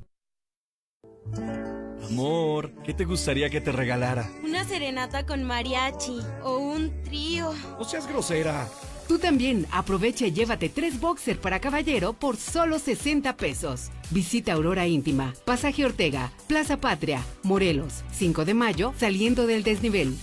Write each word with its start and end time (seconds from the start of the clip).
Amor, 2.06 2.72
¿qué 2.84 2.94
te 2.94 3.06
gustaría 3.06 3.50
que 3.50 3.62
te 3.62 3.72
regalara? 3.72 4.30
Una 4.44 4.64
serenata 4.66 5.26
con 5.26 5.44
mariachi 5.44 6.20
o 6.44 6.58
un 6.58 6.92
trío. 7.04 7.54
No 7.78 7.84
seas 7.84 8.08
grosera. 8.08 8.68
Tú 9.08 9.20
también 9.20 9.68
aprovecha 9.72 10.26
y 10.26 10.32
llévate 10.32 10.70
tres 10.70 11.00
boxer 11.00 11.40
para 11.40 11.60
caballero 11.60 12.14
por 12.14 12.38
solo 12.38 12.80
60 12.80 13.36
pesos. 13.36 13.90
Visita 14.10 14.54
Aurora 14.54 14.88
Íntima, 14.88 15.34
Pasaje 15.46 15.86
Ortega, 15.86 16.32
Plaza 16.48 16.78
Patria, 16.78 17.22
Morelos, 17.44 18.04
5 18.14 18.46
de 18.46 18.54
mayo, 18.54 18.94
saliendo 18.98 19.48
del 19.48 19.64
desnivel. 19.64 20.16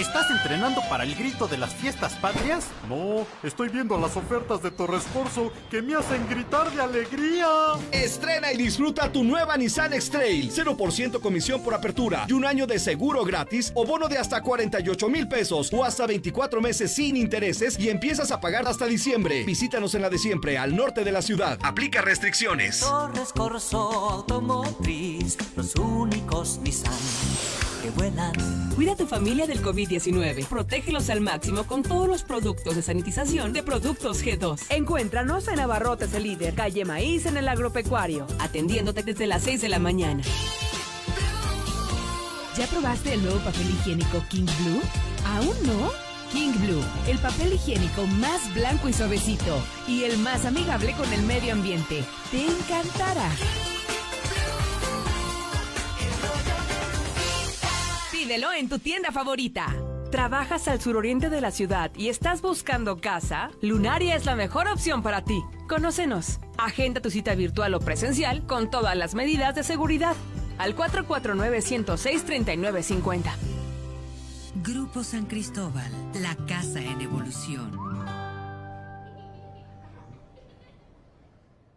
¿Estás 0.00 0.30
entrenando 0.30 0.80
para 0.88 1.04
el 1.04 1.14
grito 1.14 1.46
de 1.46 1.58
las 1.58 1.74
fiestas 1.74 2.14
patrias? 2.14 2.68
No, 2.88 3.26
estoy 3.42 3.68
viendo 3.68 3.98
las 3.98 4.16
ofertas 4.16 4.62
de 4.62 4.70
Torres 4.70 5.04
Corso 5.12 5.52
que 5.70 5.82
me 5.82 5.94
hacen 5.94 6.26
gritar 6.26 6.72
de 6.72 6.80
alegría. 6.80 7.46
Estrena 7.92 8.50
y 8.50 8.56
disfruta 8.56 9.12
tu 9.12 9.22
nueva 9.22 9.58
Nissan 9.58 9.92
X-Trail. 9.92 10.50
0% 10.50 11.20
comisión 11.20 11.62
por 11.62 11.74
apertura 11.74 12.24
y 12.26 12.32
un 12.32 12.46
año 12.46 12.66
de 12.66 12.78
seguro 12.78 13.26
gratis 13.26 13.72
o 13.74 13.84
bono 13.84 14.08
de 14.08 14.16
hasta 14.16 14.40
48 14.40 15.06
mil 15.10 15.28
pesos 15.28 15.70
o 15.70 15.84
hasta 15.84 16.06
24 16.06 16.62
meses 16.62 16.94
sin 16.94 17.14
intereses 17.14 17.78
y 17.78 17.90
empiezas 17.90 18.32
a 18.32 18.40
pagar 18.40 18.66
hasta 18.66 18.86
diciembre. 18.86 19.44
Visítanos 19.44 19.94
en 19.94 20.00
la 20.00 20.08
de 20.08 20.16
siempre, 20.16 20.56
al 20.56 20.74
norte 20.74 21.04
de 21.04 21.12
la 21.12 21.20
ciudad. 21.20 21.58
Aplica 21.62 22.00
restricciones. 22.00 22.80
Torres 22.80 23.34
Corso 23.34 23.90
Automotriz, 24.12 25.36
los 25.56 25.74
únicos 25.76 26.58
Nissan 26.62 26.90
que 27.80 27.90
vuelan. 27.90 28.32
Cuida 28.74 28.92
a 28.92 28.96
tu 28.96 29.06
familia 29.06 29.46
del 29.46 29.62
COVID-19. 29.62 30.46
Protégelos 30.46 31.10
al 31.10 31.20
máximo 31.20 31.64
con 31.64 31.82
todos 31.82 32.08
los 32.08 32.22
productos 32.22 32.76
de 32.76 32.82
sanitización 32.82 33.52
de 33.52 33.62
Productos 33.62 34.24
G2. 34.24 34.60
Encuéntranos 34.70 35.48
en 35.48 35.60
Abarrotes 35.60 36.12
el 36.14 36.24
líder, 36.24 36.54
calle 36.54 36.84
Maíz 36.84 37.26
en 37.26 37.36
el 37.36 37.48
agropecuario. 37.48 38.26
Atendiéndote 38.38 39.02
desde 39.02 39.26
las 39.26 39.42
6 39.42 39.62
de 39.62 39.68
la 39.68 39.78
mañana. 39.78 40.22
¿Ya 42.56 42.66
probaste 42.66 43.14
el 43.14 43.22
nuevo 43.22 43.38
papel 43.38 43.68
higiénico 43.70 44.22
King 44.28 44.46
Blue? 44.60 44.82
¿Aún 45.26 45.54
no? 45.66 45.90
King 46.32 46.52
Blue, 46.60 46.84
el 47.08 47.18
papel 47.18 47.52
higiénico 47.54 48.06
más 48.06 48.52
blanco 48.54 48.88
y 48.88 48.92
suavecito 48.92 49.62
y 49.88 50.04
el 50.04 50.18
más 50.18 50.44
amigable 50.44 50.92
con 50.92 51.12
el 51.12 51.22
medio 51.22 51.52
ambiente. 51.52 52.04
Te 52.30 52.46
encantará. 52.46 53.30
Pídelo 58.30 58.52
en 58.52 58.68
tu 58.68 58.78
tienda 58.78 59.10
favorita. 59.10 59.74
¿Trabajas 60.12 60.68
al 60.68 60.80
suroriente 60.80 61.30
de 61.30 61.40
la 61.40 61.50
ciudad 61.50 61.90
y 61.96 62.10
estás 62.10 62.42
buscando 62.42 63.00
casa? 63.00 63.50
Lunaria 63.60 64.14
es 64.14 64.24
la 64.24 64.36
mejor 64.36 64.68
opción 64.68 65.02
para 65.02 65.24
ti. 65.24 65.42
Conócenos. 65.68 66.38
Agenda 66.56 67.00
tu 67.00 67.10
cita 67.10 67.34
virtual 67.34 67.74
o 67.74 67.80
presencial 67.80 68.46
con 68.46 68.70
todas 68.70 68.96
las 68.96 69.16
medidas 69.16 69.56
de 69.56 69.64
seguridad. 69.64 70.14
Al 70.58 70.76
449-106-3950. 70.76 73.32
Grupo 74.62 75.02
San 75.02 75.26
Cristóbal, 75.26 75.90
la 76.22 76.36
casa 76.46 76.80
en 76.80 77.00
evolución. 77.00 77.76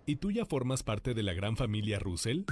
¿Y 0.06 0.18
tú 0.18 0.30
ya 0.30 0.46
formas 0.46 0.84
parte 0.84 1.16
de 1.16 1.24
la 1.24 1.34
gran 1.34 1.58
familia 1.58 1.98
Russell? 1.98 2.44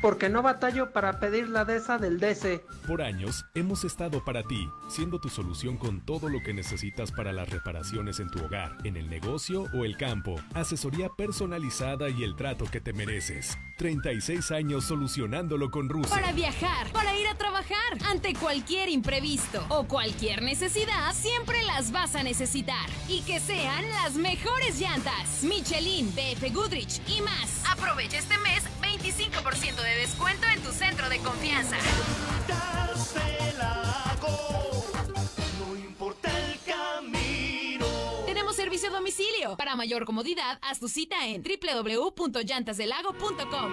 Porque 0.00 0.28
no 0.28 0.42
batallo 0.42 0.92
para 0.92 1.20
pedir 1.20 1.48
la 1.48 1.64
DESA 1.64 1.98
del 1.98 2.18
DC. 2.20 2.64
Por 2.86 3.02
años 3.02 3.44
hemos 3.54 3.84
estado 3.84 4.24
para 4.24 4.42
ti, 4.42 4.68
siendo 4.88 5.20
tu 5.20 5.28
solución 5.28 5.76
con 5.76 6.00
todo 6.00 6.28
lo 6.28 6.42
que 6.42 6.54
necesitas 6.54 7.12
para 7.12 7.32
las 7.32 7.48
reparaciones 7.48 8.20
en 8.20 8.30
tu 8.30 8.44
hogar, 8.44 8.76
en 8.84 8.96
el 8.96 9.08
negocio 9.08 9.66
o 9.74 9.84
el 9.84 9.96
campo, 9.96 10.36
asesoría 10.54 11.08
personalizada 11.08 12.08
y 12.08 12.22
el 12.22 12.36
trato 12.36 12.66
que 12.66 12.80
te 12.80 12.92
mereces. 12.92 13.58
36 13.76 14.50
años 14.52 14.84
solucionándolo 14.84 15.70
con 15.70 15.88
Russell. 15.88 16.10
Para 16.10 16.32
viajar, 16.32 16.90
para 16.92 17.16
ir 17.16 17.28
a 17.28 17.36
trabajar, 17.36 17.76
ante 18.06 18.34
cualquier 18.34 18.88
imprevisto 18.88 19.64
o 19.68 19.84
cualquier 19.84 20.42
necesidad, 20.42 21.12
siempre 21.12 21.62
las 21.64 21.92
vas 21.92 22.14
a 22.14 22.22
necesitar. 22.22 22.88
Y 23.08 23.20
que 23.22 23.38
sean 23.38 23.88
las 23.90 24.14
mejores 24.14 24.80
llantas. 24.80 25.42
Michelin, 25.42 26.10
BF 26.14 26.54
Goodrich 26.54 27.00
y 27.06 27.20
más. 27.20 27.62
Aprovecha 27.70 28.18
este 28.18 28.38
mes 28.38 28.62
25% 29.06 29.82
de 29.82 29.96
descuento 30.00 30.46
en 30.48 30.60
tu 30.62 30.72
centro 30.72 31.08
de 31.08 31.20
confianza. 31.20 31.76
Tenemos 38.26 38.56
servicio 38.56 38.88
a 38.88 38.92
domicilio. 38.92 39.56
Para 39.56 39.76
mayor 39.76 40.04
comodidad, 40.06 40.58
haz 40.60 40.80
tu 40.80 40.88
cita 40.88 41.28
en 41.28 41.44
www.llantasdelago.com. 41.44 43.72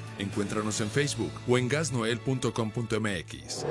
Encuéntranos 0.21 0.79
en 0.81 0.89
Facebook 0.89 1.31
o 1.47 1.57
en 1.57 1.67
gasnoel.com.mx. 1.67 3.65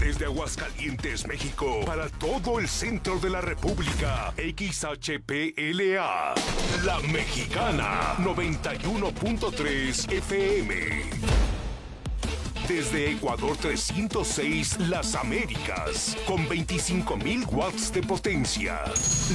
Desde 0.00 0.24
Aguascalientes, 0.24 1.26
México, 1.26 1.80
para 1.84 2.08
todo 2.08 2.58
el 2.58 2.68
centro 2.68 3.18
de 3.18 3.28
la 3.28 3.42
República, 3.42 4.32
XHPLA, 4.36 6.34
La 6.84 7.00
Mexicana, 7.12 8.14
91.3 8.18 10.10
FM. 10.10 11.28
Desde 12.66 13.12
Ecuador 13.12 13.56
306, 13.56 14.78
Las 14.88 15.14
Américas, 15.14 16.16
con 16.26 16.46
25.000 16.48 17.46
watts 17.50 17.92
de 17.92 18.02
potencia. 18.02 18.80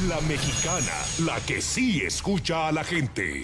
La 0.07 0.19
Mexicana, 0.21 0.93
la 1.25 1.39
que 1.41 1.61
sí 1.61 2.01
escucha 2.01 2.67
a 2.67 2.71
la 2.71 2.83
gente. 2.83 3.43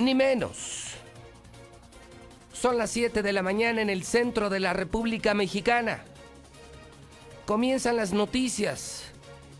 ni 0.00 0.14
menos. 0.14 0.86
Son 2.52 2.76
las 2.78 2.90
7 2.90 3.22
de 3.22 3.32
la 3.32 3.42
mañana 3.42 3.80
en 3.80 3.90
el 3.90 4.04
centro 4.04 4.50
de 4.50 4.60
la 4.60 4.72
República 4.72 5.34
Mexicana. 5.34 6.04
Comienzan 7.46 7.96
las 7.96 8.12
noticias 8.12 9.04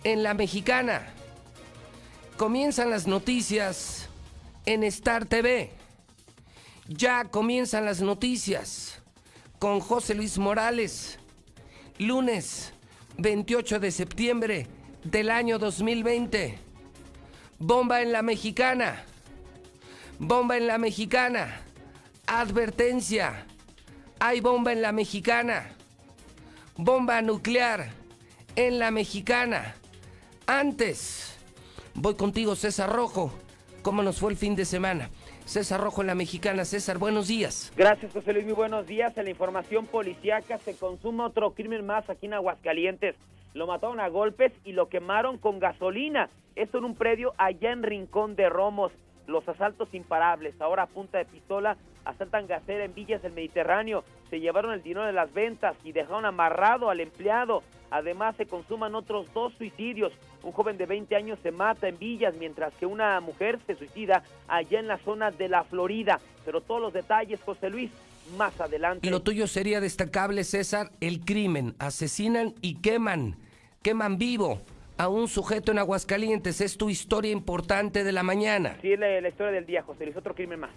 en 0.04 0.22
la 0.22 0.34
mexicana. 0.34 1.12
Comienzan 2.36 2.90
las 2.90 3.06
noticias 3.06 4.08
en 4.66 4.82
Star 4.84 5.26
TV. 5.26 5.72
Ya 6.88 7.24
comienzan 7.24 7.84
las 7.84 8.00
noticias 8.00 9.00
con 9.58 9.80
José 9.80 10.14
Luis 10.14 10.38
Morales. 10.38 11.18
Lunes 11.98 12.72
28 13.18 13.78
de 13.78 13.90
septiembre 13.90 14.66
del 15.04 15.30
año 15.30 15.58
2020. 15.58 16.58
Bomba 17.58 18.00
en 18.00 18.12
la 18.12 18.22
mexicana. 18.22 19.04
Bomba 20.22 20.58
en 20.58 20.66
la 20.66 20.76
mexicana. 20.76 21.62
Advertencia. 22.26 23.46
Hay 24.18 24.42
bomba 24.42 24.70
en 24.70 24.82
la 24.82 24.92
mexicana. 24.92 25.70
Bomba 26.76 27.22
nuclear 27.22 27.88
en 28.54 28.78
la 28.78 28.90
mexicana. 28.90 29.76
Antes, 30.46 31.38
voy 31.94 32.16
contigo, 32.16 32.54
César 32.54 32.92
Rojo. 32.92 33.32
¿Cómo 33.80 34.02
nos 34.02 34.20
fue 34.20 34.30
el 34.30 34.36
fin 34.36 34.54
de 34.54 34.66
semana? 34.66 35.08
César 35.46 35.80
Rojo 35.80 36.02
en 36.02 36.08
la 36.08 36.14
mexicana. 36.14 36.66
César, 36.66 36.98
buenos 36.98 37.28
días. 37.28 37.72
Gracias, 37.74 38.12
José 38.12 38.34
Luis. 38.34 38.44
Muy 38.44 38.52
buenos 38.52 38.86
días. 38.86 39.16
En 39.16 39.24
la 39.24 39.30
información 39.30 39.86
policíaca 39.86 40.58
se 40.58 40.76
consuma 40.76 41.28
otro 41.28 41.54
crimen 41.54 41.86
más 41.86 42.10
aquí 42.10 42.26
en 42.26 42.34
Aguascalientes. 42.34 43.16
Lo 43.54 43.66
mataron 43.66 44.00
a 44.00 44.08
golpes 44.08 44.52
y 44.66 44.72
lo 44.72 44.90
quemaron 44.90 45.38
con 45.38 45.60
gasolina. 45.60 46.28
Esto 46.56 46.76
en 46.76 46.84
un 46.84 46.94
predio 46.94 47.32
allá 47.38 47.72
en 47.72 47.82
Rincón 47.82 48.36
de 48.36 48.50
Romos. 48.50 48.92
Los 49.30 49.48
asaltos 49.48 49.94
imparables. 49.94 50.60
Ahora 50.60 50.82
a 50.82 50.86
punta 50.86 51.18
de 51.18 51.24
pistola 51.24 51.76
asaltan 52.04 52.48
gasera 52.48 52.84
en 52.84 52.94
Villas 52.94 53.22
del 53.22 53.32
Mediterráneo. 53.32 54.04
Se 54.28 54.40
llevaron 54.40 54.72
el 54.72 54.82
dinero 54.82 55.06
de 55.06 55.12
las 55.12 55.32
ventas 55.32 55.76
y 55.84 55.92
dejaron 55.92 56.24
amarrado 56.24 56.90
al 56.90 57.00
empleado. 57.00 57.62
Además, 57.92 58.34
se 58.36 58.46
consuman 58.46 58.94
otros 58.96 59.32
dos 59.32 59.52
suicidios. 59.54 60.12
Un 60.42 60.52
joven 60.52 60.76
de 60.78 60.86
20 60.86 61.14
años 61.14 61.38
se 61.42 61.52
mata 61.52 61.88
en 61.88 61.98
Villas, 61.98 62.34
mientras 62.38 62.72
que 62.74 62.86
una 62.86 63.20
mujer 63.20 63.58
se 63.66 63.76
suicida 63.76 64.24
allá 64.48 64.80
en 64.80 64.88
la 64.88 64.98
zona 64.98 65.30
de 65.30 65.48
la 65.48 65.62
Florida. 65.62 66.20
Pero 66.44 66.60
todos 66.60 66.80
los 66.80 66.92
detalles, 66.92 67.40
José 67.42 67.70
Luis, 67.70 67.90
más 68.36 68.60
adelante. 68.60 69.08
Lo 69.10 69.22
tuyo 69.22 69.46
sería 69.46 69.80
destacable, 69.80 70.42
César, 70.42 70.90
el 71.00 71.20
crimen. 71.20 71.76
Asesinan 71.78 72.54
y 72.62 72.76
queman, 72.76 73.36
queman 73.82 74.18
vivo 74.18 74.60
a 75.00 75.08
un 75.08 75.26
sujeto 75.28 75.72
en 75.72 75.78
Aguascalientes. 75.78 76.60
Es 76.60 76.76
tu 76.76 76.90
historia 76.90 77.30
importante 77.30 78.04
de 78.04 78.12
la 78.12 78.22
mañana. 78.22 78.76
Sí, 78.82 78.92
es 78.92 79.00
la, 79.00 79.18
la 79.18 79.30
historia 79.30 79.50
del 79.50 79.64
día, 79.64 79.82
José 79.82 80.04
Luis. 80.04 80.14
Otro 80.14 80.34
crimen 80.34 80.60
más. 80.60 80.72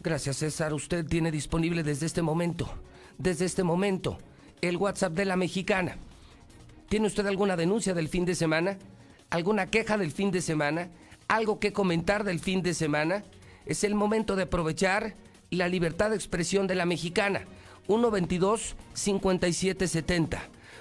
Gracias, 0.00 0.36
César. 0.36 0.72
Usted 0.72 1.04
tiene 1.04 1.32
disponible 1.32 1.82
desde 1.82 2.06
este 2.06 2.22
momento, 2.22 2.72
desde 3.18 3.46
este 3.46 3.64
momento, 3.64 4.16
el 4.60 4.76
WhatsApp 4.76 5.14
de 5.14 5.24
la 5.24 5.34
mexicana. 5.34 5.96
¿Tiene 6.88 7.08
usted 7.08 7.26
alguna 7.26 7.56
denuncia 7.56 7.94
del 7.94 8.08
fin 8.08 8.24
de 8.24 8.36
semana? 8.36 8.78
¿Alguna 9.30 9.66
queja 9.66 9.98
del 9.98 10.12
fin 10.12 10.30
de 10.30 10.40
semana? 10.40 10.88
¿Algo 11.26 11.58
que 11.58 11.72
comentar 11.72 12.22
del 12.22 12.38
fin 12.38 12.62
de 12.62 12.74
semana? 12.74 13.24
Es 13.66 13.82
el 13.82 13.96
momento 13.96 14.36
de 14.36 14.44
aprovechar 14.44 15.16
la 15.50 15.66
libertad 15.66 16.10
de 16.10 16.16
expresión 16.16 16.68
de 16.68 16.76
la 16.76 16.86
mexicana. 16.86 17.40
122-5770. 17.88 20.38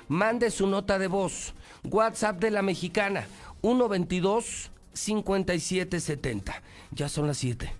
Mande 0.10 0.51
su 0.51 0.68
nota 0.68 1.00
de 1.00 1.07
voz. 1.07 1.56
WhatsApp 1.89 2.39
de 2.39 2.51
la 2.51 2.62
mexicana. 2.62 3.25
122-5770. 3.62 6.53
Ya 6.91 7.09
son 7.09 7.27
las 7.27 7.38
7. 7.38 7.74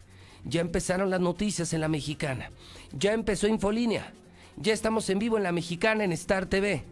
Ya 0.46 0.62
empezaron 0.62 1.10
las 1.10 1.22
noticias 1.22 1.74
en 1.74 1.82
la 1.82 1.88
mexicana. 1.88 2.52
Ya 2.92 3.14
empezó 3.14 3.48
Infolínea. 3.48 4.14
Ya 4.56 4.74
estamos 4.74 5.10
en 5.10 5.20
vivo 5.20 5.38
en 5.38 5.44
la 5.44 5.52
mexicana 5.52 6.04
en 6.04 6.12
Star 6.12 6.46
TV. 6.46 6.84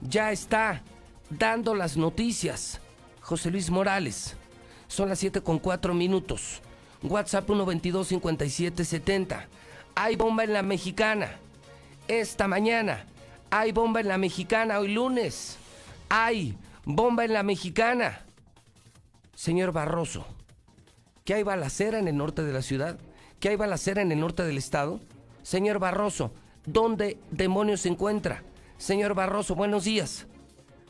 Ya 0.00 0.32
está 0.32 0.82
dando 1.30 1.74
las 1.74 1.96
noticias. 1.96 2.80
José 3.20 3.50
Luis 3.50 3.70
Morales. 3.70 4.36
Son 4.88 5.08
las 5.08 5.18
7 5.18 5.42
con 5.42 5.58
4 5.58 5.94
minutos. 5.94 6.60
WhatsApp 7.02 7.48
122-5770. 7.48 9.46
Hay 9.94 10.16
bomba 10.16 10.44
en 10.44 10.52
la 10.52 10.62
mexicana. 10.62 11.38
Esta 12.08 12.48
mañana. 12.48 13.06
Hay 13.50 13.72
bomba 13.72 14.00
en 14.00 14.08
la 14.08 14.18
mexicana 14.18 14.78
hoy 14.78 14.94
lunes. 14.94 15.58
Hay 16.14 16.58
bomba 16.84 17.24
en 17.24 17.32
la 17.32 17.42
mexicana. 17.42 18.20
Señor 19.34 19.72
Barroso, 19.72 20.26
¿que 21.24 21.32
hay 21.32 21.42
balacera 21.42 21.98
en 21.98 22.06
el 22.06 22.18
norte 22.18 22.42
de 22.42 22.52
la 22.52 22.60
ciudad? 22.60 22.98
¿Que 23.40 23.48
hay 23.48 23.56
balacera 23.56 24.02
en 24.02 24.12
el 24.12 24.20
norte 24.20 24.42
del 24.42 24.58
estado? 24.58 25.00
Señor 25.40 25.78
Barroso, 25.78 26.30
¿dónde 26.66 27.16
demonios 27.30 27.80
se 27.80 27.88
encuentra? 27.88 28.42
Señor 28.76 29.14
Barroso, 29.14 29.54
buenos 29.54 29.84
días. 29.84 30.26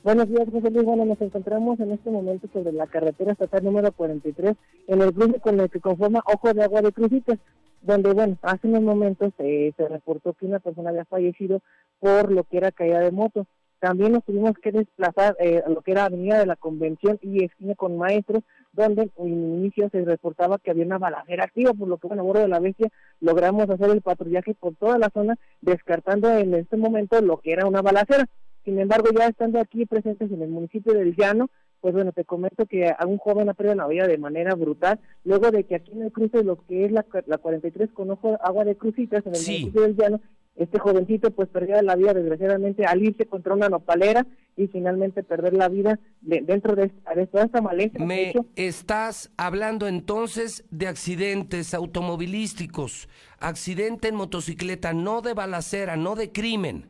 Buenos 0.02 0.28
días, 0.28 0.42
José 0.50 0.72
Luis. 0.72 0.84
Bueno, 0.84 1.04
nos 1.04 1.20
encontramos 1.20 1.78
en 1.78 1.92
este 1.92 2.10
momento 2.10 2.48
sobre 2.52 2.72
la 2.72 2.88
carretera 2.88 3.30
estatal 3.30 3.62
número 3.62 3.92
43, 3.92 4.56
en 4.88 5.02
el 5.02 5.14
cruce 5.14 5.38
con 5.38 5.60
el 5.60 5.70
que 5.70 5.78
conforma 5.78 6.24
Ojo 6.26 6.52
de 6.52 6.64
Agua 6.64 6.82
de 6.82 6.90
Crucitas, 6.90 7.38
donde, 7.80 8.12
bueno, 8.12 8.36
hace 8.42 8.66
unos 8.66 8.82
momentos 8.82 9.32
eh, 9.38 9.72
se 9.76 9.86
reportó 9.86 10.32
que 10.32 10.46
una 10.46 10.58
persona 10.58 10.90
había 10.90 11.04
fallecido 11.04 11.60
por 12.00 12.32
lo 12.32 12.42
que 12.42 12.56
era 12.56 12.72
caída 12.72 12.98
de 12.98 13.12
moto. 13.12 13.46
También 13.82 14.12
nos 14.12 14.22
tuvimos 14.22 14.56
que 14.62 14.70
desplazar 14.70 15.36
eh, 15.40 15.60
a 15.66 15.68
lo 15.68 15.80
que 15.80 15.90
era 15.90 16.04
Avenida 16.04 16.38
de 16.38 16.46
la 16.46 16.54
Convención 16.54 17.18
y 17.20 17.42
esquina 17.42 17.74
con 17.74 17.98
Maestros, 17.98 18.44
donde 18.72 19.10
en 19.16 19.26
inicio 19.26 19.88
se 19.90 20.04
reportaba 20.04 20.60
que 20.60 20.70
había 20.70 20.86
una 20.86 20.98
balacera 20.98 21.42
activa, 21.42 21.72
por 21.74 21.88
lo 21.88 21.98
que, 21.98 22.06
bueno, 22.06 22.22
a 22.22 22.24
bordo 22.24 22.42
de 22.42 22.48
la 22.48 22.60
bestia 22.60 22.90
logramos 23.18 23.68
hacer 23.68 23.90
el 23.90 24.00
patrullaje 24.00 24.54
por 24.54 24.76
toda 24.76 24.98
la 24.98 25.10
zona, 25.10 25.36
descartando 25.62 26.30
en 26.30 26.54
este 26.54 26.76
momento 26.76 27.20
lo 27.22 27.38
que 27.38 27.54
era 27.54 27.66
una 27.66 27.82
balacera. 27.82 28.28
Sin 28.64 28.78
embargo, 28.78 29.08
ya 29.18 29.26
estando 29.26 29.58
aquí 29.58 29.84
presentes 29.84 30.30
en 30.30 30.42
el 30.42 30.50
municipio 30.50 30.92
del 30.92 31.16
Llano, 31.16 31.50
pues 31.80 31.92
bueno, 31.92 32.12
te 32.12 32.24
comento 32.24 32.66
que 32.66 32.88
a 32.96 33.04
un 33.04 33.18
joven 33.18 33.48
ha 33.48 33.54
perdido 33.54 33.74
la 33.74 33.88
vida 33.88 34.06
de 34.06 34.16
manera 34.16 34.54
brutal, 34.54 35.00
luego 35.24 35.50
de 35.50 35.64
que 35.64 35.74
aquí 35.74 35.90
en 35.90 36.02
el 36.02 36.12
cruce, 36.12 36.44
lo 36.44 36.64
que 36.68 36.84
es 36.84 36.92
la, 36.92 37.04
la 37.26 37.38
43 37.38 37.90
con 37.90 38.12
ojo, 38.12 38.38
agua 38.44 38.64
de 38.64 38.76
crucitas 38.76 39.26
en 39.26 39.34
el 39.34 39.40
municipio 39.40 39.82
del 39.82 39.96
Llano, 39.96 40.20
este 40.56 40.78
jovencito 40.78 41.30
pues 41.30 41.48
perdió 41.48 41.80
la 41.82 41.96
vida 41.96 42.12
desgraciadamente 42.14 42.84
al 42.84 43.02
irse 43.02 43.26
contra 43.26 43.54
una 43.54 43.68
nopalera 43.68 44.26
y 44.56 44.66
finalmente 44.66 45.22
perder 45.22 45.54
la 45.54 45.68
vida 45.68 45.98
de- 46.20 46.42
dentro 46.42 46.74
de, 46.76 46.90
de 47.16 47.26
toda 47.26 47.44
esta 47.44 47.62
maleza. 47.62 47.98
Me 48.04 48.30
hecho, 48.30 48.44
estás 48.54 49.30
hablando 49.38 49.88
entonces 49.88 50.64
de 50.70 50.88
accidentes 50.88 51.72
automovilísticos, 51.72 53.08
accidente 53.40 54.08
en 54.08 54.14
motocicleta, 54.14 54.92
no 54.92 55.22
de 55.22 55.32
balacera, 55.34 55.96
no 55.96 56.14
de 56.16 56.30
crimen. 56.32 56.84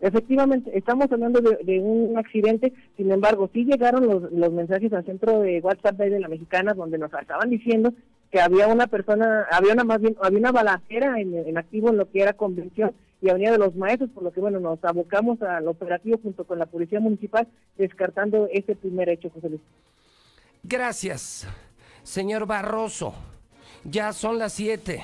Efectivamente, 0.00 0.70
estamos 0.76 1.12
hablando 1.12 1.40
de, 1.42 1.58
de 1.62 1.78
un 1.78 2.16
accidente, 2.16 2.72
sin 2.96 3.10
embargo, 3.10 3.50
sí 3.52 3.64
llegaron 3.64 4.06
los, 4.06 4.32
los 4.32 4.50
mensajes 4.52 4.90
al 4.94 5.04
centro 5.04 5.40
de 5.40 5.60
WhatsApp 5.60 5.96
de 5.98 6.18
la 6.20 6.28
mexicana 6.28 6.72
donde 6.72 6.96
nos 6.96 7.12
estaban 7.12 7.50
diciendo 7.50 7.92
que 8.30 8.40
había 8.40 8.68
una 8.68 8.86
persona, 8.86 9.46
había 9.50 9.72
una 9.72 9.84
más 9.84 10.00
bien, 10.00 10.16
había 10.22 10.38
una 10.38 10.52
balacera 10.52 11.20
en, 11.20 11.34
en 11.34 11.58
activo 11.58 11.90
en 11.90 11.96
lo 11.96 12.10
que 12.10 12.22
era 12.22 12.32
convención 12.32 12.94
y 13.22 13.28
Avenida 13.28 13.52
de 13.52 13.58
los 13.58 13.74
Maestros, 13.74 14.10
por 14.10 14.22
lo 14.22 14.32
que 14.32 14.40
bueno, 14.40 14.60
nos 14.60 14.82
abocamos 14.82 15.42
al 15.42 15.68
operativo 15.68 16.18
junto 16.22 16.44
con 16.44 16.58
la 16.58 16.66
Policía 16.66 17.00
Municipal, 17.00 17.46
descartando 17.76 18.48
ese 18.50 18.74
primer 18.74 19.08
hecho, 19.08 19.30
José 19.30 19.50
Luis. 19.50 19.60
Gracias, 20.62 21.46
señor 22.02 22.46
Barroso. 22.46 23.14
Ya 23.84 24.12
son 24.12 24.38
las 24.38 24.52
7. 24.54 25.02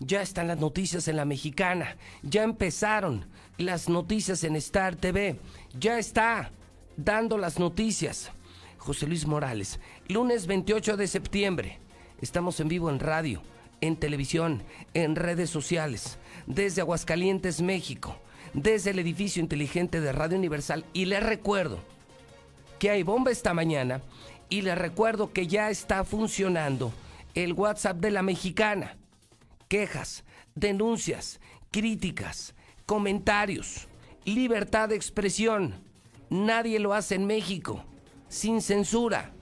Ya 0.00 0.22
están 0.22 0.48
las 0.48 0.58
noticias 0.58 1.08
en 1.08 1.16
la 1.16 1.24
mexicana. 1.24 1.96
Ya 2.22 2.42
empezaron 2.42 3.26
las 3.58 3.88
noticias 3.88 4.44
en 4.44 4.56
Star 4.56 4.96
TV. 4.96 5.36
Ya 5.78 5.98
está 5.98 6.50
dando 6.96 7.38
las 7.38 7.58
noticias. 7.58 8.30
José 8.78 9.06
Luis 9.06 9.26
Morales, 9.26 9.80
lunes 10.08 10.46
28 10.46 10.96
de 10.96 11.06
septiembre. 11.06 11.78
Estamos 12.24 12.58
en 12.58 12.68
vivo 12.68 12.88
en 12.88 13.00
radio, 13.00 13.42
en 13.82 13.96
televisión, 13.96 14.62
en 14.94 15.14
redes 15.14 15.50
sociales, 15.50 16.16
desde 16.46 16.80
Aguascalientes, 16.80 17.60
México, 17.60 18.16
desde 18.54 18.92
el 18.92 18.98
edificio 18.98 19.42
inteligente 19.42 20.00
de 20.00 20.10
Radio 20.10 20.38
Universal. 20.38 20.86
Y 20.94 21.04
les 21.04 21.22
recuerdo 21.22 21.80
que 22.78 22.88
hay 22.88 23.02
bomba 23.02 23.30
esta 23.30 23.52
mañana 23.52 24.00
y 24.48 24.62
les 24.62 24.78
recuerdo 24.78 25.34
que 25.34 25.48
ya 25.48 25.68
está 25.68 26.02
funcionando 26.02 26.94
el 27.34 27.52
WhatsApp 27.52 27.98
de 27.98 28.10
la 28.10 28.22
mexicana. 28.22 28.96
Quejas, 29.68 30.24
denuncias, 30.54 31.42
críticas, 31.70 32.54
comentarios, 32.86 33.86
libertad 34.24 34.88
de 34.88 34.96
expresión. 34.96 35.74
Nadie 36.30 36.78
lo 36.78 36.94
hace 36.94 37.16
en 37.16 37.26
México, 37.26 37.84
sin 38.30 38.62
censura. 38.62 39.34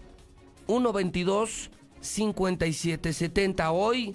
122 0.66 1.70
5770 2.02 3.72
hoy 3.72 4.14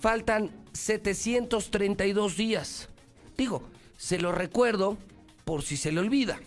faltan 0.00 0.50
732 0.72 2.36
días 2.36 2.88
Digo, 3.36 3.62
se 3.96 4.18
lo 4.18 4.32
recuerdo 4.32 4.96
por 5.44 5.62
si 5.62 5.76
se 5.76 5.92
le 5.92 6.00
olvida. 6.00 6.38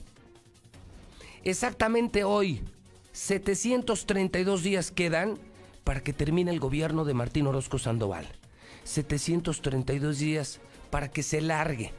Exactamente 1.43 2.23
hoy, 2.23 2.61
732 3.11 4.63
días 4.63 4.91
quedan 4.91 5.37
para 5.83 6.01
que 6.01 6.13
termine 6.13 6.51
el 6.51 6.59
gobierno 6.59 7.05
de 7.05 7.13
Martín 7.13 7.47
Orozco 7.47 7.79
Sandoval. 7.79 8.27
732 8.83 10.19
días 10.19 10.59
para 10.89 11.09
que 11.09 11.23
se 11.23 11.41
largue 11.41 11.91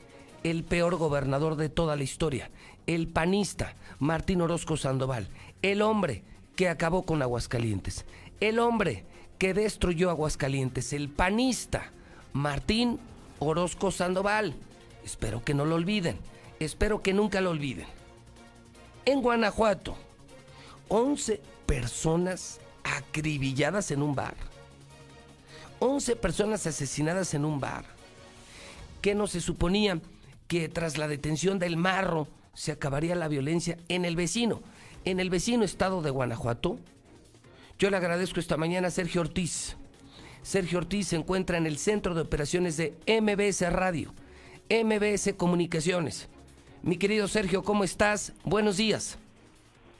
el 0.44 0.62
peor 0.62 0.96
gobernador 0.96 1.56
de 1.56 1.68
toda 1.68 1.96
la 1.96 2.04
historia, 2.04 2.50
el 2.86 3.08
panista 3.08 3.74
Martín 3.98 4.40
Orozco 4.40 4.76
Sandoval, 4.76 5.28
el 5.62 5.82
hombre 5.82 6.22
que 6.54 6.68
acabó 6.68 7.02
con 7.02 7.20
Aguascalientes, 7.20 8.04
el 8.40 8.58
hombre 8.58 9.04
que 9.38 9.54
destruyó 9.54 10.10
Aguascalientes, 10.10 10.92
el 10.92 11.08
panista 11.08 11.92
Martín 12.32 12.98
Orozco 13.38 13.90
Sandoval. 13.90 14.54
Espero 15.04 15.44
que 15.44 15.54
no 15.54 15.64
lo 15.64 15.76
olviden, 15.76 16.18
espero 16.58 17.02
que 17.02 17.12
nunca 17.12 17.40
lo 17.40 17.50
olviden. 17.50 17.86
En 19.04 19.22
Guanajuato, 19.22 19.96
11 20.88 21.40
personas 21.66 22.60
acribilladas 22.84 23.90
en 23.90 24.02
un 24.02 24.14
bar. 24.14 24.34
11 25.78 26.16
personas 26.16 26.66
asesinadas 26.66 27.34
en 27.34 27.44
un 27.44 27.60
bar. 27.60 27.84
¿Qué 29.02 29.14
no 29.14 29.26
se 29.26 29.40
suponía? 29.40 30.00
Que 30.48 30.68
tras 30.68 30.96
la 30.96 31.08
detención 31.08 31.58
del 31.58 31.76
marro 31.76 32.28
se 32.54 32.72
acabaría 32.72 33.14
la 33.14 33.28
violencia 33.28 33.76
en 33.88 34.04
el 34.04 34.16
vecino, 34.16 34.62
en 35.04 35.20
el 35.20 35.28
vecino 35.28 35.64
estado 35.64 36.02
de 36.02 36.10
Guanajuato. 36.10 36.78
Yo 37.78 37.90
le 37.90 37.98
agradezco 37.98 38.40
esta 38.40 38.56
mañana 38.56 38.88
a 38.88 38.90
Sergio 38.90 39.20
Ortiz. 39.20 39.76
Sergio 40.40 40.78
Ortiz 40.78 41.08
se 41.08 41.16
encuentra 41.16 41.58
en 41.58 41.66
el 41.66 41.76
centro 41.76 42.14
de 42.14 42.22
operaciones 42.22 42.78
de 42.78 42.94
MBS 43.06 43.70
Radio, 43.70 44.14
MBS 44.70 45.34
Comunicaciones. 45.36 46.30
Mi 46.82 46.96
querido 46.96 47.28
Sergio, 47.28 47.62
¿cómo 47.62 47.84
estás? 47.84 48.32
Buenos 48.46 48.78
días. 48.78 49.18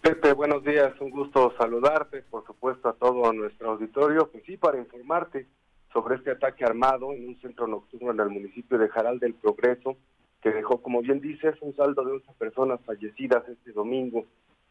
Pepe, 0.00 0.32
buenos 0.32 0.64
días, 0.64 0.98
un 1.00 1.10
gusto 1.10 1.52
saludarte, 1.58 2.22
por 2.30 2.46
supuesto 2.46 2.88
a 2.88 2.94
todo 2.94 3.30
nuestro 3.34 3.72
auditorio, 3.72 4.30
pues 4.32 4.42
sí, 4.46 4.56
para 4.56 4.78
informarte 4.78 5.46
sobre 5.92 6.14
este 6.14 6.30
ataque 6.30 6.64
armado 6.64 7.12
en 7.12 7.28
un 7.28 7.38
centro 7.42 7.66
nocturno 7.66 8.10
en 8.10 8.20
el 8.20 8.30
municipio 8.30 8.78
de 8.78 8.88
Jaral 8.88 9.18
del 9.18 9.34
Progreso, 9.34 9.98
que 10.40 10.50
dejó, 10.50 10.80
como 10.80 11.02
bien 11.02 11.20
dices, 11.20 11.54
un 11.60 11.76
saldo 11.76 12.02
de 12.06 12.12
11 12.12 12.32
personas 12.38 12.80
fallecidas 12.86 13.46
este 13.50 13.72
domingo. 13.72 14.24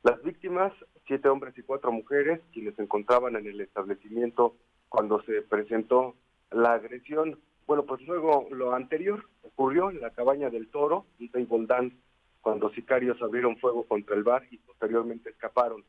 Las 0.06 0.22
víctimas, 0.22 0.72
siete 1.08 1.30
hombres 1.30 1.58
y 1.58 1.64
cuatro 1.64 1.92
mujeres, 1.92 2.40
quienes 2.54 2.76
se 2.76 2.84
encontraban 2.84 3.36
en 3.38 3.48
el 3.48 3.60
establecimiento 3.60 4.56
cuando 4.88 5.20
se 5.24 5.42
presentó 5.42 6.14
la 6.52 6.74
agresión. 6.74 7.40
Bueno, 7.66 7.86
pues 7.88 8.04
luego 8.06 8.48
lo 8.52 8.76
anterior 8.76 9.28
ocurrió 9.42 9.90
en 9.90 10.00
la 10.02 10.12
cabaña 10.12 10.52
del 10.52 10.68
Toro, 10.68 11.08
un 11.20 11.30
table 11.30 11.66
dance 11.66 11.98
cuando 12.42 12.70
sicarios 12.70 13.20
abrieron 13.20 13.58
fuego 13.58 13.84
contra 13.86 14.16
el 14.16 14.22
bar 14.22 14.44
y 14.52 14.60
posteriormente 14.60 15.32
escaparon. 15.32 15.84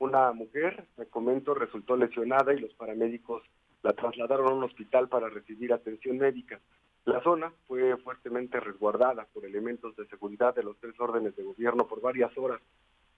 Una 0.00 0.32
mujer, 0.32 0.88
me 0.96 1.06
comento, 1.06 1.54
resultó 1.54 1.96
lesionada 1.96 2.52
y 2.52 2.58
los 2.58 2.74
paramédicos 2.74 3.44
la 3.84 3.92
trasladaron 3.92 4.48
a 4.48 4.54
un 4.54 4.64
hospital 4.64 5.08
para 5.08 5.28
recibir 5.28 5.72
atención 5.72 6.18
médica. 6.18 6.58
La 7.04 7.22
zona 7.22 7.52
fue 7.68 7.96
fuertemente 7.98 8.58
resguardada 8.58 9.28
por 9.32 9.44
elementos 9.44 9.94
de 9.94 10.08
seguridad 10.08 10.56
de 10.56 10.64
los 10.64 10.76
tres 10.80 10.98
órdenes 10.98 11.36
de 11.36 11.44
gobierno 11.44 11.86
por 11.86 12.00
varias 12.00 12.36
horas. 12.36 12.60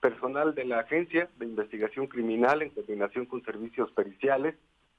Personal 0.03 0.53
de 0.53 0.65
la 0.65 0.79
Agencia 0.79 1.29
de 1.37 1.45
Investigación 1.45 2.07
Criminal, 2.07 2.61
en 2.61 2.71
coordinación 2.71 3.25
con 3.25 3.41
servicios 3.41 3.89
periciales 3.93 4.53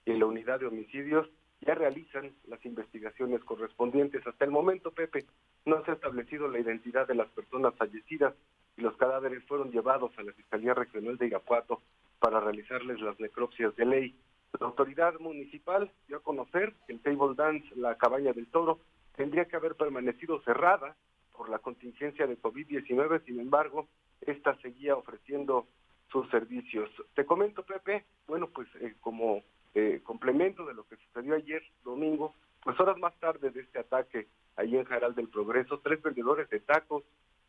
y 0.06 0.14
la 0.14 0.25
unidad 0.25 0.61
de 0.61 0.66
homicidios, 0.66 1.28
ya 1.61 1.75
realizan 1.75 2.32
las 2.49 2.64
investigaciones 2.64 3.44
correspondientes. 3.44 4.26
Hasta 4.26 4.46
el 4.46 4.50
momento, 4.50 4.92
Pepe, 4.92 5.26
no 5.66 5.84
se 5.84 5.90
ha 5.90 5.94
establecido 5.94 6.49
la 6.49 6.58
identidad 6.58 7.06
de 7.06 7.16
las 7.16 7.28
personas 7.32 7.75
fallecidas 7.75 8.32
y 8.78 8.80
los 8.80 8.96
cadáveres 8.96 9.44
fueron 9.44 9.70
llevados 9.73 10.11
a 10.16 10.23
la 10.23 10.32
Fiscalía 10.32 10.73
Regional 10.73 11.18
de 11.18 11.26
Irapuato 11.26 11.82
para 12.18 12.40
realizarles 12.40 12.99
las 13.02 13.20
necropsias 13.20 13.76
de 13.76 13.84
ley. 13.84 14.14
La 14.58 14.68
autoridad 14.68 15.20
municipal 15.20 15.92
dio 16.08 16.16
a 16.16 16.23
conocer 16.23 16.73
que 16.87 16.94
el 16.94 17.00
table 17.00 17.34
dance, 17.37 17.68
la 17.76 17.99
cabaña 17.99 18.32
del 18.32 18.46
toro, 18.46 18.78
tendría 19.16 19.44
que 19.44 19.56
haber 19.56 19.75
permanecido 19.75 20.40
cerrada 20.44 20.96
por 21.37 21.50
la 21.50 21.58
contingencia 21.58 22.26
de 22.26 22.40
COVID-19, 22.40 23.23
sin 23.26 23.38
embargo, 23.38 23.87
esta 24.21 24.56
seguía 24.61 24.97
ofreciendo 24.97 25.66
sus 26.11 26.28
servicios. 26.30 26.90
Te 27.14 27.25
comento, 27.25 27.64
Pepe, 27.64 28.04
bueno, 28.26 28.49
pues 28.49 28.68
eh, 28.80 28.94
como 29.00 29.42
eh, 29.75 30.00
complemento 30.04 30.64
de 30.64 30.75
lo 30.75 30.87
que 30.87 30.97
sucedió 30.97 31.35
ayer 31.35 31.62
domingo, 31.83 32.35
pues 32.62 32.78
horas 32.78 32.99
más 32.99 33.18
tarde 33.18 33.50
de 33.50 33.61
este 33.61 33.80
ataque 33.80 34.28
ahí 34.56 34.76
en 34.76 34.85
Jaral 34.85 35.14
del 35.14 35.28
Progreso, 35.28 35.80
tres 35.80 36.00
vendedores 36.02 36.49
de 36.50 36.61
tacos 36.61 37.02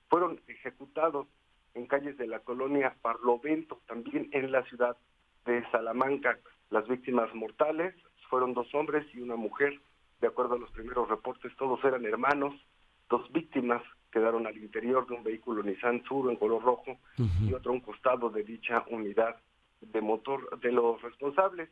fueron 0.10 0.40
ejecutados 0.48 1.28
en 1.74 1.88
calles 1.88 2.18
de 2.18 2.28
la 2.28 2.40
colonia 2.40 2.96
Parlovento, 3.02 3.82
también 3.88 4.30
en 4.32 4.52
la 4.52 4.64
ciudad 4.64 4.98
de 5.46 5.64
Salamanca. 5.72 6.40
Las 6.70 6.88
víctimas 6.88 7.34
mortales 7.36 7.94
fueron 8.30 8.54
dos 8.54 8.74
hombres 8.74 9.06
y 9.14 9.20
una 9.20 9.36
mujer. 9.36 9.80
De 10.22 10.28
acuerdo 10.28 10.56
a 10.56 10.60
los 10.60 10.72
primeros 10.72 11.10
reportes, 11.10 11.56
todos 11.58 11.84
eran 11.84 12.06
hermanos. 12.06 12.54
Dos 13.10 13.32
víctimas 13.32 13.84
quedaron 14.16 14.48
al 14.48 14.58
interior 14.58 15.06
de 15.06 15.14
un 15.16 15.24
vehículo 15.24 15.62
Nissan 15.62 16.02
Suro 16.06 16.32
en 16.32 16.38
color 16.38 16.64
rojo 16.64 16.98
y 17.18 17.54
otro 17.54 17.72
a 17.72 17.76
un 17.76 17.82
costado 17.82 18.30
de 18.30 18.44
dicha 18.44 18.86
unidad 18.90 19.36
de 19.82 20.00
motor. 20.00 20.58
De 20.62 20.72
los 20.72 21.02
responsables 21.02 21.68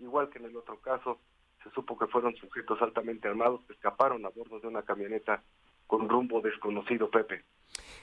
igual 0.00 0.28
que 0.28 0.38
en 0.38 0.44
el 0.44 0.56
otro 0.56 0.78
caso, 0.80 1.18
se 1.64 1.70
supo 1.70 1.96
que 1.98 2.06
fueron 2.06 2.36
sujetos 2.36 2.80
altamente 2.82 3.28
armados 3.28 3.62
que 3.66 3.72
escaparon 3.72 4.26
a 4.26 4.28
bordo 4.28 4.60
de 4.60 4.68
una 4.68 4.82
camioneta 4.82 5.42
con 5.86 6.06
rumbo 6.06 6.42
desconocido, 6.42 7.10
Pepe. 7.10 7.44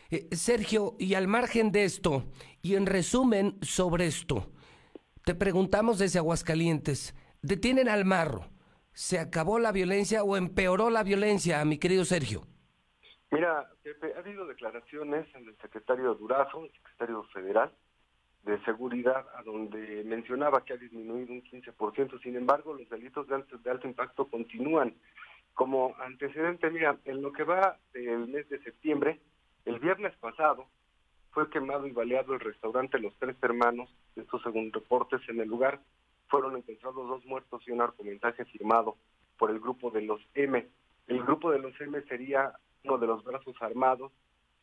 Eh, 0.09 0.27
Sergio, 0.31 0.95
y 0.97 1.13
al 1.13 1.27
margen 1.27 1.71
de 1.71 1.83
esto, 1.83 2.23
y 2.61 2.75
en 2.75 2.87
resumen 2.87 3.57
sobre 3.61 4.07
esto, 4.07 4.49
te 5.23 5.35
preguntamos 5.35 5.99
desde 5.99 6.19
Aguascalientes, 6.19 7.15
detienen 7.41 7.89
al 7.89 8.05
marro, 8.05 8.49
¿se 8.93 9.19
acabó 9.19 9.59
la 9.59 9.71
violencia 9.71 10.23
o 10.23 10.35
empeoró 10.35 10.89
la 10.89 11.03
violencia, 11.03 11.63
mi 11.65 11.77
querido 11.77 12.05
Sergio? 12.05 12.47
Mira, 13.33 13.67
Pepe, 13.81 14.13
ha 14.15 14.19
habido 14.19 14.45
declaraciones 14.45 15.25
en 15.33 15.47
el 15.47 15.57
secretario 15.57 16.13
Durazo, 16.13 16.65
el 16.65 16.71
secretario 16.71 17.23
federal, 17.33 17.71
de 18.43 18.63
seguridad 18.63 19.25
a 19.35 19.41
donde 19.41 20.03
mencionaba 20.03 20.63
que 20.63 20.73
ha 20.73 20.77
disminuido 20.77 21.33
un 21.33 21.41
15%, 21.41 22.21
sin 22.21 22.35
embargo 22.35 22.75
los 22.75 22.87
delitos 22.89 23.27
de 23.27 23.33
alto, 23.33 23.57
de 23.57 23.71
alto 23.71 23.87
impacto 23.87 24.27
continúan. 24.27 24.93
Como 25.55 25.95
antecedente, 25.97 26.69
mira, 26.69 26.99
en 27.05 27.23
lo 27.23 27.33
que 27.33 27.43
va 27.43 27.79
del 27.91 28.27
mes 28.27 28.47
de 28.49 28.61
septiembre, 28.61 29.19
el 29.65 29.79
viernes 29.79 30.15
pasado 30.17 30.67
fue 31.31 31.49
quemado 31.49 31.87
y 31.87 31.91
baleado 31.91 32.35
el 32.35 32.39
restaurante 32.39 32.99
Los 32.99 33.15
Tres 33.17 33.35
Hermanos, 33.41 33.89
estos 34.15 34.43
según 34.43 34.71
reportes 34.71 35.21
en 35.27 35.39
el 35.39 35.47
lugar, 35.47 35.79
fueron 36.27 36.55
encontrados 36.55 37.07
dos 37.07 37.25
muertos 37.25 37.63
y 37.65 37.71
un 37.71 37.81
argumentaje 37.81 38.45
firmado 38.45 38.95
por 39.39 39.49
el 39.49 39.59
grupo 39.59 39.89
de 39.89 40.03
los 40.03 40.21
M. 40.35 40.67
El 41.07 41.23
grupo 41.23 41.49
de 41.49 41.57
los 41.57 41.81
M 41.81 41.99
sería 42.03 42.53
uno 42.83 42.97
de 42.97 43.07
los 43.07 43.23
brazos 43.23 43.55
armados 43.61 44.11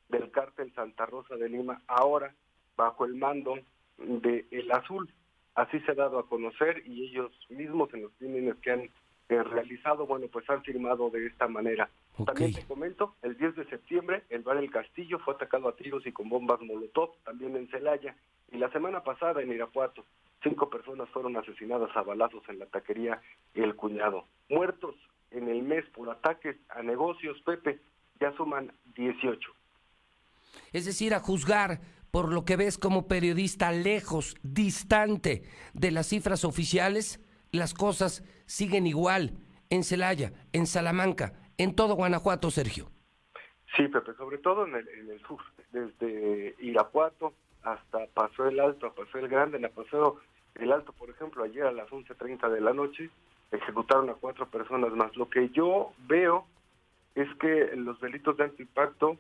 del 0.09 0.31
cártel 0.31 0.73
Santa 0.75 1.07
Rosa 1.07 1.37
de 1.37 1.49
Lima, 1.49 1.81
ahora 1.87 2.35
bajo 2.77 3.05
el 3.05 3.15
mando 3.15 3.59
de 3.99 4.47
El 4.51 4.71
Azul. 4.73 5.11
Así 5.55 5.81
se 5.81 5.93
ha 5.93 5.95
dado 5.95 6.19
a 6.19 6.27
conocer 6.27 6.83
y 6.87 7.09
ellos 7.09 7.33
mismos 7.49 7.93
en 7.95 8.03
los 8.03 8.13
crímenes 8.19 8.57
que 8.57 8.71
han 8.71 8.81
eh, 9.29 9.43
realizado, 9.43 10.07
bueno, 10.07 10.27
pues 10.29 10.49
han 10.51 10.63
firmado 10.63 11.11
de 11.11 11.27
esta 11.27 11.49
manera. 11.49 11.89
También 12.27 12.53
te 12.53 12.65
comento, 12.65 13.15
el 13.23 13.37
10 13.39 13.57
de 13.57 13.65
septiembre 13.67 14.25
el 14.29 14.43
bar 14.43 14.59
El 14.59 14.71
Castillo 14.71 15.19
fue 15.21 15.35
atacado 15.35 15.69
a 15.69 15.77
tiros 15.77 16.07
y 16.07 16.13
con 16.13 16.29
bombas 16.29 16.61
Molotov, 16.61 17.13
también 17.25 17.57
en 17.57 17.69
Celaya, 17.69 18.15
y 18.51 18.59
la 18.59 18.71
semana 18.73 19.03
pasada 19.03 19.41
en 19.41 19.53
Irapuato, 19.53 20.05
cinco 20.43 20.69
personas 20.69 21.09
fueron 21.11 21.37
asesinadas 21.37 21.97
a 21.97 22.03
balazos 22.03 22.43
en 22.49 22.59
la 22.59 22.67
taquería 22.67 23.23
El 23.55 23.77
Cuñado. 23.77 24.25
Muertos 24.49 24.97
en 25.31 25.49
el 25.49 25.63
mes 25.63 25.85
por 25.95 26.11
ataques 26.11 26.57
a 26.69 26.83
negocios, 26.83 27.41
Pepe, 27.43 27.79
ya 28.21 28.33
suman 28.37 28.73
18. 28.95 29.51
Es 30.73 30.85
decir, 30.85 31.15
a 31.15 31.21
juzgar 31.21 31.81
por 32.11 32.33
lo 32.33 32.45
que 32.45 32.57
ves 32.57 32.79
como 32.79 33.09
periodista 33.09 33.73
lejos, 33.73 34.37
distante 34.43 35.45
de 35.75 35.91
las 35.91 36.09
cifras 36.09 36.45
oficiales, 36.45 37.21
las 37.53 37.75
cosas 37.75 38.25
siguen 38.47 38.87
igual 38.87 39.39
en 39.71 39.85
Celaya, 39.85 40.33
en 40.53 40.67
Salamanca, 40.67 41.33
en 41.59 41.75
todo 41.75 41.95
Guanajuato, 41.95 42.51
Sergio. 42.51 42.91
Sí, 43.77 43.87
Pepe, 43.87 44.15
sobre 44.15 44.39
todo 44.39 44.67
en 44.67 44.75
el, 44.75 44.89
en 44.89 45.11
el 45.11 45.21
sur, 45.23 45.41
desde 45.73 46.57
Irapuato 46.59 47.35
hasta 47.63 48.07
Paso 48.07 48.49
el 48.49 48.59
Alto, 48.59 48.93
Paso 48.93 49.19
el 49.19 49.29
Grande, 49.29 49.59
en 49.59 49.65
el 49.65 50.73
Alto, 50.73 50.93
por 50.93 51.11
ejemplo, 51.11 51.45
ayer 51.45 51.65
a 51.65 51.73
las 51.73 51.89
11.30 51.89 52.51
de 52.51 52.61
la 52.61 52.73
noche 52.73 53.11
ejecutaron 53.53 54.11
a 54.11 54.15
cuatro 54.15 54.47
personas 54.47 54.93
más. 54.93 55.17
Lo 55.17 55.29
que 55.29 55.49
yo 55.51 55.93
veo 56.07 56.47
es 57.15 57.29
que 57.41 57.71
los 57.77 58.01
delitos 58.01 58.37
de 58.37 58.45
alto 58.45 58.63
impacto 58.63 59.19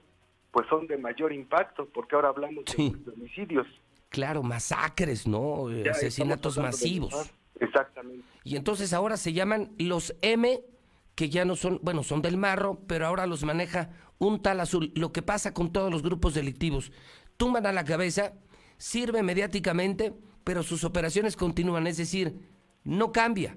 pues 0.50 0.66
son 0.68 0.87
de 0.87 0.99
mayor 0.99 1.32
impacto, 1.32 1.88
porque 1.92 2.16
ahora 2.16 2.28
hablamos 2.28 2.64
de 2.64 3.12
homicidios. 3.12 3.66
Claro, 4.09 4.42
masacres, 4.42 5.26
¿no? 5.26 5.68
Asesinatos 5.88 6.59
masivos. 6.59 7.30
Exactamente. 7.61 8.25
Y 8.42 8.56
entonces 8.56 8.92
ahora 8.92 9.16
se 9.16 9.32
llaman 9.32 9.70
los 9.78 10.16
M 10.23 10.61
que 11.14 11.28
ya 11.28 11.44
no 11.44 11.54
son, 11.54 11.78
bueno, 11.82 12.02
son 12.02 12.23
del 12.23 12.37
marro, 12.37 12.80
pero 12.87 13.06
ahora 13.06 13.26
los 13.26 13.44
maneja 13.44 13.90
un 14.18 14.40
tal 14.40 14.59
azul. 14.61 14.90
Lo 14.94 15.12
que 15.12 15.23
pasa 15.23 15.52
con 15.52 15.73
todos 15.73 15.92
los 15.92 16.02
grupos 16.02 16.35
delictivos. 16.35 16.92
Tumban 17.37 17.66
a 17.66 17.73
la 17.73 17.85
cabeza, 17.85 18.32
sirve 18.78 19.23
mediáticamente, 19.23 20.14
pero 20.44 20.62
sus 20.62 20.82
operaciones 20.82 21.37
continúan, 21.37 21.87
es 21.87 21.99
decir, 21.99 22.35
no 22.85 23.12
cambia. 23.12 23.56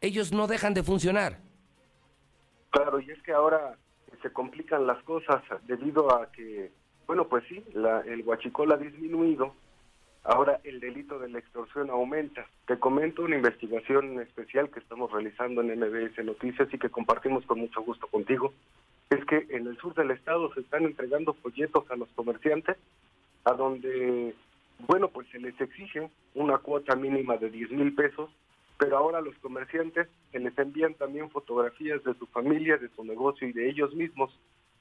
Ellos 0.00 0.32
no 0.32 0.46
dejan 0.46 0.74
de 0.74 0.82
funcionar. 0.82 1.42
Claro, 2.76 3.00
y 3.00 3.10
es 3.10 3.22
que 3.22 3.32
ahora 3.32 3.74
se 4.20 4.30
complican 4.30 4.86
las 4.86 5.02
cosas 5.04 5.42
debido 5.66 6.14
a 6.14 6.30
que, 6.30 6.70
bueno, 7.06 7.26
pues 7.26 7.42
sí, 7.48 7.64
la, 7.72 8.02
el 8.02 8.22
huachicol 8.22 8.70
ha 8.70 8.76
disminuido, 8.76 9.54
ahora 10.24 10.60
el 10.62 10.78
delito 10.78 11.18
de 11.18 11.30
la 11.30 11.38
extorsión 11.38 11.88
aumenta. 11.88 12.46
Te 12.66 12.78
comento 12.78 13.22
una 13.22 13.36
investigación 13.36 14.20
especial 14.20 14.68
que 14.68 14.80
estamos 14.80 15.10
realizando 15.10 15.62
en 15.62 15.80
MBS 15.80 16.22
Noticias 16.22 16.68
y 16.70 16.78
que 16.78 16.90
compartimos 16.90 17.46
con 17.46 17.60
mucho 17.60 17.80
gusto 17.80 18.08
contigo. 18.08 18.52
Es 19.08 19.24
que 19.24 19.46
en 19.56 19.66
el 19.68 19.78
sur 19.78 19.94
del 19.94 20.10
estado 20.10 20.52
se 20.52 20.60
están 20.60 20.84
entregando 20.84 21.32
folletos 21.32 21.90
a 21.90 21.96
los 21.96 22.10
comerciantes 22.10 22.76
a 23.44 23.54
donde, 23.54 24.34
bueno, 24.86 25.08
pues 25.08 25.26
se 25.28 25.38
les 25.38 25.58
exige 25.58 26.10
una 26.34 26.58
cuota 26.58 26.94
mínima 26.94 27.38
de 27.38 27.48
10 27.48 27.70
mil 27.70 27.94
pesos 27.94 28.28
pero 28.78 28.98
ahora 28.98 29.20
los 29.20 29.36
comerciantes 29.38 30.08
se 30.32 30.38
les 30.38 30.56
envían 30.58 30.94
también 30.94 31.30
fotografías 31.30 32.02
de 32.04 32.14
su 32.14 32.26
familia, 32.26 32.76
de 32.76 32.88
su 32.90 33.04
negocio 33.04 33.48
y 33.48 33.52
de 33.52 33.68
ellos 33.68 33.94
mismos, 33.94 34.30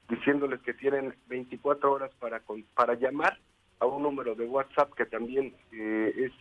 diciéndoles 0.10 0.62
que 0.62 0.74
tienen 0.74 1.16
24 1.28 1.92
horas 1.92 2.12
para, 2.20 2.42
para 2.74 2.96
llamar 2.96 3.40
a 3.80 3.86
un 3.86 4.04
número 4.04 4.36
de 4.36 4.46
WhatsApp 4.46 4.94
que 4.94 5.06
también 5.06 5.56
eh, 5.72 6.14
es, 6.18 6.32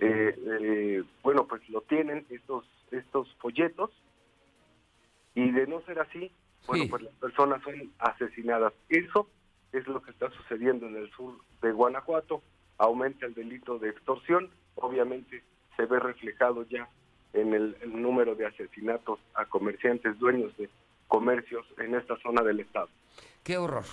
eh, 0.00 0.38
eh, 0.60 1.02
bueno, 1.22 1.46
pues 1.46 1.68
lo 1.68 1.80
tienen 1.82 2.24
estos, 2.30 2.64
estos 2.90 3.32
folletos, 3.36 3.90
y 5.34 5.50
de 5.50 5.66
no 5.66 5.80
ser 5.82 5.98
así, 5.98 6.30
bueno, 6.66 6.84
pues 6.88 7.02
las 7.02 7.14
personas 7.14 7.62
son 7.62 7.92
asesinadas. 7.98 8.72
Eso 8.88 9.28
es 9.72 9.86
lo 9.88 10.00
que 10.00 10.12
está 10.12 10.30
sucediendo 10.30 10.86
en 10.86 10.96
el 10.96 11.10
sur 11.10 11.34
de 11.60 11.72
Guanajuato, 11.72 12.42
aumenta 12.78 13.26
el 13.26 13.34
delito 13.34 13.78
de 13.78 13.90
extorsión, 13.90 14.48
obviamente 14.76 15.42
se 15.76 15.86
ve 15.86 15.98
reflejado 15.98 16.66
ya 16.68 16.88
en 17.32 17.52
el, 17.52 17.76
número 17.86 18.34
de 18.34 18.46
asesinatos 18.46 19.18
a 19.34 19.44
comerciantes 19.46 20.18
dueños 20.18 20.56
de 20.56 20.70
comercios 21.08 21.66
en 21.78 21.94
esta 21.94 22.16
zona 22.18 22.42
del 22.42 22.60
estado. 22.60 22.88
Qué 23.42 23.58
horror. 23.58 23.84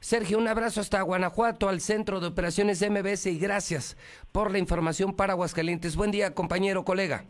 Sergio, 0.00 0.38
un 0.38 0.48
abrazo 0.48 0.80
hasta 0.80 1.00
Guanajuato, 1.02 1.68
al 1.68 1.80
Centro 1.80 2.20
de 2.20 2.28
Operaciones 2.28 2.82
MBS 2.88 3.26
y 3.26 3.38
gracias 3.38 3.96
por 4.32 4.50
la 4.50 4.58
información 4.58 5.14
para 5.14 5.32
Aguascalientes. 5.32 5.96
Buen 5.96 6.10
día, 6.10 6.34
compañero, 6.34 6.84
colega. 6.84 7.24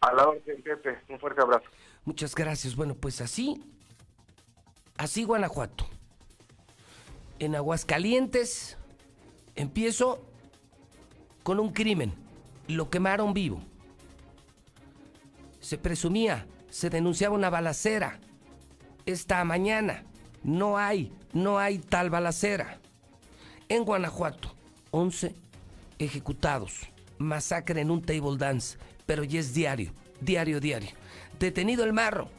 A 0.00 0.12
la 0.12 0.28
orden, 0.28 0.62
Pepe. 0.62 0.98
Un 1.08 1.18
fuerte 1.18 1.42
abrazo. 1.42 1.68
Muchas 2.04 2.34
gracias. 2.34 2.76
Bueno, 2.76 2.94
pues 2.94 3.20
así, 3.20 3.62
así 4.96 5.24
Guanajuato. 5.24 5.86
En 7.38 7.56
Aguascalientes 7.56 8.78
empiezo 9.56 10.24
con 11.42 11.58
un 11.58 11.72
crimen 11.72 12.14
lo 12.70 12.90
quemaron 12.90 13.34
vivo. 13.34 13.60
Se 15.60 15.78
presumía, 15.78 16.46
se 16.70 16.90
denunciaba 16.90 17.34
una 17.34 17.50
balacera. 17.50 18.18
Esta 19.06 19.44
mañana 19.44 20.04
no 20.42 20.78
hay, 20.78 21.12
no 21.32 21.58
hay 21.58 21.78
tal 21.78 22.10
balacera. 22.10 22.78
En 23.68 23.84
Guanajuato, 23.84 24.54
11 24.90 25.34
ejecutados. 25.98 26.80
Masacre 27.18 27.82
en 27.82 27.90
un 27.90 28.02
table 28.02 28.38
dance, 28.38 28.78
pero 29.04 29.24
ya 29.24 29.40
es 29.40 29.52
diario, 29.52 29.92
diario, 30.20 30.60
diario. 30.60 30.90
Detenido 31.38 31.84
el 31.84 31.92
marro. 31.92 32.30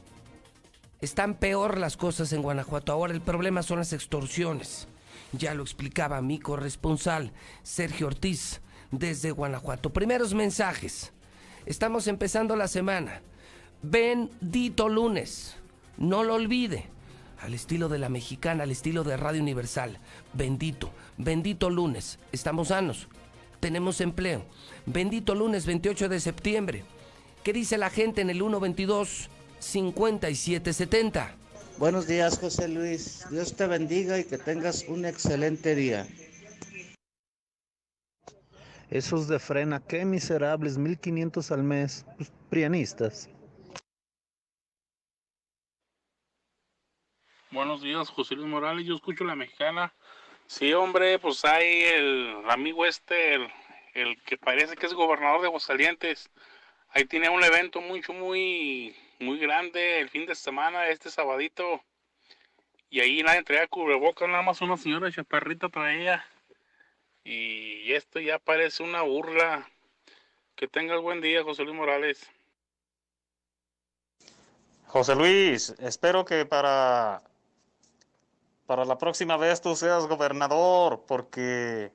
Están 1.02 1.36
peor 1.36 1.78
las 1.78 1.98
cosas 1.98 2.34
en 2.34 2.42
Guanajuato. 2.42 2.92
Ahora 2.92 3.14
el 3.14 3.22
problema 3.22 3.64
son 3.64 3.80
las 3.80 3.94
extorsiones. 3.94 4.88
Ya 5.32 5.54
lo 5.54 5.64
explicaba 5.64 6.22
mi 6.22 6.40
corresponsal, 6.40 7.32
Sergio 7.64 8.08
Ortiz 8.08 8.62
desde 8.92 9.32
Guanajuato. 9.32 9.92
Primeros 9.92 10.34
mensajes. 10.34 11.12
Estamos 11.66 12.08
empezando 12.08 12.56
la 12.56 12.68
semana. 12.68 13.22
Bendito 13.82 14.90
lunes. 14.90 15.56
No 15.98 16.24
lo 16.24 16.36
olvide. 16.36 16.86
Al 17.42 17.54
estilo 17.54 17.90
de 17.90 17.98
la 17.98 18.10
mexicana, 18.10 18.64
al 18.64 18.72
estilo 18.72 19.04
de 19.04 19.18
Radio 19.18 19.42
Universal. 19.42 19.98
Bendito, 20.34 20.92
bendito 21.18 21.70
lunes. 21.70 22.20
Estamos 22.32 22.68
sanos. 22.68 23.08
Tenemos 23.60 24.02
empleo. 24.02 24.46
Bendito 24.86 25.34
lunes 25.34 25.66
28 25.66 26.10
de 26.10 26.20
septiembre. 26.20 26.84
¿Qué 27.44 27.54
dice 27.54 27.78
la 27.78 27.90
gente 27.90 28.22
en 28.22 28.30
el 28.30 28.38
122 28.38 29.30
5770? 29.60 31.36
Buenos 31.80 32.06
días, 32.06 32.38
José 32.38 32.68
Luis. 32.68 33.26
Dios 33.32 33.56
te 33.56 33.66
bendiga 33.66 34.20
y 34.20 34.24
que 34.24 34.38
tengas 34.38 34.86
un 34.88 35.06
excelente 35.06 35.74
día. 35.74 36.08
Esos 38.92 39.30
de 39.30 39.40
frena, 39.40 39.82
qué 39.88 40.04
miserables, 40.04 40.78
1500 40.78 41.50
al 41.54 41.64
mes, 41.64 42.06
pues, 42.18 42.34
prianistas. 42.50 43.30
Buenos 47.52 47.82
días, 47.82 48.10
José 48.10 48.36
Luis 48.36 48.50
Morales, 48.50 48.86
yo 48.86 48.96
escucho 48.96 49.24
la 49.24 49.38
mexicana. 49.38 49.94
Sí, 50.46 50.74
hombre, 50.74 51.20
pues 51.20 51.46
hay 51.46 51.84
el 51.84 52.44
amigo 52.50 52.86
este, 52.86 53.36
el, 53.94 54.22
que 54.26 54.38
parece 54.38 54.76
que 54.76 54.88
es 54.88 54.94
gobernador 54.94 55.40
de 55.40 55.48
Aguascalientes. 55.48 56.30
Ahí 56.90 57.06
tiene 57.06 57.30
un 57.30 57.46
evento 57.46 57.80
mucho, 57.80 58.12
muy, 58.12 58.94
muy 59.20 59.40
grande 59.40 60.02
el 60.02 60.10
fin 60.10 60.26
de 60.26 60.36
semana, 60.36 60.90
este 60.90 61.10
sabadito. 61.10 61.82
Y 62.90 63.00
ahí 63.00 63.24
nadie 63.24 63.44
traía 63.44 63.68
cubrebocas, 63.68 64.28
nada 64.28 64.44
más 64.44 64.60
una 64.60 64.76
señora 64.76 65.10
chaparrita 65.10 65.70
traía. 65.70 66.26
Y 67.24 67.94
esto 67.94 68.20
ya 68.20 68.40
parece 68.40 68.84
una 68.84 69.02
burla. 69.02 69.68
Que 70.56 70.68
tengas 70.68 71.02
buen 71.02 71.22
día, 71.22 71.44
José 71.44 71.64
Luis 71.64 71.76
Morales. 71.76 72.30
José 74.88 75.16
Luis, 75.16 75.74
espero 75.80 76.26
que 76.26 76.46
para, 76.46 77.24
para 78.66 78.84
la 78.84 78.98
próxima 78.98 79.38
vez 79.38 79.62
tú 79.62 79.76
seas 79.76 80.06
gobernador, 80.06 81.06
porque 81.08 81.92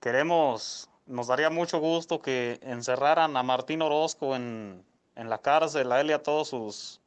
queremos, 0.00 0.88
nos 1.06 1.26
daría 1.26 1.50
mucho 1.50 1.78
gusto 1.78 2.22
que 2.22 2.58
encerraran 2.62 3.36
a 3.36 3.42
Martín 3.42 3.82
Orozco 3.82 4.34
en, 4.34 4.82
en 5.14 5.28
la 5.28 5.38
cárcel, 5.38 5.92
a 5.92 6.00
él 6.00 6.08
y 6.08 6.14
a 6.14 6.22
todos 6.22 6.48
sus 6.48 7.00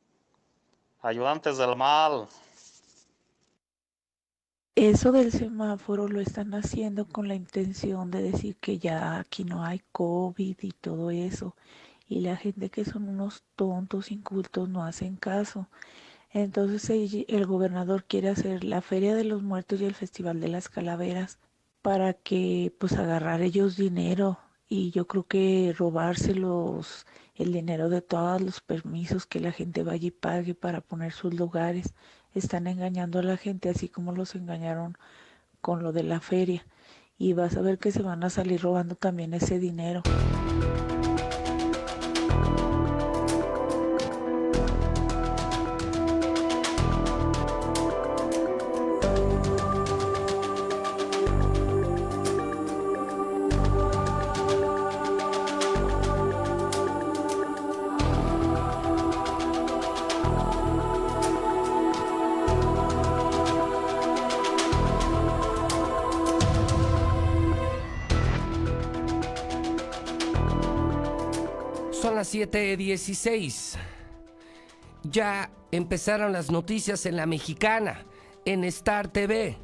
ayudantes 1.02 1.58
del 1.58 1.76
mal. 1.76 2.28
Eso 4.76 5.12
del 5.12 5.32
semáforo 5.32 6.08
lo 6.08 6.20
están 6.20 6.54
haciendo 6.56 7.08
con 7.08 7.28
la 7.28 7.36
intención 7.36 8.12
de 8.12 8.22
decir 8.24 8.56
que 8.58 8.80
ya 8.80 9.20
aquí 9.20 9.44
no 9.44 9.64
hay 9.64 9.82
COVID 9.92 10.58
y 10.62 10.72
todo 10.72 11.12
eso. 11.12 11.56
Y 12.08 12.22
la 12.22 12.38
gente 12.38 12.70
que 12.70 12.86
son 12.86 13.10
unos 13.10 13.44
tontos, 13.56 14.12
incultos, 14.12 14.70
no 14.70 14.84
hacen 14.84 15.16
caso. 15.16 15.70
Entonces 16.32 16.90
el 17.28 17.46
gobernador 17.46 18.06
quiere 18.06 18.30
hacer 18.30 18.64
la 18.64 18.82
Feria 18.82 19.16
de 19.16 19.24
los 19.26 19.44
Muertos 19.44 19.82
y 19.82 19.86
el 19.86 19.96
Festival 19.96 20.40
de 20.42 20.50
las 20.50 20.70
Calaveras 20.70 21.40
para 21.82 22.14
que 22.14 22.74
pues 22.80 22.94
agarrar 22.94 23.42
ellos 23.42 23.78
dinero 23.78 24.40
y 24.68 24.92
yo 24.92 25.08
creo 25.08 25.26
que 25.28 25.74
robárselos 25.78 27.06
el 27.36 27.54
dinero 27.54 27.90
de 27.90 28.02
todos 28.02 28.42
los 28.42 28.62
permisos 28.62 29.28
que 29.28 29.40
la 29.40 29.52
gente 29.52 29.84
vaya 29.84 30.08
y 30.08 30.12
pague 30.12 30.56
para 30.56 30.82
poner 30.82 31.12
sus 31.14 31.34
lugares 31.34 31.94
están 32.34 32.68
engañando 32.68 33.20
a 33.20 33.24
la 33.24 33.38
gente 33.38 33.70
así 33.70 33.90
como 33.90 34.12
los 34.12 34.36
engañaron 34.36 34.98
con 35.62 35.84
lo 35.84 35.92
de 35.92 36.04
la 36.04 36.20
feria 36.20 36.66
y 37.18 37.34
vas 37.34 37.56
a 37.56 37.62
ver 37.62 37.78
que 37.78 37.92
se 37.92 38.02
van 38.02 38.24
a 38.24 38.30
salir 38.30 38.62
robando 38.62 38.96
también 38.96 39.34
ese 39.34 39.60
dinero. 39.60 40.04
7:16. 72.48 73.78
Ya 75.04 75.52
empezaron 75.72 76.32
las 76.32 76.52
noticias 76.52 77.06
en 77.06 77.18
la 77.18 77.26
mexicana, 77.26 78.06
en 78.46 78.64
Star 78.66 79.08
TV. 79.08 79.58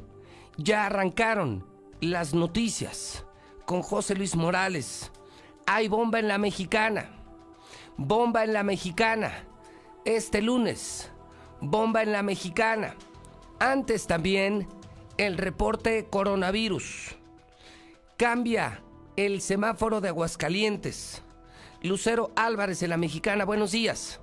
Ya 0.56 0.86
arrancaron 0.86 1.64
las 2.00 2.34
noticias 2.34 3.24
con 3.66 3.82
José 3.82 4.14
Luis 4.14 4.36
Morales. 4.36 5.10
Hay 5.66 5.88
bomba 5.88 6.18
en 6.18 6.28
la 6.28 6.38
mexicana. 6.38 7.10
Bomba 7.96 8.44
en 8.44 8.52
la 8.52 8.62
mexicana. 8.62 9.46
este 10.06 10.40
lunes, 10.40 11.10
bomba 11.60 12.02
en 12.02 12.12
la 12.12 12.22
mexicana. 12.22 12.96
Antes 13.58 14.06
también 14.06 14.66
el 15.18 15.36
reporte 15.36 16.06
coronavirus. 16.06 17.16
Cambia 18.16 18.82
el 19.16 19.42
semáforo 19.42 20.00
de 20.00 20.08
Aguascalientes. 20.08 21.22
Lucero 21.82 22.30
Álvarez 22.36 22.82
en 22.82 22.90
la 22.90 22.98
mexicana, 22.98 23.46
buenos 23.46 23.72
días. 23.72 24.20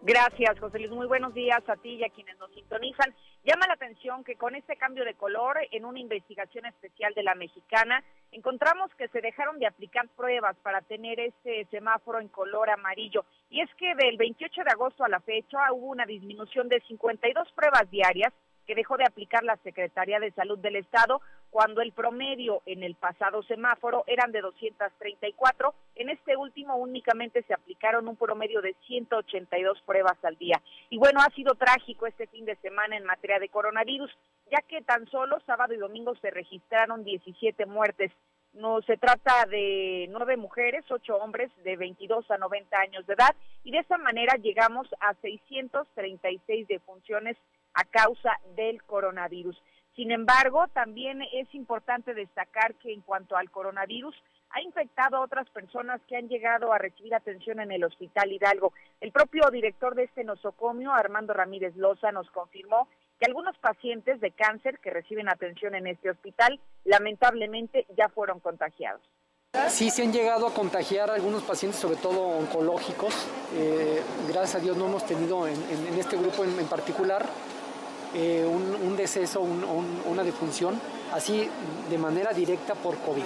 Gracias, 0.00 0.58
José 0.58 0.78
Luis. 0.78 0.90
Muy 0.90 1.06
buenos 1.06 1.34
días 1.34 1.60
a 1.68 1.76
ti 1.76 1.96
y 1.96 2.04
a 2.04 2.08
quienes 2.08 2.38
nos 2.38 2.50
sintonizan. 2.54 3.14
Llama 3.44 3.66
la 3.66 3.74
atención 3.74 4.24
que 4.24 4.36
con 4.36 4.54
este 4.54 4.76
cambio 4.76 5.04
de 5.04 5.14
color, 5.14 5.58
en 5.70 5.84
una 5.84 5.98
investigación 5.98 6.64
especial 6.66 7.12
de 7.14 7.24
la 7.24 7.34
mexicana, 7.34 8.02
encontramos 8.30 8.90
que 8.94 9.08
se 9.08 9.20
dejaron 9.20 9.58
de 9.58 9.66
aplicar 9.66 10.08
pruebas 10.16 10.56
para 10.62 10.80
tener 10.82 11.20
este 11.20 11.66
semáforo 11.70 12.20
en 12.20 12.28
color 12.28 12.70
amarillo. 12.70 13.24
Y 13.50 13.60
es 13.60 13.68
que 13.74 13.94
del 13.96 14.16
28 14.16 14.62
de 14.64 14.70
agosto 14.70 15.04
a 15.04 15.08
la 15.08 15.20
fecha 15.20 15.58
hubo 15.72 15.88
una 15.88 16.06
disminución 16.06 16.68
de 16.68 16.80
52 16.88 17.52
pruebas 17.52 17.90
diarias 17.90 18.32
que 18.66 18.74
dejó 18.74 18.96
de 18.96 19.04
aplicar 19.04 19.42
la 19.44 19.56
Secretaría 19.64 20.20
de 20.20 20.30
Salud 20.32 20.58
del 20.58 20.76
Estado 20.76 21.20
cuando 21.50 21.80
el 21.80 21.92
promedio 21.92 22.62
en 22.66 22.82
el 22.82 22.94
pasado 22.94 23.42
semáforo 23.42 24.04
eran 24.06 24.32
de 24.32 24.40
234. 24.40 25.74
En 25.96 26.10
este 26.10 26.36
último 26.36 26.76
únicamente 26.76 27.42
se 27.42 27.54
aplicaron 27.54 28.08
un 28.08 28.16
promedio 28.16 28.60
de 28.60 28.74
182 28.86 29.80
pruebas 29.82 30.22
al 30.22 30.36
día. 30.36 30.60
Y 30.90 30.98
bueno, 30.98 31.20
ha 31.20 31.34
sido 31.34 31.54
trágico 31.54 32.06
este 32.06 32.26
fin 32.26 32.44
de 32.44 32.56
semana 32.56 32.96
en 32.96 33.04
materia 33.04 33.38
de 33.38 33.48
coronavirus, 33.48 34.10
ya 34.50 34.60
que 34.68 34.82
tan 34.82 35.06
solo 35.10 35.38
sábado 35.46 35.74
y 35.74 35.78
domingo 35.78 36.14
se 36.16 36.30
registraron 36.30 37.04
17 37.04 37.66
muertes. 37.66 38.12
No 38.54 38.80
se 38.82 38.96
trata 38.96 39.44
de 39.46 40.06
nueve 40.10 40.36
mujeres, 40.36 40.84
ocho 40.90 41.16
hombres 41.16 41.50
de 41.64 41.76
22 41.76 42.30
a 42.30 42.38
90 42.38 42.78
años 42.78 43.06
de 43.06 43.14
edad 43.14 43.36
y 43.62 43.70
de 43.70 43.78
esa 43.78 43.98
manera 43.98 44.36
llegamos 44.36 44.88
a 45.00 45.14
636 45.14 46.66
defunciones 46.66 47.36
a 47.74 47.84
causa 47.84 48.32
del 48.56 48.82
coronavirus. 48.82 49.60
Sin 49.98 50.12
embargo, 50.12 50.68
también 50.72 51.22
es 51.32 51.52
importante 51.56 52.14
destacar 52.14 52.76
que 52.76 52.92
en 52.92 53.00
cuanto 53.00 53.36
al 53.36 53.50
coronavirus, 53.50 54.14
ha 54.50 54.62
infectado 54.62 55.16
a 55.16 55.22
otras 55.22 55.50
personas 55.50 56.00
que 56.06 56.16
han 56.16 56.28
llegado 56.28 56.72
a 56.72 56.78
recibir 56.78 57.16
atención 57.16 57.58
en 57.58 57.72
el 57.72 57.82
Hospital 57.82 58.30
Hidalgo. 58.30 58.72
El 59.00 59.10
propio 59.10 59.50
director 59.50 59.96
de 59.96 60.04
este 60.04 60.22
nosocomio, 60.22 60.92
Armando 60.92 61.32
Ramírez 61.32 61.74
Loza, 61.74 62.12
nos 62.12 62.30
confirmó 62.30 62.86
que 63.18 63.26
algunos 63.26 63.58
pacientes 63.58 64.20
de 64.20 64.30
cáncer 64.30 64.78
que 64.78 64.90
reciben 64.90 65.28
atención 65.28 65.74
en 65.74 65.88
este 65.88 66.10
hospital 66.10 66.60
lamentablemente 66.84 67.84
ya 67.96 68.08
fueron 68.08 68.38
contagiados. 68.38 69.02
Sí, 69.68 69.90
se 69.90 70.04
han 70.04 70.12
llegado 70.12 70.46
a 70.46 70.54
contagiar 70.54 71.10
algunos 71.10 71.42
pacientes, 71.42 71.80
sobre 71.80 71.96
todo 71.96 72.20
oncológicos. 72.20 73.26
Eh, 73.52 74.00
gracias 74.28 74.54
a 74.54 74.58
Dios 74.60 74.76
no 74.76 74.86
hemos 74.86 75.04
tenido 75.04 75.48
en, 75.48 75.58
este 75.98 76.16
grupo 76.16 76.44
en 76.44 76.68
particular 76.68 77.26
eh, 78.14 78.44
un, 78.44 78.96
deceso, 78.96 79.40
una 79.40 80.22
defunción, 80.22 80.80
así 81.12 81.48
de 81.90 81.98
manera 81.98 82.32
directa 82.32 82.74
por 82.74 82.96
COVID. 82.98 83.24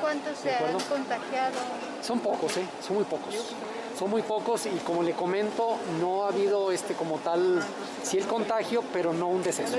¿Cuántos 0.00 0.38
se 0.38 0.54
han 0.54 0.72
contagiado? 0.80 1.58
Son 2.00 2.20
pocos, 2.20 2.56
¿eh? 2.56 2.66
son 2.80 2.96
muy 2.96 3.04
pocos. 3.04 3.54
Son 3.94 4.10
muy 4.10 4.22
pocos 4.22 4.66
y 4.66 4.76
como 4.80 5.02
le 5.02 5.12
comento, 5.12 5.76
no 6.00 6.24
ha 6.24 6.28
habido 6.28 6.72
este 6.72 6.94
como 6.94 7.18
tal, 7.18 7.60
sí 8.02 8.18
el 8.18 8.26
contagio, 8.26 8.82
pero 8.92 9.12
no 9.12 9.28
un 9.28 9.42
deceso. 9.42 9.76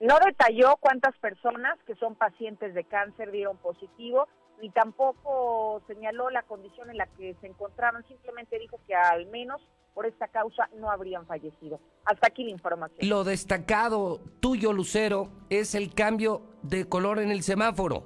No 0.00 0.18
detalló 0.24 0.76
cuántas 0.78 1.16
personas 1.18 1.78
que 1.86 1.94
son 1.94 2.14
pacientes 2.14 2.74
de 2.74 2.84
cáncer 2.84 3.30
dieron 3.32 3.56
positivo, 3.56 4.28
ni 4.60 4.70
tampoco 4.70 5.82
señaló 5.86 6.30
la 6.30 6.42
condición 6.42 6.90
en 6.90 6.98
la 6.98 7.06
que 7.06 7.34
se 7.40 7.46
encontraban, 7.46 8.06
simplemente 8.06 8.58
dijo 8.58 8.78
que 8.86 8.94
al 8.94 9.26
menos 9.26 9.62
por 9.94 10.06
esta 10.06 10.28
causa 10.28 10.68
no 10.76 10.90
habrían 10.90 11.26
fallecido. 11.26 11.80
Hasta 12.04 12.26
aquí 12.26 12.44
la 12.44 12.50
información. 12.50 13.08
Lo 13.08 13.24
destacado 13.24 14.20
tuyo, 14.40 14.72
Lucero, 14.72 15.30
es 15.48 15.74
el 15.74 15.94
cambio 15.94 16.42
de 16.62 16.88
color 16.88 17.20
en 17.20 17.30
el 17.30 17.42
semáforo. 17.42 18.04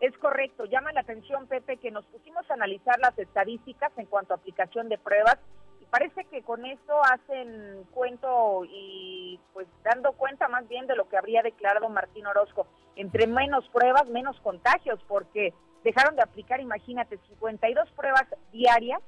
Es 0.00 0.16
correcto. 0.18 0.64
Llama 0.66 0.92
la 0.92 1.00
atención, 1.00 1.46
Pepe, 1.46 1.78
que 1.78 1.90
nos 1.90 2.04
pusimos 2.06 2.48
a 2.50 2.54
analizar 2.54 2.98
las 3.00 3.18
estadísticas 3.18 3.90
en 3.96 4.06
cuanto 4.06 4.34
a 4.34 4.36
aplicación 4.36 4.88
de 4.88 4.98
pruebas 4.98 5.38
y 5.80 5.86
parece 5.86 6.24
que 6.26 6.42
con 6.42 6.64
esto 6.64 6.92
hacen 7.04 7.84
cuento 7.90 8.64
y 8.64 9.40
pues 9.52 9.66
dando 9.82 10.12
cuenta 10.12 10.48
más 10.48 10.68
bien 10.68 10.86
de 10.86 10.96
lo 10.96 11.08
que 11.08 11.16
habría 11.16 11.42
declarado 11.42 11.88
Martín 11.88 12.26
Orozco. 12.26 12.66
Entre 12.96 13.26
menos 13.26 13.68
pruebas, 13.70 14.06
menos 14.08 14.38
contagios, 14.40 15.00
porque 15.08 15.52
dejaron 15.82 16.16
de 16.16 16.22
aplicar, 16.22 16.60
imagínate, 16.60 17.18
52 17.28 17.90
pruebas 17.92 18.24
diarias 18.52 19.00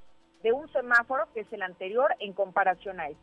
de 0.42 0.53
un 0.53 0.70
semáforo 0.72 1.25
que 1.35 1.40
es 1.40 1.53
el 1.53 1.62
anterior 1.62 2.14
en 2.20 2.33
comparación 2.33 3.01
a 3.01 3.09
este. 3.09 3.22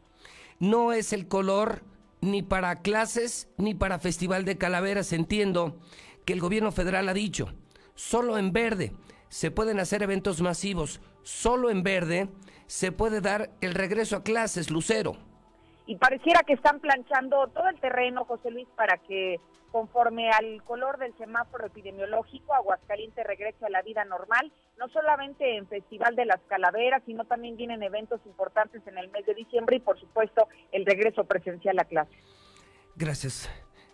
No 0.59 0.93
es 0.93 1.13
el 1.13 1.27
color 1.27 1.81
ni 2.21 2.41
para 2.41 2.81
clases 2.81 3.49
ni 3.57 3.73
para 3.73 3.99
Festival 3.99 4.45
de 4.45 4.57
Calaveras. 4.57 5.13
Entiendo 5.13 5.77
que 6.25 6.33
el 6.33 6.39
gobierno 6.39 6.71
federal 6.71 7.09
ha 7.09 7.13
dicho, 7.13 7.53
solo 7.95 8.37
en 8.37 8.53
verde 8.53 8.93
se 9.29 9.51
pueden 9.51 9.79
hacer 9.79 10.03
eventos 10.03 10.41
masivos, 10.41 11.01
solo 11.23 11.69
en 11.69 11.83
verde 11.83 12.29
se 12.67 12.91
puede 12.91 13.19
dar 13.19 13.49
el 13.61 13.73
regreso 13.73 14.17
a 14.17 14.23
clases, 14.23 14.71
Lucero. 14.71 15.17
Y 15.85 15.97
pareciera 15.97 16.43
que 16.43 16.53
están 16.53 16.79
planchando 16.79 17.47
todo 17.47 17.67
el 17.67 17.79
terreno, 17.79 18.23
José 18.25 18.51
Luis, 18.51 18.67
para 18.75 18.97
que 18.99 19.39
conforme 19.71 20.29
al 20.29 20.63
color 20.63 20.97
del 20.99 21.17
semáforo 21.17 21.65
epidemiológico, 21.65 22.53
Aguascalientes 22.53 23.25
regrese 23.25 23.65
a 23.65 23.69
la 23.69 23.81
vida 23.81 24.05
normal, 24.05 24.51
no 24.83 24.91
solamente 24.91 25.57
en 25.57 25.65
Festival 25.67 26.15
de 26.15 26.25
las 26.25 26.41
Calaveras, 26.47 27.01
sino 27.05 27.23
también 27.23 27.55
vienen 27.55 27.81
eventos 27.83 28.19
importantes 28.25 28.81
en 28.85 28.97
el 28.97 29.09
mes 29.11 29.25
de 29.25 29.33
diciembre 29.33 29.77
y 29.77 29.79
por 29.79 29.97
supuesto 29.97 30.47
el 30.73 30.85
regreso 30.85 31.23
presencial 31.23 31.79
a 31.79 31.85
clase. 31.85 32.11
Gracias. 32.95 33.49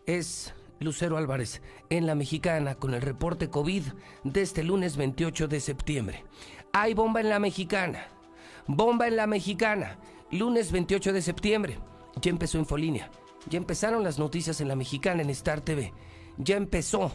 Es 0.07 0.55
Lucero 0.79 1.17
Álvarez 1.17 1.61
en 1.91 2.07
La 2.07 2.15
Mexicana 2.15 2.73
con 2.73 2.95
el 2.95 3.03
reporte 3.03 3.51
COVID 3.51 3.83
de 4.23 4.41
este 4.41 4.63
lunes 4.63 4.97
28 4.97 5.47
de 5.47 5.59
septiembre. 5.59 6.23
Hay 6.73 6.95
bomba 6.95 7.21
en 7.21 7.29
La 7.29 7.37
Mexicana. 7.37 8.07
Bomba 8.65 9.07
en 9.07 9.15
La 9.15 9.27
Mexicana. 9.27 9.99
Lunes 10.31 10.71
28 10.71 11.13
de 11.13 11.21
septiembre. 11.21 11.77
Ya 12.19 12.31
empezó 12.31 12.57
Infolínea. 12.57 13.11
Ya 13.47 13.57
empezaron 13.57 14.03
las 14.03 14.17
noticias 14.17 14.59
en 14.59 14.67
la 14.67 14.75
mexicana 14.75 15.21
en 15.21 15.29
Star 15.29 15.61
TV. 15.61 15.93
Ya 16.37 16.57
empezó 16.57 17.11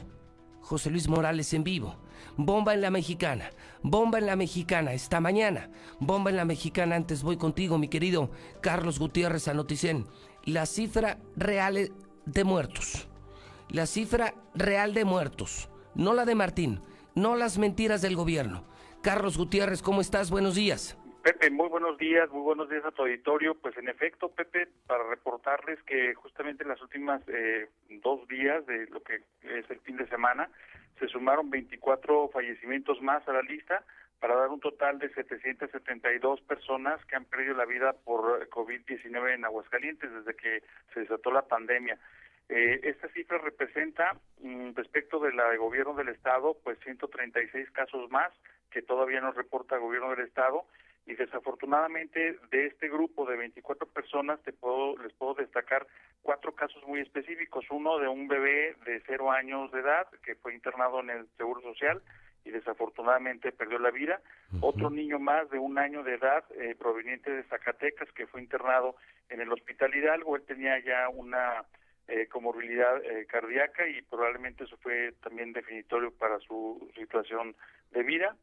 José 0.60 0.90
Luis 0.90 1.08
Morales 1.08 1.52
en 1.52 1.64
vivo. 1.64 2.03
Bomba 2.36 2.74
en 2.74 2.80
la 2.80 2.90
mexicana. 2.90 3.50
Bomba 3.82 4.18
en 4.18 4.26
la 4.26 4.36
mexicana 4.36 4.92
esta 4.92 5.20
mañana. 5.20 5.70
Bomba 6.00 6.30
en 6.30 6.36
la 6.36 6.44
mexicana. 6.44 6.96
Antes 6.96 7.22
voy 7.22 7.36
contigo, 7.36 7.78
mi 7.78 7.88
querido 7.88 8.30
Carlos 8.60 8.98
Gutiérrez 8.98 9.48
a 9.48 9.54
Noticen. 9.54 10.06
La 10.44 10.66
cifra 10.66 11.18
real 11.36 11.90
de 12.26 12.44
muertos. 12.44 13.08
La 13.70 13.86
cifra 13.86 14.34
real 14.54 14.94
de 14.94 15.04
muertos. 15.04 15.68
No 15.94 16.14
la 16.14 16.24
de 16.24 16.34
Martín. 16.34 16.80
No 17.14 17.36
las 17.36 17.58
mentiras 17.58 18.02
del 18.02 18.16
gobierno. 18.16 18.64
Carlos 19.02 19.36
Gutiérrez, 19.38 19.82
¿cómo 19.82 20.00
estás? 20.00 20.30
Buenos 20.30 20.54
días. 20.54 20.98
Pepe, 21.24 21.50
muy 21.50 21.68
buenos 21.68 21.96
días, 21.96 22.30
muy 22.30 22.42
buenos 22.42 22.68
días 22.68 22.84
a 22.84 22.90
tu 22.90 23.00
auditorio. 23.00 23.54
Pues 23.54 23.74
en 23.78 23.88
efecto, 23.88 24.28
Pepe, 24.28 24.68
para 24.86 25.08
reportarles 25.08 25.82
que 25.84 26.12
justamente 26.14 26.64
en 26.64 26.68
las 26.68 26.82
últimas 26.82 27.22
eh, 27.28 27.70
dos 28.02 28.28
días 28.28 28.66
de 28.66 28.86
lo 28.88 29.02
que 29.02 29.22
es 29.42 29.70
el 29.70 29.80
fin 29.80 29.96
de 29.96 30.06
semana, 30.08 30.50
se 30.98 31.08
sumaron 31.08 31.50
24 31.50 32.28
fallecimientos 32.28 33.00
más 33.02 33.26
a 33.28 33.32
la 33.32 33.42
lista 33.42 33.84
para 34.20 34.36
dar 34.36 34.48
un 34.48 34.60
total 34.60 34.98
de 34.98 35.12
772 35.12 36.40
personas 36.42 37.04
que 37.06 37.16
han 37.16 37.26
perdido 37.26 37.54
la 37.54 37.66
vida 37.66 37.92
por 37.92 38.48
COVID-19 38.48 39.34
en 39.34 39.44
Aguascalientes 39.44 40.10
desde 40.10 40.34
que 40.34 40.62
se 40.94 41.00
desató 41.00 41.30
la 41.30 41.42
pandemia. 41.42 41.98
Eh, 42.48 42.80
esta 42.84 43.08
cifra 43.08 43.38
representa, 43.38 44.16
mm, 44.40 44.72
respecto 44.74 45.18
de 45.18 45.32
la 45.32 45.50
de 45.50 45.56
gobierno 45.56 45.94
del 45.94 46.08
Estado, 46.08 46.56
pues 46.62 46.78
136 46.80 47.70
casos 47.70 48.10
más 48.10 48.32
que 48.70 48.82
todavía 48.82 49.20
no 49.20 49.32
reporta 49.32 49.76
el 49.76 49.82
gobierno 49.82 50.10
del 50.10 50.26
Estado 50.26 50.64
y 51.06 51.14
desafortunadamente 51.14 52.38
de 52.50 52.66
este 52.66 52.88
grupo 52.88 53.26
de 53.26 53.36
24 53.36 53.86
personas 53.88 54.40
te 54.42 54.52
puedo 54.52 54.96
les 54.98 55.12
puedo 55.14 55.34
destacar 55.34 55.86
cuatro 56.22 56.54
casos 56.54 56.82
muy 56.86 57.00
específicos. 57.00 57.66
Uno 57.70 57.98
de 57.98 58.08
un 58.08 58.26
bebé 58.26 58.74
de 58.86 59.02
cero 59.06 59.30
años 59.30 59.70
de 59.72 59.80
edad 59.80 60.08
que 60.22 60.34
fue 60.36 60.54
internado 60.54 61.00
en 61.00 61.10
el 61.10 61.28
seguro 61.36 61.60
social 61.60 62.02
y 62.44 62.50
desafortunadamente 62.50 63.52
perdió 63.52 63.78
la 63.78 63.90
vida. 63.90 64.20
Otro 64.60 64.90
niño 64.90 65.18
más 65.18 65.48
de 65.50 65.58
un 65.58 65.78
año 65.78 66.02
de 66.02 66.14
edad 66.14 66.44
eh, 66.52 66.74
proveniente 66.78 67.30
de 67.30 67.42
Zacatecas 67.44 68.10
que 68.12 68.26
fue 68.26 68.40
internado 68.40 68.96
en 69.28 69.40
el 69.40 69.52
hospital 69.52 69.94
Hidalgo. 69.94 70.36
Él 70.36 70.42
tenía 70.46 70.78
ya 70.80 71.08
una 71.10 71.64
eh, 72.08 72.28
comorbilidad 72.28 73.02
eh, 73.04 73.26
cardíaca 73.26 73.86
y 73.88 74.02
probablemente 74.02 74.64
eso 74.64 74.76
fue 74.78 75.12
también 75.22 75.52
definitorio 75.52 76.12
para 76.12 76.38
su 76.40 76.90
situación 76.96 77.56
de 77.92 78.02
vida 78.02 78.36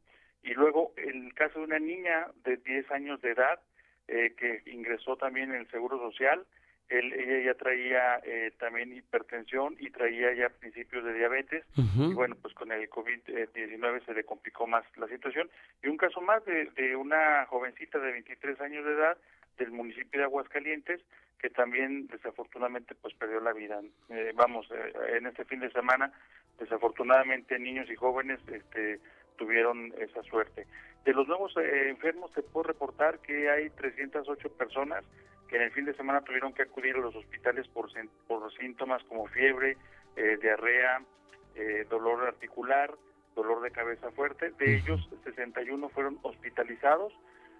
y 0.43 0.53
luego 0.53 0.93
el 0.97 1.33
caso 1.33 1.59
de 1.59 1.65
una 1.65 1.79
niña 1.79 2.27
de 2.43 2.57
10 2.57 2.91
años 2.91 3.21
de 3.21 3.31
edad 3.31 3.59
eh, 4.07 4.33
que 4.37 4.63
ingresó 4.71 5.15
también 5.15 5.51
en 5.51 5.61
el 5.61 5.71
Seguro 5.71 5.97
Social, 5.99 6.45
Él, 6.89 7.13
ella 7.13 7.45
ya 7.45 7.53
traía 7.57 8.19
eh, 8.23 8.51
también 8.59 8.93
hipertensión 8.93 9.75
y 9.79 9.89
traía 9.91 10.33
ya 10.33 10.49
principios 10.49 11.05
de 11.05 11.13
diabetes. 11.13 11.63
Y 11.77 12.13
bueno, 12.13 12.35
pues 12.41 12.53
con 12.53 12.71
el 12.71 12.89
COVID-19 12.89 14.05
se 14.05 14.13
le 14.13 14.23
complicó 14.23 14.67
más 14.67 14.83
la 14.97 15.07
situación. 15.07 15.49
Y 15.83 15.87
un 15.87 15.97
caso 15.97 16.19
más 16.21 16.43
de, 16.45 16.65
de 16.75 16.95
una 16.95 17.45
jovencita 17.45 17.99
de 17.99 18.11
23 18.11 18.59
años 18.61 18.83
de 18.83 18.93
edad 18.93 19.17
del 19.57 19.71
municipio 19.71 20.19
de 20.19 20.25
Aguascalientes 20.25 21.01
que 21.41 21.49
también 21.49 22.07
desafortunadamente 22.07 22.93
pues 22.95 23.15
perdió 23.15 23.39
la 23.39 23.51
vida. 23.51 23.81
Eh, 24.09 24.31
vamos, 24.35 24.67
eh, 24.71 25.17
en 25.17 25.25
este 25.25 25.43
fin 25.45 25.59
de 25.59 25.71
semana 25.71 26.11
desafortunadamente 26.59 27.57
niños 27.57 27.89
y 27.89 27.95
jóvenes 27.95 28.39
este, 28.47 28.99
tuvieron 29.41 29.91
esa 29.97 30.21
suerte. 30.21 30.67
De 31.03 31.13
los 31.13 31.27
nuevos 31.27 31.51
eh, 31.57 31.89
enfermos 31.89 32.29
se 32.35 32.43
puede 32.43 32.67
reportar 32.67 33.17
que 33.19 33.49
hay 33.49 33.71
308 33.71 34.49
personas 34.53 35.03
que 35.47 35.55
en 35.55 35.63
el 35.63 35.71
fin 35.71 35.85
de 35.85 35.95
semana 35.95 36.21
tuvieron 36.21 36.53
que 36.53 36.61
acudir 36.61 36.95
a 36.95 36.99
los 36.99 37.15
hospitales 37.15 37.67
por, 37.69 37.89
por 38.27 38.53
síntomas 38.53 39.03
como 39.05 39.25
fiebre, 39.25 39.77
eh, 40.15 40.37
diarrea, 40.39 41.01
eh, 41.55 41.87
dolor 41.89 42.27
articular, 42.27 42.93
dolor 43.35 43.61
de 43.63 43.71
cabeza 43.71 44.11
fuerte. 44.11 44.51
De 44.51 44.77
ellos, 44.77 45.09
61 45.23 45.89
fueron 45.89 46.19
hospitalizados, 46.21 47.11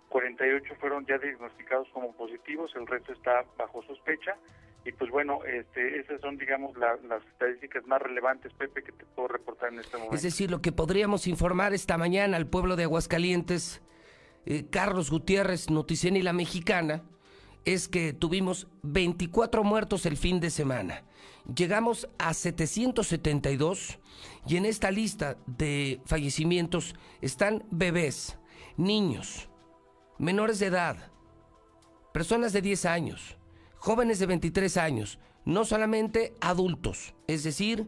48 0.09 0.75
fueron 0.79 1.07
ya 1.07 1.17
diagnosticados 1.17 1.89
como 1.89 2.15
positivos, 2.15 2.71
el 2.75 2.85
resto 2.85 3.11
está 3.11 3.43
bajo 3.57 3.81
sospecha. 3.83 4.37
Y 4.83 4.91
pues 4.93 5.11
bueno, 5.11 5.39
este, 5.45 5.99
esas 5.99 6.19
son, 6.21 6.37
digamos, 6.37 6.75
las 6.77 6.99
estadísticas 7.33 7.85
más 7.85 8.01
relevantes, 8.01 8.51
Pepe, 8.53 8.83
que 8.83 8.91
te 8.91 9.05
puedo 9.05 9.27
reportar 9.27 9.71
en 9.71 9.79
este 9.79 9.97
momento. 9.97 10.15
Es 10.15 10.23
decir, 10.23 10.49
lo 10.49 10.61
que 10.61 10.71
podríamos 10.71 11.27
informar 11.27 11.73
esta 11.73 11.97
mañana 11.97 12.37
al 12.37 12.47
pueblo 12.47 12.75
de 12.75 12.83
Aguascalientes, 12.83 13.81
eh, 14.45 14.65
Carlos 14.71 15.11
Gutiérrez, 15.11 15.69
Noticien 15.69 16.15
y 16.15 16.23
La 16.23 16.33
Mexicana, 16.33 17.03
es 17.63 17.87
que 17.87 18.13
tuvimos 18.13 18.67
24 18.81 19.63
muertos 19.63 20.07
el 20.07 20.17
fin 20.17 20.39
de 20.39 20.49
semana. 20.49 21.03
Llegamos 21.55 22.09
a 22.17 22.33
772 22.33 23.99
y 24.47 24.57
en 24.57 24.65
esta 24.65 24.89
lista 24.89 25.37
de 25.45 26.01
fallecimientos 26.05 26.95
están 27.21 27.63
bebés, 27.69 28.39
niños, 28.77 29.47
menores 30.17 30.59
de 30.59 30.67
edad, 30.67 31.11
personas 32.13 32.51
de 32.53 32.61
10 32.61 32.85
años, 32.85 33.37
jóvenes 33.81 34.19
de 34.19 34.27
23 34.27 34.77
años, 34.77 35.19
no 35.43 35.65
solamente 35.65 36.33
adultos, 36.39 37.15
es 37.27 37.43
decir, 37.43 37.87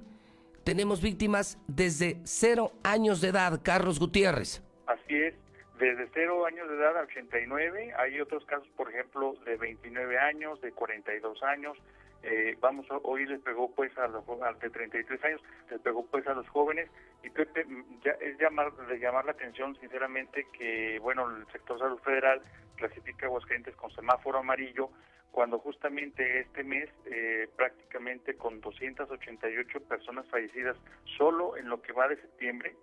tenemos 0.66 1.04
víctimas 1.04 1.60
desde 1.68 2.18
0 2.24 2.72
años 2.84 3.22
de 3.22 3.28
edad, 3.28 3.62
Carlos 3.64 4.00
Gutiérrez. 4.00 4.64
Así 4.88 5.16
es, 5.16 5.36
desde 5.78 6.10
0 6.16 6.48
años 6.48 6.68
de 6.68 6.78
edad 6.78 6.98
a 6.98 7.02
89, 7.04 7.94
hay 7.96 8.20
otros 8.20 8.44
casos, 8.46 8.68
por 8.76 8.90
ejemplo, 8.90 9.36
de 9.46 9.56
29 9.56 10.18
años, 10.18 10.60
de 10.62 10.72
42 10.72 11.44
años, 11.44 11.78
eh, 12.24 12.58
vamos, 12.60 12.88
hoy 13.04 13.28
les 13.28 13.42
pegó 13.42 13.70
pues 13.76 13.96
a 13.98 14.08
los 14.08 14.26
de 14.62 14.70
33 14.72 15.24
años, 15.26 15.42
les 15.70 15.80
pegó 15.82 16.06
pues 16.08 16.26
a 16.26 16.34
los 16.34 16.48
jóvenes 16.50 16.90
y 17.22 17.30
Pepe, 17.30 17.68
ya, 18.04 18.14
es 18.14 18.40
llamar, 18.40 18.74
de 18.74 18.98
llamar 18.98 19.26
la 19.26 19.34
atención 19.34 19.78
sinceramente 19.80 20.48
que, 20.58 20.98
bueno, 21.00 21.30
el 21.30 21.46
sector 21.52 21.78
salud 21.78 22.00
federal 22.00 22.42
clasifica 22.78 23.26
a 23.26 23.30
Aguascalientes 23.30 23.76
con 23.76 23.92
semáforo 23.92 24.40
amarillo, 24.40 24.90
cuando 25.34 25.58
justamente 25.58 26.42
este 26.42 26.64
mes 26.64 26.88
eh, 27.06 27.50
prácticamente 27.58 28.36
con 28.36 28.62
288 28.62 29.82
personas 29.82 30.28
fallecidas 30.30 30.78
solo 31.18 31.58
en 31.58 31.68
lo 31.70 31.82
que 31.82 31.92
va 31.92 32.08
de 32.08 32.18
septiembre, 32.18 32.76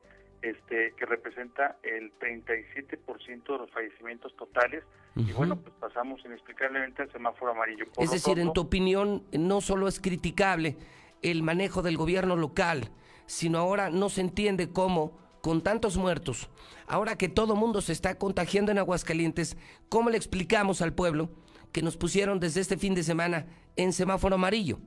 este 0.43 0.93
que 0.99 1.07
representa 1.07 1.77
el 1.85 2.13
37% 2.19 3.53
de 3.53 3.59
los 3.59 3.71
fallecimientos 3.71 4.35
totales 4.35 4.83
y 5.15 5.33
bueno, 5.33 5.61
pues 5.61 5.73
pasamos 5.79 6.21
inexplicablemente 6.25 7.03
al 7.03 7.13
semáforo 7.13 7.53
amarillo. 7.53 7.85
es 7.99 8.11
decir, 8.11 8.41
en 8.41 8.53
tu 8.53 8.63
opinión, 8.63 9.23
no 9.33 9.61
solo 9.61 9.87
es 9.87 10.01
criticable 10.01 10.77
el 11.23 11.45
manejo 11.45 11.83
del 11.83 11.97
gobierno 11.97 12.35
local, 12.35 12.91
sino 13.27 13.59
ahora 13.59 13.91
no 13.91 14.09
se 14.09 14.23
entiende 14.23 14.73
cómo 14.73 15.17
con 15.41 15.63
tantos 15.63 15.97
muertos, 15.97 16.51
ahora 16.89 17.17
que 17.17 17.29
todo 17.29 17.55
mundo 17.55 17.81
se 17.81 17.93
está 17.93 18.19
contagiando 18.19 18.73
en 18.73 18.79
Aguascalientes, 18.79 19.57
¿cómo 19.89 20.11
le 20.11 20.17
explicamos 20.17 20.83
al 20.83 20.95
pueblo 20.95 21.31
que 21.73 21.83
nos 21.83 21.97
pusieron 21.97 22.41
desde 22.41 22.61
este 22.61 22.77
fin 22.77 22.95
de 22.95 23.03
semana 23.03 23.47
en 23.77 23.93
semáforo 23.93 24.35
amarillo. 24.35 24.79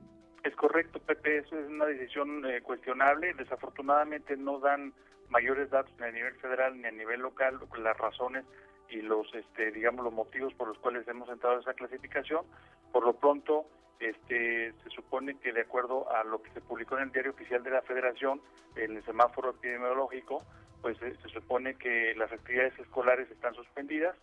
Es 0.42 0.54
correcto, 0.56 0.98
Pepe, 1.00 1.38
eso 1.38 1.58
es 1.58 1.68
una 1.68 1.86
decisión 1.86 2.44
eh, 2.44 2.60
cuestionable. 2.62 3.32
Desafortunadamente 3.34 4.36
no 4.36 4.58
dan 4.58 4.92
mayores 5.30 5.70
datos 5.70 5.92
ni 5.98 6.06
a 6.06 6.12
nivel 6.12 6.34
federal 6.34 6.76
ni 6.80 6.86
a 6.86 6.90
nivel 6.90 7.20
local 7.20 7.58
las 7.78 7.96
razones 7.96 8.44
y 8.90 9.00
los, 9.00 9.34
este, 9.34 9.72
digamos, 9.72 10.04
los 10.04 10.12
motivos 10.12 10.52
por 10.54 10.68
los 10.68 10.78
cuales 10.78 11.08
hemos 11.08 11.28
entrado 11.28 11.56
a 11.56 11.60
esa 11.60 11.74
clasificación. 11.74 12.44
Por 12.92 13.04
lo 13.04 13.14
pronto, 13.14 13.64
este, 13.98 14.72
se 14.84 14.90
supone 14.90 15.38
que 15.38 15.52
de 15.52 15.62
acuerdo 15.62 16.10
a 16.14 16.24
lo 16.24 16.42
que 16.42 16.50
se 16.50 16.60
publicó 16.60 16.96
en 16.96 17.04
el 17.04 17.12
diario 17.12 17.32
oficial 17.32 17.62
de 17.62 17.70
la 17.70 17.82
Federación, 17.82 18.40
en 18.76 18.96
el 18.96 19.04
semáforo 19.04 19.50
epidemiológico, 19.50 20.44
pues 20.82 21.00
eh, 21.02 21.16
se 21.22 21.28
supone 21.30 21.76
que 21.76 22.14
las 22.16 22.30
actividades 22.30 22.78
escolares 22.78 23.30
están 23.30 23.54
suspendidas 23.54 24.14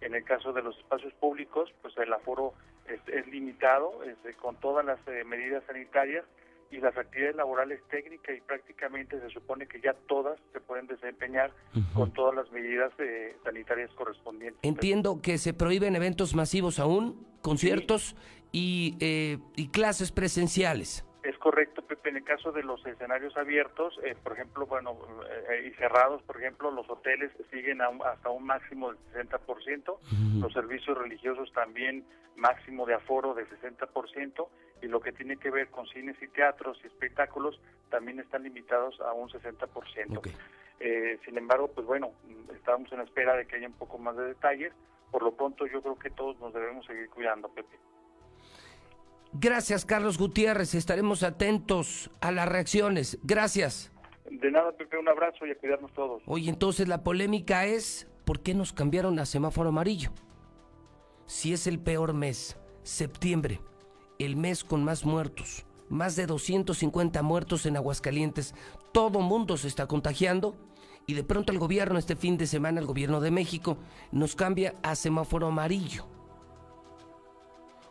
en 0.00 0.14
el 0.14 0.24
caso 0.24 0.52
de 0.52 0.62
los 0.62 0.76
espacios 0.78 1.12
públicos, 1.14 1.70
pues 1.82 1.96
el 1.98 2.12
aforo 2.12 2.54
es, 2.86 3.26
limitado 3.28 4.02
es, 4.04 4.36
con 4.36 4.56
todas 4.56 4.84
las 4.84 4.98
eh, 5.06 5.24
medidas 5.24 5.62
sanitarias 5.66 6.24
y 6.70 6.78
las 6.78 6.96
actividades 6.96 7.36
laborales 7.36 7.80
técnicas 7.90 8.36
y 8.36 8.40
prácticamente 8.40 9.20
se 9.20 9.28
supone 9.30 9.66
que 9.66 9.80
ya 9.80 9.92
todas 10.08 10.38
se 10.52 10.60
pueden 10.60 10.86
desempeñar 10.86 11.52
con 11.94 12.12
todas 12.12 12.34
las 12.34 12.50
medidas 12.52 12.92
eh, 12.98 13.36
sanitarias 13.42 13.90
correspondientes. 13.94 14.60
Entiendo 14.62 15.20
que 15.20 15.38
se 15.38 15.52
prohíben 15.52 15.96
eventos 15.96 16.34
masivos 16.34 16.78
aún, 16.78 17.26
conciertos 17.42 18.14
y, 18.52 18.96
eh, 19.00 19.38
y 19.56 19.68
clases 19.68 20.12
presenciales. 20.12 21.04
Es 21.22 21.36
correcto, 21.38 21.82
Pepe. 21.82 22.08
En 22.08 22.16
el 22.16 22.24
caso 22.24 22.50
de 22.50 22.62
los 22.62 22.84
escenarios 22.86 23.36
abiertos, 23.36 23.98
eh, 24.02 24.16
por 24.22 24.32
ejemplo, 24.32 24.66
bueno, 24.66 24.96
eh, 25.50 25.68
y 25.68 25.74
cerrados, 25.74 26.22
por 26.22 26.38
ejemplo, 26.38 26.70
los 26.70 26.88
hoteles 26.88 27.30
siguen 27.50 27.80
hasta 27.82 28.30
un 28.30 28.44
máximo 28.44 28.92
del 28.92 29.28
60%, 29.28 29.98
los 30.40 30.52
servicios 30.52 30.96
religiosos 30.96 31.52
también 31.52 32.04
máximo 32.36 32.86
de 32.86 32.94
aforo 32.94 33.34
de 33.34 33.46
60%, 33.46 34.48
y 34.82 34.86
lo 34.86 35.00
que 35.00 35.12
tiene 35.12 35.36
que 35.36 35.50
ver 35.50 35.68
con 35.68 35.86
cines 35.88 36.16
y 36.22 36.28
teatros 36.28 36.80
y 36.82 36.86
espectáculos 36.86 37.60
también 37.90 38.18
están 38.18 38.42
limitados 38.42 38.98
a 39.00 39.12
un 39.12 39.28
60%. 39.28 40.22
Eh, 40.80 41.18
sin 41.26 41.36
embargo, 41.36 41.68
pues 41.68 41.86
bueno, 41.86 42.12
estamos 42.54 42.90
en 42.92 43.00
espera 43.00 43.36
de 43.36 43.46
que 43.46 43.56
haya 43.56 43.66
un 43.66 43.74
poco 43.74 43.98
más 43.98 44.16
de 44.16 44.24
detalles. 44.24 44.72
Por 45.10 45.22
lo 45.22 45.32
pronto, 45.32 45.66
yo 45.66 45.82
creo 45.82 45.98
que 45.98 46.10
todos 46.10 46.38
nos 46.40 46.54
debemos 46.54 46.86
seguir 46.86 47.10
cuidando, 47.10 47.48
Pepe. 47.48 47.76
Gracias, 49.32 49.84
Carlos 49.84 50.18
Gutiérrez. 50.18 50.74
Estaremos 50.74 51.22
atentos 51.22 52.10
a 52.20 52.32
las 52.32 52.48
reacciones. 52.48 53.18
Gracias. 53.22 53.92
De 54.30 54.50
nada, 54.50 54.72
Pepe, 54.72 54.96
un 54.98 55.08
abrazo 55.08 55.46
y 55.46 55.50
a 55.50 55.58
cuidarnos 55.58 55.92
todos. 55.92 56.22
Oye, 56.26 56.50
entonces 56.50 56.88
la 56.88 57.02
polémica 57.02 57.66
es, 57.66 58.08
¿por 58.24 58.40
qué 58.40 58.54
nos 58.54 58.72
cambiaron 58.72 59.18
a 59.18 59.26
semáforo 59.26 59.70
amarillo? 59.70 60.10
Si 61.26 61.52
es 61.52 61.66
el 61.66 61.78
peor 61.78 62.12
mes, 62.12 62.56
septiembre, 62.82 63.60
el 64.18 64.36
mes 64.36 64.64
con 64.64 64.84
más 64.84 65.04
muertos, 65.04 65.64
más 65.88 66.16
de 66.16 66.26
250 66.26 67.22
muertos 67.22 67.66
en 67.66 67.76
Aguascalientes, 67.76 68.54
todo 68.92 69.20
mundo 69.20 69.56
se 69.56 69.68
está 69.68 69.86
contagiando 69.86 70.56
y 71.06 71.14
de 71.14 71.24
pronto 71.24 71.52
el 71.52 71.58
gobierno 71.58 71.98
este 71.98 72.16
fin 72.16 72.36
de 72.36 72.46
semana, 72.46 72.80
el 72.80 72.86
gobierno 72.86 73.20
de 73.20 73.30
México, 73.30 73.78
nos 74.12 74.36
cambia 74.36 74.74
a 74.82 74.94
semáforo 74.94 75.48
amarillo. 75.48 76.06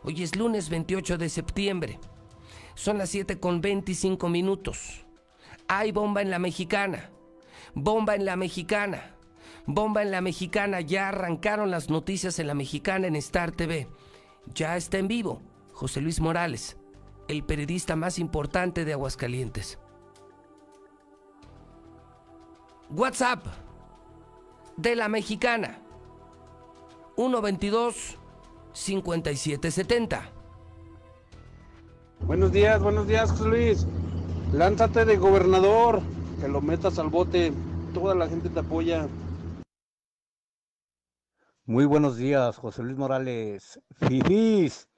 Hoy 0.02 0.22
es 0.22 0.34
lunes 0.34 0.70
28 0.70 1.18
de 1.18 1.28
septiembre. 1.28 1.98
Son 2.74 2.96
las 2.96 3.10
7 3.10 3.38
con 3.38 3.60
25 3.60 4.28
minutos. 4.28 5.04
Hay 5.68 5.92
bomba 5.92 6.22
en 6.22 6.30
la 6.30 6.38
mexicana. 6.38 7.10
Bomba 7.74 8.14
en 8.14 8.24
la 8.24 8.36
mexicana. 8.36 9.14
Bomba 9.66 10.02
en 10.02 10.10
la 10.10 10.22
mexicana. 10.22 10.80
Ya 10.80 11.08
arrancaron 11.08 11.70
las 11.70 11.90
noticias 11.90 12.38
en 12.38 12.46
la 12.46 12.54
mexicana 12.54 13.06
en 13.08 13.16
Star 13.16 13.52
TV. 13.52 13.88
Ya 14.54 14.76
está 14.76 14.98
en 14.98 15.08
vivo 15.08 15.42
José 15.72 16.00
Luis 16.00 16.20
Morales, 16.20 16.78
el 17.28 17.44
periodista 17.44 17.94
más 17.94 18.18
importante 18.18 18.84
de 18.84 18.94
Aguascalientes. 18.94 19.78
WhatsApp 22.90 23.44
de 24.76 24.96
la 24.96 25.08
mexicana. 25.08 25.78
122 27.16 28.19
5770. 28.72 30.32
Buenos 32.26 32.52
días, 32.52 32.80
buenos 32.82 33.06
días, 33.06 33.30
José 33.30 33.44
Luis. 33.44 33.86
Lánzate 34.52 35.04
de 35.04 35.16
gobernador, 35.16 36.00
que 36.40 36.48
lo 36.48 36.60
metas 36.60 36.98
al 36.98 37.08
bote. 37.08 37.52
Toda 37.94 38.14
la 38.14 38.28
gente 38.28 38.48
te 38.48 38.60
apoya. 38.60 39.08
Muy 41.64 41.84
buenos 41.84 42.16
días, 42.16 42.56
José 42.56 42.82
Luis 42.82 42.96
Morales. 42.96 43.80
Fifís, 43.92 44.88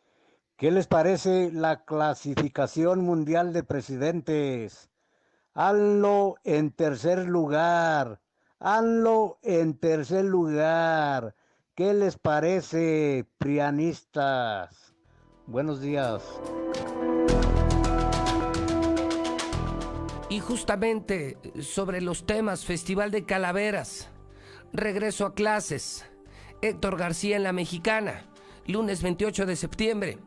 ¿qué 0.56 0.70
les 0.70 0.86
parece 0.86 1.50
la 1.52 1.84
clasificación 1.84 3.00
mundial 3.00 3.52
de 3.52 3.62
presidentes? 3.62 4.90
Hazlo 5.54 6.36
en 6.44 6.70
tercer 6.72 7.26
lugar. 7.26 8.20
Hazlo 8.58 9.38
en 9.42 9.78
tercer 9.78 10.24
lugar. 10.24 11.34
¿Qué 11.82 11.94
les 11.94 12.16
parece, 12.16 13.26
prianistas? 13.38 14.94
Buenos 15.48 15.80
días. 15.80 16.22
Y 20.30 20.38
justamente 20.38 21.38
sobre 21.60 22.00
los 22.00 22.24
temas, 22.24 22.64
Festival 22.64 23.10
de 23.10 23.24
Calaveras, 23.24 24.10
regreso 24.72 25.26
a 25.26 25.34
clases, 25.34 26.06
Héctor 26.60 26.96
García 26.96 27.34
en 27.34 27.42
la 27.42 27.52
Mexicana, 27.52 28.26
lunes 28.64 29.02
28 29.02 29.44
de 29.44 29.56
septiembre. 29.56 30.18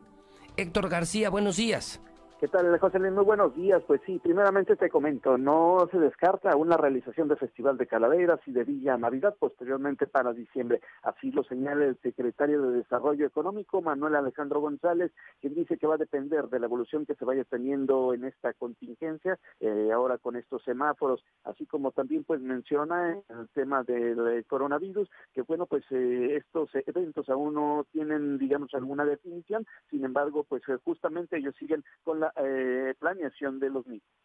Héctor 0.58 0.90
García, 0.90 1.30
buenos 1.30 1.56
días. 1.56 2.02
¿Qué 2.46 2.52
tal, 2.52 2.78
José 2.78 3.00
Luis? 3.00 3.12
Muy 3.12 3.24
buenos 3.24 3.56
días. 3.56 3.82
Pues 3.88 4.00
sí, 4.06 4.20
primeramente 4.22 4.76
te 4.76 4.88
comento, 4.88 5.36
no 5.36 5.88
se 5.90 5.98
descarta 5.98 6.54
una 6.54 6.76
realización 6.76 7.26
de 7.26 7.34
Festival 7.34 7.76
de 7.76 7.88
Calaveras 7.88 8.38
y 8.46 8.52
de 8.52 8.62
Villa 8.62 8.96
Navidad 8.96 9.34
posteriormente 9.36 10.06
para 10.06 10.32
diciembre. 10.32 10.80
Así 11.02 11.32
lo 11.32 11.42
señala 11.42 11.86
el 11.86 11.98
secretario 12.02 12.62
de 12.62 12.76
Desarrollo 12.76 13.26
Económico, 13.26 13.82
Manuel 13.82 14.14
Alejandro 14.14 14.60
González, 14.60 15.10
quien 15.40 15.56
dice 15.56 15.76
que 15.76 15.88
va 15.88 15.96
a 15.96 15.98
depender 15.98 16.46
de 16.46 16.60
la 16.60 16.66
evolución 16.66 17.04
que 17.04 17.16
se 17.16 17.24
vaya 17.24 17.42
teniendo 17.42 18.14
en 18.14 18.22
esta 18.22 18.52
contingencia, 18.52 19.40
eh, 19.58 19.90
ahora 19.92 20.16
con 20.18 20.36
estos 20.36 20.62
semáforos, 20.62 21.24
así 21.42 21.66
como 21.66 21.90
también 21.90 22.22
pues 22.22 22.40
menciona 22.40 23.18
el 23.28 23.48
tema 23.54 23.82
del 23.82 24.44
coronavirus, 24.46 25.10
que 25.34 25.42
bueno, 25.42 25.66
pues 25.66 25.82
eh, 25.90 26.36
estos 26.36 26.70
eventos 26.86 27.28
aún 27.28 27.54
no 27.54 27.84
tienen, 27.90 28.38
digamos, 28.38 28.72
alguna 28.72 29.04
definición, 29.04 29.66
sin 29.90 30.04
embargo, 30.04 30.44
pues 30.44 30.62
eh, 30.68 30.78
justamente 30.84 31.38
ellos 31.38 31.56
siguen 31.58 31.82
con 32.04 32.20
la 32.20 32.32
eh, 32.36 32.94
planeación 32.98 33.58
de 33.58 33.70
los 33.70 33.86
mismos. 33.86 34.16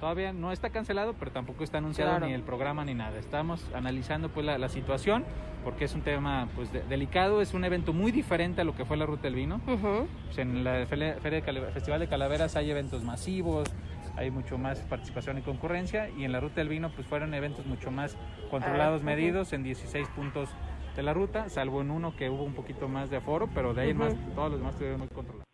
Todavía 0.00 0.32
no 0.32 0.52
está 0.52 0.70
cancelado, 0.70 1.14
pero 1.14 1.30
tampoco 1.30 1.62
está 1.62 1.78
anunciado 1.78 2.18
ni 2.20 2.32
el 2.32 2.42
programa 2.42 2.84
ni 2.84 2.94
nada. 2.94 3.16
Estamos 3.18 3.64
analizando 3.74 4.28
pues 4.28 4.44
la, 4.44 4.68
situación 4.68 5.24
porque 5.64 5.84
es 5.84 5.94
un 5.94 6.02
tema 6.02 6.48
pues 6.56 6.70
delicado, 6.88 7.40
es 7.40 7.54
un 7.54 7.64
evento 7.64 7.92
muy 7.92 8.10
diferente 8.10 8.60
a 8.60 8.64
lo 8.64 8.74
que 8.74 8.84
fue 8.84 8.96
la 8.96 9.06
Ruta 9.06 9.22
del 9.22 9.36
Vino. 9.36 9.60
Pues, 9.64 10.38
en 10.38 10.64
la 10.64 10.84
Feria, 10.86 11.14
de 11.14 11.70
Festival 11.72 12.00
de 12.00 12.08
Calaveras 12.08 12.56
hay 12.56 12.70
eventos 12.70 13.04
masivos, 13.04 13.68
hay 14.16 14.30
mucho 14.30 14.58
más 14.58 14.80
participación 14.82 15.38
y 15.38 15.42
concurrencia 15.42 16.10
y 16.10 16.24
en 16.24 16.32
la 16.32 16.40
Ruta 16.40 16.56
del 16.56 16.68
Vino 16.68 16.90
pues 16.90 17.06
fueron 17.06 17.32
eventos 17.32 17.64
mucho 17.64 17.90
más 17.90 18.16
controlados, 18.50 19.02
ah, 19.02 19.04
medidos 19.04 19.52
en 19.52 19.62
16 19.62 20.08
puntos 20.08 20.50
de 20.96 21.02
la 21.04 21.14
ruta, 21.14 21.48
salvo 21.48 21.80
en 21.80 21.92
uno 21.92 22.16
que 22.16 22.28
hubo 22.28 22.42
un 22.42 22.54
poquito 22.54 22.88
más 22.88 23.10
de 23.10 23.18
aforo, 23.18 23.48
pero 23.54 23.72
de 23.72 23.82
ahí 23.82 23.94
más 23.94 24.14
todos 24.34 24.50
los 24.50 24.58
demás 24.58 24.74
estuvieron 24.74 24.98
muy 24.98 25.08
controlados. 25.08 25.47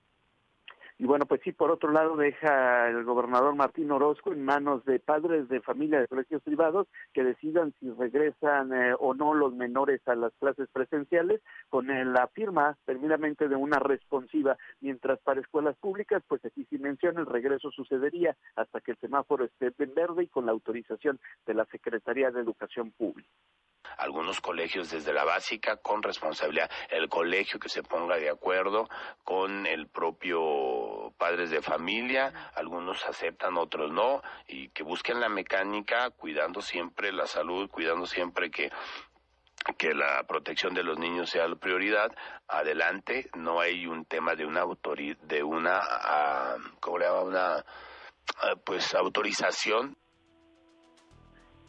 Y 0.96 1.06
bueno, 1.06 1.26
pues 1.26 1.40
sí, 1.42 1.50
por 1.50 1.72
otro 1.72 1.90
lado 1.90 2.16
deja 2.16 2.88
el 2.88 3.02
gobernador 3.02 3.54
Martín 3.56 3.90
Orozco 3.90 4.32
en 4.32 4.44
manos 4.44 4.84
de 4.84 5.00
padres 5.00 5.48
de 5.48 5.60
familia 5.60 6.00
de 6.00 6.06
colegios 6.06 6.40
privados 6.42 6.86
que 7.12 7.24
decidan 7.24 7.74
si 7.80 7.90
regresan 7.90 8.72
eh, 8.72 8.94
o 9.00 9.12
no 9.12 9.34
los 9.34 9.52
menores 9.54 10.00
a 10.06 10.14
las 10.14 10.32
clases 10.34 10.68
presenciales 10.72 11.40
con 11.68 11.88
la 11.88 12.28
firma 12.28 12.76
terminamente 12.84 13.48
de 13.48 13.56
una 13.56 13.80
responsiva, 13.80 14.56
mientras 14.80 15.18
para 15.20 15.40
escuelas 15.40 15.76
públicas, 15.76 16.22
pues 16.28 16.44
aquí 16.44 16.64
sí 16.70 16.78
menciona 16.78 17.20
el 17.20 17.26
regreso 17.26 17.72
sucedería 17.72 18.36
hasta 18.54 18.80
que 18.80 18.92
el 18.92 18.98
semáforo 18.98 19.44
esté 19.44 19.72
en 19.76 19.94
verde 19.94 20.24
y 20.24 20.28
con 20.28 20.46
la 20.46 20.52
autorización 20.52 21.18
de 21.44 21.54
la 21.54 21.64
Secretaría 21.66 22.30
de 22.30 22.40
Educación 22.40 22.92
Pública 22.92 23.28
algunos 23.98 24.40
colegios 24.40 24.90
desde 24.90 25.12
la 25.12 25.24
básica 25.24 25.76
con 25.76 26.02
responsabilidad, 26.02 26.70
el 26.90 27.08
colegio 27.08 27.58
que 27.58 27.68
se 27.68 27.82
ponga 27.82 28.16
de 28.16 28.30
acuerdo 28.30 28.88
con 29.22 29.66
el 29.66 29.86
propio 29.88 31.12
padres 31.16 31.50
de 31.50 31.62
familia, 31.62 32.50
algunos 32.54 33.04
aceptan, 33.06 33.56
otros 33.56 33.90
no, 33.90 34.22
y 34.48 34.68
que 34.68 34.82
busquen 34.82 35.20
la 35.20 35.28
mecánica 35.28 36.10
cuidando 36.10 36.60
siempre 36.60 37.12
la 37.12 37.26
salud, 37.26 37.70
cuidando 37.70 38.06
siempre 38.06 38.50
que 38.50 38.70
que 39.78 39.94
la 39.94 40.22
protección 40.24 40.74
de 40.74 40.82
los 40.82 40.98
niños 40.98 41.30
sea 41.30 41.48
la 41.48 41.56
prioridad, 41.56 42.14
adelante, 42.48 43.30
no 43.34 43.60
hay 43.60 43.86
un 43.86 44.04
tema 44.04 44.34
de 44.34 44.44
una 44.44 44.60
autoridad, 44.60 45.16
de 45.22 45.42
una, 45.42 45.78
uh, 45.78 46.60
¿cómo 46.80 46.98
le 46.98 47.06
llama? 47.06 47.20
Una, 47.22 47.56
ah, 47.56 48.56
pues, 48.62 48.94
autorización 48.94 49.96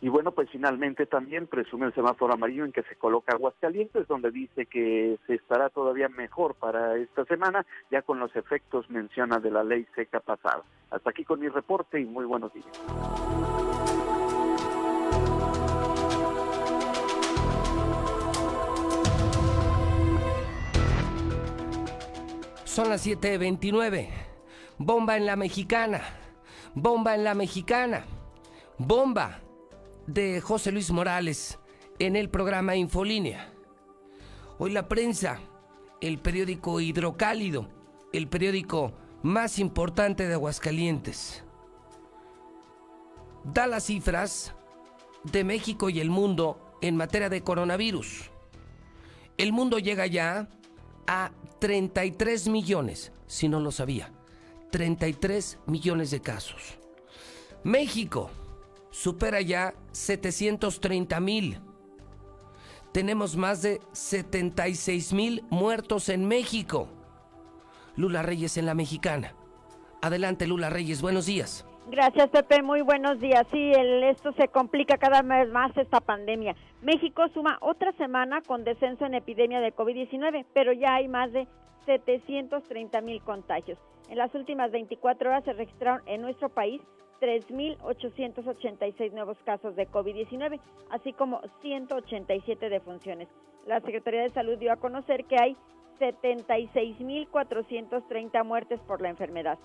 y 0.01 0.09
bueno, 0.09 0.31
pues 0.31 0.49
finalmente 0.51 1.05
también 1.05 1.47
presume 1.47 1.87
el 1.87 1.93
semáforo 1.93 2.33
amarillo 2.33 2.65
en 2.65 2.71
que 2.71 2.83
se 2.83 2.95
coloca 2.95 3.33
Aguascalientes, 3.33 4.07
donde 4.07 4.29
dice 4.29 4.65
que 4.65 5.17
se 5.25 5.35
estará 5.35 5.69
todavía 5.69 6.09
mejor 6.09 6.55
para 6.55 6.97
esta 6.97 7.25
semana, 7.25 7.65
ya 7.89 8.01
con 8.01 8.19
los 8.19 8.35
efectos 8.35 8.89
menciona 8.89 9.39
de 9.39 9.51
la 9.51 9.63
ley 9.63 9.87
seca 9.95 10.19
pasada. 10.19 10.63
Hasta 10.91 11.09
aquí 11.09 11.23
con 11.23 11.39
mi 11.39 11.47
reporte 11.47 11.99
y 11.99 12.05
muy 12.05 12.25
buenos 12.25 12.53
días. 12.53 12.67
Son 22.65 22.89
las 22.89 23.07
7.29. 23.07 24.09
Bomba 24.77 25.15
en 25.15 25.25
la 25.25 25.37
mexicana. 25.37 26.01
Bomba 26.73 27.15
en 27.15 27.23
la 27.23 27.33
mexicana. 27.33 28.03
Bomba 28.77 29.39
de 30.07 30.39
José 30.41 30.71
Luis 30.71 30.91
Morales 30.91 31.59
en 31.99 32.15
el 32.15 32.29
programa 32.29 32.75
Infolínea. 32.75 33.51
Hoy 34.57 34.71
la 34.71 34.87
prensa, 34.87 35.39
el 36.01 36.19
periódico 36.19 36.79
Hidrocálido, 36.79 37.67
el 38.13 38.27
periódico 38.27 38.93
más 39.23 39.59
importante 39.59 40.27
de 40.27 40.33
Aguascalientes, 40.35 41.43
da 43.43 43.67
las 43.67 43.85
cifras 43.85 44.53
de 45.23 45.43
México 45.43 45.89
y 45.89 45.99
el 45.99 46.09
mundo 46.09 46.77
en 46.81 46.95
materia 46.95 47.29
de 47.29 47.41
coronavirus. 47.41 48.29
El 49.37 49.51
mundo 49.53 49.79
llega 49.79 50.05
ya 50.05 50.47
a 51.07 51.31
33 51.59 52.47
millones, 52.47 53.11
si 53.27 53.47
no 53.47 53.59
lo 53.59 53.71
sabía, 53.71 54.11
33 54.71 55.59
millones 55.65 56.11
de 56.11 56.21
casos. 56.21 56.77
México, 57.63 58.29
supera 58.95 59.41
ya 59.41 59.73
730 59.91 61.19
mil. 61.19 61.59
Tenemos 62.93 63.35
más 63.35 63.61
de 63.61 63.81
76 63.91 65.11
mil 65.11 65.43
muertos 65.49 66.07
en 66.07 66.25
México. 66.25 66.87
Lula 67.97 68.21
Reyes 68.21 68.55
en 68.55 68.65
la 68.65 68.73
mexicana. 68.73 69.33
Adelante 70.01 70.47
Lula 70.47 70.69
Reyes, 70.69 71.01
buenos 71.01 71.25
días. 71.25 71.67
Gracias 71.91 72.29
Pepe, 72.29 72.63
muy 72.63 72.81
buenos 72.81 73.19
días. 73.19 73.45
Sí, 73.51 73.73
esto 73.75 74.31
se 74.31 74.47
complica 74.47 74.97
cada 74.97 75.21
vez 75.21 75.51
más 75.51 75.75
esta 75.75 75.99
pandemia. 75.99 76.55
México 76.81 77.23
suma 77.33 77.57
otra 77.59 77.91
semana 77.97 78.41
con 78.41 78.63
descenso 78.63 79.05
en 79.05 79.15
epidemia 79.15 79.59
de 79.59 79.75
COVID-19, 79.75 80.45
pero 80.53 80.71
ya 80.71 80.95
hay 80.95 81.09
más 81.09 81.33
de 81.33 81.49
730 81.85 83.01
mil 83.01 83.21
contagios. 83.23 83.77
En 84.09 84.17
las 84.17 84.33
últimas 84.33 84.71
24 84.71 85.29
horas 85.29 85.43
se 85.43 85.51
registraron 85.51 86.01
en 86.07 86.21
nuestro 86.21 86.47
país 86.47 86.81
3.886 87.25 89.11
nuevos 89.11 89.37
casos 89.43 89.75
de 89.75 89.89
COVID-19, 89.89 90.61
así 90.91 91.11
como 91.13 91.41
187 91.61 92.69
defunciones. 92.69 93.27
La 93.65 93.81
Secretaría 93.81 94.21
de 94.21 94.29
Salud 94.29 94.59
dio 94.59 94.71
a 94.71 94.75
conocer 94.75 95.25
que 95.25 95.37
hay 95.41 95.57
76.430 95.99 98.45
muertes 98.45 98.79
por 98.81 99.01
la 99.01 99.09
enfermedad. 99.09 99.57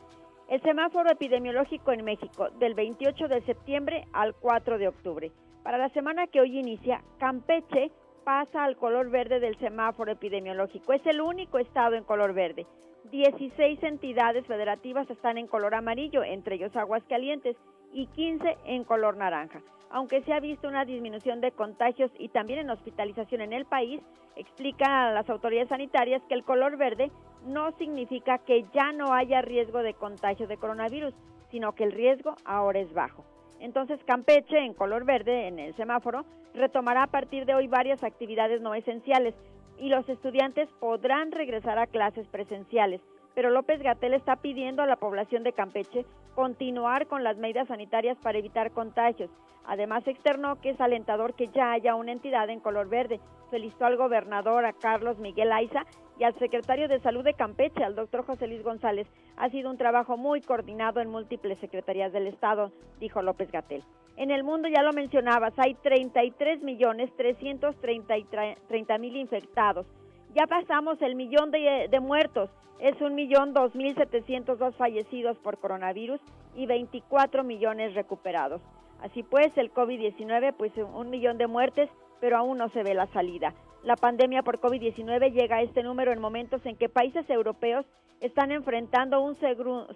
El 0.49 0.63
semáforo 0.63 1.11
epidemiológico 1.11 1.93
en 1.93 2.03
México 2.03 2.49
del 2.59 2.73
28 2.73 3.29
de 3.29 3.43
septiembre 3.43 4.07
al 4.15 4.35
4 4.37 4.79
de 4.79 4.89
octubre. 4.89 5.31
Para 5.63 5.77
la 5.77 5.91
semana 5.91 6.29
que 6.29 6.41
hoy 6.41 6.59
inicia, 6.59 7.05
Campeche 7.19 7.91
pasa 8.25 8.65
al 8.65 8.77
color 8.77 9.11
verde 9.11 9.39
del 9.39 9.59
semáforo 9.59 10.13
epidemiológico. 10.13 10.95
Es 10.95 11.05
el 11.05 11.21
único 11.21 11.59
estado 11.59 11.95
en 11.95 12.05
color 12.05 12.33
verde. 12.33 12.67
16 13.11 13.83
entidades 13.83 14.47
federativas 14.47 15.11
están 15.11 15.37
en 15.39 15.47
color 15.47 15.75
amarillo, 15.75 16.23
entre 16.23 16.57
ellos 16.57 16.75
Aguascalientes, 16.77 17.57
y 17.93 18.07
15 18.07 18.57
en 18.67 18.85
color 18.85 19.17
naranja. 19.17 19.61
Aunque 19.91 20.23
se 20.23 20.33
ha 20.33 20.39
visto 20.39 20.69
una 20.69 20.85
disminución 20.85 21.41
de 21.41 21.51
contagios 21.51 22.13
y 22.19 22.29
también 22.29 22.61
en 22.61 22.71
hospitalización 22.71 23.41
en 23.41 23.53
el 23.53 23.65
país, 23.65 24.01
explican 24.37 25.15
las 25.15 25.29
autoridades 25.29 25.69
sanitarias 25.69 26.23
que 26.29 26.35
el 26.35 26.45
color 26.45 26.77
verde 26.77 27.11
no 27.45 27.73
significa 27.73 28.39
que 28.39 28.65
ya 28.73 28.93
no 28.93 29.13
haya 29.13 29.43
riesgo 29.43 29.83
de 29.83 29.95
contagio 29.95 30.47
de 30.47 30.57
coronavirus, 30.57 31.13
sino 31.51 31.73
que 31.73 31.85
el 31.85 31.93
riesgo 31.93 32.37
ahora 32.45 32.79
es 32.79 32.93
bajo. 32.93 33.25
Entonces 33.59 33.99
Campeche, 34.05 34.59
en 34.59 34.75
color 34.75 35.05
verde, 35.05 35.49
en 35.49 35.59
el 35.59 35.75
semáforo, 35.75 36.25
retomará 36.55 37.05
a 37.05 37.09
partir 37.09 37.45
de 37.45 37.55
hoy 37.55 37.67
varias 37.67 38.05
actividades 38.05 38.61
no 38.61 38.75
esenciales, 38.75 39.35
y 39.81 39.89
los 39.89 40.09
estudiantes 40.09 40.69
podrán 40.79 41.33
regresar 41.33 41.79
a 41.79 41.87
clases 41.87 42.27
presenciales. 42.29 43.01
Pero 43.35 43.51
López 43.51 43.83
Gatel 43.83 44.15
está 44.15 44.37
pidiendo 44.37 44.83
a 44.83 44.87
la 44.87 44.97
población 44.97 45.43
de 45.43 45.53
Campeche 45.53 46.05
continuar 46.35 47.07
con 47.07 47.25
las 47.25 47.37
medidas 47.37 47.69
sanitarias 47.69 48.19
para 48.19 48.39
evitar 48.39 48.71
contagios. 48.73 49.31
Además, 49.67 50.07
externó 50.07 50.61
que 50.61 50.71
es 50.71 50.81
alentador 50.81 51.35
que 51.35 51.49
ya 51.49 51.73
haya 51.73 51.95
una 51.95 52.13
entidad 52.13 52.49
en 52.51 52.61
color 52.61 52.89
verde. 52.89 53.21
Felicitó 53.51 53.85
al 53.85 53.97
gobernador, 53.97 54.65
a 54.65 54.73
Carlos 54.73 55.19
Miguel 55.19 55.53
Aiza, 55.53 55.85
y 56.19 56.25
al 56.25 56.39
secretario 56.39 56.89
de 56.89 57.01
Salud 57.01 57.25
de 57.25 57.35
Campeche, 57.35 57.83
al 57.83 57.95
doctor 57.95 58.25
José 58.25 58.47
Luis 58.47 58.63
González. 58.63 59.07
Ha 59.37 59.49
sido 59.51 59.71
un 59.71 59.79
trabajo 59.79 60.17
muy 60.17 60.41
coordinado 60.41 61.01
en 61.01 61.09
múltiples 61.11 61.59
secretarías 61.59 62.13
del 62.13 62.27
Estado, 62.27 62.73
dijo 63.01 63.23
López 63.23 63.51
Gatel. 63.51 63.83
En 64.17 64.31
el 64.31 64.45
mundo, 64.45 64.69
ya 64.69 64.83
lo 64.83 64.93
mencionabas, 64.93 65.55
hay 65.57 65.75
33 65.75 66.63
millones 66.63 67.11
330 67.17 68.99
mil 68.99 69.17
infectados 69.17 69.87
Ya 70.35 70.47
pasamos 70.47 71.03
el 71.03 71.17
millón 71.17 71.51
de, 71.51 72.01
muertos. 72.01 72.51
Es 72.79 73.01
un 73.01 73.15
millón 73.15 73.53
dos 73.53 73.75
mil 73.75 73.95
setecientos 73.97 74.59
dos 74.59 74.75
fallecidos 74.77 75.37
por 75.39 75.59
coronavirus 75.59 76.21
y 76.55 76.67
24 76.67 77.43
millones 77.43 77.95
recuperados. 77.95 78.63
Así 79.03 79.23
pues, 79.23 79.49
el 79.57 79.73
COVID-19, 79.73 80.55
pues 80.57 80.73
un 80.77 81.11
millón 81.11 81.37
de 81.37 81.49
muertes, 81.49 81.91
pero 82.21 82.37
aún 82.37 82.59
no 82.59 82.69
se 82.71 82.83
ve 82.85 82.95
la 82.95 83.09
salida. 83.09 83.55
La 83.83 83.97
pandemia 83.97 84.43
por 84.43 84.61
COVID-19 84.61 85.33
llega 85.33 85.57
a 85.57 85.63
este 85.63 85.83
número 85.83 86.13
en 86.13 86.21
momentos 86.21 86.65
en 86.65 86.77
que 86.77 86.89
países 86.89 87.29
europeos 87.29 87.85
están 88.21 88.53
enfrentando 88.53 89.21
un 89.23 89.37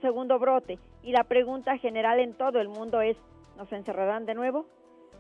segundo 0.01 0.39
brote 0.39 0.79
y 1.03 1.13
la 1.13 1.25
pregunta 1.25 1.79
general 1.79 2.19
en 2.19 2.35
todo 2.35 2.61
el 2.61 2.69
mundo 2.69 3.03
es, 3.03 3.17
¿nos 3.57 3.71
encerrarán 3.73 4.27
de 4.27 4.35
nuevo? 4.35 4.67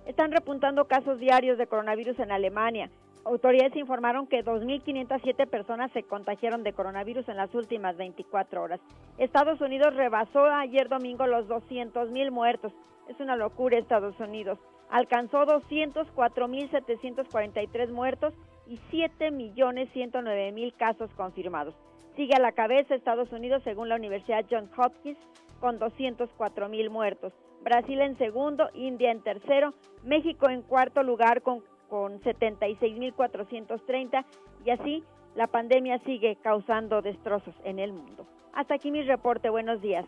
Están 0.06 0.32
repuntando 0.32 0.86
casos 0.86 1.18
diarios 1.20 1.56
de 1.56 1.66
coronavirus 1.66 2.18
en 2.18 2.32
Alemania. 2.32 2.90
Autoridades 3.24 3.76
informaron 3.76 4.26
que 4.26 4.44
2.507 4.44 5.48
personas 5.48 5.90
se 5.92 6.02
contagiaron 6.02 6.62
de 6.62 6.74
coronavirus 6.74 7.26
en 7.30 7.38
las 7.38 7.54
últimas 7.54 7.96
24 7.96 8.62
horas. 8.62 8.80
Estados 9.16 9.62
Unidos 9.62 9.94
rebasó 9.94 10.44
ayer 10.44 10.90
domingo 10.90 11.26
los 11.26 11.48
200.000 11.48 12.30
muertos. 12.30 12.74
Es 13.08 13.18
una 13.20 13.36
locura 13.36 13.78
Estados 13.78 14.20
Unidos. 14.20 14.58
Alcanzó 14.90 15.46
204.743 15.46 17.90
muertos 17.90 18.34
y 18.66 18.76
7.109.000 18.92 20.74
casos 20.76 21.10
confirmados. 21.14 21.74
Sigue 22.16 22.34
a 22.34 22.40
la 22.40 22.52
cabeza 22.52 22.94
Estados 22.94 23.32
Unidos 23.32 23.62
según 23.64 23.88
la 23.88 23.96
Universidad 23.96 24.44
Johns 24.50 24.70
Hopkins 24.76 25.16
con 25.60 25.80
204.000 25.80 26.90
muertos. 26.90 27.32
Brasil 27.62 28.02
en 28.02 28.18
segundo, 28.18 28.68
India 28.74 29.10
en 29.10 29.22
tercero, 29.22 29.72
México 30.04 30.50
en 30.50 30.60
cuarto 30.60 31.02
lugar 31.02 31.40
con, 31.40 31.62
con 31.88 32.20
76.430 32.20 34.24
y 34.64 34.70
así 34.70 35.04
la 35.34 35.46
pandemia 35.46 35.98
sigue 36.04 36.36
causando 36.42 37.02
destrozos 37.02 37.54
en 37.64 37.78
el 37.78 37.92
mundo. 37.92 38.26
Hasta 38.52 38.74
aquí 38.74 38.90
mi 38.90 39.02
reporte, 39.02 39.50
buenos 39.50 39.80
días. 39.80 40.06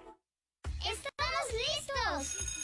¡Estamos 0.79 1.53
listos! 1.53 2.57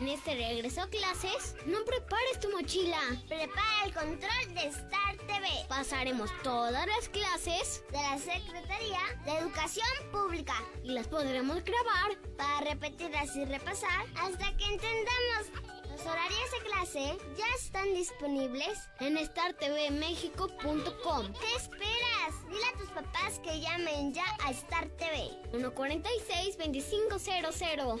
En 0.00 0.08
este 0.08 0.34
regreso 0.34 0.80
a 0.80 0.88
clases, 0.88 1.54
no 1.66 1.84
prepares 1.84 2.40
tu 2.40 2.50
mochila. 2.50 2.98
Prepara 3.28 3.84
el 3.84 3.92
control 3.92 4.54
de 4.54 4.68
Star 4.68 5.14
TV. 5.26 5.46
Pasaremos 5.68 6.30
todas 6.42 6.86
las 6.86 7.08
clases 7.10 7.84
de 7.90 7.98
la 7.98 8.16
Secretaría 8.16 8.98
de 9.26 9.32
Educación 9.32 9.86
Pública 10.10 10.54
y 10.82 10.92
las 10.92 11.06
podremos 11.06 11.62
grabar 11.62 12.16
para 12.38 12.70
repetirlas 12.70 13.36
y 13.36 13.44
repasar 13.44 14.06
hasta 14.16 14.56
que 14.56 14.64
entendamos. 14.64 15.79
Los 16.00 16.14
horarios 16.14 16.50
de 16.50 16.60
clase 16.70 17.18
ya 17.36 17.44
están 17.62 17.92
disponibles 17.92 18.88
en 19.00 19.18
startvmexico.com. 19.18 21.32
¿Qué 21.38 21.54
esperas? 21.56 22.48
Dile 22.48 22.64
a 22.64 22.72
tus 22.78 22.88
papás 22.88 23.38
que 23.40 23.60
llamen 23.60 24.14
ya 24.14 24.24
a 24.42 24.50
Star 24.50 24.88
TV. 24.96 25.30
146 25.50 26.56
2500. 26.56 28.00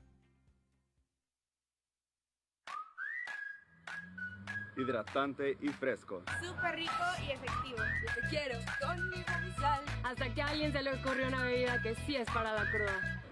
Hidratante 4.77 5.57
y 5.61 5.69
fresco. 5.69 6.23
Súper 6.41 6.75
rico 6.75 7.03
y 7.27 7.31
efectivo. 7.31 7.77
Yo 7.77 8.21
te 8.21 8.27
quiero 8.29 8.57
con 8.79 9.09
mi 9.09 9.23
sal. 9.59 9.81
Hasta 10.03 10.33
que 10.33 10.41
a 10.41 10.47
alguien 10.47 10.71
se 10.71 10.81
le 10.81 10.93
ocurrió 10.93 11.27
una 11.27 11.43
bebida 11.43 11.81
que 11.81 11.95
sí 12.05 12.15
es 12.15 12.27
para 12.31 12.53
la 12.53 12.69
cruda. 12.71 13.23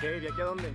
¿Qué? 0.00 0.20
¿De 0.20 0.28
aquí 0.30 0.40
a 0.40 0.44
dónde? 0.44 0.74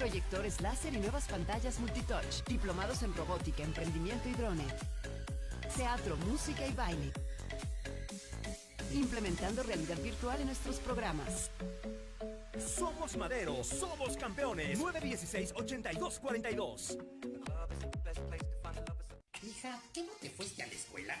proyectores 0.00 0.60
láser 0.62 0.94
y 0.94 0.96
nuevas 0.96 1.28
pantallas 1.28 1.78
multitouch, 1.78 2.42
diplomados 2.48 3.02
en 3.02 3.14
robótica, 3.14 3.62
emprendimiento 3.62 4.30
y 4.30 4.32
drone, 4.32 4.64
teatro, 5.76 6.16
música 6.16 6.66
y 6.66 6.72
baile, 6.72 7.12
implementando 8.94 9.62
realidad 9.62 9.98
virtual 9.98 10.40
en 10.40 10.46
nuestros 10.46 10.78
programas. 10.78 11.50
Somos 12.58 13.18
Madero, 13.18 13.62
somos 13.62 14.16
campeones. 14.16 14.80
916-8242. 14.80 16.96
Hija, 19.42 19.82
¿qué 19.92 20.02
no 20.02 20.12
te 20.18 20.30
fuiste 20.30 20.62
a 20.62 20.66
la 20.66 20.72
escuela? 20.72 21.20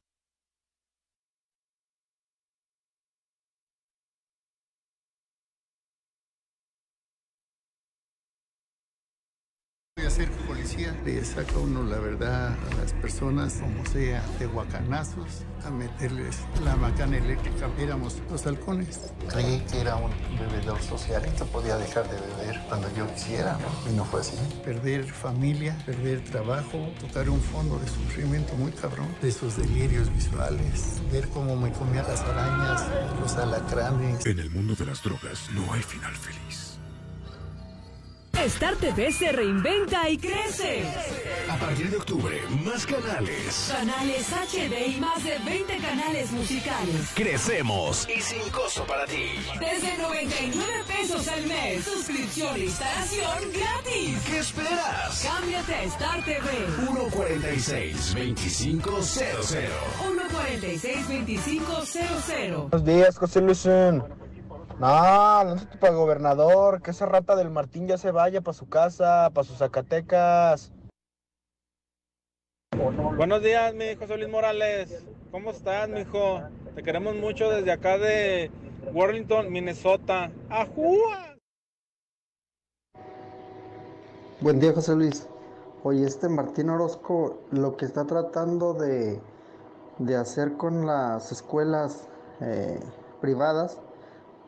Voy 10.01 10.07
a 10.07 10.09
ser 10.09 10.31
policía, 10.47 10.99
le 11.05 11.23
saca 11.23 11.59
uno 11.59 11.83
la 11.83 11.99
verdad 11.99 12.57
a 12.57 12.75
las 12.81 12.91
personas, 12.93 13.59
como 13.61 13.85
sea, 13.85 14.23
de 14.39 14.47
guacanazos, 14.47 15.43
a 15.63 15.69
meterles 15.69 16.39
la 16.65 16.75
macana 16.75 17.17
eléctrica. 17.17 17.69
Éramos 17.77 18.17
los 18.31 18.47
halcones. 18.47 19.11
Creí 19.29 19.59
que 19.71 19.79
era 19.79 19.97
un 19.97 20.09
bebedor 20.39 20.81
social 20.81 21.21
y 21.31 21.37
que 21.37 21.45
podía 21.45 21.77
dejar 21.77 22.09
de 22.09 22.19
beber 22.19 22.59
cuando 22.67 22.87
yo 22.95 23.13
quisiera, 23.13 23.59
¿no? 23.59 23.91
Y 23.91 23.95
no 23.95 24.03
fue 24.03 24.21
así. 24.21 24.37
Perder 24.65 25.05
familia, 25.05 25.77
perder 25.85 26.23
trabajo, 26.23 26.89
tocar 26.99 27.29
un 27.29 27.39
fondo 27.39 27.77
de 27.77 27.87
sufrimiento 27.87 28.55
muy 28.55 28.71
cabrón, 28.71 29.07
de 29.21 29.29
esos 29.29 29.55
delirios 29.55 30.11
visuales, 30.11 30.99
ver 31.11 31.29
cómo 31.29 31.55
me 31.55 31.71
comían 31.73 32.07
las 32.07 32.21
arañas, 32.21 32.87
los 33.21 33.35
alacranes. 33.35 34.25
En 34.25 34.39
el 34.39 34.49
mundo 34.49 34.73
de 34.73 34.83
las 34.83 35.03
drogas 35.03 35.47
no 35.53 35.71
hay 35.71 35.83
final 35.83 36.15
feliz. 36.15 36.70
Star 38.39 38.75
TV 38.75 39.11
se 39.11 39.31
reinventa 39.31 40.09
y 40.09 40.17
crece. 40.17 40.83
A 41.47 41.57
partir 41.57 41.91
de 41.91 41.97
octubre, 41.97 42.41
más 42.63 42.87
canales. 42.87 43.71
Canales 43.71 44.27
HD 44.31 44.95
y 44.95 44.99
más 44.99 45.23
de 45.23 45.37
20 45.45 45.77
canales 45.77 46.31
musicales. 46.31 47.11
Crecemos 47.13 48.07
y 48.09 48.19
sin 48.19 48.41
costo 48.49 48.83
para 48.87 49.05
ti. 49.05 49.25
Desde 49.59 49.95
99 49.97 50.83
pesos 50.87 51.27
al 51.27 51.45
mes. 51.45 51.83
Suscripción 51.85 52.55
e 52.55 52.59
instalación 52.65 53.37
gratis. 53.53 54.17
¿Qué 54.25 54.39
esperas? 54.39 55.23
Cámbiate 55.23 55.75
a 55.75 55.83
Star 55.83 56.25
TV. 56.25 56.47
146-2500. 57.11 59.69
146-2500. 60.01 62.69
Buenos 62.69 62.85
días, 62.85 63.17
José 63.17 63.41
Luis. 63.41 63.67
No, 64.81 64.87
lánzate 64.87 65.77
para 65.77 65.93
gobernador, 65.93 66.81
que 66.81 66.89
esa 66.89 67.05
rata 67.05 67.35
del 67.35 67.51
Martín 67.51 67.87
ya 67.87 67.99
se 67.99 68.09
vaya 68.09 68.41
para 68.41 68.57
su 68.57 68.67
casa, 68.67 69.29
para 69.31 69.45
sus 69.45 69.59
Zacatecas. 69.59 70.73
Buenos 73.15 73.43
días, 73.43 73.75
mi 73.75 73.93
José 73.93 74.17
Luis 74.17 74.31
Morales. 74.31 75.05
¿Cómo 75.29 75.51
estás, 75.51 75.87
mijo? 75.87 76.41
Te 76.73 76.81
queremos 76.81 77.15
mucho 77.15 77.51
desde 77.51 77.71
acá 77.71 77.99
de 77.99 78.49
Warrington, 78.91 79.51
Minnesota. 79.51 80.31
¡Ajúa! 80.49 81.35
Buen 84.39 84.59
día, 84.59 84.73
José 84.73 84.95
Luis. 84.95 85.27
Oye, 85.83 86.07
este 86.07 86.27
Martín 86.27 86.71
Orozco 86.71 87.43
lo 87.51 87.77
que 87.77 87.85
está 87.85 88.07
tratando 88.07 88.73
de, 88.73 89.21
de 89.99 90.15
hacer 90.15 90.57
con 90.57 90.87
las 90.87 91.31
escuelas 91.31 92.07
eh, 92.39 92.79
privadas 93.21 93.79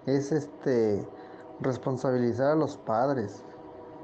es 0.05 0.31
este 0.31 1.07
responsabilizar 1.59 2.51
a 2.51 2.55
los 2.55 2.77
padres, 2.77 3.43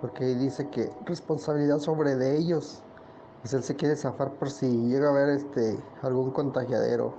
porque 0.01 0.25
ahí 0.25 0.35
dice 0.35 0.69
que 0.69 0.89
responsabilidad 1.05 1.79
sobre 1.79 2.15
de 2.15 2.37
ellos. 2.37 2.81
Pues 3.41 3.53
él 3.53 3.63
se 3.63 3.75
quiere 3.75 3.95
zafar 3.95 4.33
por 4.33 4.49
si 4.49 4.67
llega 4.67 5.07
a 5.07 5.11
haber 5.11 5.29
este 5.29 5.77
algún 6.01 6.31
contagiadero. 6.31 7.13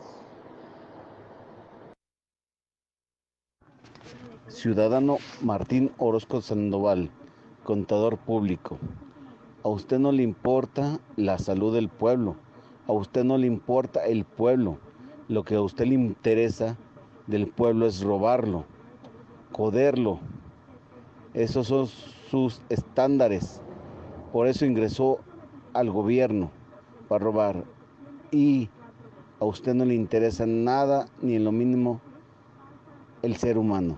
Ciudadano 4.48 5.18
Martín 5.40 5.92
Orozco 5.96 6.42
Sandoval, 6.42 7.10
contador 7.64 8.18
público. 8.18 8.78
A 9.62 9.68
usted 9.68 9.98
no 9.98 10.12
le 10.12 10.22
importa 10.22 10.98
la 11.16 11.38
salud 11.38 11.74
del 11.74 11.88
pueblo, 11.88 12.36
a 12.86 12.92
usted 12.92 13.24
no 13.24 13.38
le 13.38 13.46
importa 13.46 14.04
el 14.04 14.24
pueblo. 14.24 14.78
Lo 15.28 15.44
que 15.44 15.54
a 15.54 15.62
usted 15.62 15.86
le 15.86 15.94
interesa 15.94 16.76
del 17.26 17.46
pueblo 17.46 17.86
es 17.86 18.02
robarlo, 18.02 18.64
coderlo. 19.52 20.20
Esos 21.34 21.66
son 21.68 21.88
sus 22.30 22.60
estándares. 22.68 23.60
Por 24.32 24.46
eso 24.46 24.66
ingresó 24.66 25.20
al 25.72 25.90
gobierno 25.90 26.50
para 27.08 27.24
robar. 27.24 27.64
Y 28.30 28.68
a 29.40 29.44
usted 29.44 29.74
no 29.74 29.84
le 29.84 29.94
interesa 29.94 30.46
nada, 30.46 31.06
ni 31.22 31.34
en 31.36 31.44
lo 31.44 31.52
mínimo, 31.52 32.00
el 33.22 33.36
ser 33.36 33.58
humano. 33.58 33.96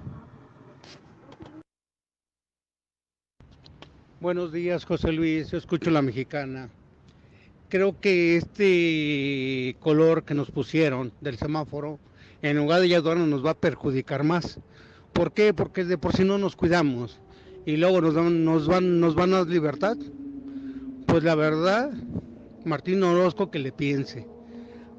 Buenos 4.21 4.53
días, 4.53 4.85
José 4.85 5.11
Luis. 5.11 5.51
Yo 5.51 5.59
escucho 5.59 5.91
la 5.91 6.01
mexicana. 6.01 6.71
Creo 7.69 7.99
que 8.01 8.37
este 8.37 9.77
color 9.81 10.25
que 10.25 10.35
nos 10.35 10.51
pusieron 10.51 11.13
del 11.21 11.39
semáforo, 11.39 11.99
en 12.41 12.57
lugar 12.57 12.81
de 12.81 12.87
ayudarnos, 12.87 13.27
nos 13.27 13.45
va 13.45 13.51
a 13.51 13.55
perjudicar 13.55 14.23
más. 14.23 14.61
¿Por 15.13 15.33
qué? 15.33 15.53
Porque 15.53 15.85
de 15.85 15.99
por 15.99 16.15
sí 16.15 16.25
no 16.25 16.39
nos 16.39 16.57
cuidamos 16.57 17.21
y 17.67 17.77
luego 17.77 18.01
nos, 18.01 18.15
dan, 18.15 18.45
nos, 18.45 18.67
van, 18.67 19.01
nos 19.01 19.15
van 19.15 19.35
a 19.35 19.43
libertad. 19.45 19.97
Pues 21.07 21.23
la 21.25 21.35
verdad, 21.35 21.93
Martín 22.65 23.03
Orozco 23.03 23.51
que 23.51 23.59
le 23.59 23.73
piense, 23.73 24.27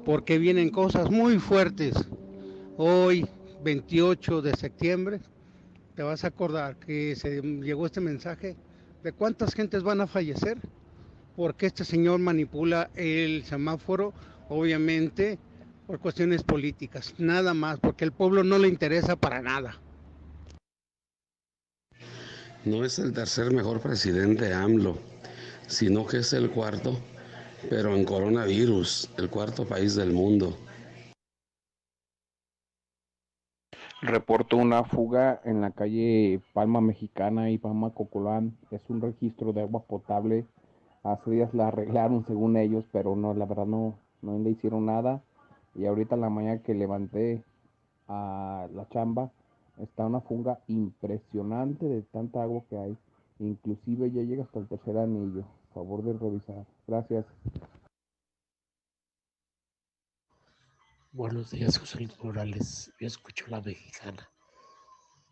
porque 0.04 0.38
vienen 0.38 0.70
cosas 0.70 1.10
muy 1.10 1.38
fuertes. 1.38 1.94
Hoy, 2.76 3.26
28 3.62 4.42
de 4.42 4.54
septiembre, 4.54 5.20
te 5.94 6.02
vas 6.02 6.24
a 6.24 6.28
acordar 6.28 6.76
que 6.76 7.16
se 7.16 7.40
llegó 7.40 7.86
este 7.86 8.00
mensaje 8.00 8.56
de 9.02 9.12
cuántas 9.12 9.54
gentes 9.54 9.82
van 9.82 10.00
a 10.00 10.06
fallecer, 10.06 10.58
porque 11.36 11.66
este 11.66 11.84
señor 11.84 12.20
manipula 12.20 12.90
el 12.94 13.44
semáforo, 13.44 14.12
obviamente 14.48 15.38
por 15.86 15.98
cuestiones 15.98 16.42
políticas, 16.42 17.14
nada 17.18 17.52
más, 17.52 17.78
porque 17.78 18.04
el 18.04 18.12
pueblo 18.12 18.42
no 18.42 18.58
le 18.58 18.68
interesa 18.68 19.16
para 19.16 19.42
nada. 19.42 19.78
No 22.64 22.82
es 22.82 22.98
el 22.98 23.12
tercer 23.12 23.52
mejor 23.52 23.80
presidente 23.80 24.54
AMLO, 24.54 24.96
sino 25.66 26.06
que 26.06 26.18
es 26.18 26.32
el 26.32 26.50
cuarto, 26.50 26.96
pero 27.68 27.94
en 27.94 28.06
coronavirus, 28.06 29.10
el 29.18 29.28
cuarto 29.28 29.66
país 29.66 29.94
del 29.96 30.14
mundo. 30.14 30.56
Reporto 34.00 34.56
una 34.56 34.84
fuga 34.84 35.42
en 35.44 35.60
la 35.60 35.72
calle 35.72 36.40
Palma 36.54 36.80
Mexicana 36.80 37.50
y 37.50 37.58
Palma 37.58 37.90
Cocolán. 37.90 38.56
Es 38.70 38.80
un 38.88 39.02
registro 39.02 39.52
de 39.52 39.60
agua 39.60 39.82
potable. 39.82 40.46
Hace 41.02 41.32
días 41.32 41.52
la 41.52 41.68
arreglaron 41.68 42.24
según 42.26 42.56
ellos, 42.56 42.86
pero 42.92 43.14
no, 43.14 43.34
la 43.34 43.44
verdad 43.44 43.66
no, 43.66 43.98
no 44.22 44.38
le 44.38 44.50
hicieron 44.50 44.86
nada. 44.86 45.22
Y 45.74 45.84
ahorita 45.84 46.14
en 46.14 46.20
la 46.22 46.30
mañana 46.30 46.62
que 46.62 46.72
levanté 46.72 47.44
a 48.08 48.68
la 48.74 48.88
chamba, 48.88 49.30
está 49.78 50.06
una 50.06 50.20
funga 50.20 50.60
impresionante 50.68 51.86
de 51.86 52.02
tanta 52.02 52.42
agua 52.42 52.64
que 52.68 52.78
hay. 52.78 52.96
Inclusive 53.38 54.10
ya 54.10 54.22
llega 54.22 54.44
hasta 54.44 54.60
el 54.60 54.68
tercer 54.68 54.96
anillo. 54.96 55.44
Favor 55.74 56.02
de 56.02 56.12
revisar. 56.12 56.66
Gracias. 56.86 57.26
Buenos 61.12 61.50
días, 61.50 61.78
José 61.78 61.98
Luis 61.98 62.22
Morales. 62.22 62.92
Yo 63.00 63.06
escucho 63.06 63.46
la 63.48 63.60
mexicana. 63.60 64.28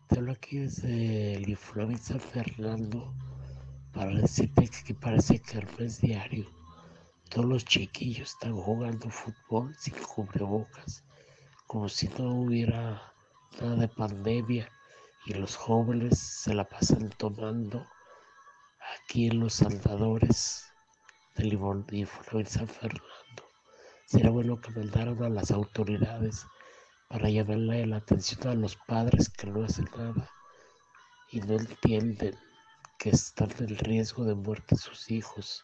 Te 0.07 0.19
hablo 0.19 0.33
aquí 0.33 0.59
desde 0.59 1.35
el 1.35 1.49
Influen 1.49 1.97
San 1.97 2.19
Fernando 2.19 3.13
para 3.93 4.13
decirte 4.15 4.69
que 4.85 4.93
parece 4.93 5.39
que 5.39 5.61
no 5.61 5.85
es 5.85 6.01
diario. 6.01 6.45
Todos 7.29 7.45
los 7.45 7.65
chiquillos 7.65 8.31
están 8.31 8.55
jugando 8.55 9.09
fútbol 9.09 9.75
sin 9.75 9.93
cubrebocas, 9.95 11.03
como 11.67 11.89
si 11.89 12.07
no 12.17 12.41
hubiera 12.41 13.12
de 13.61 13.87
pandemia 13.87 14.67
y 15.25 15.33
los 15.33 15.55
jóvenes 15.55 16.19
se 16.19 16.53
la 16.53 16.67
pasan 16.67 17.09
tomando 17.11 17.85
aquí 18.95 19.27
en 19.27 19.39
los 19.39 19.61
andadores 19.61 20.65
del 21.35 21.53
Influen 21.53 22.47
San 22.47 22.67
Fernando. 22.67 23.43
Sería 24.05 24.31
bueno 24.31 24.59
que 24.59 24.71
mandaran 24.71 25.21
a 25.23 25.29
las 25.29 25.51
autoridades 25.51 26.45
para 27.07 27.29
llamarle 27.29 27.85
la 27.85 27.97
atención 27.97 28.47
a 28.47 28.55
los 28.55 28.75
padres 28.75 29.29
que 29.29 29.47
no 29.47 29.63
hacen 29.63 29.87
nada 29.95 30.29
y 31.31 31.39
no 31.39 31.53
entienden 31.53 32.35
que 32.97 33.11
están 33.11 33.51
en 33.59 33.77
riesgo 33.77 34.25
de 34.25 34.35
muerte 34.35 34.75
sus 34.75 35.09
hijos. 35.11 35.63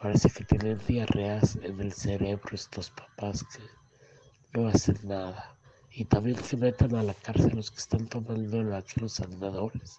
Parece 0.00 0.30
que 0.30 0.44
tienen 0.44 0.78
diarreas 0.86 1.56
en 1.56 1.80
el 1.80 1.92
cerebro 1.92 2.50
estos 2.52 2.90
papás 2.90 3.44
que 3.44 4.58
no 4.58 4.68
hacen 4.68 4.98
nada. 5.04 5.55
Y 5.98 6.04
también 6.04 6.36
que 6.36 6.58
metan 6.58 6.94
a 6.94 7.02
la 7.02 7.14
cárcel 7.14 7.56
los 7.56 7.70
que 7.70 7.78
están 7.78 8.06
tomando 8.06 8.76
aquí 8.76 9.00
los 9.00 9.18
andadores. 9.20 9.98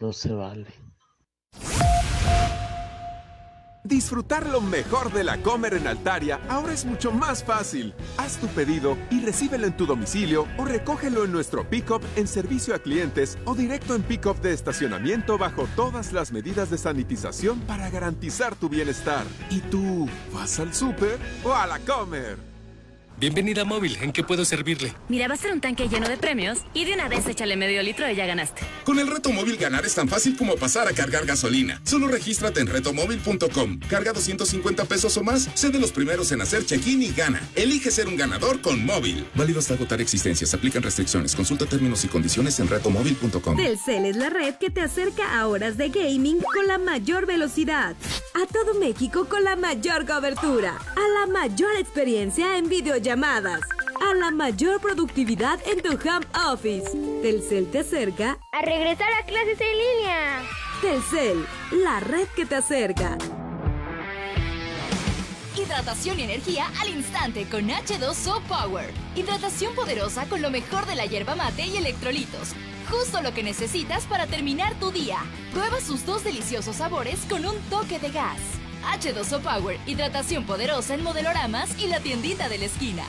No 0.00 0.12
se 0.12 0.30
vale. 0.30 0.66
Disfrutar 3.84 4.46
lo 4.46 4.60
mejor 4.60 5.10
de 5.12 5.24
la 5.24 5.38
Comer 5.38 5.74
en 5.74 5.86
Altaria 5.86 6.40
ahora 6.48 6.74
es 6.74 6.84
mucho 6.84 7.10
más 7.10 7.42
fácil. 7.42 7.94
Haz 8.18 8.36
tu 8.36 8.46
pedido 8.48 8.98
y 9.10 9.24
recíbelo 9.24 9.66
en 9.66 9.76
tu 9.76 9.86
domicilio 9.86 10.46
o 10.58 10.66
recógelo 10.66 11.24
en 11.24 11.32
nuestro 11.32 11.68
pick-up 11.68 12.02
en 12.14 12.28
servicio 12.28 12.74
a 12.74 12.78
clientes 12.78 13.38
o 13.46 13.54
directo 13.54 13.94
en 13.94 14.02
pick-up 14.02 14.40
de 14.42 14.52
estacionamiento 14.52 15.38
bajo 15.38 15.66
todas 15.74 16.12
las 16.12 16.32
medidas 16.32 16.68
de 16.68 16.76
sanitización 16.76 17.60
para 17.60 17.88
garantizar 17.88 18.54
tu 18.56 18.68
bienestar. 18.68 19.24
¿Y 19.50 19.60
tú 19.60 20.06
vas 20.34 20.60
al 20.60 20.74
súper 20.74 21.18
o 21.44 21.54
a 21.54 21.66
la 21.66 21.78
Comer? 21.78 22.51
Bienvenida 23.22 23.62
a 23.62 23.64
Móvil, 23.64 23.96
¿en 24.00 24.10
qué 24.10 24.24
puedo 24.24 24.44
servirle? 24.44 24.94
Mira, 25.08 25.28
va 25.28 25.34
a 25.34 25.36
ser 25.36 25.52
un 25.52 25.60
tanque 25.60 25.88
lleno 25.88 26.08
de 26.08 26.16
premios 26.16 26.58
y 26.74 26.84
de 26.84 26.94
una 26.94 27.06
vez 27.08 27.24
échale 27.28 27.56
medio 27.56 27.80
litro 27.80 28.10
y 28.10 28.16
ya 28.16 28.26
ganaste. 28.26 28.62
Con 28.82 28.98
el 28.98 29.06
reto 29.06 29.30
móvil 29.30 29.56
ganar 29.58 29.86
es 29.86 29.94
tan 29.94 30.08
fácil 30.08 30.36
como 30.36 30.56
pasar 30.56 30.88
a 30.88 30.92
cargar 30.92 31.24
gasolina. 31.24 31.80
Solo 31.84 32.08
regístrate 32.08 32.58
en 32.58 32.66
retomóvil.com. 32.66 33.78
Carga 33.88 34.12
250 34.12 34.86
pesos 34.86 35.16
o 35.18 35.22
más, 35.22 35.48
sé 35.54 35.70
de 35.70 35.78
los 35.78 35.92
primeros 35.92 36.32
en 36.32 36.40
hacer 36.40 36.66
check-in 36.66 37.00
y 37.00 37.12
gana. 37.12 37.40
Elige 37.54 37.92
ser 37.92 38.08
un 38.08 38.16
ganador 38.16 38.60
con 38.60 38.84
móvil. 38.84 39.24
Válido 39.36 39.60
hasta 39.60 39.74
agotar 39.74 40.00
existencias. 40.00 40.52
Aplican 40.52 40.82
restricciones. 40.82 41.36
Consulta 41.36 41.64
términos 41.64 42.04
y 42.04 42.08
condiciones 42.08 42.58
en 42.58 42.66
retomóvil.com. 42.66 43.56
Telcel 43.56 44.04
es 44.04 44.16
la 44.16 44.30
red 44.30 44.56
que 44.56 44.70
te 44.70 44.80
acerca 44.80 45.38
a 45.38 45.46
horas 45.46 45.76
de 45.76 45.90
gaming 45.90 46.40
con 46.40 46.66
la 46.66 46.78
mayor 46.78 47.26
velocidad. 47.26 47.94
A 48.34 48.52
todo 48.52 48.74
México 48.80 49.26
con 49.28 49.44
la 49.44 49.54
mayor 49.54 50.06
cobertura. 50.06 50.76
A 50.96 51.20
la 51.20 51.32
mayor 51.32 51.70
experiencia 51.78 52.58
en 52.58 52.68
videollamadas 52.68 53.11
a 53.12 54.14
la 54.14 54.30
mayor 54.30 54.80
productividad 54.80 55.60
en 55.66 55.82
tu 55.82 55.90
home 55.90 56.26
office. 56.50 56.90
Telcel 57.20 57.70
te 57.70 57.80
acerca 57.80 58.38
a 58.52 58.62
regresar 58.62 59.12
a 59.12 59.26
clases 59.26 59.60
en 59.60 59.78
línea. 59.78 60.42
Telcel, 60.80 61.46
la 61.84 62.00
red 62.00 62.26
que 62.34 62.46
te 62.46 62.54
acerca. 62.54 63.18
Hidratación 65.54 66.20
y 66.20 66.22
energía 66.22 66.66
al 66.80 66.88
instante 66.88 67.46
con 67.50 67.68
H2O 67.68 68.40
Power. 68.44 68.90
Hidratación 69.14 69.74
poderosa 69.74 70.24
con 70.24 70.40
lo 70.40 70.50
mejor 70.50 70.86
de 70.86 70.96
la 70.96 71.04
hierba 71.04 71.34
mate 71.34 71.66
y 71.66 71.76
electrolitos. 71.76 72.54
Justo 72.90 73.20
lo 73.20 73.34
que 73.34 73.42
necesitas 73.42 74.06
para 74.06 74.26
terminar 74.26 74.74
tu 74.80 74.90
día. 74.90 75.18
Prueba 75.52 75.80
sus 75.82 76.06
dos 76.06 76.24
deliciosos 76.24 76.76
sabores 76.76 77.20
con 77.28 77.44
un 77.44 77.56
toque 77.68 77.98
de 77.98 78.10
gas. 78.10 78.61
H2O 78.82 79.40
Power, 79.40 79.78
hidratación 79.86 80.44
poderosa 80.44 80.94
en 80.94 81.02
modeloramas 81.02 81.80
y 81.80 81.88
la 81.88 82.00
tiendita 82.00 82.48
de 82.48 82.58
la 82.58 82.64
esquina. 82.66 83.04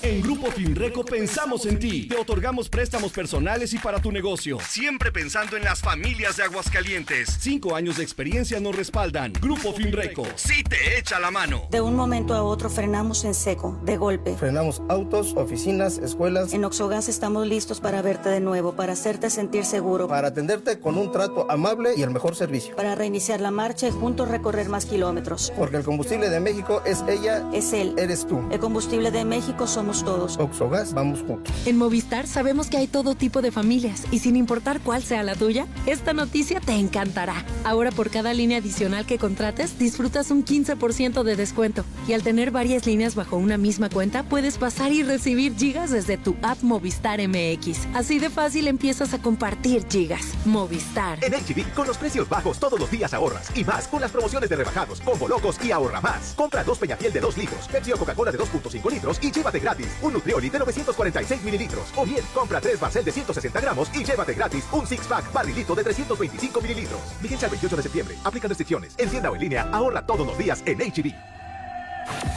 En 0.00 0.20
Grupo 0.20 0.48
Finreco 0.52 1.04
pensamos 1.04 1.66
en 1.66 1.76
ti. 1.76 2.06
Te 2.06 2.16
otorgamos 2.16 2.68
préstamos 2.68 3.10
personales 3.10 3.72
y 3.74 3.78
para 3.78 4.00
tu 4.00 4.12
negocio. 4.12 4.58
Siempre 4.60 5.10
pensando 5.10 5.56
en 5.56 5.64
las 5.64 5.80
familias 5.80 6.36
de 6.36 6.44
Aguascalientes. 6.44 7.36
Cinco 7.40 7.74
años 7.74 7.96
de 7.96 8.04
experiencia 8.04 8.60
nos 8.60 8.76
respaldan. 8.76 9.32
Grupo 9.32 9.72
Finreco. 9.72 10.24
Sí 10.36 10.62
te 10.62 10.98
echa 10.98 11.18
la 11.18 11.32
mano. 11.32 11.66
De 11.72 11.80
un 11.80 11.96
momento 11.96 12.34
a 12.34 12.44
otro 12.44 12.70
frenamos 12.70 13.24
en 13.24 13.34
seco, 13.34 13.76
de 13.84 13.96
golpe. 13.96 14.36
Frenamos 14.36 14.82
autos, 14.88 15.34
oficinas, 15.34 15.98
escuelas. 15.98 16.52
En 16.52 16.64
Oxogas 16.64 17.08
estamos 17.08 17.48
listos 17.48 17.80
para 17.80 18.00
verte 18.00 18.28
de 18.28 18.38
nuevo, 18.38 18.76
para 18.76 18.92
hacerte 18.92 19.30
sentir 19.30 19.64
seguro. 19.64 20.06
Para 20.06 20.28
atenderte 20.28 20.78
con 20.78 20.96
un 20.96 21.10
trato 21.10 21.50
amable 21.50 21.94
y 21.96 22.02
el 22.02 22.10
mejor 22.10 22.36
servicio. 22.36 22.76
Para 22.76 22.94
reiniciar 22.94 23.40
la 23.40 23.50
marcha 23.50 23.88
y 23.88 23.90
juntos 23.90 24.28
recorrer 24.28 24.68
más 24.68 24.86
kilómetros. 24.86 25.52
Porque 25.56 25.78
el 25.78 25.82
combustible 25.82 26.30
de 26.30 26.38
México 26.38 26.82
es 26.86 27.02
ella. 27.08 27.44
Es 27.52 27.72
él. 27.72 27.94
Eres 27.98 28.28
tú. 28.28 28.40
El 28.52 28.60
combustible 28.60 29.10
de 29.10 29.24
México 29.24 29.66
somos 29.66 29.87
todos. 30.04 30.36
Oxogas, 30.38 30.92
vamos 30.92 31.20
juntos. 31.22 31.54
En 31.66 31.76
Movistar 31.76 32.26
sabemos 32.26 32.68
que 32.68 32.76
hay 32.76 32.86
todo 32.86 33.14
tipo 33.14 33.42
de 33.42 33.50
familias 33.50 34.04
y 34.10 34.18
sin 34.18 34.36
importar 34.36 34.80
cuál 34.80 35.02
sea 35.02 35.22
la 35.22 35.34
tuya, 35.34 35.66
esta 35.86 36.12
noticia 36.12 36.60
te 36.60 36.74
encantará. 36.74 37.44
Ahora 37.64 37.90
por 37.90 38.10
cada 38.10 38.34
línea 38.34 38.58
adicional 38.58 39.06
que 39.06 39.18
contrates, 39.18 39.78
disfrutas 39.78 40.30
un 40.30 40.44
15% 40.44 41.22
de 41.22 41.36
descuento. 41.36 41.84
Y 42.06 42.12
al 42.12 42.22
tener 42.22 42.50
varias 42.50 42.86
líneas 42.86 43.14
bajo 43.14 43.36
una 43.36 43.56
misma 43.56 43.88
cuenta, 43.88 44.22
puedes 44.22 44.58
pasar 44.58 44.92
y 44.92 45.02
recibir 45.02 45.56
gigas 45.56 45.90
desde 45.90 46.18
tu 46.18 46.36
app 46.42 46.62
Movistar 46.62 47.20
MX. 47.26 47.86
Así 47.94 48.18
de 48.18 48.30
fácil 48.30 48.68
empiezas 48.68 49.14
a 49.14 49.22
compartir 49.22 49.86
gigas. 49.88 50.34
Movistar. 50.44 51.18
En 51.24 51.32
HB, 51.32 51.74
con 51.74 51.86
los 51.86 51.96
precios 51.96 52.28
bajos 52.28 52.58
todos 52.58 52.78
los 52.78 52.90
días 52.90 53.14
ahorras. 53.14 53.50
Y 53.56 53.64
más 53.64 53.88
con 53.88 54.00
las 54.00 54.10
promociones 54.10 54.50
de 54.50 54.56
rebajados, 54.56 55.00
combo 55.00 55.28
locos 55.28 55.56
y 55.64 55.72
ahorra 55.72 56.00
más. 56.00 56.34
Compra 56.34 56.62
dos 56.64 56.78
Peñafiel 56.78 57.12
de 57.12 57.20
2 57.20 57.38
litros, 57.38 57.68
Pepsi 57.68 57.92
o 57.92 57.96
Coca-Cola 57.96 58.32
de 58.32 58.38
2.5 58.38 58.90
litros 58.90 59.18
y 59.22 59.30
llévate 59.30 59.58
gratis 59.58 59.77
un 60.02 60.12
Nutrioli 60.12 60.50
de 60.50 60.58
946 60.58 61.42
mililitros. 61.42 61.92
O 61.96 62.04
bien, 62.04 62.24
compra 62.34 62.60
tres 62.60 62.80
Barcel 62.80 63.04
de 63.04 63.12
160 63.12 63.60
gramos 63.60 63.88
y 63.94 64.04
llévate 64.04 64.34
gratis 64.34 64.64
un 64.72 64.86
six 64.86 65.06
pack 65.06 65.32
barrilito 65.32 65.74
de 65.74 65.84
325 65.84 66.60
mililitros. 66.60 67.00
Vigencia 67.20 67.46
el 67.46 67.50
28 67.52 67.76
de 67.76 67.82
septiembre. 67.82 68.16
Aplican 68.24 68.48
restricciones. 68.48 68.94
En 68.98 69.10
tienda 69.10 69.30
o 69.30 69.34
en 69.34 69.40
línea, 69.40 69.68
ahorra 69.72 70.04
todos 70.06 70.26
los 70.26 70.38
días 70.38 70.62
en 70.66 70.78
HB. 70.78 71.38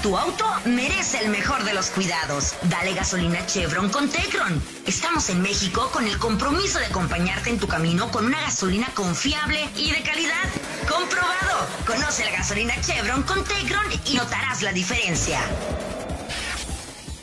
Tu 0.01 0.17
auto 0.17 0.45
merece 0.65 1.23
el 1.23 1.29
mejor 1.29 1.63
de 1.63 1.73
los 1.73 1.91
cuidados. 1.91 2.55
Dale 2.63 2.93
gasolina 2.93 3.45
Chevron 3.45 3.89
con 3.89 4.09
Tecron. 4.09 4.61
Estamos 4.85 5.29
en 5.29 5.41
México 5.41 5.89
con 5.93 6.05
el 6.07 6.17
compromiso 6.17 6.79
de 6.79 6.87
acompañarte 6.87 7.49
en 7.49 7.59
tu 7.59 7.67
camino 7.67 8.11
con 8.11 8.25
una 8.25 8.41
gasolina 8.41 8.87
confiable 8.95 9.69
y 9.75 9.91
de 9.91 10.01
calidad. 10.01 10.49
Comprobado. 10.89 11.67
Conoce 11.85 12.25
la 12.25 12.31
gasolina 12.31 12.73
Chevron 12.81 13.23
con 13.23 13.43
Tecron 13.43 13.85
y 14.05 14.15
notarás 14.15 14.61
la 14.61 14.73
diferencia. 14.73 15.39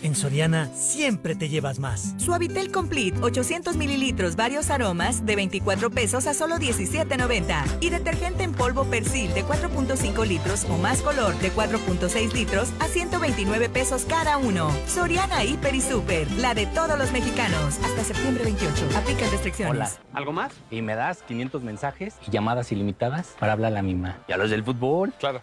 En 0.02 0.14
Soriana 0.14 0.68
siempre 0.74 1.34
te 1.34 1.48
llevas 1.48 1.80
más. 1.80 2.14
Suavitel 2.18 2.70
Complete, 2.70 3.18
800 3.20 3.76
mililitros, 3.76 4.36
varios 4.36 4.70
aromas, 4.70 5.26
de 5.26 5.34
24 5.34 5.90
pesos 5.90 6.26
a 6.26 6.34
solo 6.34 6.56
17.90. 6.56 7.64
Y 7.80 7.90
detergente 7.90 8.44
en 8.44 8.52
polvo 8.52 8.84
Persil 8.84 9.32
de 9.34 9.44
4.5 9.44 10.26
litros 10.26 10.66
o 10.70 10.78
más 10.78 11.02
color 11.02 11.34
de 11.38 11.52
4.6 11.52 12.32
litros 12.32 12.70
a 12.80 12.86
129 12.86 13.68
pesos 13.68 14.04
cada 14.04 14.36
uno. 14.36 14.70
Soriana 14.86 15.44
Hiper 15.44 15.74
y 15.74 15.80
Super, 15.80 16.30
la 16.32 16.54
de 16.54 16.66
todos 16.66 16.96
los 16.96 17.10
mexicanos. 17.10 17.78
Hasta 17.84 18.04
septiembre 18.04 18.44
28. 18.44 18.96
Aplica 18.96 19.28
restricciones. 19.30 19.74
Hola, 19.74 19.90
¿algo 20.12 20.32
más? 20.32 20.52
Y 20.70 20.80
me 20.80 20.94
das 20.94 21.22
500 21.22 21.62
mensajes 21.62 22.14
y 22.26 22.30
llamadas 22.30 22.70
ilimitadas 22.70 23.34
para 23.40 23.52
hablar 23.52 23.72
a 23.72 23.74
la 23.74 23.82
misma. 23.82 24.18
¿Y 24.28 24.32
a 24.32 24.36
los 24.36 24.50
del 24.50 24.62
fútbol? 24.62 25.12
Claro. 25.18 25.42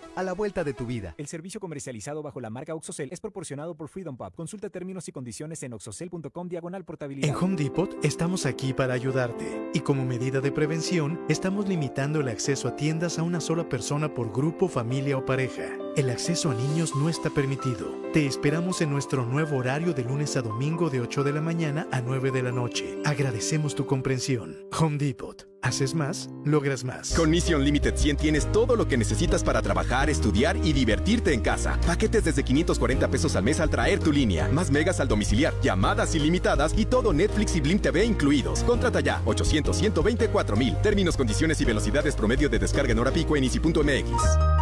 a 0.15 0.23
la 0.23 0.33
vuelta 0.33 0.63
de 0.63 0.73
tu 0.73 0.85
vida. 0.85 1.15
El 1.17 1.27
servicio 1.27 1.59
comercializado 1.59 2.21
bajo 2.21 2.41
la 2.41 2.49
marca 2.49 2.75
OXOCEL 2.75 3.09
es 3.11 3.19
proporcionado 3.19 3.75
por 3.75 3.87
Freedom 3.87 4.17
Pub. 4.17 4.33
Consulta 4.35 4.69
términos 4.69 5.07
y 5.07 5.11
condiciones 5.11 5.61
en 5.63 5.73
oxocel.com 5.73 6.47
diagonal 6.47 6.85
portabilidad. 6.85 7.29
En 7.29 7.35
Home 7.35 7.55
Depot 7.55 7.97
estamos 8.03 8.45
aquí 8.45 8.73
para 8.73 8.93
ayudarte 8.93 9.69
y 9.73 9.81
como 9.81 10.05
medida 10.05 10.41
de 10.41 10.51
prevención 10.51 11.19
estamos 11.29 11.67
limitando 11.67 12.21
el 12.21 12.27
acceso 12.27 12.67
a 12.67 12.75
tiendas 12.75 13.19
a 13.19 13.23
una 13.23 13.41
sola 13.41 13.67
persona 13.69 14.13
por 14.13 14.31
grupo, 14.31 14.67
familia 14.67 15.17
o 15.17 15.25
pareja. 15.25 15.63
El 15.95 16.09
acceso 16.09 16.51
a 16.51 16.55
niños 16.55 16.95
no 16.95 17.09
está 17.09 17.29
permitido. 17.29 18.01
Te 18.13 18.25
esperamos 18.25 18.81
en 18.81 18.89
nuestro 18.89 19.25
nuevo 19.25 19.57
horario 19.57 19.93
de 19.93 20.03
lunes 20.03 20.37
a 20.37 20.41
domingo 20.41 20.89
de 20.89 21.01
8 21.01 21.23
de 21.23 21.33
la 21.33 21.41
mañana 21.41 21.87
a 21.91 22.01
9 22.01 22.31
de 22.31 22.43
la 22.43 22.51
noche. 22.51 22.99
Agradecemos 23.05 23.75
tu 23.75 23.85
comprensión. 23.85 24.57
Home 24.79 24.97
Depot. 24.97 25.50
Haces 25.61 25.93
más, 25.93 26.29
logras 26.43 26.83
más. 26.83 27.13
Con 27.13 27.29
Mission 27.29 27.63
Limited 27.63 27.95
100 27.95 28.17
tienes 28.17 28.51
todo 28.51 28.75
lo 28.75 28.87
que 28.87 28.97
necesitas 28.97 29.43
para 29.43 29.61
trabajar, 29.61 30.09
estudiar 30.09 30.57
y 30.57 30.73
divertirte 30.73 31.33
en 31.33 31.41
casa. 31.41 31.79
Paquetes 31.85 32.23
desde 32.23 32.43
540 32.43 33.07
pesos 33.09 33.35
al 33.35 33.43
mes 33.43 33.59
al 33.59 33.69
traer 33.69 33.99
tu 33.99 34.11
línea. 34.11 34.47
Más 34.49 34.71
megas 34.71 34.99
al 34.99 35.07
domiciliar, 35.07 35.53
llamadas 35.61 36.15
ilimitadas 36.15 36.73
y 36.75 36.85
todo 36.85 37.13
Netflix 37.13 37.55
y 37.55 37.61
Blim 37.61 37.79
TV 37.79 38.05
incluidos. 38.05 38.63
Contrata 38.63 39.01
ya 39.01 39.21
800 39.25 39.75
124 39.75 40.57
mil. 40.57 40.75
Términos, 40.81 41.15
condiciones 41.15 41.61
y 41.61 41.65
velocidades 41.65 42.15
promedio 42.15 42.49
de 42.49 42.59
descarga 42.59 42.91
en 42.91 42.99
hora 42.99 43.11
pico 43.11 43.35
en 43.35 43.43
easy.mx. 43.43 44.60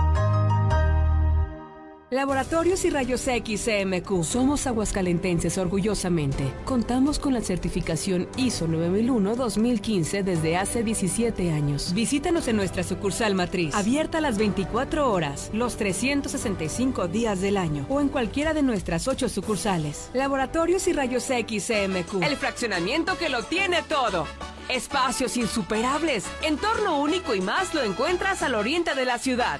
Laboratorios 2.12 2.86
y 2.86 2.89
Rayos 2.89 3.28
X 3.28 3.66
CMQ. 3.66 4.24
Somos 4.24 4.66
aguascalentenses 4.66 5.60
orgullosamente. 5.60 6.43
Contamos 6.66 7.20
con 7.20 7.36
la 7.36 7.41
certificación 7.41 8.28
ISO 8.36 8.68
9001-2015 8.68 10.24
desde 10.24 10.57
hace 10.57 10.82
17 10.82 11.51
años. 11.51 11.93
Visítanos 11.93 12.47
en 12.47 12.55
nuestra 12.55 12.82
sucursal 12.82 13.36
matriz, 13.36 13.76
abierta 13.76 14.22
las 14.22 14.39
24 14.39 15.12
horas, 15.12 15.51
los 15.53 15.78
365 15.78 17.07
días 17.07 17.41
del 17.41 17.57
año 17.57 17.86
o 17.89 18.01
en 18.01 18.10
cualquiera 18.10 18.55
de 18.55 18.64
nuestras 18.64 19.07
8 19.07 19.30
sucursales. 19.30 20.10
Laboratorios 20.14 20.88
y 20.88 20.93
Rayos 20.93 21.30
X 21.30 21.68
CMQ. 21.68 22.24
El 22.24 22.38
fraccionamiento 22.38 23.20
que 23.20 23.30
lo 23.30 23.43
tiene 23.43 23.84
todo. 23.84 24.26
Espacios 24.68 25.38
insuperables, 25.38 26.26
entorno 26.41 26.99
único 26.99 27.36
y 27.36 27.41
más 27.41 27.76
lo 27.76 27.84
encuentras 27.84 28.41
al 28.41 28.55
oriente 28.55 28.95
de 28.95 29.05
la 29.05 29.20
ciudad. 29.20 29.60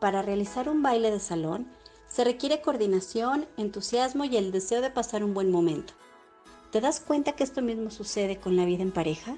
Para 0.00 0.22
realizar 0.22 0.68
un 0.68 0.82
baile 0.82 1.10
de 1.10 1.18
salón, 1.18 1.66
se 2.14 2.22
requiere 2.22 2.60
coordinación, 2.60 3.44
entusiasmo 3.56 4.24
y 4.24 4.36
el 4.36 4.52
deseo 4.52 4.80
de 4.80 4.88
pasar 4.88 5.24
un 5.24 5.34
buen 5.34 5.50
momento. 5.50 5.94
¿Te 6.70 6.80
das 6.80 7.00
cuenta 7.00 7.32
que 7.32 7.42
esto 7.42 7.60
mismo 7.60 7.90
sucede 7.90 8.36
con 8.38 8.54
la 8.54 8.64
vida 8.64 8.84
en 8.84 8.92
pareja? 8.92 9.36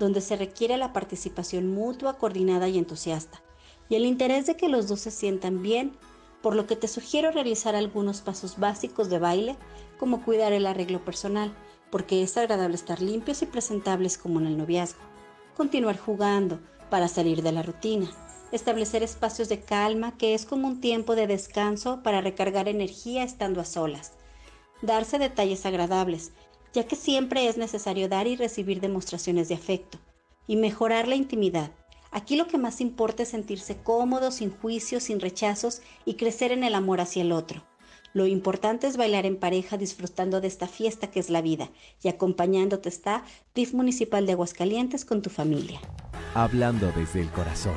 Donde 0.00 0.20
se 0.20 0.34
requiere 0.34 0.76
la 0.76 0.92
participación 0.92 1.72
mutua, 1.72 2.18
coordinada 2.18 2.68
y 2.68 2.78
entusiasta, 2.78 3.40
y 3.88 3.94
el 3.94 4.04
interés 4.04 4.46
de 4.46 4.56
que 4.56 4.68
los 4.68 4.88
dos 4.88 4.98
se 4.98 5.12
sientan 5.12 5.62
bien, 5.62 5.92
por 6.42 6.56
lo 6.56 6.66
que 6.66 6.74
te 6.74 6.88
sugiero 6.88 7.30
realizar 7.30 7.76
algunos 7.76 8.22
pasos 8.22 8.58
básicos 8.58 9.08
de 9.08 9.20
baile, 9.20 9.56
como 9.96 10.24
cuidar 10.24 10.52
el 10.52 10.66
arreglo 10.66 11.04
personal, 11.04 11.54
porque 11.92 12.24
es 12.24 12.36
agradable 12.36 12.74
estar 12.74 13.00
limpios 13.00 13.40
y 13.42 13.46
presentables 13.46 14.18
como 14.18 14.40
en 14.40 14.48
el 14.48 14.58
noviazgo. 14.58 14.98
Continuar 15.56 15.96
jugando 15.96 16.58
para 16.90 17.06
salir 17.06 17.44
de 17.44 17.52
la 17.52 17.62
rutina 17.62 18.10
establecer 18.52 19.02
espacios 19.02 19.48
de 19.48 19.60
calma, 19.60 20.16
que 20.16 20.34
es 20.34 20.44
como 20.44 20.66
un 20.68 20.80
tiempo 20.80 21.14
de 21.14 21.26
descanso 21.26 22.02
para 22.02 22.20
recargar 22.20 22.68
energía 22.68 23.22
estando 23.22 23.60
a 23.60 23.64
solas, 23.64 24.12
darse 24.82 25.18
detalles 25.18 25.66
agradables, 25.66 26.32
ya 26.72 26.84
que 26.84 26.96
siempre 26.96 27.48
es 27.48 27.56
necesario 27.56 28.08
dar 28.08 28.26
y 28.26 28.36
recibir 28.36 28.80
demostraciones 28.80 29.48
de 29.48 29.54
afecto, 29.54 29.98
y 30.46 30.56
mejorar 30.56 31.08
la 31.08 31.16
intimidad. 31.16 31.70
Aquí 32.12 32.36
lo 32.36 32.48
que 32.48 32.58
más 32.58 32.80
importa 32.80 33.22
es 33.22 33.28
sentirse 33.28 33.76
cómodo, 33.76 34.32
sin 34.32 34.50
juicios, 34.50 35.04
sin 35.04 35.20
rechazos 35.20 35.80
y 36.04 36.14
crecer 36.14 36.50
en 36.50 36.64
el 36.64 36.74
amor 36.74 37.00
hacia 37.00 37.22
el 37.22 37.32
otro. 37.32 37.62
Lo 38.12 38.26
importante 38.26 38.88
es 38.88 38.96
bailar 38.96 39.24
en 39.26 39.36
pareja 39.36 39.76
disfrutando 39.76 40.40
de 40.40 40.48
esta 40.48 40.66
fiesta 40.66 41.10
que 41.12 41.20
es 41.20 41.30
la 41.30 41.42
vida 41.42 41.70
y 42.02 42.08
acompañándote 42.08 42.88
está 42.88 43.22
DIF 43.54 43.72
Municipal 43.72 44.26
de 44.26 44.32
Aguascalientes 44.32 45.04
con 45.04 45.22
tu 45.22 45.30
familia. 45.30 45.80
Hablando 46.34 46.90
desde 46.96 47.20
el 47.20 47.30
corazón. 47.30 47.76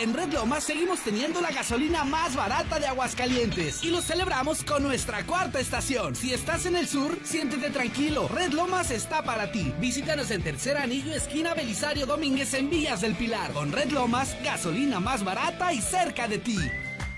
En 0.00 0.14
Red 0.14 0.32
Lomas 0.32 0.64
seguimos 0.64 1.00
teniendo 1.00 1.42
la 1.42 1.50
gasolina 1.50 2.04
más 2.04 2.34
barata 2.34 2.78
de 2.78 2.86
Aguascalientes 2.86 3.84
y 3.84 3.90
lo 3.90 4.00
celebramos 4.00 4.64
con 4.64 4.82
nuestra 4.82 5.26
cuarta 5.26 5.60
estación. 5.60 6.16
Si 6.16 6.32
estás 6.32 6.64
en 6.64 6.74
el 6.74 6.88
sur, 6.88 7.18
siéntete 7.22 7.68
tranquilo. 7.68 8.26
Red 8.26 8.54
Lomas 8.54 8.90
está 8.90 9.22
para 9.22 9.52
ti. 9.52 9.74
Visítanos 9.78 10.30
en 10.30 10.42
Tercer 10.42 10.78
Anillo, 10.78 11.14
esquina 11.14 11.52
Belisario 11.52 12.06
Domínguez 12.06 12.54
en 12.54 12.70
Villas 12.70 13.02
del 13.02 13.14
Pilar. 13.14 13.52
Con 13.52 13.72
Red 13.72 13.90
Lomas, 13.90 14.34
gasolina 14.42 15.00
más 15.00 15.22
barata 15.22 15.70
y 15.74 15.82
cerca 15.82 16.26
de 16.26 16.38
ti. 16.38 16.56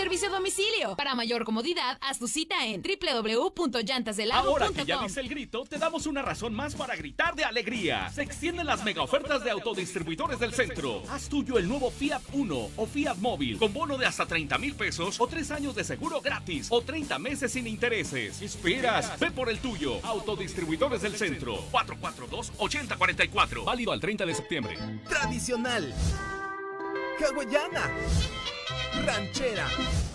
Servicio 0.00 0.28
a 0.28 0.30
domicilio. 0.30 0.96
Para 0.96 1.14
mayor 1.14 1.44
comodidad, 1.44 1.98
haz 2.00 2.18
tu 2.18 2.26
cita 2.26 2.66
en 2.66 2.82
www.llantasdelago.com. 2.82 4.48
Ahora 4.48 4.68
que 4.74 4.86
ya 4.86 5.02
viste 5.02 5.20
el 5.20 5.28
grito, 5.28 5.64
te 5.68 5.76
damos 5.76 6.06
una 6.06 6.22
razón 6.22 6.54
más 6.54 6.74
para 6.74 6.96
gritar 6.96 7.34
de 7.34 7.44
alegría. 7.44 8.08
Se 8.08 8.22
extienden 8.22 8.66
las 8.66 8.82
mega 8.82 9.02
ofertas 9.02 9.44
de 9.44 9.50
autodistribuidores 9.50 10.38
del 10.38 10.54
centro. 10.54 11.02
Haz 11.10 11.28
tuyo 11.28 11.58
el 11.58 11.68
nuevo 11.68 11.90
Fiat 11.90 12.22
Uno 12.32 12.70
o 12.76 12.86
Fiat 12.86 13.18
Móvil 13.18 13.58
con 13.58 13.74
bono 13.74 13.98
de 13.98 14.06
hasta 14.06 14.24
30 14.24 14.56
mil 14.56 14.74
pesos 14.74 15.20
o 15.20 15.26
3 15.26 15.50
años 15.50 15.74
de 15.74 15.84
seguro 15.84 16.22
gratis 16.22 16.68
o 16.70 16.80
30 16.80 17.18
meses 17.18 17.52
sin 17.52 17.66
intereses. 17.66 18.38
¿Qué 18.38 18.46
esperas? 18.46 19.20
Ve 19.20 19.30
por 19.30 19.50
el 19.50 19.58
tuyo. 19.58 20.00
Autodistribuidores 20.02 21.02
del 21.02 21.14
centro. 21.14 21.62
442-8044. 21.72 23.64
Válido 23.64 23.92
al 23.92 24.00
30 24.00 24.24
de 24.24 24.34
septiembre. 24.34 24.78
Tradicional. 25.06 25.92
Hawaiana. 27.20 27.90
Ranchera. 29.04 29.66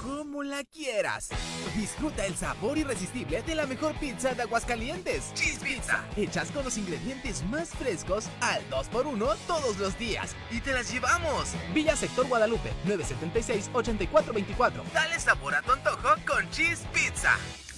Como 0.01 0.43
la 0.43 0.63
quieras. 0.63 1.29
Disfruta 1.75 2.25
el 2.25 2.35
sabor 2.35 2.77
irresistible 2.77 3.41
de 3.41 3.55
la 3.55 3.65
mejor 3.65 3.95
pizza 3.99 4.33
de 4.33 4.43
Aguascalientes. 4.43 5.33
Cheese 5.33 5.59
Pizza. 5.59 6.03
Hechas 6.15 6.51
con 6.51 6.63
los 6.63 6.77
ingredientes 6.77 7.43
más 7.45 7.69
frescos 7.69 8.27
al 8.41 8.61
2x1 8.69 9.35
todos 9.47 9.77
los 9.77 9.97
días. 9.97 10.35
Y 10.51 10.61
te 10.61 10.73
las 10.73 10.91
llevamos. 10.91 11.53
Villa 11.73 11.95
Sector 11.95 12.27
Guadalupe, 12.27 12.71
976-8424. 12.85 14.83
Dale 14.93 15.19
sabor 15.19 15.55
a 15.55 15.61
tu 15.61 15.71
antojo 15.71 16.15
con 16.27 16.49
Cheese 16.51 16.85
Pizza. 16.93 17.37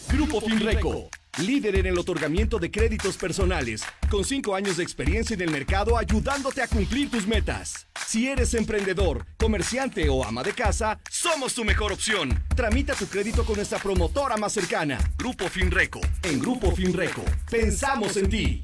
Grupo 0.09 0.39
Finreco, 0.39 1.09
líder 1.39 1.75
en 1.75 1.85
el 1.85 1.97
otorgamiento 1.97 2.59
de 2.59 2.71
créditos 2.71 3.17
personales, 3.17 3.83
con 4.09 4.23
5 4.23 4.55
años 4.55 4.77
de 4.77 4.83
experiencia 4.83 5.33
en 5.33 5.41
el 5.41 5.51
mercado 5.51 5.97
ayudándote 5.97 6.61
a 6.61 6.67
cumplir 6.67 7.11
tus 7.11 7.27
metas. 7.27 7.87
Si 8.07 8.27
eres 8.27 8.53
emprendedor, 8.53 9.25
comerciante 9.37 10.07
o 10.09 10.23
ama 10.23 10.43
de 10.43 10.53
casa, 10.53 10.99
somos 11.11 11.53
tu 11.53 11.65
mejor 11.65 11.91
opción. 11.91 12.41
Tramita 12.55 12.95
tu 12.95 13.07
crédito 13.07 13.43
con 13.43 13.57
nuestra 13.57 13.79
promotora 13.79 14.37
más 14.37 14.53
cercana, 14.53 14.97
Grupo 15.17 15.49
Finreco. 15.49 15.99
En 16.23 16.39
Grupo 16.39 16.71
Finreco, 16.71 17.23
pensamos 17.51 18.15
en 18.15 18.29
ti. 18.29 18.63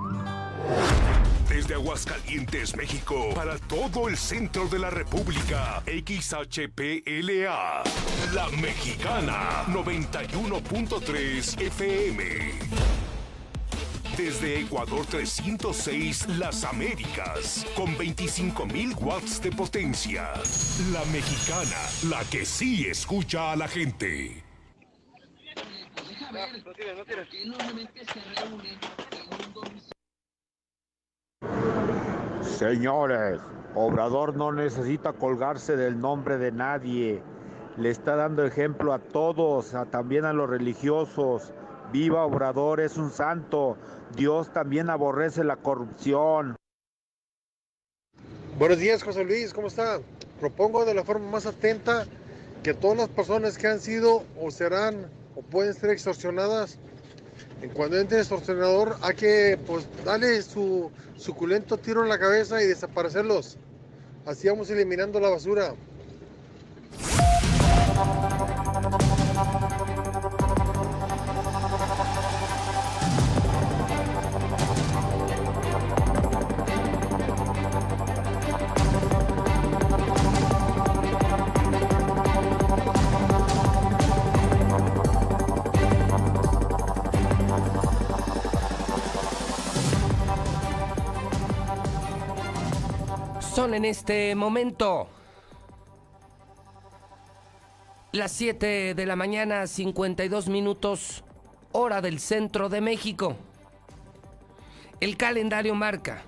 Desde 1.49 1.73
Aguascalientes, 1.73 2.77
México, 2.77 3.31
para 3.35 3.57
todo 3.57 4.07
el 4.07 4.15
centro 4.15 4.69
de 4.69 4.79
la 4.79 4.89
República, 4.89 5.83
XHPLA, 5.85 7.83
La 8.33 8.47
Mexicana, 8.61 9.65
91.3 9.67 11.61
FM. 11.61 13.10
Desde 14.17 14.59
Ecuador 14.59 15.05
306, 15.05 16.27
Las 16.37 16.63
Américas, 16.65 17.65
con 17.75 17.95
25.000 17.97 18.93
watts 19.01 19.41
de 19.41 19.51
potencia. 19.51 20.33
La 20.91 21.03
Mexicana, 21.05 21.77
la 22.09 22.23
que 22.29 22.45
sí 22.45 22.85
escucha 22.87 23.51
a 23.51 23.55
la 23.55 23.67
gente. 23.67 24.43
Señores, 32.41 33.39
Obrador 33.75 34.35
no 34.35 34.51
necesita 34.51 35.13
colgarse 35.13 35.75
del 35.77 35.99
nombre 35.99 36.37
de 36.37 36.51
nadie. 36.51 37.23
Le 37.77 37.89
está 37.89 38.15
dando 38.15 38.45
ejemplo 38.45 38.93
a 38.93 38.99
todos, 38.99 39.73
a- 39.73 39.85
también 39.85 40.25
a 40.25 40.33
los 40.33 40.49
religiosos. 40.49 41.53
Viva 41.91 42.25
Obrador, 42.25 42.79
es 42.81 42.97
un 42.97 43.09
santo. 43.11 43.77
Dios 44.15 44.51
también 44.51 44.89
aborrece 44.89 45.43
la 45.43 45.55
corrupción. 45.57 46.55
Buenos 48.57 48.77
días, 48.77 49.03
José 49.03 49.23
Luis, 49.23 49.53
¿cómo 49.53 49.67
está? 49.67 49.99
Propongo 50.39 50.85
de 50.85 50.93
la 50.93 51.03
forma 51.03 51.29
más 51.29 51.45
atenta 51.45 52.05
que 52.63 52.73
todas 52.73 52.97
las 52.97 53.09
personas 53.09 53.57
que 53.57 53.67
han 53.67 53.79
sido 53.79 54.23
o 54.39 54.51
serán 54.51 55.09
o 55.35 55.41
pueden 55.41 55.73
ser 55.73 55.89
extorsionadas, 55.89 56.77
en 57.61 57.69
cuando 57.69 57.97
entre 57.97 58.17
el 58.17 58.21
extorsionador 58.21 58.97
hay 59.01 59.15
que 59.15 59.59
pues 59.65 59.87
darle 60.03 60.41
su 60.41 60.91
suculento 61.15 61.77
tiro 61.77 62.03
en 62.03 62.09
la 62.09 62.19
cabeza 62.19 62.61
y 62.61 62.67
desaparecerlos. 62.67 63.57
Así 64.25 64.47
vamos 64.47 64.69
eliminando 64.69 65.19
la 65.19 65.29
basura. 65.29 65.73
En 93.73 93.85
este 93.85 94.35
momento 94.35 95.07
las 98.11 98.33
7 98.33 98.93
de 98.95 99.05
la 99.05 99.15
mañana, 99.15 99.65
52 99.65 100.49
minutos, 100.49 101.23
hora 101.71 102.01
del 102.01 102.19
centro 102.19 102.67
de 102.67 102.81
México. 102.81 103.37
El 104.99 105.15
calendario 105.15 105.73
marca 105.73 106.23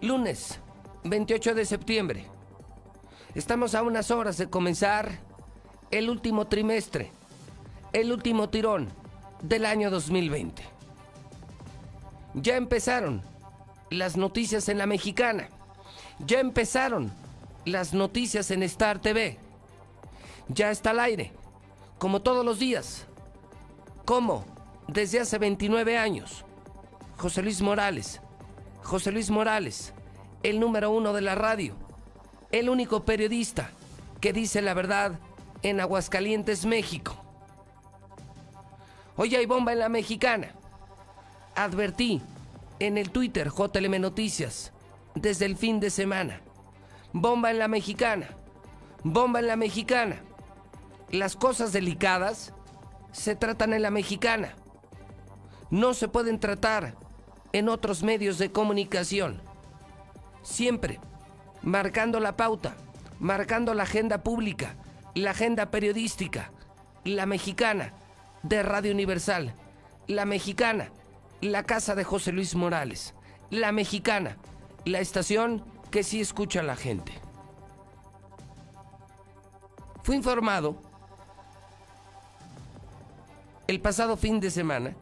lunes 0.00 0.60
28 1.02 1.56
de 1.56 1.64
septiembre. 1.64 2.26
Estamos 3.34 3.74
a 3.74 3.82
unas 3.82 4.12
horas 4.12 4.36
de 4.36 4.48
comenzar 4.48 5.18
el 5.90 6.08
último 6.08 6.46
trimestre, 6.46 7.10
el 7.92 8.12
último 8.12 8.48
tirón 8.50 8.88
del 9.42 9.66
año 9.66 9.90
2020. 9.90 10.62
Ya 12.34 12.56
empezaron 12.56 13.22
las 13.90 14.16
noticias 14.16 14.68
en 14.68 14.78
la 14.78 14.86
mexicana. 14.86 15.48
Ya 16.20 16.40
empezaron 16.40 17.12
las 17.64 17.92
noticias 17.92 18.50
en 18.50 18.62
Star 18.62 19.00
TV. 19.00 19.38
Ya 20.48 20.70
está 20.70 20.90
al 20.90 21.00
aire, 21.00 21.32
como 21.98 22.22
todos 22.22 22.44
los 22.44 22.58
días. 22.58 23.06
¿Cómo? 24.04 24.44
Desde 24.86 25.20
hace 25.20 25.38
29 25.38 25.98
años. 25.98 26.44
José 27.16 27.42
Luis 27.42 27.62
Morales. 27.62 28.20
José 28.82 29.12
Luis 29.12 29.30
Morales, 29.30 29.94
el 30.42 30.60
número 30.60 30.90
uno 30.90 31.14
de 31.14 31.22
la 31.22 31.34
radio. 31.34 31.74
El 32.52 32.68
único 32.68 33.04
periodista 33.04 33.70
que 34.20 34.34
dice 34.34 34.60
la 34.60 34.74
verdad 34.74 35.18
en 35.62 35.80
Aguascalientes, 35.80 36.66
México. 36.66 37.16
Hoy 39.16 39.34
hay 39.34 39.46
bomba 39.46 39.72
en 39.72 39.78
la 39.78 39.88
mexicana. 39.88 40.52
Advertí 41.56 42.20
en 42.78 42.98
el 42.98 43.10
Twitter 43.10 43.50
JLM 43.50 44.00
Noticias 44.00 44.73
desde 45.14 45.46
el 45.46 45.56
fin 45.56 45.80
de 45.80 45.90
semana. 45.90 46.40
Bomba 47.12 47.50
en 47.50 47.58
la 47.58 47.68
mexicana. 47.68 48.28
Bomba 49.02 49.40
en 49.40 49.46
la 49.46 49.56
mexicana. 49.56 50.22
Las 51.10 51.36
cosas 51.36 51.72
delicadas 51.72 52.52
se 53.12 53.36
tratan 53.36 53.72
en 53.72 53.82
la 53.82 53.90
mexicana. 53.90 54.54
No 55.70 55.94
se 55.94 56.08
pueden 56.08 56.40
tratar 56.40 56.94
en 57.52 57.68
otros 57.68 58.02
medios 58.02 58.38
de 58.38 58.50
comunicación. 58.50 59.40
Siempre 60.42 61.00
marcando 61.62 62.20
la 62.20 62.36
pauta, 62.36 62.76
marcando 63.20 63.74
la 63.74 63.84
agenda 63.84 64.22
pública, 64.22 64.76
la 65.14 65.30
agenda 65.30 65.70
periodística, 65.70 66.50
la 67.04 67.26
mexicana 67.26 67.94
de 68.42 68.62
Radio 68.62 68.92
Universal, 68.92 69.54
la 70.06 70.24
mexicana, 70.26 70.90
la 71.40 71.62
casa 71.62 71.94
de 71.94 72.04
José 72.04 72.32
Luis 72.32 72.54
Morales, 72.54 73.14
la 73.50 73.72
mexicana, 73.72 74.36
la 74.84 75.00
estación 75.00 75.64
que 75.90 76.02
sí 76.02 76.20
escucha 76.20 76.60
a 76.60 76.64
la 76.64 76.76
gente. 76.76 77.12
Fui 80.02 80.16
informado 80.16 80.76
el 83.66 83.80
pasado 83.80 84.16
fin 84.16 84.40
de 84.40 84.50
semana 84.50 84.94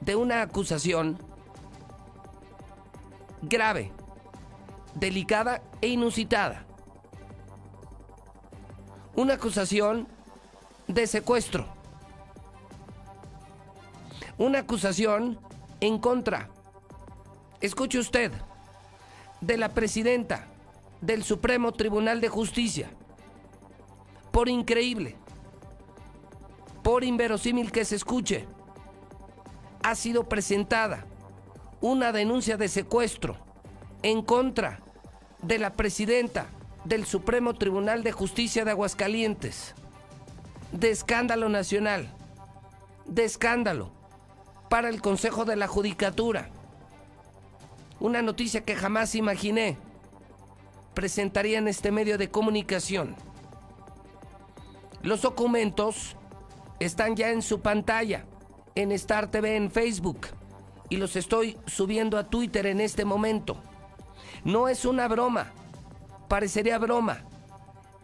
de 0.00 0.14
una 0.16 0.42
acusación 0.42 1.18
grave, 3.40 3.90
delicada 4.94 5.62
e 5.80 5.88
inusitada. 5.88 6.66
Una 9.16 9.34
acusación 9.34 10.06
de 10.88 11.06
secuestro. 11.06 11.66
Una 14.36 14.58
acusación 14.58 15.38
en 15.80 15.98
contra 15.98 16.50
escuche 17.66 17.98
usted, 17.98 18.32
de 19.40 19.56
la 19.56 19.70
presidenta 19.70 20.46
del 21.00 21.22
Supremo 21.22 21.72
Tribunal 21.72 22.20
de 22.20 22.28
Justicia, 22.28 22.90
por 24.30 24.48
increíble, 24.48 25.16
por 26.82 27.04
inverosímil 27.04 27.72
que 27.72 27.84
se 27.84 27.96
escuche, 27.96 28.46
ha 29.82 29.94
sido 29.94 30.28
presentada 30.28 31.06
una 31.80 32.12
denuncia 32.12 32.56
de 32.56 32.68
secuestro 32.68 33.36
en 34.02 34.22
contra 34.22 34.80
de 35.42 35.58
la 35.58 35.72
presidenta 35.72 36.46
del 36.84 37.04
Supremo 37.06 37.54
Tribunal 37.54 38.02
de 38.02 38.12
Justicia 38.12 38.64
de 38.64 38.72
Aguascalientes, 38.72 39.74
de 40.72 40.90
escándalo 40.90 41.48
nacional, 41.48 42.10
de 43.06 43.24
escándalo 43.24 43.92
para 44.68 44.88
el 44.88 45.00
Consejo 45.00 45.44
de 45.44 45.56
la 45.56 45.66
Judicatura 45.66 46.50
una 48.00 48.22
noticia 48.22 48.62
que 48.62 48.76
jamás 48.76 49.14
imaginé 49.14 49.76
presentaría 50.94 51.58
en 51.58 51.68
este 51.68 51.90
medio 51.90 52.18
de 52.18 52.30
comunicación. 52.30 53.16
Los 55.02 55.22
documentos 55.22 56.16
están 56.80 57.16
ya 57.16 57.30
en 57.30 57.42
su 57.42 57.60
pantalla, 57.60 58.24
en 58.74 58.92
Star 58.92 59.30
TV, 59.30 59.56
en 59.56 59.70
Facebook, 59.70 60.28
y 60.88 60.96
los 60.96 61.16
estoy 61.16 61.58
subiendo 61.66 62.16
a 62.18 62.24
Twitter 62.24 62.66
en 62.66 62.80
este 62.80 63.04
momento. 63.04 63.56
No 64.44 64.68
es 64.68 64.84
una 64.84 65.08
broma, 65.08 65.52
parecería 66.28 66.78
broma. 66.78 67.24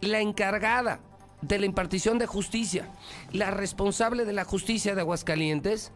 La 0.01 0.19
encargada 0.19 0.99
de 1.41 1.59
la 1.59 1.65
impartición 1.65 2.17
de 2.17 2.25
justicia, 2.25 2.87
la 3.31 3.51
responsable 3.51 4.25
de 4.25 4.33
la 4.33 4.43
justicia 4.43 4.95
de 4.95 5.01
Aguascalientes, 5.01 5.91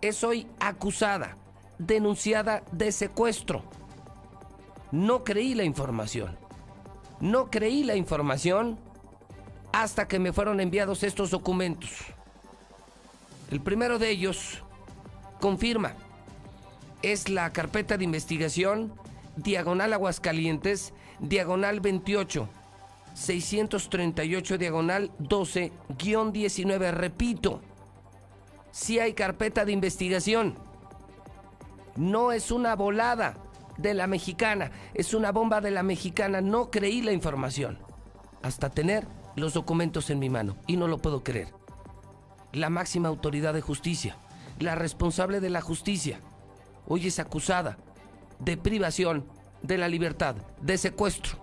es 0.00 0.22
hoy 0.24 0.46
acusada 0.60 1.36
denunciada 1.78 2.62
de 2.72 2.92
secuestro. 2.92 3.62
No 4.92 5.24
creí 5.24 5.54
la 5.54 5.64
información. 5.64 6.36
No 7.20 7.50
creí 7.50 7.84
la 7.84 7.96
información 7.96 8.78
hasta 9.72 10.08
que 10.08 10.18
me 10.18 10.32
fueron 10.32 10.60
enviados 10.60 11.02
estos 11.02 11.30
documentos. 11.30 11.90
El 13.50 13.60
primero 13.60 13.98
de 13.98 14.10
ellos 14.10 14.62
confirma, 15.40 15.94
es 17.02 17.28
la 17.28 17.52
carpeta 17.52 17.96
de 17.96 18.04
investigación 18.04 18.92
Diagonal 19.36 19.92
Aguascalientes, 19.92 20.92
Diagonal 21.20 21.80
28, 21.80 22.48
638 23.14 24.58
Diagonal 24.58 25.10
12, 25.18 25.72
guion 25.98 26.32
19. 26.32 26.90
Repito, 26.90 27.60
si 28.72 28.98
hay 28.98 29.12
carpeta 29.12 29.64
de 29.64 29.72
investigación 29.72 30.65
no 31.96 32.32
es 32.32 32.50
una 32.50 32.76
volada 32.76 33.34
de 33.78 33.94
la 33.94 34.06
mexicana, 34.06 34.70
es 34.94 35.14
una 35.14 35.32
bomba 35.32 35.60
de 35.60 35.70
la 35.70 35.82
mexicana. 35.82 36.40
No 36.40 36.70
creí 36.70 37.02
la 37.02 37.12
información 37.12 37.78
hasta 38.42 38.70
tener 38.70 39.06
los 39.34 39.54
documentos 39.54 40.10
en 40.10 40.18
mi 40.18 40.30
mano 40.30 40.56
y 40.66 40.76
no 40.76 40.88
lo 40.88 40.98
puedo 40.98 41.22
creer. 41.22 41.48
La 42.52 42.70
máxima 42.70 43.08
autoridad 43.08 43.54
de 43.54 43.60
justicia, 43.60 44.16
la 44.58 44.74
responsable 44.74 45.40
de 45.40 45.50
la 45.50 45.60
justicia, 45.60 46.20
hoy 46.86 47.06
es 47.06 47.18
acusada 47.18 47.76
de 48.38 48.56
privación 48.56 49.26
de 49.62 49.78
la 49.78 49.88
libertad, 49.88 50.36
de 50.60 50.78
secuestro. 50.78 51.38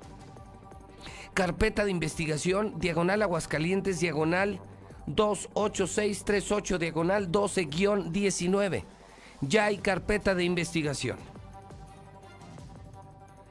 Carpeta 1.33 1.83
de 1.83 1.91
investigación, 1.91 2.79
diagonal 2.79 3.21
Aguascalientes, 3.23 3.99
diagonal 3.99 4.59
28638, 5.07 6.77
diagonal 6.79 7.31
12-19 7.31 8.85
ya 9.47 9.65
hay 9.65 9.77
carpeta 9.77 10.35
de 10.35 10.43
investigación. 10.43 11.17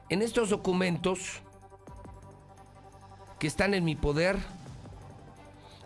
En 0.09 0.21
estos 0.21 0.49
documentos 0.49 1.41
que 3.39 3.47
están 3.47 3.73
en 3.73 3.83
mi 3.83 3.95
poder, 3.95 4.37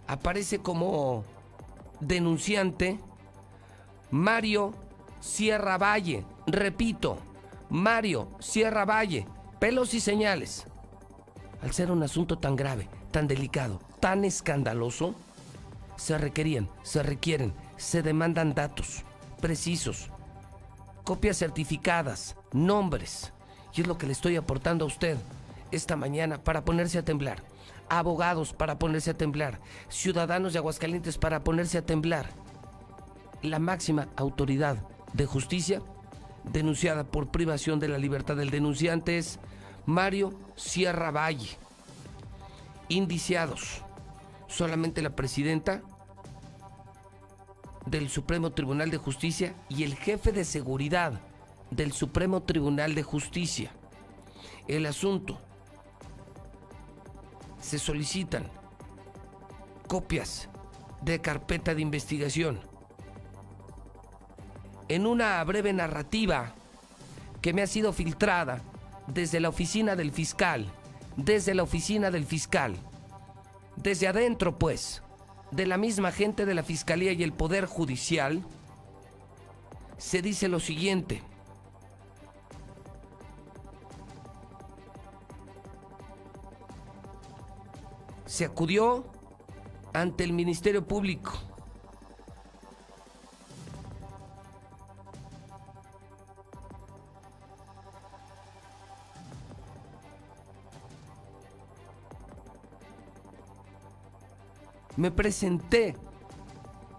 aparece 0.08 0.60
como 0.60 1.24
denunciante 2.00 3.00
Mario 4.12 4.74
Sierra 5.20 5.78
Valle. 5.78 6.26
Repito, 6.46 7.18
Mario 7.70 8.30
Sierra 8.40 8.86
Valle, 8.86 9.28
pelos 9.60 9.94
y 9.94 10.00
señales. 10.00 10.66
Al 11.62 11.72
ser 11.74 11.92
un 11.92 12.04
asunto 12.04 12.38
tan 12.38 12.56
grave, 12.56 12.88
tan 13.12 13.28
delicado, 13.28 13.80
tan 14.00 14.24
escandaloso, 14.26 15.16
se 15.96 16.18
requerían, 16.18 16.70
se 16.84 17.02
requieren, 17.02 17.54
se 17.78 18.04
demandan 18.04 18.54
datos 18.54 19.04
precisos, 19.40 20.10
copias 21.04 21.38
certificadas, 21.38 22.36
nombres. 22.52 23.34
Y 23.74 23.82
es 23.82 23.88
lo 23.88 23.98
que 23.98 24.08
le 24.08 24.14
estoy 24.14 24.36
aportando 24.36 24.86
a 24.86 24.88
usted 24.88 25.18
esta 25.72 25.96
mañana 25.96 26.44
para 26.44 26.66
ponerse 26.66 26.98
a 26.98 27.06
temblar. 27.06 27.44
Abogados 27.90 28.54
para 28.54 28.80
ponerse 28.80 29.12
a 29.12 29.18
temblar. 29.18 29.60
Ciudadanos 29.90 30.54
de 30.54 30.60
Aguascalientes 30.60 31.18
para 31.18 31.44
ponerse 31.44 31.78
a 31.78 31.86
temblar. 31.86 32.30
La 33.42 33.60
máxima 33.60 34.08
autoridad 34.16 34.78
de 35.14 35.26
justicia 35.26 35.82
denunciada 36.52 37.04
por 37.04 37.30
privación 37.30 37.80
de 37.80 37.88
la 37.88 37.98
libertad 37.98 38.36
del 38.36 38.50
denunciante 38.50 39.18
es 39.18 39.40
Mario 39.86 40.34
Sierra 40.56 41.12
Valle. 41.12 41.58
Indiciados. 42.90 43.84
Solamente 44.48 45.02
la 45.02 45.16
presidenta 45.16 45.82
del 47.90 48.10
Supremo 48.10 48.52
Tribunal 48.52 48.92
de 48.92 48.98
Justicia 48.98 49.56
y 49.70 49.84
el 49.84 49.96
jefe 49.96 50.32
de 50.32 50.44
seguridad 50.44 51.20
del 51.72 51.94
Supremo 51.94 52.44
Tribunal 52.44 52.96
de 52.96 53.04
Justicia. 53.04 53.72
El 54.68 54.86
asunto. 54.86 55.40
Se 57.62 57.80
solicitan 57.80 58.50
copias 59.88 60.50
de 61.02 61.20
carpeta 61.22 61.74
de 61.74 61.82
investigación. 61.82 62.60
En 64.90 65.06
una 65.06 65.44
breve 65.44 65.74
narrativa 65.74 66.54
que 67.42 67.54
me 67.54 67.62
ha 67.62 67.68
sido 67.68 67.94
filtrada 67.94 68.62
desde 69.08 69.40
la 69.40 69.50
oficina 69.50 69.96
del 69.96 70.12
fiscal, 70.12 70.66
desde 71.16 71.54
la 71.54 71.64
oficina 71.64 72.12
del 72.12 72.26
fiscal, 72.26 72.76
desde 73.76 74.08
adentro 74.08 74.58
pues, 74.58 75.02
de 75.52 75.66
la 75.66 75.78
misma 75.78 76.12
gente 76.12 76.46
de 76.46 76.54
la 76.54 76.64
Fiscalía 76.64 77.14
y 77.14 77.24
el 77.24 77.34
Poder 77.34 77.66
Judicial, 77.66 78.44
se 79.98 80.22
dice 80.22 80.48
lo 80.48 80.60
siguiente. 80.60 81.22
Se 88.26 88.46
acudió 88.46 89.06
ante 89.94 90.24
el 90.24 90.34
Ministerio 90.34 90.86
Público. 90.86 91.34
Me 104.98 105.12
presenté 105.12 105.96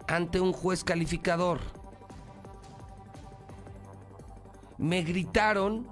ante 0.07 0.41
un 0.41 0.53
juez 0.53 0.85
calificador. 0.85 1.61
Me 4.79 5.03
gritaron. 5.03 5.87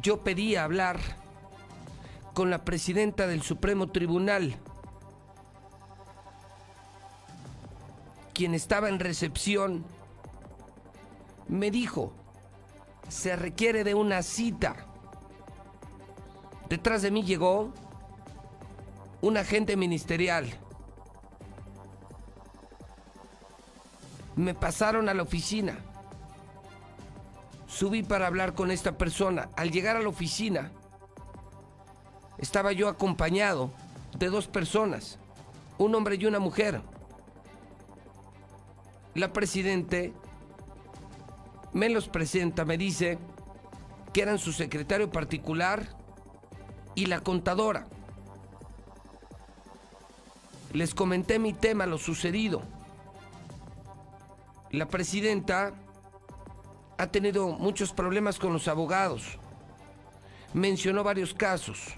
Yo 0.00 0.22
pedí 0.22 0.54
hablar 0.54 0.98
con 2.34 2.50
la 2.50 2.64
presidenta 2.64 3.26
del 3.26 3.42
Supremo 3.42 3.88
Tribunal, 3.88 4.54
quien 8.32 8.54
estaba 8.54 8.88
en 8.88 9.00
recepción, 9.00 9.84
me 11.48 11.72
dijo, 11.72 12.12
se 13.08 13.34
requiere 13.34 13.82
de 13.82 13.94
una 13.94 14.22
cita. 14.22 14.76
Detrás 16.68 17.02
de 17.02 17.10
mí 17.10 17.24
llegó 17.24 17.72
un 19.20 19.36
agente 19.36 19.76
ministerial. 19.76 20.48
Me 24.36 24.54
pasaron 24.54 25.08
a 25.08 25.14
la 25.14 25.22
oficina. 25.22 25.78
Subí 27.66 28.02
para 28.02 28.26
hablar 28.26 28.54
con 28.54 28.70
esta 28.70 28.96
persona. 28.96 29.50
Al 29.56 29.70
llegar 29.70 29.96
a 29.96 30.00
la 30.00 30.08
oficina, 30.08 30.70
estaba 32.38 32.72
yo 32.72 32.88
acompañado 32.88 33.70
de 34.16 34.28
dos 34.28 34.46
personas, 34.46 35.18
un 35.76 35.94
hombre 35.94 36.16
y 36.16 36.26
una 36.26 36.38
mujer. 36.38 36.80
La 39.14 39.32
presidente 39.32 40.12
me 41.72 41.88
los 41.88 42.08
presenta, 42.08 42.64
me 42.64 42.78
dice 42.78 43.18
que 44.12 44.22
eran 44.22 44.38
su 44.38 44.52
secretario 44.52 45.10
particular 45.10 45.88
y 46.94 47.06
la 47.06 47.20
contadora. 47.20 47.86
Les 50.72 50.94
comenté 50.94 51.38
mi 51.38 51.54
tema, 51.54 51.86
lo 51.86 51.98
sucedido. 51.98 52.62
La 54.70 54.86
presidenta 54.86 55.72
ha 56.98 57.06
tenido 57.06 57.48
muchos 57.48 57.92
problemas 57.92 58.38
con 58.38 58.52
los 58.52 58.68
abogados. 58.68 59.38
Mencionó 60.52 61.04
varios 61.04 61.32
casos. 61.32 61.94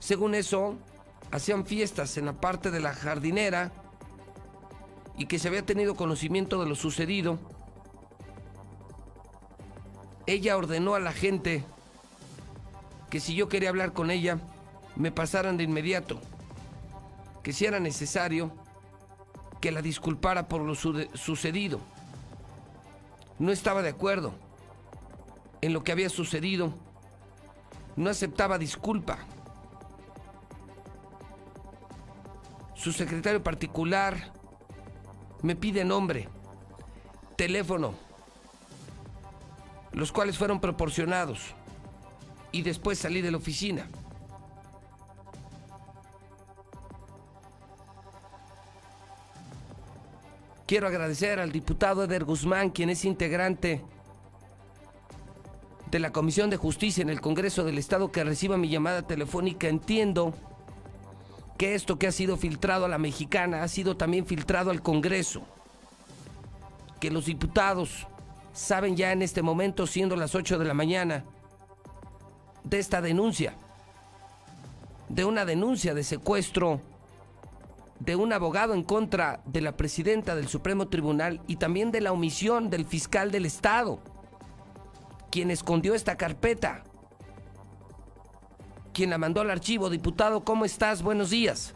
Según 0.00 0.34
eso, 0.34 0.76
hacían 1.30 1.64
fiestas 1.64 2.18
en 2.18 2.26
la 2.26 2.34
parte 2.34 2.70
de 2.70 2.80
la 2.80 2.92
jardinera 2.92 3.72
y 5.16 5.26
que 5.26 5.38
se 5.38 5.48
había 5.48 5.64
tenido 5.64 5.94
conocimiento 5.94 6.62
de 6.62 6.68
lo 6.68 6.74
sucedido. 6.74 7.38
Ella 10.26 10.56
ordenó 10.56 10.94
a 10.94 11.00
la 11.00 11.12
gente 11.12 11.64
que 13.08 13.20
si 13.20 13.34
yo 13.34 13.48
quería 13.48 13.68
hablar 13.70 13.92
con 13.92 14.10
ella, 14.10 14.40
me 14.96 15.10
pasaran 15.10 15.56
de 15.56 15.64
inmediato, 15.64 16.20
que 17.44 17.52
si 17.52 17.66
era 17.66 17.78
necesario, 17.78 18.50
que 19.60 19.70
la 19.70 19.82
disculpara 19.82 20.48
por 20.48 20.62
lo 20.62 20.74
sucedido. 20.74 21.78
No 23.38 23.52
estaba 23.52 23.82
de 23.82 23.90
acuerdo 23.90 24.32
en 25.60 25.74
lo 25.74 25.84
que 25.84 25.92
había 25.92 26.08
sucedido, 26.08 26.72
no 27.96 28.08
aceptaba 28.08 28.58
disculpa. 28.58 29.18
Su 32.74 32.92
secretario 32.92 33.42
particular 33.42 34.32
me 35.42 35.54
pide 35.54 35.84
nombre, 35.84 36.28
teléfono, 37.36 37.94
los 39.92 40.12
cuales 40.12 40.38
fueron 40.38 40.60
proporcionados 40.60 41.54
y 42.52 42.62
después 42.62 42.98
salí 42.98 43.20
de 43.20 43.30
la 43.30 43.36
oficina. 43.36 43.86
Quiero 50.74 50.88
agradecer 50.88 51.38
al 51.38 51.52
diputado 51.52 52.02
Eder 52.02 52.24
Guzmán, 52.24 52.70
quien 52.70 52.90
es 52.90 53.04
integrante 53.04 53.80
de 55.88 55.98
la 56.00 56.10
Comisión 56.10 56.50
de 56.50 56.56
Justicia 56.56 57.00
en 57.00 57.10
el 57.10 57.20
Congreso 57.20 57.62
del 57.62 57.78
Estado, 57.78 58.10
que 58.10 58.24
reciba 58.24 58.56
mi 58.56 58.68
llamada 58.68 59.06
telefónica. 59.06 59.68
Entiendo 59.68 60.34
que 61.56 61.76
esto 61.76 61.96
que 61.96 62.08
ha 62.08 62.10
sido 62.10 62.36
filtrado 62.36 62.86
a 62.86 62.88
la 62.88 62.98
mexicana 62.98 63.62
ha 63.62 63.68
sido 63.68 63.96
también 63.96 64.26
filtrado 64.26 64.72
al 64.72 64.82
Congreso. 64.82 65.46
Que 66.98 67.12
los 67.12 67.26
diputados 67.26 68.08
saben 68.52 68.96
ya 68.96 69.12
en 69.12 69.22
este 69.22 69.42
momento, 69.42 69.86
siendo 69.86 70.16
las 70.16 70.34
8 70.34 70.58
de 70.58 70.64
la 70.64 70.74
mañana, 70.74 71.24
de 72.64 72.80
esta 72.80 73.00
denuncia, 73.00 73.54
de 75.08 75.24
una 75.24 75.44
denuncia 75.44 75.94
de 75.94 76.02
secuestro 76.02 76.80
de 78.00 78.16
un 78.16 78.32
abogado 78.32 78.74
en 78.74 78.82
contra 78.82 79.40
de 79.46 79.60
la 79.60 79.76
presidenta 79.76 80.34
del 80.34 80.48
Supremo 80.48 80.88
Tribunal 80.88 81.40
y 81.46 81.56
también 81.56 81.90
de 81.90 82.00
la 82.00 82.12
omisión 82.12 82.70
del 82.70 82.84
fiscal 82.84 83.30
del 83.30 83.46
Estado, 83.46 84.00
quien 85.30 85.50
escondió 85.50 85.94
esta 85.94 86.16
carpeta, 86.16 86.84
quien 88.92 89.10
la 89.10 89.18
mandó 89.18 89.40
al 89.40 89.50
archivo. 89.50 89.90
Diputado, 89.90 90.44
¿cómo 90.44 90.64
estás? 90.64 91.02
Buenos 91.02 91.30
días. 91.30 91.74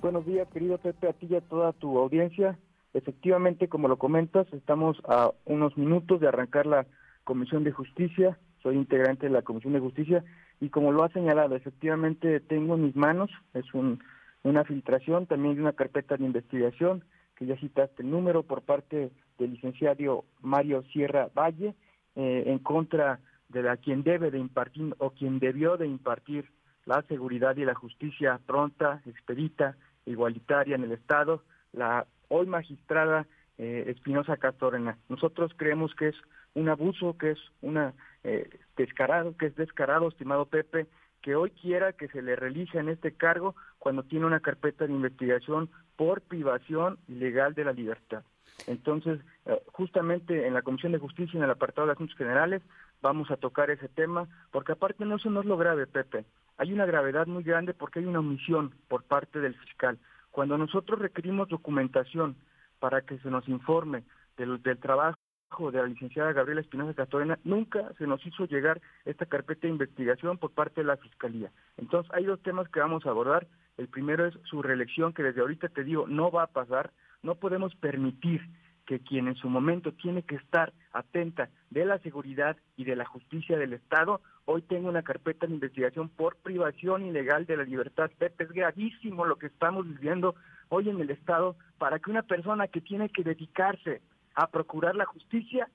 Buenos 0.00 0.24
días, 0.24 0.48
querido 0.48 0.78
Pepe, 0.78 1.08
a 1.08 1.12
ti 1.12 1.26
y 1.28 1.36
a 1.36 1.40
toda 1.40 1.72
tu 1.72 1.98
audiencia. 1.98 2.58
Efectivamente, 2.94 3.68
como 3.68 3.86
lo 3.86 3.98
comentas, 3.98 4.46
estamos 4.52 4.96
a 5.08 5.30
unos 5.44 5.76
minutos 5.76 6.20
de 6.20 6.28
arrancar 6.28 6.66
la 6.66 6.86
Comisión 7.24 7.64
de 7.64 7.72
Justicia. 7.72 8.38
Soy 8.62 8.76
integrante 8.76 9.26
de 9.26 9.32
la 9.32 9.42
Comisión 9.42 9.72
de 9.72 9.80
Justicia 9.80 10.24
y 10.60 10.68
como 10.68 10.92
lo 10.92 11.02
ha 11.04 11.08
señalado, 11.10 11.56
efectivamente 11.56 12.40
tengo 12.40 12.74
en 12.74 12.84
mis 12.84 12.96
manos, 12.96 13.30
es 13.54 13.72
un 13.72 14.00
una 14.42 14.64
filtración 14.64 15.26
también 15.26 15.54
de 15.54 15.62
una 15.62 15.72
carpeta 15.72 16.16
de 16.16 16.24
investigación, 16.24 17.04
que 17.36 17.46
ya 17.46 17.56
citaste 17.56 18.02
el 18.02 18.10
número, 18.10 18.42
por 18.42 18.62
parte 18.62 19.10
del 19.38 19.52
licenciado 19.52 20.24
Mario 20.40 20.82
Sierra 20.92 21.30
Valle, 21.34 21.74
eh, 22.16 22.44
en 22.46 22.58
contra 22.58 23.20
de 23.48 23.62
la 23.62 23.76
quien 23.76 24.02
debe 24.02 24.30
de 24.30 24.38
impartir 24.38 24.94
o 24.98 25.10
quien 25.10 25.38
debió 25.38 25.76
de 25.76 25.86
impartir 25.86 26.50
la 26.84 27.02
seguridad 27.02 27.56
y 27.56 27.64
la 27.64 27.74
justicia 27.74 28.40
pronta, 28.46 29.02
expedita, 29.06 29.76
igualitaria 30.06 30.76
en 30.76 30.84
el 30.84 30.92
Estado, 30.92 31.42
la 31.72 32.06
hoy 32.28 32.46
magistrada 32.46 33.26
eh, 33.58 33.84
Espinosa 33.88 34.36
Castorena. 34.36 34.98
Nosotros 35.08 35.52
creemos 35.56 35.94
que 35.94 36.08
es 36.08 36.16
un 36.54 36.68
abuso, 36.68 37.16
que 37.18 37.32
es 37.32 37.38
una 37.60 37.94
eh, 38.24 38.48
descarado, 38.76 39.36
que 39.36 39.46
es 39.46 39.56
descarado, 39.56 40.08
estimado 40.08 40.46
Pepe, 40.46 40.86
que 41.22 41.34
hoy 41.34 41.50
quiera 41.50 41.92
que 41.92 42.08
se 42.08 42.22
le 42.22 42.36
realice 42.36 42.78
en 42.78 42.88
este 42.88 43.12
cargo 43.12 43.54
cuando 43.78 44.02
tiene 44.02 44.26
una 44.26 44.40
carpeta 44.40 44.86
de 44.86 44.92
investigación 44.92 45.70
por 45.96 46.22
privación 46.22 46.98
ilegal 47.08 47.54
de 47.54 47.64
la 47.64 47.72
libertad. 47.72 48.22
Entonces, 48.66 49.20
eh, 49.46 49.60
justamente 49.72 50.46
en 50.46 50.54
la 50.54 50.62
Comisión 50.62 50.92
de 50.92 50.98
Justicia, 50.98 51.38
en 51.38 51.44
el 51.44 51.50
apartado 51.50 51.86
de 51.86 51.92
Asuntos 51.92 52.16
Generales, 52.16 52.62
vamos 53.00 53.30
a 53.30 53.36
tocar 53.36 53.70
ese 53.70 53.88
tema, 53.88 54.28
porque 54.50 54.72
aparte 54.72 55.04
no 55.04 55.16
eso 55.16 55.30
no 55.30 55.40
es 55.40 55.46
lo 55.46 55.56
grave, 55.56 55.86
Pepe. 55.86 56.24
Hay 56.58 56.72
una 56.72 56.86
gravedad 56.86 57.26
muy 57.26 57.42
grande 57.42 57.72
porque 57.72 58.00
hay 58.00 58.06
una 58.06 58.18
omisión 58.20 58.74
por 58.88 59.04
parte 59.04 59.40
del 59.40 59.54
fiscal. 59.54 59.98
Cuando 60.30 60.58
nosotros 60.58 60.98
requerimos 60.98 61.48
documentación 61.48 62.36
para 62.78 63.02
que 63.02 63.18
se 63.18 63.30
nos 63.30 63.48
informe 63.48 64.04
del, 64.36 64.62
del 64.62 64.78
trabajo 64.78 65.19
de 65.58 65.78
la 65.78 65.86
licenciada 65.86 66.32
Gabriela 66.32 66.62
Espinosa 66.62 66.94
Castorena, 66.94 67.38
nunca 67.44 67.92
se 67.98 68.06
nos 68.06 68.24
hizo 68.24 68.46
llegar 68.46 68.80
esta 69.04 69.26
carpeta 69.26 69.62
de 69.62 69.72
investigación 69.72 70.38
por 70.38 70.52
parte 70.52 70.80
de 70.80 70.86
la 70.86 70.96
Fiscalía. 70.96 71.50
Entonces, 71.76 72.10
hay 72.14 72.24
dos 72.24 72.40
temas 72.40 72.68
que 72.70 72.80
vamos 72.80 73.04
a 73.04 73.10
abordar. 73.10 73.46
El 73.76 73.88
primero 73.88 74.26
es 74.26 74.34
su 74.44 74.62
reelección, 74.62 75.12
que 75.12 75.22
desde 75.22 75.42
ahorita 75.42 75.68
te 75.68 75.84
digo, 75.84 76.06
no 76.06 76.30
va 76.30 76.44
a 76.44 76.46
pasar. 76.46 76.92
No 77.22 77.34
podemos 77.34 77.74
permitir 77.74 78.40
que 78.86 79.00
quien 79.00 79.28
en 79.28 79.34
su 79.34 79.48
momento 79.50 79.92
tiene 79.92 80.22
que 80.22 80.36
estar 80.36 80.72
atenta 80.92 81.50
de 81.68 81.84
la 81.84 81.98
seguridad 81.98 82.56
y 82.76 82.84
de 82.84 82.96
la 82.96 83.04
justicia 83.04 83.58
del 83.58 83.74
Estado, 83.74 84.20
hoy 84.46 84.62
tenga 84.62 84.88
una 84.88 85.02
carpeta 85.02 85.46
de 85.46 85.54
investigación 85.54 86.08
por 86.08 86.36
privación 86.36 87.04
ilegal 87.04 87.44
de 87.44 87.56
la 87.58 87.64
libertad. 87.64 88.10
Pepe, 88.18 88.44
es 88.44 88.52
gravísimo 88.52 89.26
lo 89.26 89.36
que 89.36 89.46
estamos 89.46 89.86
viviendo 89.86 90.34
hoy 90.70 90.88
en 90.88 91.00
el 91.00 91.10
Estado 91.10 91.56
para 91.78 91.98
que 91.98 92.10
una 92.10 92.22
persona 92.22 92.66
que 92.68 92.80
tiene 92.80 93.10
que 93.10 93.22
dedicarse 93.22 94.00
a 94.34 94.48
procurar 94.48 94.96
la 94.96 95.06
justicia 95.06 95.68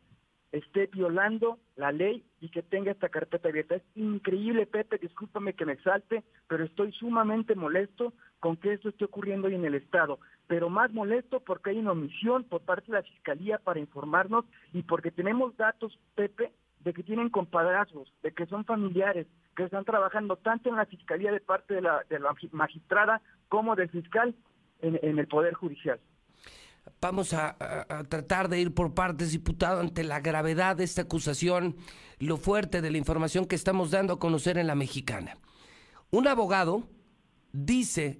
esté 0.58 0.88
violando 0.88 1.60
la 1.76 1.92
ley 1.92 2.24
y 2.40 2.50
que 2.50 2.64
tenga 2.64 2.92
esta 2.92 3.10
carpeta 3.10 3.50
abierta. 3.50 3.76
Es 3.76 3.84
increíble, 3.96 4.66
Pepe, 4.66 4.98
discúlpame 4.98 5.54
que 5.54 5.66
me 5.66 5.74
exalte, 5.74 6.24
pero 6.48 6.64
estoy 6.64 6.92
sumamente 6.94 7.56
molesto 7.56 8.14
con 8.40 8.58
que 8.58 8.74
esto 8.74 8.90
esté 8.90 9.06
ocurriendo 9.06 9.48
hoy 9.48 9.56
en 9.56 9.66
el 9.66 9.76
Estado. 9.76 10.20
Pero 10.48 10.70
más 10.70 10.94
molesto 10.94 11.42
porque 11.42 11.72
hay 11.72 11.80
una 11.80 11.92
omisión 11.92 12.44
por 12.44 12.62
parte 12.62 12.92
de 12.92 13.00
la 13.00 13.04
Fiscalía 13.04 13.58
para 13.58 13.80
informarnos 13.80 14.46
y 14.74 14.84
porque 14.84 15.12
tenemos 15.12 15.56
datos, 15.58 16.00
Pepe, 16.16 16.52
de 16.80 16.94
que 16.94 17.04
tienen 17.04 17.30
compadrazgos, 17.30 18.14
de 18.22 18.32
que 18.32 18.46
son 18.46 18.64
familiares, 18.64 19.28
que 19.56 19.64
están 19.64 19.86
trabajando 19.86 20.38
tanto 20.38 20.70
en 20.70 20.76
la 20.76 20.86
Fiscalía 20.86 21.32
de 21.32 21.40
parte 21.40 21.74
de 21.74 21.82
la, 21.82 22.04
de 22.10 22.20
la 22.20 22.36
magistrada 22.52 23.22
como 23.50 23.76
del 23.76 23.90
fiscal 23.90 24.36
en, 24.82 25.00
en 25.02 25.20
el 25.20 25.28
Poder 25.28 25.54
Judicial. 25.54 26.00
Vamos 27.02 27.34
a, 27.34 27.58
tratar 28.10 28.50
de 28.50 28.60
ir 28.60 28.74
por 28.74 28.94
partes, 28.94 29.32
diputado, 29.32 29.80
ante 29.80 30.04
la 30.04 30.20
gravedad 30.20 30.76
de 30.76 30.84
esta 30.84 31.04
acusación, 31.04 31.78
lo 32.20 32.38
fuerte 32.38 32.82
de 32.82 32.90
la 32.90 32.98
información 32.98 33.46
que 33.46 33.56
estamos 33.56 33.92
dando 33.92 34.14
a 34.14 34.20
conocer 34.20 34.58
en 34.58 34.68
la 34.68 34.76
mexicana. 34.76 35.38
Un 36.10 36.28
abogado 36.28 36.90
dice 37.52 38.20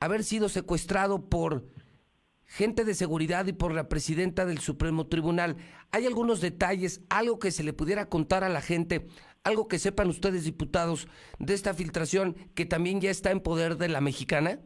haber 0.00 0.24
sido 0.24 0.48
secuestrado 0.48 1.28
por 1.28 1.66
gente 2.46 2.84
de 2.84 2.94
seguridad 2.94 3.46
y 3.46 3.52
por 3.52 3.74
la 3.74 3.88
presidenta 3.88 4.46
del 4.46 4.58
Supremo 4.58 5.06
Tribunal. 5.06 5.56
¿Hay 5.90 6.06
algunos 6.06 6.40
detalles, 6.40 7.02
algo 7.10 7.38
que 7.38 7.50
se 7.50 7.64
le 7.64 7.72
pudiera 7.72 8.08
contar 8.08 8.44
a 8.44 8.48
la 8.48 8.62
gente, 8.62 9.08
algo 9.42 9.68
que 9.68 9.78
sepan 9.78 10.08
ustedes, 10.08 10.44
diputados, 10.44 11.08
de 11.38 11.54
esta 11.54 11.74
filtración 11.74 12.34
que 12.54 12.64
también 12.64 13.00
ya 13.00 13.10
está 13.10 13.30
en 13.30 13.40
poder 13.40 13.76
de 13.76 13.88
la 13.88 14.00
mexicana? 14.00 14.60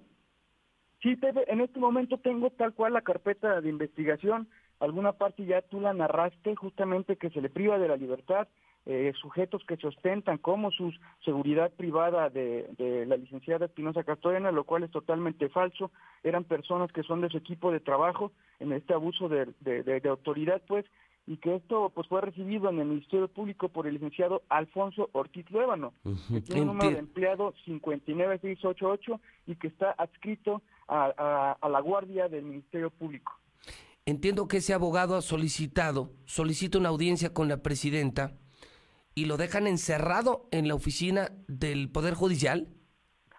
Sí, 1.03 1.17
Pepe, 1.17 1.51
en 1.51 1.61
este 1.61 1.81
momento 1.81 2.19
tengo 2.19 2.51
tal 2.51 2.75
cual 2.75 2.93
la 2.93 3.01
carpeta 3.01 3.61
de 3.61 3.69
investigación. 3.71 4.49
Alguna 4.81 5.13
parte 5.13 5.45
ya 5.47 5.63
tú 5.63 5.81
la 5.81 5.95
narraste, 5.95 6.55
justamente 6.55 7.17
que 7.17 7.31
se 7.31 7.41
le 7.41 7.49
priva 7.49 7.79
de 7.79 7.89
la 7.89 7.97
libertad, 7.97 8.49
eh, 8.87 9.13
sujetos 9.21 9.63
que 9.67 9.77
se 9.77 9.87
ostentan 9.87 10.39
como 10.39 10.71
su 10.71 10.93
seguridad 11.25 11.71
privada 11.73 12.29
de, 12.29 13.05
la 13.07 13.17
licenciada 13.17 13.67
Espinosa 13.67 14.05
Castorena, 14.05 14.53
lo 14.53 14.65
cual 14.65 14.83
es 14.83 14.91
totalmente 14.91 15.49
falso. 15.49 15.91
Eran 16.23 16.45
personas 16.45 16.93
que 16.93 17.03
son 17.03 17.23
de 17.23 17.31
su 17.31 17.39
equipo 17.39 17.73
de 17.73 17.81
trabajo 17.81 18.33
en 18.59 18.73
este 18.73 18.93
abuso 18.93 19.29
de, 19.29 19.47
de 19.61 20.09
autoridad, 20.09 20.61
pues, 20.67 20.85
y 21.27 21.37
que 21.37 21.57
esto 21.57 21.91
pues 21.95 22.09
fue 22.09 22.21
recibido 22.21 22.69
en 22.71 22.81
el 22.81 22.87
Ministerio 22.87 23.29
Público 23.29 23.69
por 23.69 23.87
el 23.87 23.95
licenciado 23.95 24.43
Alfonso 24.49 25.09
Ortiz 25.13 25.49
Luébano, 25.51 25.93
que 26.29 26.41
tiene 26.41 26.63
un 26.63 26.67
número 26.69 26.91
de 26.91 26.99
empleado 26.99 27.55
59688 27.65 29.21
y 29.47 29.57
que 29.57 29.69
está 29.69 29.93
adscrito 29.93 30.63
a, 30.89 31.57
la 31.63 31.81
guardia 31.81 32.29
del 32.29 32.45
Ministerio 32.45 32.91
Público. 32.91 33.33
Entiendo 34.07 34.49
que 34.49 34.57
ese 34.57 34.75
abogado 34.75 35.17
ha 35.17 35.23
solicitado, 35.23 36.11
solicita 36.25 36.79
una 36.79 36.89
audiencia 36.89 37.33
con 37.33 37.49
la 37.49 37.63
presidenta 37.63 38.33
y 39.15 39.27
lo 39.27 39.37
dejan 39.37 39.67
encerrado 39.67 40.49
en 40.51 40.67
la 40.67 40.75
oficina 40.75 41.31
del 41.47 41.91
Poder 41.91 42.15
Judicial. 42.15 42.69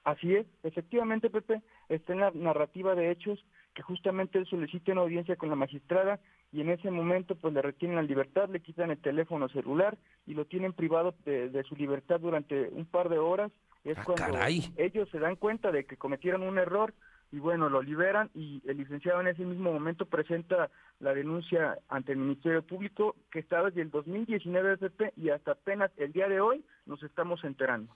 Así 0.03 0.33
es, 0.33 0.47
efectivamente, 0.63 1.29
Pepe, 1.29 1.61
está 1.89 2.13
en 2.13 2.19
la 2.19 2.31
narrativa 2.31 2.95
de 2.95 3.11
hechos 3.11 3.43
que 3.73 3.81
justamente 3.81 4.37
él 4.37 4.47
solicita 4.47 4.91
una 4.91 5.01
audiencia 5.01 5.35
con 5.35 5.49
la 5.49 5.55
magistrada 5.55 6.19
y 6.51 6.61
en 6.61 6.69
ese 6.69 6.91
momento 6.91 7.35
pues 7.35 7.53
le 7.53 7.61
retienen 7.61 7.95
la 7.95 8.03
libertad, 8.03 8.49
le 8.49 8.59
quitan 8.59 8.91
el 8.91 8.97
teléfono 8.97 9.47
celular 9.49 9.97
y 10.25 10.33
lo 10.33 10.45
tienen 10.45 10.73
privado 10.73 11.15
de, 11.25 11.63
su 11.67 11.75
libertad 11.75 12.19
durante 12.19 12.69
un 12.69 12.85
par 12.85 13.09
de 13.09 13.17
horas. 13.17 13.51
Es 13.83 13.97
ah, 13.97 14.03
cuando 14.05 14.37
ellos 14.77 15.09
se 15.09 15.19
dan 15.19 15.37
cuenta 15.37 15.71
de 15.71 15.85
que 15.85 15.97
cometieron 15.97 16.43
un 16.43 16.57
error 16.57 16.93
y 17.31 17.39
bueno, 17.39 17.69
lo 17.69 17.81
liberan 17.81 18.29
y 18.35 18.61
el 18.67 18.77
licenciado 18.77 19.21
en 19.21 19.27
ese 19.27 19.45
mismo 19.45 19.71
momento 19.71 20.05
presenta 20.05 20.69
la 20.99 21.13
denuncia 21.13 21.79
ante 21.87 22.11
el 22.11 22.17
Ministerio 22.17 22.61
Público 22.61 23.15
que 23.31 23.39
está 23.39 23.63
desde 23.63 23.81
el 23.81 23.89
2019 23.89 24.73
FP 24.73 25.13
y 25.15 25.29
hasta 25.29 25.53
apenas 25.53 25.91
el 25.95 26.11
día 26.11 26.27
de 26.27 26.41
hoy 26.41 26.65
nos 26.85 27.01
estamos 27.03 27.43
enterando. 27.45 27.95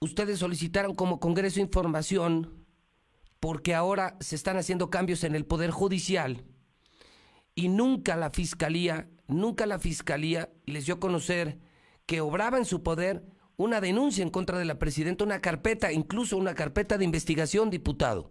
Ustedes 0.00 0.38
solicitaron 0.38 0.94
como 0.94 1.18
Congreso 1.18 1.58
información 1.58 2.66
porque 3.40 3.74
ahora 3.74 4.16
se 4.20 4.36
están 4.36 4.58
haciendo 4.58 4.90
cambios 4.90 5.24
en 5.24 5.34
el 5.34 5.46
Poder 5.46 5.70
Judicial 5.70 6.44
y 7.56 7.68
nunca 7.68 8.14
la 8.14 8.30
Fiscalía, 8.30 9.08
nunca 9.26 9.66
la 9.66 9.80
Fiscalía 9.80 10.50
les 10.66 10.86
dio 10.86 10.96
a 10.96 11.00
conocer 11.00 11.58
que 12.04 12.20
obraba 12.20 12.58
en 12.58 12.66
su 12.66 12.84
poder 12.84 13.24
una 13.56 13.80
denuncia 13.80 14.22
en 14.22 14.30
contra 14.30 14.58
de 14.58 14.66
la 14.66 14.78
presidenta, 14.78 15.24
una 15.24 15.40
carpeta, 15.40 15.90
incluso 15.90 16.36
una 16.36 16.54
carpeta 16.54 16.98
de 16.98 17.06
investigación, 17.06 17.70
diputado. 17.70 18.30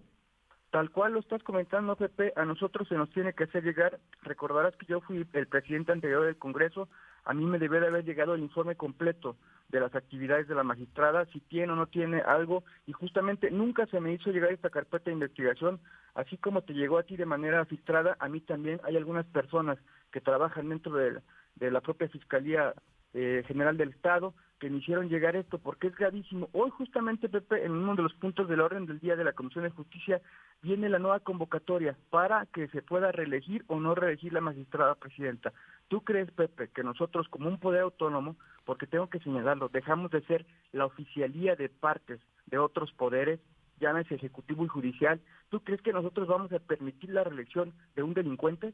Tal 0.76 0.92
cual 0.92 1.14
lo 1.14 1.22
estás 1.22 1.42
comentando, 1.42 1.96
Pepe, 1.96 2.34
a 2.36 2.44
nosotros 2.44 2.86
se 2.90 2.96
nos 2.96 3.10
tiene 3.12 3.32
que 3.32 3.46
hacer 3.46 3.64
llegar, 3.64 3.98
recordarás 4.24 4.76
que 4.76 4.86
yo 4.86 5.00
fui 5.00 5.26
el 5.32 5.48
presidente 5.48 5.94
anterior 5.94 6.26
del 6.26 6.36
Congreso, 6.36 6.90
a 7.24 7.34
mí 7.34 7.46
me 7.46 7.60
debe 7.60 7.80
de 7.80 7.88
haber 7.88 8.04
llegado 8.04 8.36
el 8.36 8.42
informe 8.42 8.76
completo 8.76 9.38
de 9.70 9.80
las 9.80 9.96
actividades 9.96 10.50
de 10.50 10.56
la 10.56 10.64
magistrada, 10.64 11.28
si 11.28 11.40
tiene 11.40 11.72
o 11.72 11.78
no 11.78 11.88
tiene 11.88 12.20
algo, 12.20 12.66
y 12.88 12.92
justamente 12.92 13.52
nunca 13.52 13.86
se 13.86 14.02
me 14.02 14.12
hizo 14.12 14.32
llegar 14.32 14.52
esta 14.52 14.70
carpeta 14.70 15.06
de 15.06 15.14
investigación, 15.14 15.80
así 16.14 16.36
como 16.36 16.64
te 16.64 16.74
llegó 16.74 16.98
a 16.98 17.04
ti 17.04 17.16
de 17.16 17.26
manera 17.26 17.64
filtrada, 17.64 18.18
a 18.20 18.28
mí 18.28 18.42
también. 18.42 18.82
Hay 18.84 18.98
algunas 18.98 19.26
personas 19.28 19.78
que 20.12 20.20
trabajan 20.20 20.68
dentro 20.68 20.92
de, 20.96 21.22
de 21.56 21.72
la 21.72 21.80
propia 21.80 22.10
Fiscalía 22.10 22.74
eh, 23.16 23.44
General 23.48 23.78
del 23.78 23.90
Estado, 23.90 24.34
que 24.60 24.70
me 24.70 24.80
hicieron 24.80 25.08
llegar 25.10 25.36
esto, 25.36 25.58
porque 25.58 25.88
es 25.88 25.96
gravísimo. 25.96 26.50
Hoy 26.52 26.70
justamente, 26.70 27.30
Pepe, 27.30 27.66
en 27.66 27.72
uno 27.72 27.96
de 27.96 28.04
los 28.04 28.14
puntos 28.14 28.50
del 28.50 28.60
orden 28.60 28.86
del 28.86 29.00
día 29.00 29.16
de 29.16 29.24
la 29.24 29.32
Comisión 29.32 29.64
de 29.64 29.70
Justicia, 29.70 30.22
viene 30.62 30.90
la 30.90 31.00
nueva 31.00 31.22
convocatoria 31.22 31.98
para 32.10 32.46
que 32.48 32.68
se 32.68 32.82
pueda 32.82 33.14
reelegir 33.14 33.64
o 33.68 33.80
no 33.80 33.96
reelegir 33.96 34.34
la 34.34 34.42
magistrada 34.42 34.96
presidenta. 34.96 35.54
¿Tú 35.88 36.02
crees, 36.02 36.30
Pepe, 36.32 36.70
que 36.70 36.84
nosotros 36.84 37.28
como 37.30 37.48
un 37.48 37.58
poder 37.58 37.82
autónomo, 37.82 38.36
porque 38.66 38.86
tengo 38.86 39.10
que 39.10 39.20
señalarlo, 39.20 39.70
dejamos 39.70 40.12
de 40.12 40.22
ser 40.24 40.46
la 40.74 40.86
oficialía 40.86 41.56
de 41.56 41.70
partes 41.70 42.20
de 42.48 42.58
otros 42.58 42.92
poderes, 42.92 43.40
llámese 43.80 44.16
ejecutivo 44.16 44.66
y 44.66 44.68
judicial, 44.68 45.22
¿tú 45.50 45.62
crees 45.62 45.82
que 45.82 45.94
nosotros 45.94 46.28
vamos 46.28 46.52
a 46.52 46.60
permitir 46.60 47.12
la 47.12 47.24
reelección 47.24 47.74
de 47.96 48.04
un 48.04 48.14
delincuente? 48.14 48.74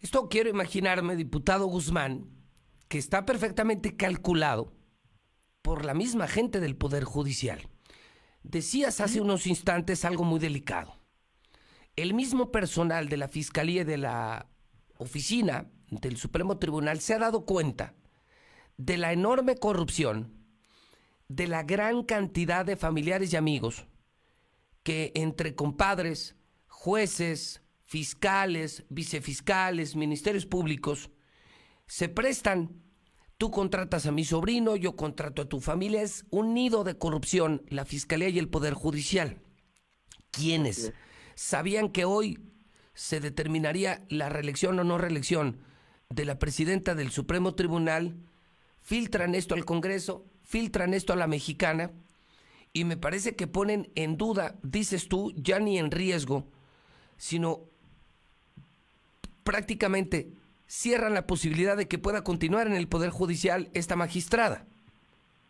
Esto 0.00 0.28
quiero 0.28 0.48
imaginarme, 0.48 1.14
diputado 1.14 1.66
Guzmán, 1.66 2.39
que 2.90 2.98
está 2.98 3.24
perfectamente 3.24 3.96
calculado 3.96 4.72
por 5.62 5.84
la 5.84 5.94
misma 5.94 6.26
gente 6.26 6.58
del 6.58 6.74
Poder 6.74 7.04
Judicial. 7.04 7.68
Decías 8.42 9.00
hace 9.00 9.20
unos 9.20 9.46
instantes 9.46 10.04
algo 10.04 10.24
muy 10.24 10.40
delicado. 10.40 10.98
El 11.94 12.14
mismo 12.14 12.50
personal 12.50 13.08
de 13.08 13.16
la 13.16 13.28
Fiscalía 13.28 13.82
y 13.82 13.84
de 13.84 13.96
la 13.96 14.50
oficina 14.98 15.70
del 15.88 16.16
Supremo 16.16 16.58
Tribunal 16.58 16.98
se 16.98 17.14
ha 17.14 17.20
dado 17.20 17.46
cuenta 17.46 17.94
de 18.76 18.98
la 18.98 19.12
enorme 19.12 19.54
corrupción, 19.54 20.34
de 21.28 21.46
la 21.46 21.62
gran 21.62 22.02
cantidad 22.02 22.66
de 22.66 22.74
familiares 22.74 23.32
y 23.32 23.36
amigos 23.36 23.86
que 24.82 25.12
entre 25.14 25.54
compadres, 25.54 26.34
jueces, 26.66 27.62
fiscales, 27.84 28.84
vicefiscales, 28.88 29.94
ministerios 29.94 30.44
públicos, 30.44 31.08
se 31.90 32.08
prestan 32.08 32.80
Tú 33.36 33.50
contratas 33.50 34.04
a 34.04 34.12
mi 34.12 34.26
sobrino, 34.26 34.76
yo 34.76 34.96
contrato 34.96 35.40
a 35.40 35.48
tu 35.48 35.60
familia. 35.60 36.02
Es 36.02 36.26
un 36.28 36.52
nido 36.52 36.84
de 36.84 36.98
corrupción, 36.98 37.62
la 37.70 37.86
Fiscalía 37.86 38.28
y 38.28 38.38
el 38.38 38.50
Poder 38.50 38.74
Judicial. 38.74 39.38
¿Quiénes? 40.30 40.92
¿Sabían 41.36 41.88
que 41.88 42.04
hoy 42.04 42.38
se 42.92 43.18
determinaría 43.18 44.04
la 44.10 44.28
reelección 44.28 44.78
o 44.78 44.84
no 44.84 44.98
reelección 44.98 45.56
de 46.10 46.26
la 46.26 46.38
presidenta 46.38 46.94
del 46.94 47.10
Supremo 47.12 47.54
Tribunal? 47.54 48.14
Filtran 48.82 49.34
esto 49.34 49.54
al 49.54 49.64
Congreso, 49.64 50.26
filtran 50.42 50.92
esto 50.92 51.14
a 51.14 51.16
la 51.16 51.26
mexicana 51.26 51.92
y 52.74 52.84
me 52.84 52.98
parece 52.98 53.36
que 53.36 53.46
ponen 53.46 53.90
en 53.94 54.18
duda, 54.18 54.58
dices 54.62 55.08
tú, 55.08 55.32
ya 55.34 55.60
ni 55.60 55.78
en 55.78 55.90
riesgo, 55.90 56.46
sino 57.16 57.60
prácticamente 59.44 60.34
cierran 60.70 61.14
la 61.14 61.26
posibilidad 61.26 61.76
de 61.76 61.88
que 61.88 61.98
pueda 61.98 62.22
continuar 62.22 62.68
en 62.68 62.74
el 62.74 62.86
Poder 62.86 63.10
Judicial 63.10 63.68
esta 63.74 63.96
magistrada. 63.96 64.66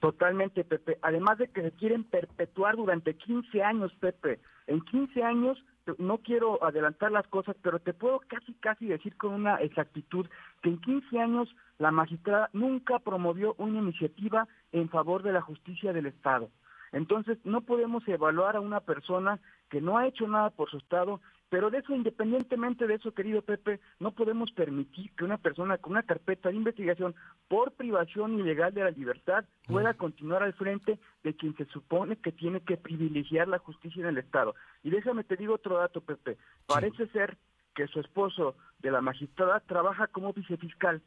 Totalmente, 0.01 0.65
Pepe. 0.65 0.97
Además 1.03 1.37
de 1.37 1.49
que 1.49 1.61
se 1.61 1.73
quieren 1.73 2.05
perpetuar 2.05 2.77
durante 2.77 3.15
15 3.15 3.63
años, 3.63 3.93
Pepe. 4.01 4.41
En 4.67 4.81
15 4.81 5.23
años, 5.23 5.63
no 5.99 6.19
quiero 6.19 6.65
adelantar 6.65 7.13
las 7.13 7.27
cosas, 7.27 7.55
pero 7.61 7.81
te 7.81 7.93
puedo 7.93 8.21
casi, 8.29 8.55
casi 8.55 8.87
decir 8.87 9.15
con 9.17 9.35
una 9.35 9.57
exactitud 9.57 10.27
que 10.63 10.71
en 10.71 10.81
15 10.81 11.21
años 11.21 11.55
la 11.79 11.91
magistrada 11.91 12.49
nunca 12.55 12.99
promovió 12.99 13.55
una 13.59 13.79
iniciativa 13.79 14.49
en 14.73 14.89
favor 14.89 15.23
de 15.23 15.33
la 15.33 15.43
justicia 15.43 15.93
del 15.93 16.07
Estado. 16.07 16.49
Entonces, 16.93 17.37
no 17.45 17.61
podemos 17.61 18.09
evaluar 18.09 18.57
a 18.57 18.61
una 18.61 18.81
persona 18.81 19.39
que 19.69 19.83
no 19.83 19.99
ha 19.99 20.07
hecho 20.07 20.27
nada 20.27 20.49
por 20.49 20.71
su 20.71 20.79
Estado, 20.79 21.21
pero 21.51 21.69
de 21.71 21.79
eso, 21.79 21.95
independientemente 21.95 22.87
de 22.87 22.95
eso, 22.95 23.13
querido 23.13 23.43
Pepe, 23.43 23.81
no 23.99 24.13
podemos 24.13 24.53
permitir 24.53 25.11
que 25.17 25.25
una 25.25 25.37
persona 25.37 25.79
con 25.79 25.93
una 25.93 26.05
carpeta 26.05 26.49
de 26.49 26.55
investigación 26.55 27.15
por 27.49 27.73
privación 27.73 28.39
ilegal 28.39 28.73
de 28.73 28.85
la 28.85 28.91
libertad 28.91 29.45
pueda 29.67 29.95
continuar 29.95 30.43
al 30.43 30.55
frente 30.55 30.99
de 31.25 31.35
quien 31.35 31.57
se 31.57 31.67
supone 31.67 32.17
que 32.17 32.33
tiene 32.33 32.61
que 32.61 32.77
privilegiar 32.77 33.49
la 33.49 33.59
justicia 33.59 34.01
en 34.01 34.09
el 34.09 34.19
Estado. 34.19 34.55
Y 34.83 34.91
déjame 34.91 35.25
te 35.25 35.37
digo 35.37 35.55
otro 35.55 35.77
dato, 35.77 36.01
Pepe. 36.01 36.39
Parece 36.67 37.09
ser 37.09 37.37
que 37.75 37.89
su 37.89 38.01
esposo 38.01 38.55
de 38.79 38.91
la 38.93 39.01
magistrada 39.01 39.61
trabaja 39.61 40.07
como 40.07 40.33
vicefiscal 40.33 41.03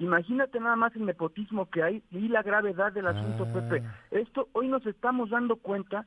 Imagínate 0.00 0.58
nada 0.60 0.76
más 0.76 0.96
el 0.96 1.04
nepotismo 1.04 1.68
que 1.68 1.82
hay 1.82 2.02
y 2.10 2.28
la 2.28 2.42
gravedad 2.42 2.90
del 2.90 3.06
asunto, 3.06 3.46
Ah. 3.46 3.52
Pepe. 3.52 3.82
Esto 4.10 4.48
hoy 4.52 4.66
nos 4.66 4.84
estamos 4.86 5.28
dando 5.28 5.56
cuenta. 5.56 6.06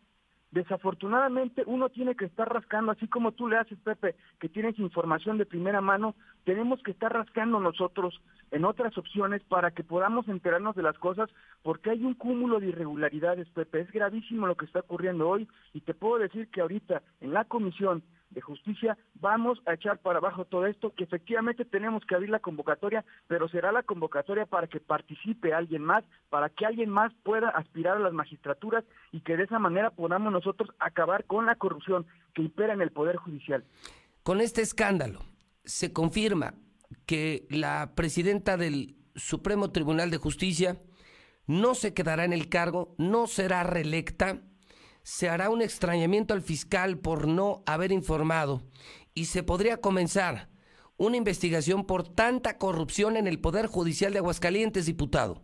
Desafortunadamente 0.53 1.63
uno 1.65 1.89
tiene 1.89 2.15
que 2.15 2.25
estar 2.25 2.47
rascando, 2.47 2.91
así 2.91 3.07
como 3.07 3.31
tú 3.31 3.47
le 3.47 3.57
haces, 3.57 3.79
Pepe, 3.79 4.13
que 4.39 4.49
tienes 4.49 4.77
información 4.77 5.39
de 5.39 5.47
primera 5.47 5.81
mano, 5.81 6.13
tenemos 6.43 6.81
que 6.83 6.91
estar 6.91 7.11
rascando 7.11 7.59
nosotros 7.59 8.21
en 8.53 8.65
otras 8.65 8.95
opciones 8.99 9.41
para 9.43 9.71
que 9.71 9.83
podamos 9.83 10.27
enterarnos 10.27 10.75
de 10.75 10.83
las 10.83 10.97
cosas, 10.99 11.27
porque 11.63 11.89
hay 11.89 12.03
un 12.03 12.13
cúmulo 12.13 12.59
de 12.59 12.67
irregularidades, 12.67 13.49
Pepe. 13.49 13.81
Es 13.81 13.91
gravísimo 13.91 14.45
lo 14.45 14.55
que 14.55 14.65
está 14.65 14.81
ocurriendo 14.81 15.27
hoy 15.27 15.47
y 15.73 15.81
te 15.81 15.95
puedo 15.95 16.19
decir 16.19 16.47
que 16.49 16.61
ahorita 16.61 17.01
en 17.19 17.33
la 17.33 17.45
comisión 17.45 18.03
de 18.29 18.41
justicia 18.41 18.95
vamos 19.15 19.59
a 19.65 19.73
echar 19.73 19.97
para 19.97 20.19
abajo 20.19 20.45
todo 20.45 20.67
esto, 20.67 20.93
que 20.93 21.03
efectivamente 21.03 21.65
tenemos 21.65 22.05
que 22.05 22.13
abrir 22.13 22.29
la 22.29 22.39
convocatoria, 22.39 23.03
pero 23.27 23.49
será 23.49 23.71
la 23.71 23.81
convocatoria 23.81 24.45
para 24.45 24.67
que 24.67 24.79
participe 24.79 25.51
alguien 25.51 25.81
más, 25.81 26.03
para 26.29 26.49
que 26.49 26.67
alguien 26.67 26.91
más 26.91 27.11
pueda 27.23 27.49
aspirar 27.49 27.97
a 27.97 28.01
las 28.01 28.13
magistraturas 28.13 28.83
y 29.11 29.21
que 29.21 29.35
de 29.35 29.43
esa 29.43 29.57
manera 29.57 29.89
podamos 29.89 30.31
nosotros 30.31 30.69
acabar 30.77 31.25
con 31.25 31.47
la 31.47 31.55
corrupción 31.55 32.05
que 32.35 32.43
impera 32.43 32.73
en 32.73 32.81
el 32.81 32.91
Poder 32.91 33.15
Judicial. 33.15 33.63
Con 34.21 34.41
este 34.41 34.61
escándalo, 34.61 35.21
se 35.63 35.91
confirma 35.91 36.53
que 37.05 37.45
la 37.49 37.93
presidenta 37.95 38.57
del 38.57 38.95
Supremo 39.15 39.71
Tribunal 39.71 40.09
de 40.11 40.17
Justicia 40.17 40.81
no 41.45 41.75
se 41.75 41.93
quedará 41.93 42.25
en 42.25 42.33
el 42.33 42.49
cargo, 42.49 42.95
no 42.97 43.27
será 43.27 43.63
reelecta, 43.63 44.41
se 45.03 45.29
hará 45.29 45.49
un 45.49 45.61
extrañamiento 45.61 46.33
al 46.33 46.41
fiscal 46.41 46.97
por 46.97 47.27
no 47.27 47.63
haber 47.65 47.91
informado 47.91 48.63
y 49.13 49.25
se 49.25 49.43
podría 49.43 49.81
comenzar 49.81 50.47
una 50.97 51.17
investigación 51.17 51.85
por 51.85 52.07
tanta 52.07 52.57
corrupción 52.57 53.17
en 53.17 53.27
el 53.27 53.39
Poder 53.39 53.67
Judicial 53.67 54.13
de 54.13 54.19
Aguascalientes, 54.19 54.85
diputado. 54.85 55.41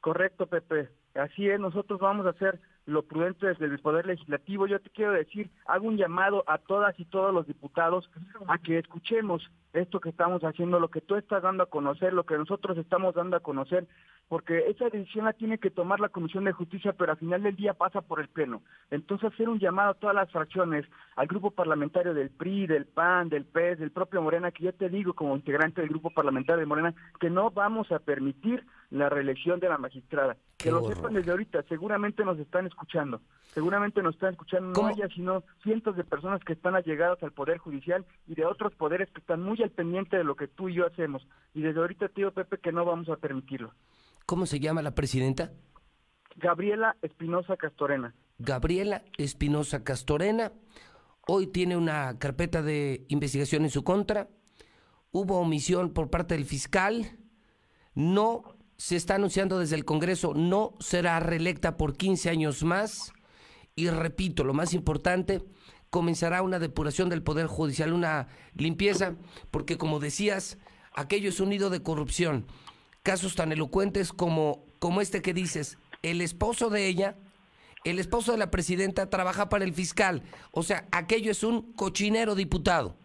Correcto, 0.00 0.46
Pepe. 0.46 0.88
Así 1.14 1.48
es, 1.48 1.60
nosotros 1.60 2.00
vamos 2.00 2.26
a 2.26 2.30
hacer 2.30 2.60
lo 2.86 3.02
prudente 3.02 3.46
desde 3.46 3.66
el 3.66 3.78
Poder 3.78 4.06
Legislativo. 4.06 4.66
Yo 4.66 4.80
te 4.80 4.90
quiero 4.90 5.12
decir, 5.12 5.50
hago 5.66 5.86
un 5.86 5.96
llamado 5.96 6.44
a 6.46 6.58
todas 6.58 6.98
y 6.98 7.04
todos 7.04 7.32
los 7.32 7.46
diputados 7.46 8.10
a 8.46 8.58
que 8.58 8.78
escuchemos 8.78 9.42
esto 9.74 10.00
que 10.00 10.08
estamos 10.08 10.42
haciendo, 10.42 10.78
lo 10.78 10.88
que 10.88 11.00
tú 11.00 11.16
estás 11.16 11.42
dando 11.42 11.64
a 11.64 11.70
conocer, 11.70 12.12
lo 12.12 12.24
que 12.24 12.38
nosotros 12.38 12.78
estamos 12.78 13.14
dando 13.14 13.36
a 13.36 13.40
conocer, 13.40 13.86
porque 14.28 14.70
esa 14.70 14.88
decisión 14.88 15.26
la 15.26 15.32
tiene 15.32 15.58
que 15.58 15.70
tomar 15.70 16.00
la 16.00 16.08
Comisión 16.08 16.44
de 16.44 16.52
Justicia, 16.52 16.92
pero 16.92 17.12
al 17.12 17.18
final 17.18 17.42
del 17.42 17.56
día 17.56 17.74
pasa 17.74 18.00
por 18.00 18.20
el 18.20 18.28
Pleno. 18.28 18.62
Entonces 18.90 19.32
hacer 19.32 19.48
un 19.48 19.58
llamado 19.58 19.90
a 19.90 19.94
todas 19.94 20.14
las 20.14 20.30
fracciones, 20.30 20.86
al 21.16 21.26
grupo 21.26 21.50
parlamentario 21.50 22.14
del 22.14 22.30
PRI, 22.30 22.66
del 22.66 22.86
PAN, 22.86 23.28
del 23.28 23.44
PES, 23.44 23.80
del 23.80 23.90
propio 23.90 24.22
Morena, 24.22 24.50
que 24.50 24.64
yo 24.64 24.72
te 24.72 24.88
digo 24.88 25.12
como 25.12 25.36
integrante 25.36 25.80
del 25.80 25.90
grupo 25.90 26.10
parlamentario 26.10 26.60
de 26.60 26.66
Morena, 26.66 26.94
que 27.20 27.30
no 27.30 27.50
vamos 27.50 27.90
a 27.92 27.98
permitir 27.98 28.64
la 28.90 29.08
reelección 29.08 29.60
de 29.60 29.68
la 29.68 29.78
magistrada. 29.78 30.36
Que 30.56 30.70
lo 30.70 30.82
sepan 30.88 31.12
desde 31.12 31.30
ahorita, 31.30 31.62
seguramente 31.64 32.24
nos 32.24 32.38
están 32.38 32.66
escuchando, 32.66 33.20
seguramente 33.52 34.02
nos 34.02 34.14
están 34.14 34.32
escuchando, 34.32 34.80
no 34.80 34.88
haya 34.88 35.08
sino 35.08 35.42
cientos 35.62 35.96
de 35.96 36.04
personas 36.04 36.42
que 36.42 36.54
están 36.54 36.74
allegadas 36.74 37.22
al 37.22 37.32
Poder 37.32 37.58
Judicial 37.58 38.06
y 38.26 38.34
de 38.34 38.46
otros 38.46 38.74
poderes 38.74 39.10
que 39.10 39.20
están 39.20 39.42
muy 39.42 39.60
al 39.64 39.70
pendiente 39.70 40.16
de 40.16 40.24
lo 40.24 40.36
que 40.36 40.48
tú 40.48 40.68
y 40.68 40.74
yo 40.74 40.86
hacemos. 40.86 41.26
Y 41.52 41.62
desde 41.62 41.80
ahorita 41.80 42.08
te 42.08 42.14
digo, 42.16 42.30
Pepe, 42.30 42.58
que 42.58 42.72
no 42.72 42.84
vamos 42.84 43.08
a 43.08 43.16
permitirlo. 43.16 43.72
¿Cómo 44.26 44.46
se 44.46 44.60
llama 44.60 44.82
la 44.82 44.94
presidenta? 44.94 45.52
Gabriela 46.36 46.96
Espinosa 47.02 47.56
Castorena. 47.56 48.14
Gabriela 48.38 49.02
Espinosa 49.18 49.84
Castorena. 49.84 50.52
Hoy 51.26 51.46
tiene 51.46 51.76
una 51.76 52.18
carpeta 52.18 52.62
de 52.62 53.04
investigación 53.08 53.64
en 53.64 53.70
su 53.70 53.84
contra. 53.84 54.28
Hubo 55.10 55.38
omisión 55.38 55.92
por 55.92 56.10
parte 56.10 56.34
del 56.34 56.44
fiscal. 56.44 57.18
No 57.94 58.56
se 58.76 58.96
está 58.96 59.14
anunciando 59.14 59.58
desde 59.58 59.76
el 59.76 59.84
Congreso, 59.84 60.34
no 60.34 60.74
será 60.80 61.20
reelecta 61.20 61.76
por 61.76 61.96
15 61.96 62.30
años 62.30 62.64
más. 62.64 63.12
Y 63.76 63.88
repito, 63.88 64.44
lo 64.44 64.54
más 64.54 64.74
importante, 64.74 65.42
comenzará 65.94 66.42
una 66.42 66.58
depuración 66.58 67.08
del 67.08 67.22
Poder 67.22 67.46
Judicial, 67.46 67.92
una 67.92 68.26
limpieza, 68.56 69.14
porque 69.52 69.78
como 69.78 70.00
decías, 70.00 70.58
aquello 70.92 71.28
es 71.28 71.38
un 71.38 71.50
nido 71.50 71.70
de 71.70 71.84
corrupción. 71.84 72.46
Casos 73.04 73.36
tan 73.36 73.52
elocuentes 73.52 74.12
como, 74.12 74.64
como 74.80 75.00
este 75.00 75.22
que 75.22 75.32
dices, 75.32 75.78
el 76.02 76.20
esposo 76.20 76.68
de 76.68 76.88
ella, 76.88 77.14
el 77.84 78.00
esposo 78.00 78.32
de 78.32 78.38
la 78.38 78.50
presidenta 78.50 79.08
trabaja 79.08 79.48
para 79.48 79.64
el 79.64 79.72
fiscal. 79.72 80.24
O 80.50 80.64
sea, 80.64 80.88
aquello 80.90 81.30
es 81.30 81.44
un 81.44 81.72
cochinero 81.74 82.34
diputado. 82.34 82.96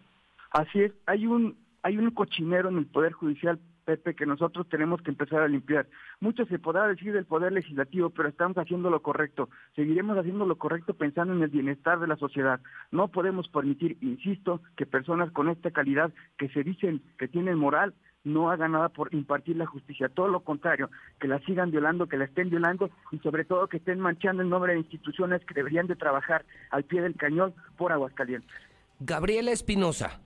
Así 0.50 0.82
es, 0.82 0.92
hay 1.06 1.28
un, 1.28 1.60
hay 1.84 1.96
un 1.96 2.10
cochinero 2.10 2.70
en 2.70 2.80
el 2.80 2.88
Poder 2.88 3.12
Judicial, 3.12 3.60
Pepe, 3.90 4.14
que 4.14 4.28
nosotros 4.28 4.70
tenemos 4.70 5.02
que 5.02 5.10
empezar 5.10 5.42
a 5.42 5.48
limpiar. 5.48 5.88
Mucho 6.20 6.46
se 6.46 6.60
podrá 6.60 6.88
decir 6.88 7.12
del 7.12 7.26
Poder 7.26 7.52
Legislativo, 7.52 8.12
pero 8.12 8.30
estamos 8.30 8.56
haciendo 8.60 8.92
lo 8.92 9.02
correcto. 9.02 9.50
Seguiremos 9.76 10.16
haciendo 10.16 10.46
lo 10.46 10.60
correcto 10.60 10.94
pensando 10.94 11.34
en 11.34 11.42
el 11.42 11.50
bienestar 11.50 12.00
de 12.00 12.06
la 12.06 12.16
sociedad. 12.16 12.60
No 12.92 13.08
podemos 13.08 13.48
permitir, 13.48 13.98
insisto, 14.02 14.62
que 14.78 14.86
personas 14.86 15.32
con 15.32 15.50
esta 15.50 15.72
calidad, 15.72 16.12
que 16.38 16.50
se 16.50 16.64
dicen 16.64 17.02
que 17.18 17.28
tienen 17.28 17.58
moral, 17.58 17.96
no 18.24 18.52
hagan 18.52 18.74
nada 18.74 18.90
por 18.90 19.12
impartir 19.12 19.56
la 19.56 19.66
justicia, 19.66 20.08
todo 20.08 20.28
lo 20.28 20.42
contrario, 20.42 20.92
que 21.20 21.28
la 21.28 21.40
sigan 21.40 21.72
violando, 21.72 22.06
que 22.06 22.18
la 22.18 22.26
estén 22.26 22.52
violando 22.52 22.92
y 23.12 23.18
sobre 23.20 23.44
todo 23.44 23.70
que 23.70 23.78
estén 23.78 24.00
manchando 24.00 24.44
el 24.44 24.50
nombre 24.50 24.74
de 24.74 24.80
instituciones 24.80 25.44
que 25.46 25.56
deberían 25.56 25.88
de 25.88 25.96
trabajar 25.96 26.46
al 26.70 26.84
pie 26.84 27.02
del 27.02 27.16
cañón 27.16 27.56
por 27.76 27.92
Aguascalientes. 27.92 28.52
Gabriela 29.00 29.50
Espinosa. 29.50 30.22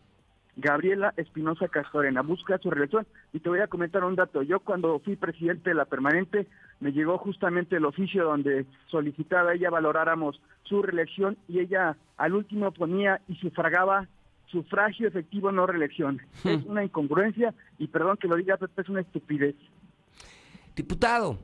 Gabriela 0.56 1.14
Espinosa 1.18 1.68
Castorena 1.68 2.22
busca 2.22 2.60
su 2.60 2.70
reelección 2.70 3.08
y 3.32 3.40
te 3.40 3.50
voy 3.50 3.60
a 3.60 3.68
comentar 3.68 4.04
un 4.04 4.16
dato. 4.16 4.44
Yo 4.44 4.60
cuando 4.60 5.00
fui 5.00 5.16
presidente 5.16 5.72
de 5.72 5.76
la 5.76 5.86
permanente 5.86 6.48
me 6.80 6.92
llegó 6.92 7.18
justamente 7.18 7.78
el 7.78 7.86
oficio 7.86 8.24
donde 8.24 8.66
solicitaba 8.88 9.54
ella 9.54 9.72
valoráramos 9.72 10.40
su 10.64 10.82
reelección 10.82 11.38
y 11.48 11.60
ella 11.60 11.98
al 12.18 12.34
último 12.34 12.72
ponía 12.72 13.22
y 13.28 13.36
sufragaba 13.36 14.08
sufragio 14.48 15.08
efectivo 15.08 15.52
no 15.52 15.66
reelección. 15.66 16.22
Es 16.44 16.64
una 16.66 16.84
incongruencia 16.84 17.56
y 17.80 17.88
perdón 17.88 18.18
que 18.18 18.28
lo 18.28 18.36
diga, 18.36 18.58
Pepe, 18.58 18.84
es 18.84 18.90
una 18.90 19.02
estupidez. 19.02 19.56
Diputado, 20.76 21.40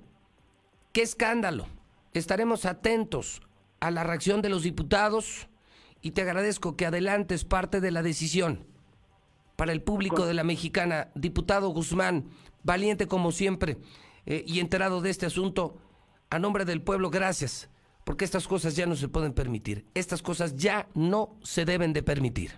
qué 0.93 1.01
escándalo. 1.01 1.65
Estaremos 2.13 2.65
atentos 2.65 3.41
a 3.79 3.89
la 3.89 4.03
reacción 4.03 4.43
de 4.43 4.49
los 4.49 4.61
diputados 4.61 5.47
y 6.01 6.11
te 6.11 6.21
agradezco 6.21 6.75
que 6.75 6.85
adelantes 6.85 7.45
parte 7.45 7.81
de 7.81 7.91
la 7.91 8.03
decisión 8.03 8.68
para 9.59 9.73
el 9.73 9.81
público 9.81 10.25
de 10.25 10.33
la 10.33 10.45
mexicana. 10.45 11.09
Diputado 11.15 11.67
Guzmán, 11.67 12.23
valiente 12.63 13.09
como 13.09 13.33
siempre 13.33 13.75
eh, 14.25 14.41
y 14.47 14.61
enterado 14.61 15.01
de 15.01 15.09
este 15.09 15.25
asunto, 15.25 15.75
a 16.29 16.39
nombre 16.39 16.63
del 16.63 16.81
pueblo, 16.81 17.09
gracias, 17.09 17.69
porque 18.05 18.23
estas 18.23 18.47
cosas 18.47 18.77
ya 18.77 18.85
no 18.85 18.95
se 18.95 19.09
pueden 19.09 19.33
permitir. 19.33 19.83
Estas 19.95 20.21
cosas 20.21 20.55
ya 20.55 20.87
no 20.95 21.35
se 21.43 21.65
deben 21.65 21.91
de 21.91 22.03
permitir. 22.03 22.51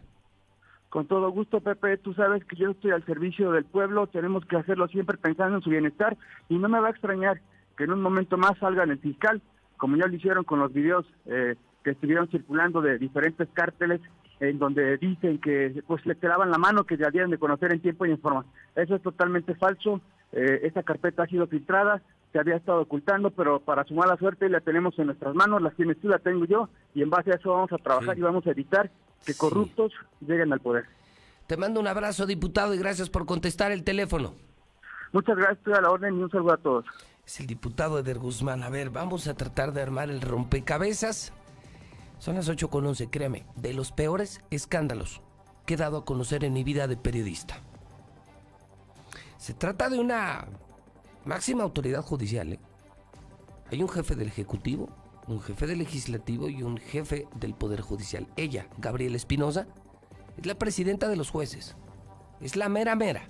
Con 0.89 1.07
todo 1.07 1.31
gusto, 1.31 1.59
Pepe, 1.59 1.97
tú 1.97 2.13
sabes 2.13 2.45
que 2.45 2.55
yo 2.55 2.69
estoy 2.69 2.91
al 2.91 3.03
servicio 3.07 3.51
del 3.51 3.65
pueblo, 3.65 4.05
tenemos 4.05 4.45
que 4.45 4.57
hacerlo 4.57 4.87
siempre 4.87 5.17
pensando 5.17 5.57
en 5.57 5.63
su 5.63 5.71
bienestar 5.71 6.15
y 6.49 6.59
no 6.59 6.69
me 6.69 6.79
va 6.79 6.89
a 6.89 6.91
extrañar 6.91 7.41
que 7.77 7.85
en 7.85 7.93
un 7.93 8.01
momento 8.01 8.37
más 8.37 8.59
salga 8.59 8.83
el 8.83 8.99
fiscal, 8.99 9.41
como 9.77 9.97
ya 9.97 10.05
lo 10.05 10.13
hicieron 10.13 10.43
con 10.43 10.59
los 10.59 10.71
videos 10.71 11.07
eh, 11.25 11.55
que 11.83 11.91
estuvieron 11.91 12.27
circulando 12.29 12.79
de 12.79 12.99
diferentes 12.99 13.49
cárteles 13.53 14.01
en 14.41 14.57
donde 14.57 14.97
dicen 14.97 15.39
que 15.39 15.83
pues 15.85 16.03
le 16.05 16.15
quedaban 16.15 16.49
la 16.49 16.57
mano 16.57 16.83
que 16.83 16.97
debían 16.97 17.29
de 17.29 17.37
conocer 17.37 17.71
en 17.71 17.79
tiempo 17.79 18.07
y 18.07 18.11
en 18.11 18.19
forma. 18.19 18.43
Eso 18.75 18.95
es 18.95 19.01
totalmente 19.03 19.53
falso. 19.53 20.01
Eh, 20.31 20.61
esa 20.63 20.81
carpeta 20.81 21.23
ha 21.23 21.27
sido 21.27 21.45
filtrada, 21.45 22.01
se 22.31 22.39
había 22.39 22.55
estado 22.55 22.81
ocultando, 22.81 23.29
pero 23.29 23.59
para 23.59 23.83
su 23.83 23.93
mala 23.93 24.17
suerte 24.17 24.49
la 24.49 24.59
tenemos 24.59 24.97
en 24.97 25.07
nuestras 25.07 25.35
manos, 25.35 25.61
la 25.61 25.69
tienes 25.69 25.99
tú, 26.01 26.07
la 26.07 26.17
tengo 26.17 26.45
yo, 26.45 26.69
y 26.95 27.03
en 27.03 27.11
base 27.11 27.31
a 27.31 27.35
eso 27.35 27.51
vamos 27.51 27.71
a 27.71 27.77
trabajar 27.77 28.17
y 28.17 28.21
vamos 28.21 28.45
a 28.47 28.51
evitar 28.51 28.89
que 29.25 29.35
corruptos 29.35 29.93
lleguen 30.21 30.51
al 30.51 30.59
poder. 30.59 30.85
Te 31.45 31.55
mando 31.55 31.79
un 31.79 31.87
abrazo, 31.87 32.25
diputado, 32.25 32.73
y 32.73 32.79
gracias 32.79 33.11
por 33.11 33.27
contestar 33.27 33.71
el 33.71 33.83
teléfono. 33.83 34.33
Muchas 35.11 35.35
gracias, 35.35 35.59
estoy 35.59 35.73
a 35.73 35.81
la 35.81 35.91
orden 35.91 36.17
y 36.17 36.23
un 36.23 36.31
saludo 36.31 36.53
a 36.53 36.57
todos. 36.57 36.85
Es 37.27 37.39
el 37.41 37.45
diputado 37.45 37.99
Eder 37.99 38.17
Guzmán. 38.17 38.63
A 38.63 38.69
ver, 38.69 38.89
vamos 38.89 39.27
a 39.27 39.35
tratar 39.35 39.71
de 39.73 39.81
armar 39.83 40.09
el 40.09 40.21
rompecabezas. 40.21 41.31
Son 42.21 42.35
las 42.35 42.47
8 42.47 42.69
con 42.69 42.85
11, 42.85 43.09
créeme, 43.09 43.47
de 43.55 43.73
los 43.73 43.91
peores 43.91 44.41
escándalos 44.51 45.21
que 45.65 45.73
he 45.73 45.77
dado 45.77 45.97
a 45.97 46.05
conocer 46.05 46.43
en 46.43 46.53
mi 46.53 46.63
vida 46.63 46.85
de 46.85 46.95
periodista. 46.95 47.63
Se 49.37 49.55
trata 49.55 49.89
de 49.89 49.99
una 49.99 50.45
máxima 51.25 51.63
autoridad 51.63 52.03
judicial. 52.03 52.53
¿eh? 52.53 52.59
Hay 53.71 53.81
un 53.81 53.89
jefe 53.89 54.15
del 54.15 54.27
Ejecutivo, 54.27 54.87
un 55.27 55.41
jefe 55.41 55.65
del 55.65 55.79
Legislativo 55.79 56.47
y 56.47 56.61
un 56.61 56.77
jefe 56.77 57.27
del 57.33 57.55
Poder 57.55 57.81
Judicial. 57.81 58.27
Ella, 58.35 58.67
Gabriela 58.77 59.17
Espinosa, 59.17 59.65
es 60.37 60.45
la 60.45 60.59
presidenta 60.59 61.07
de 61.07 61.15
los 61.15 61.31
jueces. 61.31 61.75
Es 62.39 62.55
la 62.55 62.69
mera 62.69 62.95
mera. 62.95 63.29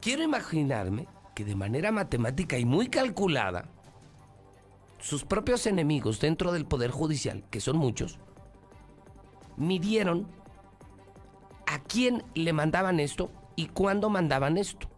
Quiero 0.00 0.22
imaginarme 0.22 1.06
que 1.34 1.44
de 1.44 1.54
manera 1.54 1.92
matemática 1.92 2.56
y 2.56 2.64
muy 2.64 2.88
calculada, 2.88 3.75
sus 5.06 5.24
propios 5.24 5.68
enemigos 5.68 6.18
dentro 6.18 6.50
del 6.50 6.66
Poder 6.66 6.90
Judicial, 6.90 7.44
que 7.48 7.60
son 7.60 7.76
muchos, 7.76 8.18
midieron 9.56 10.26
a 11.68 11.78
quién 11.84 12.24
le 12.34 12.52
mandaban 12.52 12.98
esto 12.98 13.30
y 13.54 13.66
cuándo 13.66 14.10
mandaban 14.10 14.58
esto. 14.58 14.88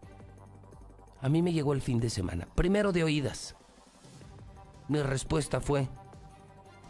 A 1.21 1.29
mí 1.29 1.43
me 1.43 1.53
llegó 1.53 1.73
el 1.73 1.83
fin 1.83 1.99
de 1.99 2.09
semana, 2.09 2.47
primero 2.55 2.91
de 2.91 3.03
oídas. 3.03 3.55
Mi 4.87 4.99
respuesta 5.03 5.61
fue, 5.61 5.87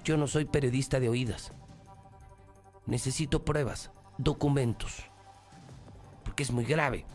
yo 0.05 0.15
no 0.15 0.25
soy 0.25 0.45
periodista 0.45 1.01
de 1.01 1.09
oídas. 1.09 1.51
Necesito 2.85 3.43
pruebas, 3.43 3.91
documentos, 4.17 5.03
porque 6.23 6.43
es 6.43 6.51
muy 6.51 6.63
grave 6.63 7.05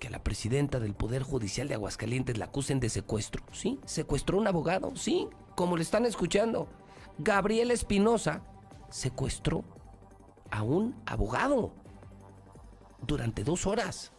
que 0.00 0.08
a 0.08 0.10
la 0.10 0.24
presidenta 0.24 0.80
del 0.80 0.94
Poder 0.94 1.22
Judicial 1.22 1.68
de 1.68 1.74
Aguascalientes 1.74 2.38
la 2.38 2.46
acusen 2.46 2.80
de 2.80 2.88
secuestro. 2.88 3.44
Sí, 3.52 3.78
secuestró 3.84 4.38
un 4.38 4.48
abogado, 4.48 4.96
sí, 4.96 5.28
como 5.54 5.76
le 5.76 5.82
están 5.82 6.06
escuchando. 6.06 6.66
Gabriel 7.18 7.70
Espinosa 7.70 8.42
secuestró 8.88 9.62
a 10.50 10.62
un 10.62 11.00
abogado 11.06 11.72
durante 13.06 13.44
dos 13.44 13.66
horas. 13.66 14.10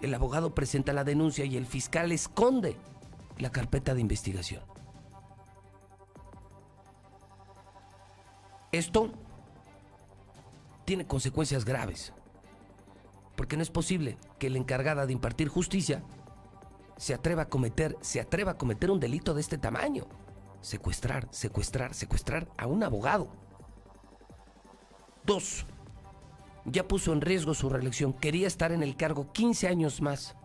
El 0.00 0.14
abogado 0.14 0.54
presenta 0.54 0.92
la 0.92 1.04
denuncia 1.04 1.44
y 1.44 1.56
el 1.56 1.66
fiscal 1.66 2.12
esconde 2.12 2.76
la 3.38 3.50
carpeta 3.50 3.94
de 3.94 4.00
investigación. 4.00 4.62
Esto 8.70 9.10
tiene 10.84 11.06
consecuencias 11.06 11.64
graves. 11.64 12.12
Porque 13.36 13.56
no 13.56 13.62
es 13.62 13.70
posible 13.70 14.16
que 14.38 14.50
la 14.50 14.58
encargada 14.58 15.06
de 15.06 15.12
impartir 15.12 15.48
justicia 15.48 16.02
se 16.96 17.14
atreva 17.14 17.42
a 17.42 17.48
cometer, 17.48 17.96
se 18.00 18.20
atreva 18.20 18.52
a 18.52 18.58
cometer 18.58 18.90
un 18.90 19.00
delito 19.00 19.34
de 19.34 19.40
este 19.40 19.58
tamaño. 19.58 20.06
Secuestrar, 20.60 21.28
secuestrar, 21.30 21.94
secuestrar 21.94 22.48
a 22.56 22.66
un 22.66 22.82
abogado. 22.82 23.28
Dos, 25.24 25.66
ya 26.64 26.86
puso 26.88 27.12
en 27.12 27.20
riesgo 27.20 27.54
su 27.54 27.68
reelección. 27.68 28.12
Quería 28.12 28.46
estar 28.46 28.72
en 28.72 28.82
el 28.82 28.96
cargo 28.96 29.32
15 29.32 29.68
años 29.68 30.00
más. 30.00 30.36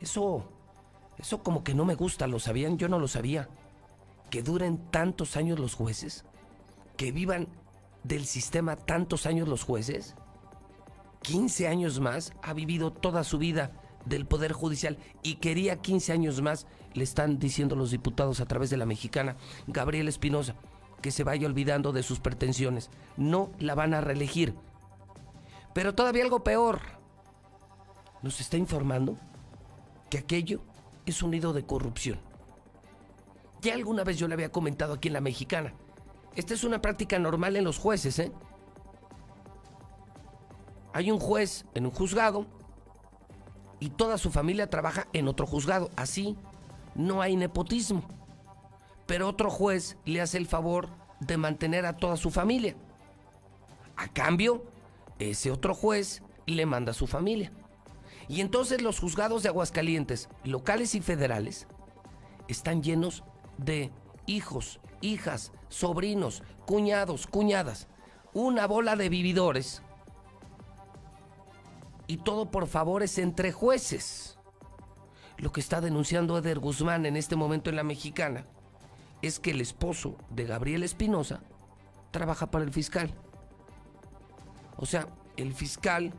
Eso, 0.00 0.48
eso 1.18 1.42
como 1.42 1.64
que 1.64 1.74
no 1.74 1.84
me 1.84 1.94
gusta, 1.94 2.26
¿lo 2.26 2.38
sabían? 2.38 2.78
Yo 2.78 2.88
no 2.88 2.98
lo 2.98 3.08
sabía. 3.08 3.48
Que 4.30 4.42
duren 4.42 4.90
tantos 4.90 5.36
años 5.36 5.58
los 5.58 5.74
jueces. 5.74 6.24
Que 6.96 7.12
vivan 7.12 7.48
del 8.04 8.24
sistema 8.24 8.76
tantos 8.76 9.26
años 9.26 9.48
los 9.48 9.64
jueces. 9.64 10.14
15 11.22 11.68
años 11.68 12.00
más, 12.00 12.32
ha 12.42 12.52
vivido 12.52 12.92
toda 12.92 13.24
su 13.24 13.38
vida 13.38 13.72
del 14.04 14.26
Poder 14.26 14.52
Judicial 14.52 14.98
y 15.22 15.36
quería 15.36 15.76
15 15.76 16.12
años 16.12 16.42
más, 16.42 16.66
le 16.94 17.04
están 17.04 17.38
diciendo 17.38 17.76
los 17.76 17.90
diputados 17.90 18.40
a 18.40 18.46
través 18.46 18.70
de 18.70 18.76
la 18.76 18.86
mexicana, 18.86 19.36
Gabriel 19.66 20.08
Espinosa, 20.08 20.56
que 21.00 21.10
se 21.10 21.24
vaya 21.24 21.46
olvidando 21.46 21.92
de 21.92 22.02
sus 22.02 22.20
pretensiones. 22.20 22.90
No 23.16 23.50
la 23.58 23.74
van 23.74 23.94
a 23.94 24.00
reelegir. 24.00 24.54
Pero 25.74 25.94
todavía 25.94 26.22
algo 26.24 26.44
peor. 26.44 26.80
Nos 28.22 28.40
está 28.40 28.56
informando 28.56 29.16
que 30.10 30.18
aquello 30.18 30.60
es 31.06 31.22
un 31.22 31.32
nido 31.32 31.52
de 31.52 31.64
corrupción. 31.64 32.20
Ya 33.60 33.74
alguna 33.74 34.04
vez 34.04 34.18
yo 34.18 34.28
le 34.28 34.34
había 34.34 34.52
comentado 34.52 34.94
aquí 34.94 35.08
en 35.08 35.14
la 35.14 35.20
mexicana. 35.20 35.72
Esta 36.34 36.54
es 36.54 36.64
una 36.64 36.80
práctica 36.80 37.18
normal 37.18 37.56
en 37.56 37.64
los 37.64 37.78
jueces, 37.78 38.18
¿eh? 38.18 38.32
Hay 40.92 41.10
un 41.10 41.18
juez 41.18 41.64
en 41.74 41.86
un 41.86 41.90
juzgado 41.90 42.46
y 43.80 43.90
toda 43.90 44.18
su 44.18 44.30
familia 44.30 44.70
trabaja 44.70 45.08
en 45.12 45.28
otro 45.28 45.46
juzgado. 45.46 45.90
Así 45.96 46.36
no 46.94 47.22
hay 47.22 47.36
nepotismo. 47.36 48.02
Pero 49.06 49.28
otro 49.28 49.50
juez 49.50 49.96
le 50.04 50.20
hace 50.20 50.38
el 50.38 50.46
favor 50.46 50.88
de 51.20 51.36
mantener 51.36 51.86
a 51.86 51.96
toda 51.96 52.16
su 52.16 52.30
familia. 52.30 52.76
A 53.96 54.08
cambio, 54.08 54.64
ese 55.18 55.50
otro 55.50 55.74
juez 55.74 56.22
le 56.46 56.66
manda 56.66 56.92
a 56.92 56.94
su 56.94 57.06
familia. 57.06 57.52
Y 58.28 58.40
entonces 58.40 58.82
los 58.82 59.00
juzgados 59.00 59.42
de 59.42 59.48
Aguascalientes, 59.48 60.28
locales 60.44 60.94
y 60.94 61.00
federales, 61.00 61.66
están 62.48 62.82
llenos 62.82 63.24
de 63.58 63.90
hijos, 64.26 64.80
hijas, 65.00 65.52
sobrinos, 65.68 66.42
cuñados, 66.66 67.26
cuñadas. 67.26 67.88
Una 68.32 68.66
bola 68.66 68.96
de 68.96 69.08
vividores 69.08 69.82
y 72.06 72.18
todo 72.18 72.50
por 72.50 72.66
favores 72.66 73.18
entre 73.18 73.52
jueces. 73.52 74.38
Lo 75.38 75.52
que 75.52 75.60
está 75.60 75.80
denunciando 75.80 76.38
Eder 76.38 76.58
Guzmán 76.58 77.06
en 77.06 77.16
este 77.16 77.36
momento 77.36 77.70
en 77.70 77.76
la 77.76 77.82
mexicana 77.82 78.46
es 79.22 79.40
que 79.40 79.52
el 79.52 79.60
esposo 79.60 80.16
de 80.30 80.44
Gabriel 80.44 80.82
Espinosa 80.82 81.40
trabaja 82.10 82.50
para 82.50 82.64
el 82.64 82.72
fiscal. 82.72 83.14
O 84.76 84.86
sea, 84.86 85.08
el 85.36 85.54
fiscal 85.54 86.12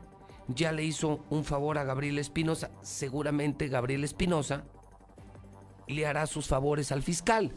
ya 0.48 0.72
le 0.72 0.84
hizo 0.84 1.24
un 1.30 1.44
favor 1.44 1.78
a 1.78 1.84
Gabriel 1.84 2.18
Espinosa. 2.18 2.70
Seguramente 2.82 3.68
Gabriel 3.68 4.04
Espinosa 4.04 4.64
le 5.86 6.06
hará 6.06 6.26
sus 6.26 6.48
favores 6.48 6.92
al 6.92 7.02
fiscal. 7.02 7.52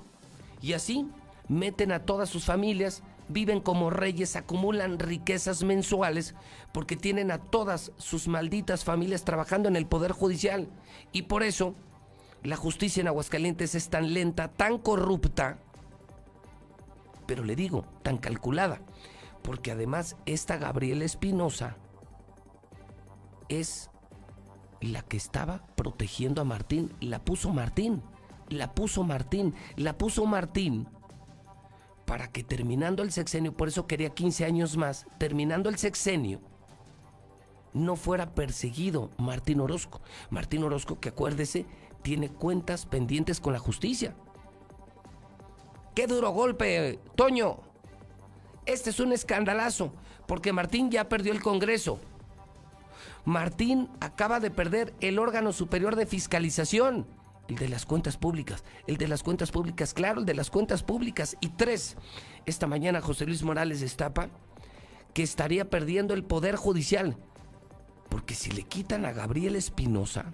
Y 0.61 0.73
así 0.73 1.09
meten 1.47 1.91
a 1.91 2.05
todas 2.05 2.29
sus 2.29 2.45
familias 2.45 3.03
viven 3.29 3.59
como 3.59 3.89
reyes, 3.89 4.35
acumulan 4.35 4.99
riquezas 4.99 5.63
mensuales 5.63 6.35
porque 6.71 6.95
tienen 6.95 7.31
a 7.31 7.39
todas 7.39 7.91
sus 7.97 8.27
malditas 8.27 8.83
familias 8.83 9.25
trabajando 9.25 9.67
en 9.67 9.75
el 9.75 9.85
Poder 9.85 10.11
Judicial. 10.11 10.69
Y 11.11 11.23
por 11.23 11.43
eso 11.43 11.75
la 12.43 12.55
justicia 12.55 13.01
en 13.01 13.07
Aguascalientes 13.07 13.75
es 13.75 13.89
tan 13.89 14.13
lenta, 14.13 14.47
tan 14.47 14.77
corrupta, 14.77 15.59
pero 17.25 17.43
le 17.43 17.55
digo, 17.55 17.85
tan 18.03 18.17
calculada, 18.17 18.81
porque 19.41 19.71
además 19.71 20.15
esta 20.25 20.57
Gabriela 20.57 21.03
Espinosa 21.03 21.75
es 23.49 23.89
la 24.79 25.01
que 25.01 25.17
estaba 25.17 25.65
protegiendo 25.75 26.41
a 26.41 26.45
Martín, 26.45 26.93
la 27.01 27.19
puso 27.19 27.51
Martín, 27.51 28.01
la 28.49 28.73
puso 28.73 29.03
Martín, 29.03 29.53
la 29.75 29.97
puso 29.97 30.25
Martín 30.25 30.87
para 32.07 32.29
que 32.29 32.41
terminando 32.41 33.03
el 33.03 33.11
sexenio, 33.11 33.51
por 33.51 33.67
eso 33.67 33.85
quería 33.85 34.11
15 34.11 34.45
años 34.45 34.77
más, 34.77 35.05
terminando 35.17 35.67
el 35.67 35.77
sexenio, 35.77 36.39
no 37.73 37.97
fuera 37.97 38.34
perseguido 38.34 39.11
Martín 39.17 39.59
Orozco. 39.59 39.99
Martín 40.29 40.63
Orozco, 40.63 41.01
que 41.01 41.09
acuérdese, 41.09 41.65
tiene 42.03 42.29
cuentas 42.29 42.85
pendientes 42.85 43.41
con 43.41 43.51
la 43.51 43.59
justicia. 43.59 44.15
¡Qué 45.93 46.07
duro 46.07 46.29
golpe, 46.29 46.97
Toño! 47.15 47.59
Este 48.65 48.91
es 48.91 49.01
un 49.01 49.11
escandalazo, 49.11 49.91
porque 50.27 50.53
Martín 50.53 50.89
ya 50.89 51.09
perdió 51.09 51.34
el 51.34 51.41
Congreso. 51.41 51.99
Martín 53.25 53.89
acaba 53.99 54.39
de 54.39 54.49
perder 54.49 54.93
el 55.01 55.19
órgano 55.19 55.51
superior 55.51 55.97
de 55.97 56.05
fiscalización 56.05 57.05
el 57.48 57.56
de 57.56 57.69
las 57.69 57.86
cuentas 57.86 58.18
públicas, 58.18 58.64
el 58.88 58.98
de 58.98 59.07
las 59.07 59.24
cuentas 59.24 59.52
públicas, 59.52 59.94
claro, 59.94 60.19
el 60.19 60.26
de 60.26 60.34
las 60.34 60.49
cuentas 60.49 60.84
públicas. 60.84 61.38
Y 61.40 61.49
tres, 61.49 61.95
esta 62.45 62.68
mañana 62.68 63.02
José 63.02 63.26
Luis 63.26 63.44
Morales 63.44 63.80
destapa 63.80 64.30
que 65.14 65.24
estaría 65.24 65.69
perdiendo 65.69 66.14
el 66.14 66.24
poder 66.24 66.56
judicial. 66.56 67.18
Porque 68.10 68.36
si 68.36 68.52
le 68.52 68.64
quitan 68.64 69.06
a 69.06 69.11
Gabriel 69.11 69.56
Espinosa, 69.56 70.34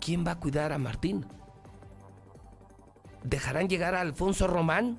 ¿quién 0.00 0.26
va 0.26 0.32
a 0.32 0.40
cuidar 0.40 0.72
a 0.72 0.78
Martín? 0.78 1.26
¿Dejarán 3.24 3.68
llegar 3.68 3.94
a 3.94 4.00
Alfonso 4.00 4.46
Román? 4.46 4.98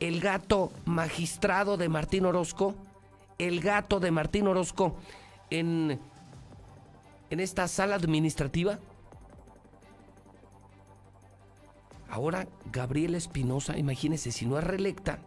El 0.00 0.20
gato 0.20 0.72
magistrado 0.84 1.76
de 1.76 1.88
Martín 1.88 2.26
Orozco, 2.26 2.74
el 3.38 3.60
gato 3.60 4.00
de 4.00 4.10
Martín 4.10 4.48
Orozco 4.48 4.96
en, 5.50 6.00
en 7.30 7.40
esta 7.40 7.68
sala 7.68 7.94
administrativa. 7.94 8.78
Ahora 12.12 12.46
Gabriel 12.70 13.14
Espinosa, 13.14 13.78
imagínense, 13.78 14.32
si 14.32 14.44
no 14.44 14.58
es 14.58 14.64
reelecta 14.64 15.20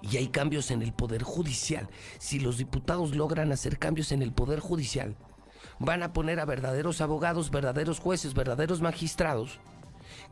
y 0.00 0.16
hay 0.16 0.28
cambios 0.28 0.70
en 0.70 0.80
el 0.80 0.94
Poder 0.94 1.22
Judicial, 1.22 1.86
si 2.18 2.40
los 2.40 2.56
diputados 2.56 3.14
logran 3.14 3.52
hacer 3.52 3.78
cambios 3.78 4.10
en 4.12 4.22
el 4.22 4.32
Poder 4.32 4.58
Judicial, 4.58 5.16
van 5.78 6.02
a 6.02 6.14
poner 6.14 6.40
a 6.40 6.46
verdaderos 6.46 7.02
abogados, 7.02 7.50
verdaderos 7.50 8.00
jueces, 8.00 8.32
verdaderos 8.32 8.80
magistrados, 8.80 9.60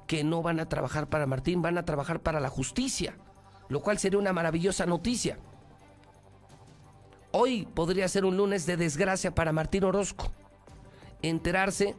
que 0.07 0.25
no 0.25 0.41
van 0.41 0.61
a 0.61 0.69
trabajar 0.71 1.11
para 1.11 1.27
Martín, 1.27 1.61
van 1.61 1.77
a 1.77 1.85
trabajar 1.85 2.21
para 2.21 2.41
la 2.41 2.49
justicia, 2.49 3.19
lo 3.69 3.83
cual 3.83 3.99
sería 3.99 4.19
una 4.19 4.33
maravillosa 4.33 4.87
noticia. 4.87 5.39
Hoy 7.33 7.69
podría 7.75 8.09
ser 8.09 8.25
un 8.25 8.39
lunes 8.39 8.65
de 8.65 8.79
desgracia 8.79 9.35
para 9.35 9.53
Martín 9.53 9.85
Orozco. 9.85 10.33
Enterarse 11.21 11.95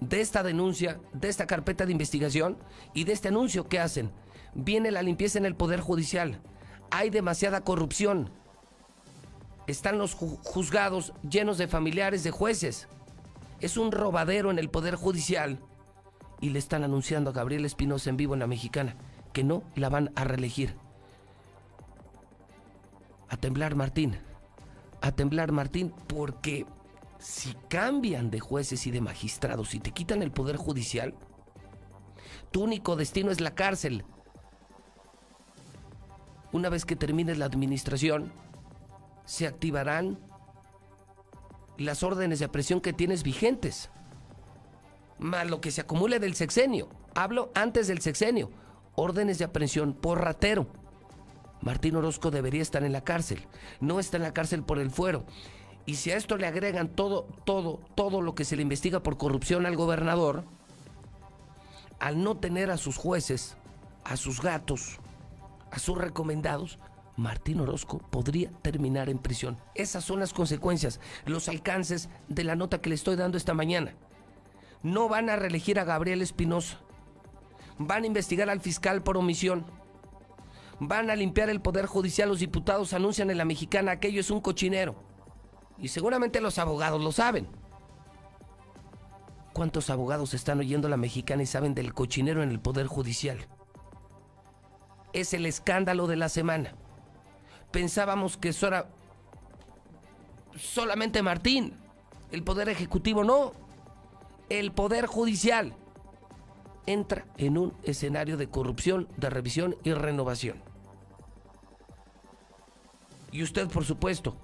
de 0.00 0.20
esta 0.20 0.42
denuncia, 0.42 1.00
de 1.12 1.28
esta 1.28 1.46
carpeta 1.46 1.86
de 1.86 1.92
investigación 1.92 2.58
y 2.94 3.04
de 3.04 3.12
este 3.12 3.28
anuncio 3.28 3.68
que 3.68 3.80
hacen. 3.80 4.12
Viene 4.54 4.90
la 4.90 5.02
limpieza 5.02 5.38
en 5.38 5.46
el 5.46 5.56
Poder 5.56 5.80
Judicial. 5.80 6.40
Hay 6.90 7.10
demasiada 7.10 7.62
corrupción. 7.62 8.30
Están 9.66 9.98
los 9.98 10.14
juzgados 10.14 11.12
llenos 11.28 11.58
de 11.58 11.68
familiares 11.68 12.22
de 12.22 12.30
jueces. 12.30 12.88
Es 13.60 13.76
un 13.76 13.90
robadero 13.90 14.50
en 14.50 14.58
el 14.58 14.70
Poder 14.70 14.94
Judicial. 14.94 15.60
Y 16.40 16.50
le 16.50 16.58
están 16.58 16.84
anunciando 16.84 17.30
a 17.30 17.32
Gabriel 17.32 17.64
Espinosa 17.64 18.10
en 18.10 18.16
vivo 18.16 18.34
en 18.34 18.40
la 18.40 18.46
mexicana 18.46 18.96
que 19.36 19.44
no 19.44 19.62
la 19.74 19.90
van 19.90 20.12
a 20.16 20.24
reelegir. 20.24 20.76
A 23.28 23.36
temblar 23.36 23.74
Martín. 23.74 24.18
A 25.02 25.12
temblar 25.12 25.52
Martín 25.52 25.92
porque 26.06 26.64
si 27.18 27.54
cambian 27.68 28.30
de 28.30 28.40
jueces 28.40 28.86
y 28.86 28.90
de 28.90 29.00
magistrados 29.00 29.74
y 29.74 29.80
te 29.80 29.92
quitan 29.92 30.22
el 30.22 30.32
poder 30.32 30.56
judicial, 30.56 31.14
tu 32.50 32.62
único 32.62 32.96
destino 32.96 33.30
es 33.30 33.40
la 33.40 33.54
cárcel. 33.54 34.04
Una 36.52 36.68
vez 36.68 36.84
que 36.84 36.96
termines 36.96 37.38
la 37.38 37.46
administración, 37.46 38.32
se 39.24 39.46
activarán 39.46 40.18
las 41.76 42.02
órdenes 42.02 42.38
de 42.38 42.46
aprehensión 42.46 42.80
que 42.80 42.92
tienes 42.92 43.22
vigentes, 43.22 43.90
más 45.18 45.48
lo 45.48 45.60
que 45.60 45.70
se 45.70 45.80
acumule 45.80 46.18
del 46.18 46.34
sexenio. 46.34 46.88
Hablo 47.14 47.50
antes 47.54 47.86
del 47.88 48.00
sexenio. 48.00 48.50
Órdenes 48.94 49.38
de 49.38 49.44
aprehensión 49.44 49.94
por 49.94 50.20
ratero. 50.22 50.66
Martín 51.62 51.96
Orozco 51.96 52.30
debería 52.30 52.62
estar 52.62 52.84
en 52.84 52.92
la 52.92 53.04
cárcel. 53.04 53.46
No 53.80 53.98
está 53.98 54.18
en 54.18 54.22
la 54.22 54.34
cárcel 54.34 54.62
por 54.62 54.78
el 54.78 54.90
fuero. 54.90 55.24
Y 55.86 55.94
si 55.94 56.10
a 56.10 56.16
esto 56.16 56.36
le 56.36 56.48
agregan 56.48 56.88
todo, 56.88 57.28
todo, 57.44 57.80
todo 57.94 58.20
lo 58.20 58.34
que 58.34 58.44
se 58.44 58.56
le 58.56 58.62
investiga 58.62 59.02
por 59.04 59.16
corrupción 59.16 59.66
al 59.66 59.76
gobernador, 59.76 60.44
al 62.00 62.22
no 62.22 62.36
tener 62.36 62.70
a 62.72 62.76
sus 62.76 62.96
jueces, 62.96 63.56
a 64.04 64.16
sus 64.16 64.42
gatos, 64.42 64.98
a 65.70 65.78
sus 65.78 65.96
recomendados, 65.96 66.80
Martín 67.16 67.60
Orozco 67.60 67.98
podría 67.98 68.50
terminar 68.62 69.08
en 69.08 69.18
prisión. 69.18 69.58
Esas 69.74 70.04
son 70.04 70.20
las 70.20 70.34
consecuencias, 70.34 71.00
los 71.24 71.48
alcances 71.48 72.08
de 72.28 72.44
la 72.44 72.56
nota 72.56 72.80
que 72.80 72.90
le 72.90 72.94
estoy 72.96 73.16
dando 73.16 73.38
esta 73.38 73.54
mañana. 73.54 73.94
No 74.82 75.08
van 75.08 75.30
a 75.30 75.36
reelegir 75.36 75.78
a 75.78 75.84
Gabriel 75.84 76.20
Espinosa. 76.20 76.78
Van 77.78 78.02
a 78.02 78.06
investigar 78.06 78.50
al 78.50 78.60
fiscal 78.60 79.02
por 79.02 79.16
omisión. 79.16 79.64
Van 80.78 81.10
a 81.10 81.16
limpiar 81.16 81.48
el 81.48 81.60
Poder 81.60 81.86
Judicial. 81.86 82.28
Los 82.28 82.40
diputados 82.40 82.92
anuncian 82.92 83.30
en 83.30 83.38
la 83.38 83.44
mexicana 83.44 83.92
aquello 83.92 84.20
es 84.20 84.30
un 84.30 84.40
cochinero. 84.40 85.05
Y 85.78 85.88
seguramente 85.88 86.40
los 86.40 86.58
abogados 86.58 87.02
lo 87.02 87.12
saben. 87.12 87.48
¿Cuántos 89.52 89.90
abogados 89.90 90.34
están 90.34 90.58
oyendo 90.58 90.88
la 90.88 90.96
mexicana 90.96 91.42
y 91.42 91.46
saben 91.46 91.74
del 91.74 91.94
cochinero 91.94 92.42
en 92.42 92.50
el 92.50 92.60
Poder 92.60 92.86
Judicial? 92.86 93.38
Es 95.12 95.32
el 95.32 95.46
escándalo 95.46 96.06
de 96.06 96.16
la 96.16 96.28
semana. 96.28 96.74
Pensábamos 97.70 98.36
que 98.36 98.50
eso 98.50 98.66
era 98.66 98.88
solamente 100.58 101.22
Martín. 101.22 101.74
El 102.30 102.42
Poder 102.42 102.68
Ejecutivo 102.68 103.24
no. 103.24 103.52
El 104.48 104.72
Poder 104.72 105.06
Judicial 105.06 105.74
entra 106.86 107.26
en 107.36 107.58
un 107.58 107.74
escenario 107.82 108.36
de 108.36 108.48
corrupción, 108.48 109.08
de 109.16 109.30
revisión 109.30 109.76
y 109.84 109.92
renovación. 109.92 110.62
Y 113.32 113.42
usted, 113.42 113.68
por 113.68 113.84
supuesto, 113.84 114.36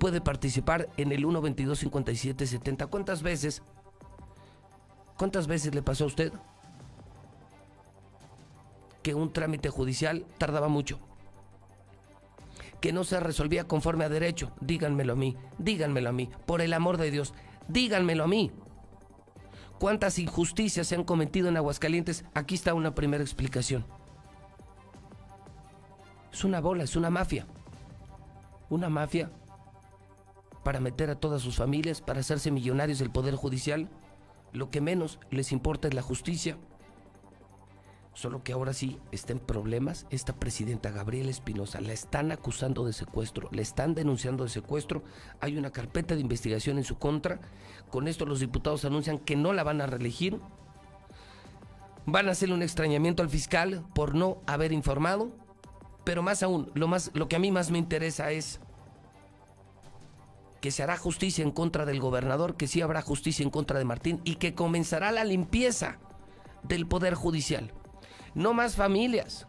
puede 0.00 0.20
participar 0.20 0.88
en 0.96 1.12
el 1.12 1.24
122-5770. 1.24 2.88
¿Cuántas 2.88 3.22
veces? 3.22 3.62
¿Cuántas 5.16 5.46
veces 5.46 5.74
le 5.74 5.82
pasó 5.82 6.04
a 6.04 6.06
usted 6.08 6.32
que 9.02 9.14
un 9.14 9.32
trámite 9.32 9.68
judicial 9.68 10.24
tardaba 10.38 10.68
mucho? 10.68 10.98
Que 12.80 12.92
no 12.94 13.04
se 13.04 13.20
resolvía 13.20 13.68
conforme 13.68 14.06
a 14.06 14.08
derecho. 14.08 14.50
Díganmelo 14.60 15.12
a 15.12 15.16
mí, 15.16 15.36
díganmelo 15.58 16.08
a 16.08 16.12
mí, 16.12 16.30
por 16.46 16.62
el 16.62 16.72
amor 16.72 16.96
de 16.96 17.10
Dios, 17.10 17.34
díganmelo 17.68 18.24
a 18.24 18.28
mí. 18.28 18.50
¿Cuántas 19.78 20.18
injusticias 20.18 20.86
se 20.86 20.94
han 20.94 21.04
cometido 21.04 21.48
en 21.48 21.58
Aguascalientes? 21.58 22.24
Aquí 22.34 22.54
está 22.54 22.72
una 22.72 22.94
primera 22.94 23.22
explicación. 23.22 23.84
Es 26.32 26.42
una 26.42 26.60
bola, 26.60 26.84
es 26.84 26.96
una 26.96 27.10
mafia. 27.10 27.46
Una 28.70 28.88
mafia 28.88 29.30
para 30.70 30.78
meter 30.78 31.10
a 31.10 31.16
todas 31.16 31.42
sus 31.42 31.56
familias, 31.56 32.00
para 32.00 32.20
hacerse 32.20 32.52
millonarios 32.52 33.00
del 33.00 33.10
Poder 33.10 33.34
Judicial. 33.34 33.88
Lo 34.52 34.70
que 34.70 34.80
menos 34.80 35.18
les 35.28 35.50
importa 35.50 35.88
es 35.88 35.94
la 35.94 36.00
justicia. 36.00 36.58
Solo 38.14 38.44
que 38.44 38.52
ahora 38.52 38.72
sí 38.72 39.00
está 39.10 39.32
en 39.32 39.40
problemas 39.40 40.06
esta 40.10 40.32
presidenta 40.32 40.92
Gabriela 40.92 41.28
Espinosa. 41.28 41.80
La 41.80 41.92
están 41.92 42.30
acusando 42.30 42.84
de 42.84 42.92
secuestro, 42.92 43.48
le 43.50 43.62
están 43.62 43.96
denunciando 43.96 44.44
de 44.44 44.50
secuestro. 44.50 45.02
Hay 45.40 45.58
una 45.58 45.72
carpeta 45.72 46.14
de 46.14 46.20
investigación 46.20 46.78
en 46.78 46.84
su 46.84 46.98
contra. 46.98 47.40
Con 47.90 48.06
esto 48.06 48.24
los 48.24 48.38
diputados 48.38 48.84
anuncian 48.84 49.18
que 49.18 49.34
no 49.34 49.52
la 49.52 49.64
van 49.64 49.80
a 49.80 49.88
reelegir. 49.88 50.38
Van 52.06 52.28
a 52.28 52.30
hacerle 52.30 52.54
un 52.54 52.62
extrañamiento 52.62 53.24
al 53.24 53.28
fiscal 53.28 53.84
por 53.92 54.14
no 54.14 54.38
haber 54.46 54.70
informado. 54.70 55.32
Pero 56.04 56.22
más 56.22 56.44
aún, 56.44 56.70
lo, 56.74 56.86
más, 56.86 57.10
lo 57.12 57.26
que 57.28 57.34
a 57.34 57.40
mí 57.40 57.50
más 57.50 57.72
me 57.72 57.78
interesa 57.78 58.30
es 58.30 58.60
que 60.60 60.70
se 60.70 60.82
hará 60.82 60.96
justicia 60.96 61.42
en 61.42 61.50
contra 61.50 61.86
del 61.86 62.00
gobernador, 62.00 62.56
que 62.56 62.66
sí 62.66 62.82
habrá 62.82 63.02
justicia 63.02 63.42
en 63.42 63.50
contra 63.50 63.78
de 63.78 63.84
Martín 63.84 64.20
y 64.24 64.36
que 64.36 64.54
comenzará 64.54 65.10
la 65.10 65.24
limpieza 65.24 65.98
del 66.62 66.86
Poder 66.86 67.14
Judicial. 67.14 67.72
No 68.34 68.52
más 68.52 68.76
familias, 68.76 69.46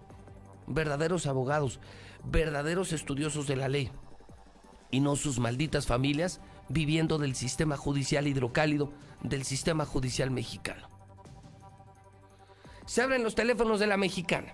verdaderos 0.68 1.28
abogados, 1.28 1.80
verdaderos 2.24 2.94
estudiosos 2.94 3.48
de 3.48 3.58
la 3.58 3.68
ley 3.68 3.92
y 4.90 5.02
no 5.02 5.16
sus 5.16 5.40
malditas 5.40 5.86
familias 5.86 6.40
viviendo 6.70 7.18
del 7.18 7.36
sistema 7.36 7.76
judicial 7.76 8.28
hidrocálido 8.28 8.94
del 9.22 9.44
sistema 9.44 9.86
judicial 9.86 10.32
mexicano. 10.32 10.90
Se 12.86 13.02
abren 13.02 13.24
los 13.24 13.36
teléfonos 13.36 13.80
de 13.80 13.88
la 13.88 13.98
mexicana. 13.98 14.54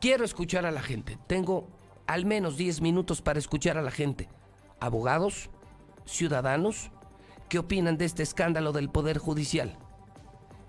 Quiero 0.00 0.24
escuchar 0.24 0.66
a 0.66 0.70
la 0.70 0.82
gente. 0.82 1.18
Tengo 1.26 1.68
al 2.06 2.24
menos 2.24 2.56
10 2.56 2.80
minutos 2.80 3.22
para 3.22 3.38
escuchar 3.38 3.78
a 3.78 3.82
la 3.82 3.90
gente 3.90 4.28
abogados, 4.82 5.48
ciudadanos, 6.04 6.90
¿qué 7.48 7.60
opinan 7.60 7.96
de 7.98 8.04
este 8.04 8.24
escándalo 8.24 8.72
del 8.72 8.90
Poder 8.90 9.18
Judicial? 9.18 9.78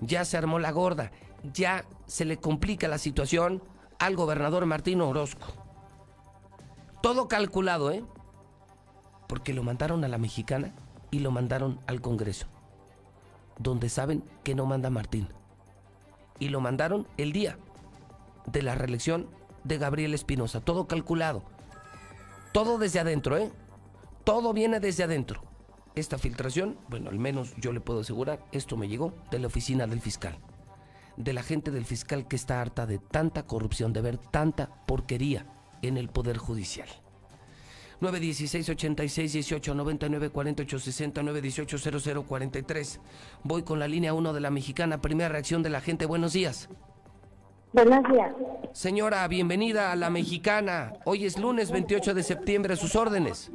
Ya 0.01 0.23
se 0.23 0.37
armó 0.37 0.59
la 0.59 0.71
gorda, 0.71 1.11
ya 1.51 1.85
se 2.05 2.23
le 2.23 2.37
complica 2.37 2.87
la 2.87 2.99
situación 2.99 3.63
al 3.97 4.15
gobernador 4.15 4.67
Martín 4.67 5.01
Orozco. 5.01 5.47
Todo 7.01 7.27
calculado, 7.27 7.91
¿eh? 7.91 8.05
Porque 9.27 9.51
lo 9.51 9.63
mandaron 9.63 10.03
a 10.03 10.07
la 10.07 10.19
mexicana 10.19 10.75
y 11.09 11.19
lo 11.19 11.31
mandaron 11.31 11.79
al 11.87 11.99
Congreso, 11.99 12.45
donde 13.57 13.89
saben 13.89 14.23
que 14.43 14.53
no 14.53 14.67
manda 14.67 14.91
Martín. 14.91 15.27
Y 16.37 16.49
lo 16.49 16.61
mandaron 16.61 17.07
el 17.17 17.33
día 17.33 17.57
de 18.45 18.61
la 18.61 18.75
reelección 18.75 19.27
de 19.63 19.79
Gabriel 19.79 20.13
Espinosa. 20.13 20.61
Todo 20.61 20.87
calculado. 20.87 21.41
Todo 22.51 22.77
desde 22.77 22.99
adentro, 22.99 23.37
¿eh? 23.37 23.51
Todo 24.23 24.53
viene 24.53 24.79
desde 24.79 25.03
adentro. 25.03 25.41
Esta 25.95 26.17
filtración, 26.17 26.77
bueno, 26.89 27.09
al 27.09 27.19
menos 27.19 27.53
yo 27.57 27.71
le 27.71 27.81
puedo 27.81 27.99
asegurar, 27.99 28.45
esto 28.51 28.77
me 28.77 28.87
llegó 28.87 29.13
de 29.31 29.39
la 29.39 29.47
oficina 29.47 29.85
del 29.85 30.01
fiscal. 30.01 30.37
De 31.17 31.33
la 31.33 31.43
gente 31.43 31.71
del 31.71 31.85
fiscal 31.85 32.27
que 32.27 32.35
está 32.35 32.61
harta 32.61 32.85
de 32.85 32.97
tanta 32.99 33.43
corrupción, 33.43 33.93
de 33.93 34.01
ver 34.01 34.17
tanta 34.17 34.69
porquería 34.87 35.45
en 35.81 35.97
el 35.97 36.09
Poder 36.09 36.37
Judicial. 36.37 36.87
916 37.99 38.69
86 38.69 39.33
18 39.33 39.75
99 39.75 40.29
48 40.29 40.79
60 40.79 41.23
918 41.23 41.99
00 42.01 42.23
43. 42.23 42.99
Voy 43.43 43.63
con 43.63 43.79
la 43.79 43.87
línea 43.87 44.13
1 44.13 44.33
de 44.33 44.41
la 44.41 44.49
mexicana. 44.49 44.99
Primera 45.01 45.29
reacción 45.29 45.63
de 45.63 45.69
la 45.69 45.79
gente. 45.79 46.05
Buenos 46.05 46.33
días. 46.33 46.69
Buenos 47.71 48.03
días. 48.11 48.33
Señora, 48.71 49.27
bienvenida 49.27 49.91
a 49.91 49.95
la 49.95 50.09
mexicana. 50.09 50.93
Hoy 51.05 51.25
es 51.25 51.37
lunes 51.37 51.71
28 51.71 52.13
de 52.13 52.23
septiembre. 52.23 52.75
Sus 52.75 52.95
órdenes. 52.95 53.51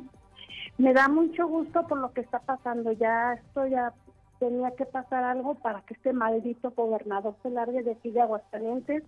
Me 0.79 0.93
da 0.95 1.09
mucho 1.09 1.47
gusto 1.49 1.87
por 1.87 1.99
lo 1.99 2.13
que 2.13 2.21
está 2.21 2.39
pasando. 2.39 2.93
Ya 2.93 3.35
esto 3.35 3.67
ya 3.67 3.93
tenía 4.39 4.71
que 4.77 4.87
pasar 4.87 5.25
algo 5.25 5.57
para 5.57 5.83
que 5.83 5.95
este 5.95 6.13
maldito 6.13 6.71
gobernador 6.71 7.35
se 7.43 7.51
largue 7.51 7.83
de 7.83 7.93
aquí 7.93 8.11
de 8.11 8.21
Aguascalientes 8.21 9.03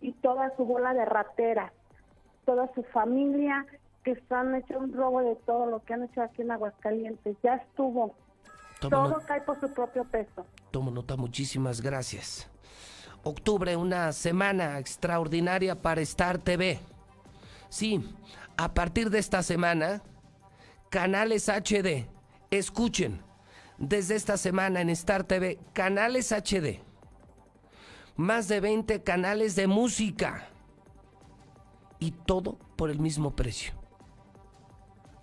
y 0.00 0.12
toda 0.12 0.56
su 0.56 0.64
bola 0.64 0.94
de 0.94 1.04
rateras, 1.04 1.72
toda 2.46 2.70
su 2.74 2.82
familia 2.84 3.66
que 4.02 4.12
están 4.12 4.54
hecho 4.54 4.78
un 4.78 4.92
robo 4.92 5.20
de 5.20 5.36
todo 5.36 5.66
lo 5.66 5.82
que 5.84 5.94
han 5.94 6.04
hecho 6.04 6.22
aquí 6.22 6.42
en 6.42 6.50
Aguascalientes. 6.50 7.36
Ya 7.42 7.56
estuvo. 7.56 8.14
Toma 8.80 8.90
todo 8.90 9.22
cae 9.26 9.42
por 9.42 9.60
su 9.60 9.72
propio 9.72 10.04
peso. 10.04 10.46
Tomo 10.70 10.90
nota, 10.90 11.16
muchísimas 11.16 11.80
gracias. 11.80 12.50
Octubre, 13.22 13.76
una 13.76 14.12
semana 14.12 14.78
extraordinaria 14.78 15.80
para 15.80 16.02
Star 16.02 16.38
TV. 16.38 16.78
Sí, 17.70 18.14
a 18.56 18.74
partir 18.74 19.08
de 19.08 19.18
esta 19.18 19.42
semana, 19.42 20.02
canales 20.94 21.48
HD, 21.48 22.06
escuchen, 22.52 23.20
desde 23.78 24.14
esta 24.14 24.36
semana 24.36 24.80
en 24.80 24.90
Star 24.90 25.24
TV, 25.24 25.58
canales 25.72 26.30
HD, 26.30 26.82
más 28.14 28.46
de 28.46 28.60
20 28.60 29.02
canales 29.02 29.56
de 29.56 29.66
música 29.66 30.46
y 31.98 32.12
todo 32.12 32.60
por 32.76 32.90
el 32.90 33.00
mismo 33.00 33.34
precio. 33.34 33.74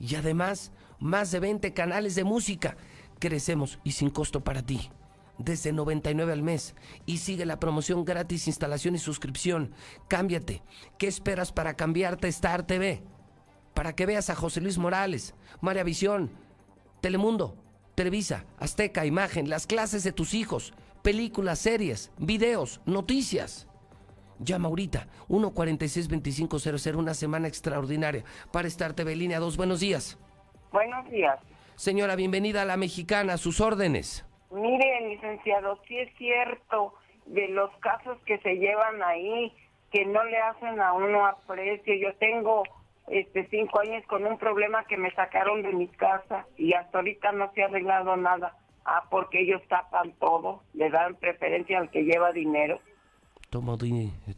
Y 0.00 0.14
además, 0.16 0.72
más 0.98 1.30
de 1.30 1.40
20 1.40 1.72
canales 1.72 2.14
de 2.14 2.24
música. 2.24 2.76
Crecemos 3.18 3.78
y 3.84 3.92
sin 3.92 4.10
costo 4.10 4.42
para 4.42 4.62
ti 4.62 4.90
desde 5.38 5.72
99 5.72 6.32
al 6.32 6.42
mes 6.42 6.74
y 7.06 7.18
sigue 7.18 7.44
la 7.44 7.58
promoción 7.58 8.04
gratis, 8.04 8.46
instalación 8.46 8.94
y 8.94 8.98
suscripción. 8.98 9.72
Cámbiate. 10.08 10.62
¿Qué 10.98 11.06
esperas 11.06 11.52
para 11.52 11.74
cambiarte 11.74 12.26
a 12.26 12.30
Star 12.30 12.66
TV? 12.66 13.02
Para 13.74 13.94
que 13.94 14.06
veas 14.06 14.30
a 14.30 14.36
José 14.36 14.60
Luis 14.60 14.78
Morales, 14.78 15.34
María 15.60 15.82
Visión, 15.82 16.30
Telemundo, 17.00 17.56
Televisa, 17.94 18.44
Azteca, 18.58 19.04
Imagen, 19.04 19.48
las 19.48 19.66
clases 19.66 20.04
de 20.04 20.12
tus 20.12 20.34
hijos, 20.34 20.72
películas, 21.02 21.58
series, 21.58 22.10
videos, 22.18 22.80
noticias. 22.86 23.66
Llama 24.38 24.68
ahorita, 24.68 25.06
146-2500, 25.28 26.96
una 26.96 27.14
semana 27.14 27.48
extraordinaria 27.48 28.24
para 28.52 28.68
Star 28.68 28.92
TV 28.94 29.14
Línea 29.16 29.38
2. 29.38 29.56
Buenos 29.56 29.80
días. 29.80 30.18
Buenos 30.72 31.08
días. 31.10 31.38
Señora, 31.76 32.16
bienvenida 32.16 32.62
a 32.62 32.64
la 32.64 32.76
mexicana, 32.76 33.36
sus 33.36 33.60
órdenes. 33.60 34.26
Mire, 34.50 35.08
licenciado, 35.08 35.80
sí 35.86 35.98
es 35.98 36.12
cierto 36.16 36.94
de 37.26 37.48
los 37.48 37.70
casos 37.78 38.18
que 38.26 38.38
se 38.38 38.56
llevan 38.56 39.02
ahí, 39.02 39.52
que 39.90 40.04
no 40.04 40.22
le 40.24 40.38
hacen 40.38 40.80
a 40.80 40.92
uno 40.92 41.26
aprecio. 41.26 41.94
Yo 41.94 42.14
tengo 42.16 42.62
este 43.08 43.46
cinco 43.50 43.80
años 43.80 44.04
con 44.06 44.24
un 44.26 44.38
problema 44.38 44.84
que 44.84 44.96
me 44.96 45.10
sacaron 45.12 45.62
de 45.62 45.72
mi 45.72 45.88
casa 45.88 46.46
y 46.56 46.72
hasta 46.74 46.98
ahorita 46.98 47.32
no 47.32 47.52
se 47.52 47.62
ha 47.62 47.66
arreglado 47.66 48.16
nada. 48.16 48.56
Ah, 48.84 49.04
porque 49.10 49.40
ellos 49.40 49.62
tapan 49.68 50.12
todo, 50.18 50.62
le 50.74 50.90
dan 50.90 51.14
preferencia 51.14 51.78
al 51.78 51.90
que 51.90 52.04
lleva 52.04 52.32
dinero. 52.32 52.80
Tomo, 53.54 53.78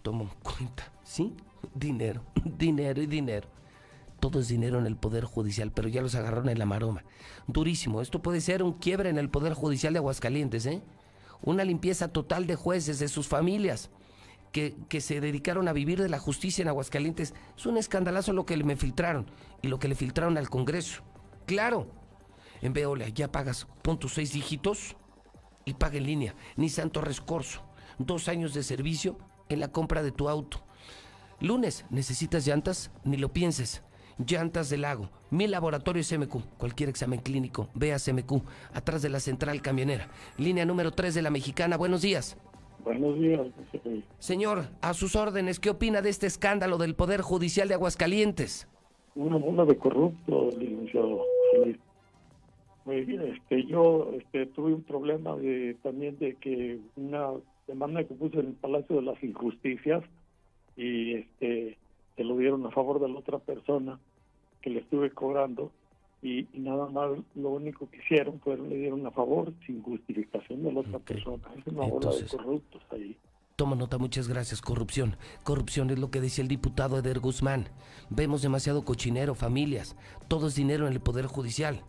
tomo 0.03 0.29
cuenta, 0.43 0.93
¿sí? 1.03 1.35
Dinero, 1.75 2.21
dinero 2.45 3.01
y 3.01 3.07
dinero 3.07 3.49
todo 4.21 4.41
es 4.41 4.49
dinero 4.49 4.79
en 4.79 4.87
el 4.87 4.97
Poder 4.97 5.25
Judicial, 5.25 5.73
pero 5.73 5.89
ya 5.89 6.03
los 6.03 6.15
agarraron 6.15 6.51
en 6.51 6.59
la 6.59 6.67
maroma. 6.67 7.03
Durísimo. 7.47 8.03
Esto 8.03 8.21
puede 8.21 8.43
ser 8.43 8.63
un 8.63 8.75
quiebre 8.75 9.09
en 9.09 9.17
el 9.17 9.31
Poder 9.31 9.55
Judicial 9.55 9.95
de 9.95 10.01
Aguascalientes, 10.01 10.67
¿eh? 10.67 10.83
Una 11.43 11.65
limpieza 11.65 12.09
total 12.09 12.47
de 12.47 12.57
jueces, 12.57 12.99
de 12.99 13.09
sus 13.09 13.27
familias, 13.27 13.89
que, 14.53 14.75
que 14.89 15.01
se 15.01 15.21
dedicaron 15.21 15.67
a 15.69 15.73
vivir 15.73 16.03
de 16.03 16.11
la 16.11 16.19
justicia 16.19 16.61
en 16.63 16.69
Aguascalientes. 16.69 17.33
Es 17.57 17.65
un 17.65 17.79
escandalazo 17.79 18.35
lo 18.35 18.45
que 18.45 18.57
me 18.65 18.77
filtraron 18.77 19.31
y 19.63 19.69
lo 19.69 19.79
que 19.79 19.89
le 19.89 19.95
filtraron 19.95 20.37
al 20.37 20.51
Congreso. 20.51 21.03
Claro. 21.47 21.87
En 22.61 22.75
Veolia 22.75 23.09
ya 23.09 23.33
pagas, 23.33 23.67
pon 23.81 23.99
tus 23.99 24.13
seis 24.13 24.33
dígitos 24.33 24.95
y 25.65 25.73
paga 25.73 25.97
en 25.97 26.05
línea. 26.05 26.35
Ni 26.57 26.69
Santo 26.69 27.01
Rescorso. 27.01 27.66
Dos 27.99 28.29
años 28.29 28.55
de 28.55 28.63
servicio 28.63 29.17
en 29.49 29.61
la 29.61 29.69
compra 29.69 30.03
de 30.03 30.13
tu 30.13 30.29
auto. 30.29 30.59
Lunes, 31.41 31.85
¿necesitas 31.91 32.47
llantas? 32.47 32.91
Ni 33.05 33.17
lo 33.17 33.33
pienses. 33.33 33.83
Llantas 34.19 34.71
del 34.71 34.83
Lago, 34.83 35.11
mi 35.31 35.47
laboratorio 35.47 36.03
MQ, 36.03 36.57
cualquier 36.57 36.89
examen 36.89 37.21
clínico, 37.21 37.69
vea 37.75 37.99
CMQ, 37.99 38.43
atrás 38.73 39.03
de 39.03 39.11
la 39.11 39.21
central 39.21 39.61
camionera. 39.61 40.09
Línea 40.39 40.65
número 40.65 40.91
3 40.91 41.15
de 41.15 41.21
la 41.21 41.29
Mexicana, 41.29 41.77
buenos 41.77 42.01
días. 42.01 42.39
Buenos 42.83 43.19
días. 43.19 43.47
Señor, 44.19 44.69
a 44.81 44.95
sus 44.95 45.17
órdenes, 45.17 45.61
¿qué 45.61 45.69
opina 45.69 46.01
de 46.01 46.09
este 46.09 46.27
escándalo 46.27 46.79
del 46.79 46.95
Poder 46.95 47.21
Judicial 47.21 47.69
de 47.69 47.75
Aguascalientes? 47.75 48.69
Una 49.15 49.37
bola 49.37 49.67
de 49.67 49.77
corrupto, 49.77 50.51
licenciado. 50.59 51.23
Pues, 52.85 53.09
este, 53.09 53.67
yo 53.67 54.13
este, 54.17 54.47
tuve 54.47 54.73
un 54.73 54.83
problema 54.83 55.37
de, 55.37 55.77
también 55.83 56.17
de 56.19 56.37
que 56.37 56.79
una 56.97 57.33
demanda 57.67 58.05
que 58.05 58.15
puse 58.15 58.39
en 58.39 58.47
el 58.47 58.53
Palacio 58.55 58.97
de 58.97 59.03
las 59.03 59.23
Injusticias 59.23 60.03
y 60.77 61.15
este 61.15 61.79
que 62.17 62.25
lo 62.25 62.37
dieron 62.37 62.65
a 62.67 62.71
favor 62.71 63.01
de 63.01 63.09
la 63.09 63.19
otra 63.19 63.39
persona 63.39 63.99
que 64.63 64.71
le 64.71 64.81
estuve 64.81 65.11
cobrando 65.11 65.71
y, 66.23 66.49
nada 66.55 66.89
más 66.89 67.11
lo 67.35 67.51
único 67.51 67.89
que 67.91 67.99
hicieron 67.99 68.41
fue 68.41 68.57
le 68.57 68.77
dieron 68.77 69.07
a 69.07 69.11
favor 69.11 69.53
sin 69.67 69.83
justificación 69.83 70.65
de 70.65 70.73
la 70.73 70.81
otra 70.81 70.99
persona. 70.99 71.43
Es 71.57 71.67
una 71.67 71.87
bola 71.87 72.11
de 72.11 72.27
corruptos 72.27 72.83
ahí. 72.91 73.17
Toma 73.55 73.77
nota, 73.77 73.97
muchas 73.97 74.29
gracias. 74.29 74.61
Corrupción. 74.61 75.17
Corrupción 75.45 75.91
es 75.91 75.99
lo 75.99 76.11
que 76.11 76.21
decía 76.21 76.43
el 76.43 76.49
diputado 76.49 76.99
Eder 76.99 77.21
Guzmán. 77.21 77.69
Vemos 78.11 78.43
demasiado 78.43 78.85
cochinero, 78.85 79.35
familias. 79.35 79.97
Todo 80.29 80.49
es 80.49 80.55
dinero 80.55 80.87
en 80.87 80.93
el 80.93 81.01
Poder 81.01 81.27
Judicial. 81.27 81.83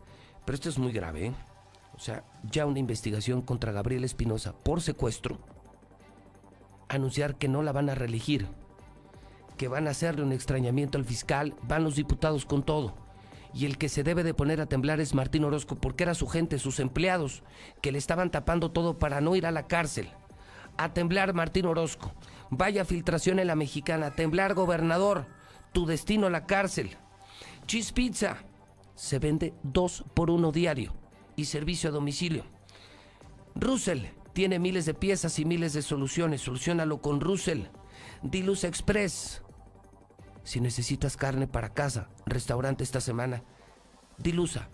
Pero 0.45 0.55
esto 0.55 0.69
es 0.69 0.77
muy 0.77 0.91
grave, 0.91 1.27
¿eh? 1.27 1.33
O 1.95 1.99
sea, 1.99 2.23
ya 2.49 2.65
una 2.65 2.79
investigación 2.79 3.41
contra 3.41 3.71
Gabriel 3.71 4.03
Espinosa 4.03 4.53
por 4.63 4.81
secuestro. 4.81 5.39
Anunciar 6.89 7.35
que 7.35 7.47
no 7.47 7.61
la 7.61 7.71
van 7.71 7.89
a 7.89 7.95
reelegir 7.95 8.47
que 9.57 9.67
van 9.67 9.87
a 9.87 9.91
hacerle 9.91 10.23
un 10.23 10.31
extrañamiento 10.31 10.97
al 10.97 11.03
fiscal, 11.03 11.55
van 11.63 11.83
los 11.83 11.95
diputados 11.95 12.45
con 12.45 12.63
todo. 12.63 12.95
Y 13.53 13.65
el 13.65 13.77
que 13.77 13.89
se 13.89 14.03
debe 14.03 14.23
de 14.23 14.33
poner 14.33 14.61
a 14.61 14.67
temblar 14.67 14.99
es 14.99 15.15
Martín 15.15 15.43
Orozco, 15.43 15.75
porque 15.75 16.03
era 16.03 16.13
su 16.13 16.27
gente, 16.27 16.59
sus 16.59 16.79
empleados, 16.79 17.43
que 17.81 17.91
le 17.91 17.97
estaban 17.97 18.29
tapando 18.29 18.71
todo 18.71 18.99
para 18.99 19.19
no 19.19 19.35
ir 19.35 19.45
a 19.47 19.51
la 19.51 19.67
cárcel. 19.67 20.09
A 20.77 20.93
temblar 20.93 21.33
Martín 21.33 21.65
Orozco. 21.65 22.13
Vaya 22.51 22.85
filtración 22.85 23.39
en 23.39 23.47
la 23.47 23.55
mexicana. 23.55 24.07
A 24.07 24.15
temblar 24.15 24.53
gobernador. 24.53 25.25
Tu 25.73 25.87
destino 25.87 26.29
la 26.29 26.45
cárcel. 26.45 26.95
Cheese 27.65 27.93
Pizza. 27.93 28.37
Se 28.93 29.17
vende 29.17 29.55
dos 29.63 30.05
por 30.13 30.29
uno 30.29 30.51
diario. 30.51 30.93
Y 31.35 31.45
servicio 31.45 31.89
a 31.89 31.93
domicilio. 31.93 32.43
Russell 33.55 34.05
tiene 34.37 34.59
miles 34.59 34.85
de 34.85 34.93
piezas 34.93 35.39
y 35.39 35.45
miles 35.45 35.73
de 35.73 35.81
soluciones. 35.81 36.41
Solucionalo 36.41 37.01
con 37.01 37.21
Russell. 37.21 37.63
Diluz 38.21 38.65
Express. 38.65 39.43
Si 40.43 40.61
necesitas 40.61 41.17
carne 41.17 41.47
para 41.47 41.73
casa, 41.73 42.11
restaurante 42.27 42.83
esta 42.83 43.01
semana, 43.01 43.41
Dilusa, 44.19 44.69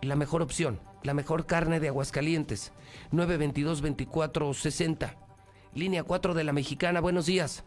la 0.00 0.14
mejor 0.14 0.42
opción, 0.42 0.78
la 1.02 1.12
mejor 1.12 1.46
carne 1.46 1.80
de 1.80 1.88
Aguascalientes. 1.88 2.72
922-2460. 3.10 5.16
Línea 5.74 6.04
4 6.04 6.32
de 6.32 6.44
la 6.44 6.52
Mexicana, 6.52 7.00
buenos 7.00 7.26
días. 7.26 7.64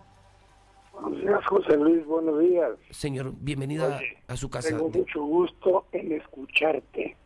Buenos 0.94 1.20
días, 1.20 1.46
José 1.48 1.76
Luis, 1.76 2.06
buenos 2.06 2.40
días. 2.40 2.72
Señor, 2.92 3.34
bienvenida 3.38 4.00
a 4.28 4.38
su 4.38 4.50
casa. 4.50 4.70
Tengo 4.70 4.88
mucho 4.88 5.22
gusto 5.22 5.88
en 5.92 6.14
escucharte. 6.14 7.18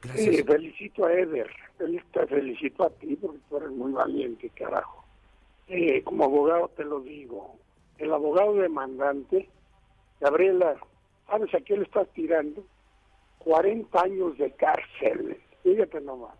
Gracias. 0.00 0.42
Felicito 0.46 1.04
a 1.04 1.12
Eder, 1.12 1.50
Fel- 1.78 2.02
te 2.12 2.26
felicito 2.26 2.84
a 2.84 2.90
ti 2.90 3.16
porque 3.16 3.38
tú 3.48 3.56
eres 3.58 3.70
muy 3.70 3.92
valiente, 3.92 4.48
carajo. 4.50 5.04
Eh, 5.68 6.02
como 6.04 6.24
abogado 6.24 6.68
te 6.76 6.84
lo 6.84 7.00
digo, 7.00 7.56
el 7.98 8.12
abogado 8.12 8.54
demandante, 8.54 9.48
Gabriela, 10.20 10.76
¿sabes 11.26 11.52
a 11.54 11.60
qué 11.60 11.76
le 11.76 11.82
estás 11.84 12.08
tirando? 12.12 12.64
40 13.38 14.00
años 14.00 14.38
de 14.38 14.50
cárcel, 14.52 15.40
fíjate 15.62 16.00
nomás. 16.00 16.34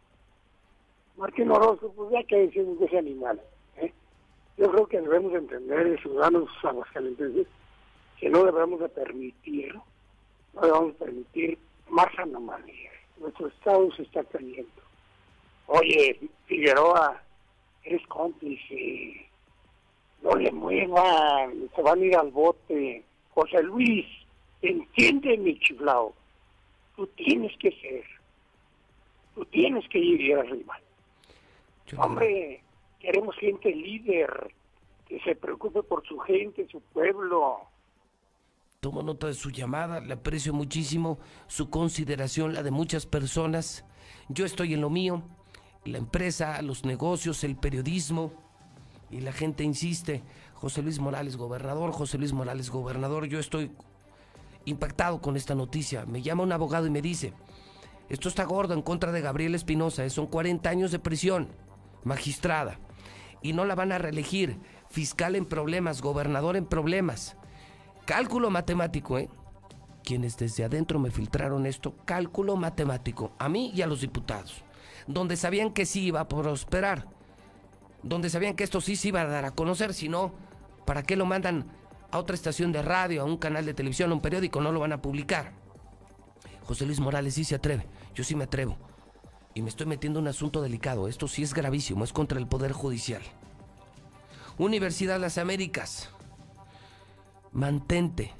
Martín 1.16 1.50
Orozco, 1.50 1.92
pues 1.92 2.10
ya 2.12 2.22
que 2.24 2.36
decimos 2.46 2.78
de 2.78 2.86
ese 2.86 2.98
animal. 2.98 3.40
¿eh? 3.76 3.92
Yo 4.58 4.70
creo 4.70 4.86
que 4.86 5.00
debemos 5.00 5.32
entender, 5.34 6.00
ciudadanos 6.02 6.48
aguascalentenses, 6.62 7.46
que 8.18 8.28
no 8.30 8.44
debemos 8.44 8.80
de 8.80 8.88
permitir, 8.88 9.74
no 10.54 10.60
debemos 10.60 10.94
permitir 10.96 11.58
más 11.88 12.08
anomalías. 12.18 12.92
Nuestro 13.18 13.48
Estado 13.48 13.90
se 13.92 14.02
está 14.02 14.24
cayendo. 14.24 14.68
Oye, 15.66 16.20
Figueroa, 16.46 17.22
eres 17.84 18.06
cómplice. 18.06 19.28
No 20.22 20.34
le 20.34 20.50
muevan, 20.52 21.70
se 21.74 21.82
van 21.82 22.00
a 22.00 22.04
ir 22.04 22.16
al 22.16 22.30
bote. 22.30 23.04
José 23.34 23.62
Luis, 23.62 24.06
entiende 24.62 25.36
mi 25.36 25.58
chiflao. 25.58 26.14
Tú 26.96 27.06
tienes 27.08 27.52
que 27.58 27.70
ser. 27.72 28.04
Tú 29.34 29.44
tienes 29.46 29.86
que 29.88 29.98
ir 29.98 30.34
arriba. 30.34 30.80
Hombre, 31.98 32.62
queremos 32.98 33.36
gente 33.36 33.70
líder, 33.70 34.52
que 35.06 35.20
se 35.20 35.36
preocupe 35.36 35.82
por 35.82 36.06
su 36.06 36.18
gente, 36.18 36.66
su 36.68 36.80
pueblo. 36.80 37.58
Tomo 38.80 39.02
nota 39.02 39.26
de 39.28 39.34
su 39.34 39.50
llamada, 39.50 40.00
le 40.00 40.14
aprecio 40.14 40.52
muchísimo 40.52 41.18
su 41.46 41.70
consideración, 41.70 42.54
la 42.54 42.62
de 42.62 42.70
muchas 42.70 43.06
personas. 43.06 43.84
Yo 44.28 44.44
estoy 44.44 44.74
en 44.74 44.80
lo 44.80 44.90
mío, 44.90 45.22
la 45.86 45.98
empresa, 45.98 46.60
los 46.62 46.84
negocios, 46.84 47.44
el 47.44 47.56
periodismo, 47.56 48.32
y 49.10 49.20
la 49.20 49.32
gente 49.32 49.64
insiste. 49.64 50.22
José 50.54 50.82
Luis 50.82 50.98
Morales, 50.98 51.36
gobernador, 51.36 51.92
José 51.92 52.18
Luis 52.18 52.32
Morales, 52.32 52.70
gobernador, 52.70 53.26
yo 53.26 53.38
estoy 53.38 53.70
impactado 54.64 55.20
con 55.20 55.36
esta 55.36 55.54
noticia. 55.54 56.06
Me 56.06 56.22
llama 56.22 56.42
un 56.42 56.52
abogado 56.52 56.86
y 56.86 56.90
me 56.90 57.02
dice, 57.02 57.32
esto 58.08 58.28
está 58.28 58.44
gordo 58.44 58.74
en 58.74 58.82
contra 58.82 59.12
de 59.12 59.20
Gabriel 59.20 59.54
Espinosa, 59.54 60.04
eh, 60.04 60.10
son 60.10 60.26
40 60.26 60.68
años 60.68 60.90
de 60.90 60.98
prisión, 60.98 61.48
magistrada, 62.04 62.78
y 63.42 63.52
no 63.52 63.64
la 63.64 63.74
van 63.74 63.92
a 63.92 63.98
reelegir, 63.98 64.58
fiscal 64.88 65.36
en 65.36 65.44
problemas, 65.44 66.02
gobernador 66.02 66.56
en 66.56 66.66
problemas. 66.66 67.36
Cálculo 68.06 68.50
matemático, 68.50 69.18
¿eh? 69.18 69.28
Quienes 70.04 70.36
desde 70.36 70.64
adentro 70.64 71.00
me 71.00 71.10
filtraron 71.10 71.66
esto, 71.66 71.94
cálculo 72.04 72.56
matemático, 72.56 73.32
a 73.38 73.48
mí 73.48 73.72
y 73.74 73.82
a 73.82 73.88
los 73.88 74.00
diputados, 74.00 74.62
donde 75.06 75.36
sabían 75.36 75.72
que 75.72 75.86
sí 75.86 76.06
iba 76.06 76.20
a 76.20 76.28
prosperar, 76.28 77.06
donde 78.02 78.30
sabían 78.30 78.54
que 78.54 78.64
esto 78.64 78.80
sí 78.80 78.96
se 78.96 79.08
iba 79.08 79.22
a 79.22 79.26
dar 79.26 79.44
a 79.44 79.52
conocer, 79.52 79.94
si 79.94 80.08
no, 80.08 80.34
¿para 80.84 81.02
qué 81.02 81.16
lo 81.16 81.26
mandan 81.26 81.66
a 82.10 82.18
otra 82.18 82.34
estación 82.34 82.72
de 82.72 82.82
radio, 82.82 83.22
a 83.22 83.24
un 83.24 83.36
canal 83.36 83.64
de 83.66 83.74
televisión, 83.74 84.10
a 84.10 84.14
un 84.14 84.20
periódico? 84.20 84.60
No 84.60 84.72
lo 84.72 84.80
van 84.80 84.92
a 84.92 85.02
publicar. 85.02 85.52
José 86.64 86.86
Luis 86.86 87.00
Morales 87.00 87.34
sí 87.34 87.44
se 87.44 87.54
atreve, 87.54 87.86
yo 88.14 88.24
sí 88.24 88.34
me 88.34 88.44
atrevo. 88.44 88.76
Y 89.54 89.62
me 89.62 89.68
estoy 89.68 89.86
metiendo 89.86 90.18
en 90.18 90.24
un 90.24 90.28
asunto 90.28 90.60
delicado, 90.60 91.08
esto 91.08 91.28
sí 91.28 91.42
es 91.42 91.54
gravísimo, 91.54 92.04
es 92.04 92.12
contra 92.12 92.38
el 92.38 92.46
Poder 92.46 92.72
Judicial. 92.72 93.22
Universidad 94.58 95.20
Las 95.20 95.38
Américas, 95.38 96.10
mantente 97.52 98.34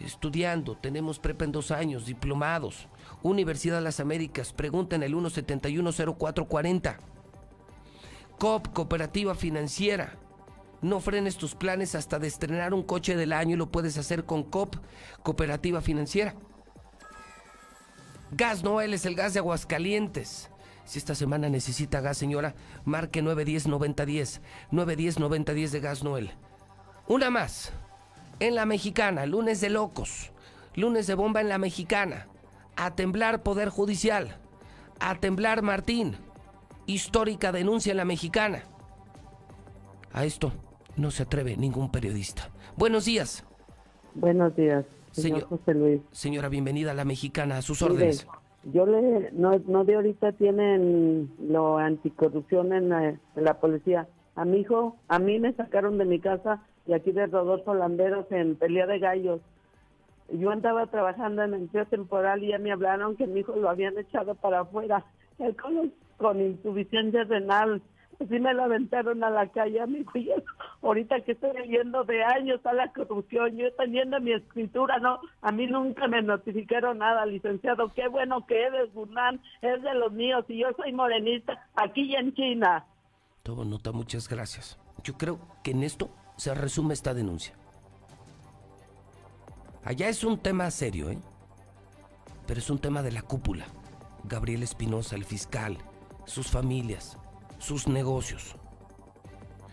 estudiando, 0.00 0.76
tenemos 0.76 1.18
prepa 1.18 1.44
en 1.44 1.52
dos 1.52 1.70
años, 1.70 2.06
diplomados. 2.06 2.88
Universidad 3.22 3.82
Las 3.82 4.00
Américas, 4.00 4.52
pregunta 4.52 4.96
en 4.96 5.02
el 5.02 5.14
1710440. 5.14 6.98
COP, 8.38 8.68
Cooperativa 8.72 9.34
Financiera. 9.34 10.16
No 10.80 11.00
frenes 11.00 11.36
tus 11.36 11.56
planes 11.56 11.96
hasta 11.96 12.20
de 12.20 12.28
estrenar 12.28 12.72
un 12.72 12.84
coche 12.84 13.16
del 13.16 13.32
año 13.32 13.54
y 13.54 13.58
lo 13.58 13.70
puedes 13.70 13.98
hacer 13.98 14.24
con 14.24 14.44
COP, 14.44 14.76
Cooperativa 15.24 15.80
Financiera. 15.80 16.34
Gas 18.30 18.62
Noel 18.62 18.94
es 18.94 19.06
el 19.06 19.16
gas 19.16 19.32
de 19.34 19.40
Aguascalientes. 19.40 20.50
Si 20.84 20.98
esta 20.98 21.14
semana 21.14 21.48
necesita 21.48 22.00
gas, 22.00 22.16
señora, 22.16 22.54
marque 22.84 23.22
910-9010. 23.22 24.40
910-9010 24.70 25.70
de 25.70 25.80
Gas 25.80 26.04
Noel. 26.04 26.30
Una 27.08 27.30
más. 27.30 27.72
En 28.38 28.54
la 28.54 28.64
mexicana, 28.66 29.26
lunes 29.26 29.60
de 29.60 29.70
locos. 29.70 30.30
Lunes 30.76 31.06
de 31.06 31.14
bomba 31.14 31.40
en 31.40 31.48
la 31.48 31.58
mexicana. 31.58 32.28
A 32.80 32.94
temblar 32.94 33.42
Poder 33.42 33.70
Judicial. 33.70 34.36
A 35.00 35.16
temblar 35.16 35.62
Martín. 35.62 36.14
Histórica 36.86 37.50
denuncia 37.50 37.90
en 37.90 37.96
la 37.96 38.04
mexicana. 38.04 38.62
A 40.12 40.24
esto 40.24 40.52
no 40.96 41.10
se 41.10 41.24
atreve 41.24 41.56
ningún 41.56 41.90
periodista. 41.90 42.50
Buenos 42.76 43.04
días. 43.04 43.44
Buenos 44.14 44.54
días, 44.56 44.84
señor, 45.10 45.40
Señor- 45.40 45.48
José 45.48 45.74
Luis. 45.74 46.00
Señora, 46.12 46.48
bienvenida 46.48 46.92
a 46.92 46.94
la 46.94 47.04
mexicana. 47.04 47.58
A 47.58 47.62
sus 47.62 47.82
Mire, 47.82 47.94
órdenes. 47.94 48.26
yo 48.72 48.86
le, 48.86 49.30
no, 49.32 49.58
no 49.66 49.84
de 49.84 49.96
ahorita 49.96 50.32
tienen 50.32 51.30
lo 51.40 51.78
anticorrupción 51.78 52.72
en 52.72 52.88
la, 52.90 53.08
en 53.10 53.20
la 53.36 53.54
policía. 53.60 54.08
A 54.36 54.44
mi 54.44 54.58
hijo, 54.60 54.96
a 55.08 55.18
mí 55.18 55.38
me 55.40 55.52
sacaron 55.52 55.98
de 55.98 56.04
mi 56.04 56.20
casa 56.20 56.62
y 56.86 56.92
aquí 56.94 57.10
de 57.10 57.26
Rodolfo 57.26 57.74
Lamberos 57.74 58.26
en 58.30 58.54
pelea 58.56 58.86
de 58.86 58.98
gallos. 59.00 59.40
Yo 60.30 60.50
andaba 60.50 60.86
trabajando 60.86 61.42
en 61.42 61.54
empleo 61.54 61.86
temporal 61.86 62.42
y 62.42 62.48
ya 62.48 62.58
me 62.58 62.72
hablaron 62.72 63.16
que 63.16 63.26
mi 63.26 63.40
hijo 63.40 63.56
lo 63.56 63.70
habían 63.70 63.96
echado 63.98 64.34
para 64.34 64.60
afuera. 64.60 65.04
Él 65.38 65.56
con, 65.56 65.92
con 66.18 66.40
insuficiencia 66.40 67.24
renal. 67.24 67.82
Así 68.20 68.40
me 68.40 68.52
lo 68.52 68.64
aventaron 68.64 69.22
a 69.22 69.30
la 69.30 69.46
calle 69.48 69.86
mi 69.86 70.00
hijo. 70.00 70.18
Y 70.18 70.30
ahorita 70.82 71.20
que 71.20 71.32
estoy 71.32 71.52
leyendo 71.56 72.04
de 72.04 72.22
años 72.24 72.60
a 72.66 72.72
la 72.72 72.92
corrupción, 72.92 73.56
yo 73.56 73.72
teniendo 73.74 74.20
mi 74.20 74.32
escritura, 74.32 74.98
no, 74.98 75.20
a 75.40 75.52
mí 75.52 75.66
nunca 75.66 76.08
me 76.08 76.20
notificaron 76.20 76.98
nada, 76.98 77.24
licenciado. 77.24 77.88
Qué 77.94 78.08
bueno 78.08 78.44
que 78.46 78.60
eres, 78.60 78.92
Guzmán, 78.92 79.40
es 79.62 79.82
de 79.82 79.94
los 79.94 80.12
míos 80.12 80.44
y 80.48 80.58
yo 80.58 80.68
soy 80.76 80.92
morenista 80.92 81.66
aquí 81.74 82.02
y 82.02 82.16
en 82.16 82.34
China. 82.34 82.84
Tomo 83.44 83.64
nota, 83.64 83.92
muchas 83.92 84.28
gracias. 84.28 84.78
Yo 85.04 85.14
creo 85.14 85.38
que 85.62 85.70
en 85.70 85.84
esto 85.84 86.10
se 86.36 86.54
resume 86.54 86.94
esta 86.94 87.14
denuncia. 87.14 87.54
Allá 89.84 90.08
es 90.08 90.24
un 90.24 90.38
tema 90.38 90.70
serio, 90.70 91.10
¿eh? 91.10 91.18
Pero 92.46 92.60
es 92.60 92.70
un 92.70 92.78
tema 92.78 93.02
de 93.02 93.12
la 93.12 93.22
cúpula. 93.22 93.66
Gabriel 94.24 94.62
Espinosa, 94.62 95.16
el 95.16 95.24
fiscal, 95.24 95.78
sus 96.24 96.48
familias, 96.48 97.16
sus 97.58 97.88
negocios. 97.88 98.56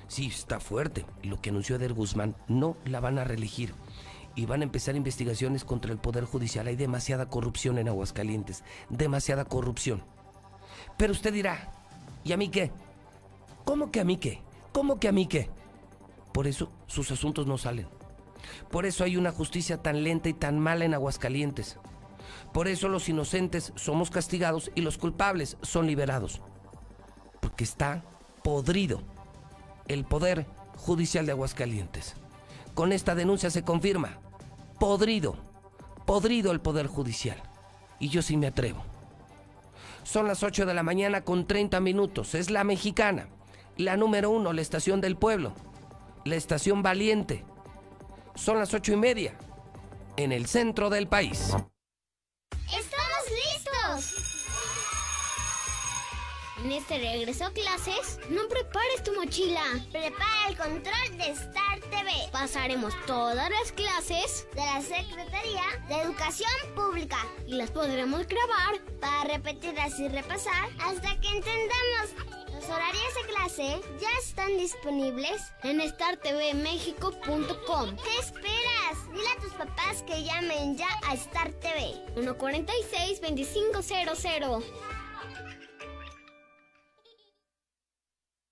Sí, 0.08 0.28
está 0.28 0.60
fuerte. 0.60 1.06
Lo 1.24 1.42
que 1.42 1.50
anunció 1.50 1.76
Eder 1.76 1.94
Guzmán, 1.94 2.36
no 2.48 2.78
la 2.86 3.00
van 3.00 3.18
a 3.18 3.24
reelegir. 3.24 3.74
Y 4.36 4.46
van 4.46 4.62
a 4.62 4.66
empezar 4.66 4.96
investigaciones 4.96 5.64
contra 5.64 5.92
el 5.92 5.98
Poder 5.98 6.26
Judicial. 6.26 6.68
Hay 6.68 6.76
demasiada 6.76 7.30
corrupción 7.30 7.78
en 7.78 7.88
Aguascalientes. 7.88 8.64
Demasiada 8.90 9.46
corrupción. 9.46 10.04
Pero 10.98 11.14
usted 11.14 11.34
dirá, 11.34 11.72
¿y 12.24 12.34
a 12.34 12.38
mí 12.38 12.50
qué? 12.50 12.72
¿Cómo 13.64 13.92
que 13.92 14.02
a 14.02 14.04
mí 14.04 14.18
qué? 14.18 14.42
¿Cómo 14.72 15.00
que 15.00 15.08
a 15.08 15.12
mí 15.12 15.26
qué? 15.26 15.50
Por 16.34 16.48
eso 16.48 16.70
sus 16.86 17.10
asuntos 17.12 17.48
no 17.48 17.58
salen. 17.58 17.88
Por 18.70 18.86
eso 18.86 19.04
hay 19.04 19.18
una 19.18 19.32
justicia 19.32 19.82
tan 19.82 20.04
lenta 20.04 20.30
y 20.30 20.34
tan 20.34 20.60
mala 20.60 20.86
en 20.86 20.94
Aguascalientes. 20.94 21.78
Por 22.54 22.68
eso 22.68 22.88
los 22.88 23.10
inocentes 23.10 23.74
somos 23.76 24.10
castigados 24.10 24.72
y 24.76 24.82
los 24.82 24.98
culpables 24.98 25.58
son 25.62 25.88
liberados. 25.88 26.42
Porque 27.42 27.64
está 27.64 28.04
podrido 28.44 29.02
el 29.88 30.06
poder 30.06 30.46
judicial 30.78 31.26
de 31.26 31.34
Aguascalientes. 31.34 32.16
Con 32.74 32.92
esta 32.92 33.16
denuncia 33.16 33.50
se 33.50 33.64
confirma, 33.64 34.20
podrido, 34.80 35.36
podrido 36.06 36.52
el 36.52 36.62
poder 36.62 36.88
judicial. 36.88 37.42
Y 38.00 38.10
yo 38.10 38.22
sí 38.22 38.38
me 38.38 38.48
atrevo. 38.48 38.84
Son 40.04 40.28
las 40.28 40.44
8 40.44 40.66
de 40.66 40.74
la 40.74 40.84
mañana 40.84 41.22
con 41.22 41.48
30 41.48 41.80
minutos. 41.80 42.36
Es 42.36 42.50
la 42.50 42.64
mexicana. 42.64 43.28
la 43.78 43.98
número 43.98 44.30
uno, 44.30 44.54
la 44.54 44.62
estación 44.62 45.02
del 45.02 45.18
pueblo, 45.18 45.54
la 46.24 46.36
estación 46.36 46.82
valiente. 46.82 47.44
Son 48.36 48.60
las 48.60 48.74
ocho 48.74 48.92
y 48.92 48.98
media, 48.98 49.34
en 50.18 50.32
el 50.32 50.46
centro 50.46 50.90
del 50.90 51.08
país. 51.08 51.56
¡Estamos 52.68 53.24
listos! 53.32 54.46
En 56.64 56.72
este 56.72 56.98
regreso 56.98 57.46
a 57.46 57.52
clases, 57.52 58.20
no 58.30 58.48
prepares 58.48 59.04
tu 59.04 59.14
mochila. 59.14 59.64
Prepara 59.92 60.48
el 60.50 60.58
control 60.58 61.18
de 61.18 61.32
Star 61.32 61.80
TV. 61.90 62.12
Pasaremos 62.32 62.94
todas 63.06 63.50
las 63.50 63.72
clases 63.72 64.48
de 64.54 64.62
la 64.62 64.82
Secretaría 64.82 65.64
de 65.88 66.02
Educación 66.02 66.52
Pública 66.76 67.18
y 67.48 67.54
las 67.54 67.72
podremos 67.72 68.28
grabar 68.28 68.82
para 69.00 69.34
repetirlas 69.34 69.98
y 70.00 70.08
repasar 70.10 70.70
hasta 70.80 71.20
que 71.22 71.28
entendamos. 71.30 72.45
Los 72.56 72.66
horarios 72.70 73.14
de 73.16 73.24
clase 73.34 73.82
ya 74.00 74.08
están 74.24 74.56
disponibles 74.58 75.52
en 75.64 75.82
startvmexico.com. 75.82 77.96
¿Qué 77.98 78.20
esperas? 78.20 79.12
Dile 79.12 79.28
a 79.38 79.42
tus 79.42 79.52
papás 79.52 80.02
que 80.08 80.24
llamen 80.24 80.78
ya 80.78 80.88
a 81.06 81.16
Star 81.16 81.52
TV. 81.52 81.96
146-2500. 82.16 84.64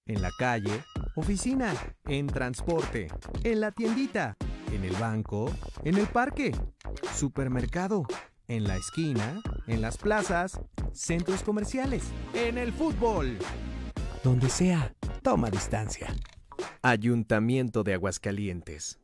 En 0.07 0.21
la 0.21 0.31
calle, 0.37 0.83
oficina, 1.15 1.73
en 2.05 2.27
transporte, 2.27 3.07
en 3.45 3.61
la 3.61 3.71
tiendita, 3.71 4.35
en 4.73 4.83
el 4.83 4.97
banco, 4.97 5.49
en 5.85 5.97
el 5.97 6.07
parque, 6.07 6.51
supermercado, 7.15 8.05
en 8.49 8.65
la 8.65 8.75
esquina, 8.75 9.41
en 9.65 9.81
las 9.81 9.95
plazas, 9.95 10.59
centros 10.91 11.41
comerciales, 11.41 12.03
en 12.33 12.57
el 12.57 12.73
fútbol. 12.73 13.39
Donde 14.23 14.49
sea, 14.49 14.93
toma 15.21 15.49
distancia. 15.49 16.07
Ayuntamiento 16.81 17.83
de 17.83 17.93
Aguascalientes. 17.93 18.99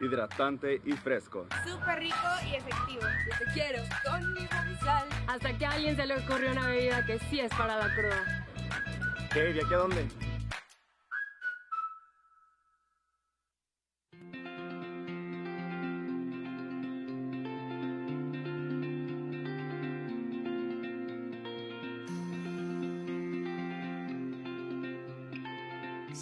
hidratante 0.00 0.82
y 0.84 0.92
fresco. 0.92 1.46
Súper 1.66 1.98
rico 1.98 2.16
y 2.46 2.56
efectivo. 2.56 3.00
Yo 3.00 3.38
te 3.38 3.52
quiero 3.54 3.82
con 4.04 4.34
mi 4.34 4.46
sal. 4.80 5.08
Hasta 5.26 5.56
que 5.56 5.64
a 5.64 5.70
alguien 5.70 5.96
se 5.96 6.06
le 6.06 6.18
ocurrió 6.18 6.52
una 6.52 6.68
bebida 6.68 7.06
que 7.06 7.18
sí 7.30 7.40
es 7.40 7.50
para 7.54 7.78
la 7.78 7.94
cruda. 7.94 8.46
¿Qué? 9.32 9.40
¿De 9.40 9.62
aquí 9.64 9.72
a 9.72 9.78
dónde? 9.78 10.06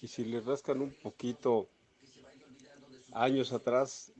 Y 0.00 0.08
si 0.08 0.24
le 0.24 0.40
rascan 0.40 0.80
un 0.80 0.92
poquito, 1.02 1.68
años 3.12 3.52
atrás, 3.52 4.12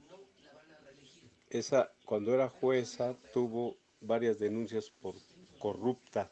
esa, 1.50 1.90
cuando 2.04 2.34
era 2.34 2.48
jueza, 2.48 3.14
tuvo 3.32 3.76
varias 4.00 4.38
denuncias 4.38 4.90
por 4.90 5.14
corrupta. 5.58 6.30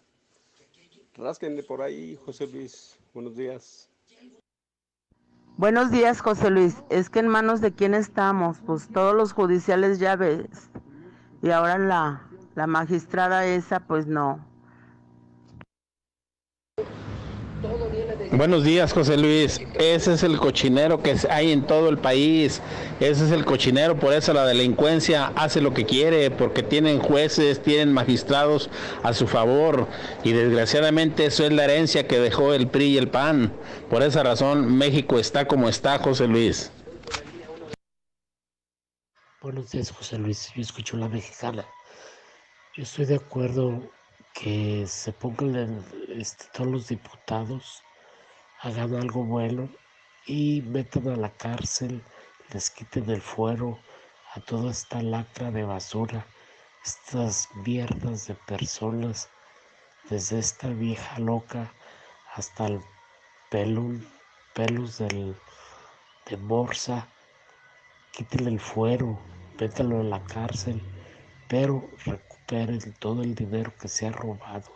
Rásquenle 1.15 1.63
por 1.63 1.81
ahí, 1.81 2.17
José 2.25 2.47
Luis. 2.47 2.99
Buenos 3.15 3.37
días. 3.37 3.89
Buenos 5.57 5.91
días, 5.91 6.21
José 6.21 6.51
Luis. 6.51 6.77
Es 6.91 7.09
que 7.09 7.21
en 7.21 7.29
manos 7.29 7.61
de 7.61 7.73
quién 7.73 7.95
estamos, 7.95 8.59
pues 8.67 8.89
todos 8.89 9.15
los 9.15 9.33
judiciales 9.33 9.99
ya 9.99 10.17
ves. 10.17 10.71
Y 11.43 11.51
ahora 11.51 11.79
la, 11.79 12.29
la 12.55 12.67
magistrada 12.67 13.47
esa, 13.47 13.87
pues 13.87 14.07
no. 14.07 14.45
Buenos 18.37 18.65
días, 18.65 18.93
José 18.93 19.17
Luis. 19.17 19.63
Ese 19.79 20.13
es 20.13 20.23
el 20.23 20.37
cochinero 20.37 21.03
que 21.03 21.17
hay 21.31 21.53
en 21.53 21.67
todo 21.67 21.89
el 21.89 21.97
país. 21.97 22.61
Ese 23.01 23.25
es 23.25 23.33
el 23.33 23.47
cochinero, 23.47 23.99
por 23.99 24.13
eso 24.13 24.35
la 24.35 24.45
delincuencia 24.45 25.33
hace 25.37 25.63
lo 25.63 25.73
que 25.73 25.87
quiere, 25.87 26.31
porque 26.31 26.63
tienen 26.63 26.99
jueces, 26.99 27.63
tienen 27.63 27.95
magistrados 27.95 28.69
a 29.03 29.15
su 29.15 29.27
favor. 29.27 29.89
Y 30.23 30.33
desgraciadamente 30.33 31.25
eso 31.25 31.47
es 31.47 31.53
la 31.55 31.65
herencia 31.65 32.07
que 32.07 32.21
dejó 32.21 32.53
el 32.53 32.69
PRI 32.69 32.85
y 32.89 32.99
el 32.99 33.09
PAN. 33.09 33.55
Por 33.89 34.03
esa 34.03 34.23
razón 34.23 34.77
México 34.77 35.19
está 35.19 35.49
como 35.49 35.71
está, 35.71 35.99
José 35.99 36.29
Luis. 36.29 36.71
Buenos 39.41 39.71
días, 39.71 39.91
José 39.91 40.19
Luis. 40.19 40.53
Yo 40.55 40.61
escucho 40.61 40.99
la 40.99 41.09
mexicana. 41.09 41.65
Yo 42.75 42.83
estoy 42.83 43.07
de 43.07 43.15
acuerdo 43.15 43.81
que 44.35 44.85
se 44.87 45.15
pongan 45.15 45.83
este, 46.11 46.45
todos 46.53 46.71
los 46.71 46.89
diputados 46.89 47.83
hagan 48.67 48.97
algo 48.97 49.23
bueno 49.23 49.69
y 50.27 50.61
metan 50.63 51.09
a 51.09 51.15
la 51.15 51.31
cárcel, 51.31 52.03
les 52.53 52.69
quiten 52.69 53.09
el 53.11 53.23
fuero 53.23 53.79
a 54.35 54.41
toda 54.41 54.73
esta 54.73 55.01
lacra 55.03 55.53
de 55.53 55.63
basura, 55.63 56.27
estas 56.85 57.49
mierdas 57.55 58.27
de 58.27 58.35
personas, 58.35 59.29
desde 60.11 60.41
esta 60.41 60.69
vieja 60.69 61.21
loca 61.21 61.73
hasta 62.35 62.67
el 62.67 62.81
pelón, 63.51 64.05
pelos 64.53 64.99
del, 64.99 65.37
de 66.29 66.37
morsa, 66.37 67.07
quítenle 68.11 68.51
el 68.51 68.61
fuero, 68.61 69.17
métanlo 69.61 70.01
en 70.01 70.11
la 70.11 70.25
cárcel, 70.25 70.83
pero 71.47 71.89
recuperen 72.05 72.81
todo 72.99 73.23
el 73.23 73.37
dinero 73.37 73.73
que 73.81 73.87
se 73.87 74.09
ha 74.09 74.13
robado, 74.13 74.73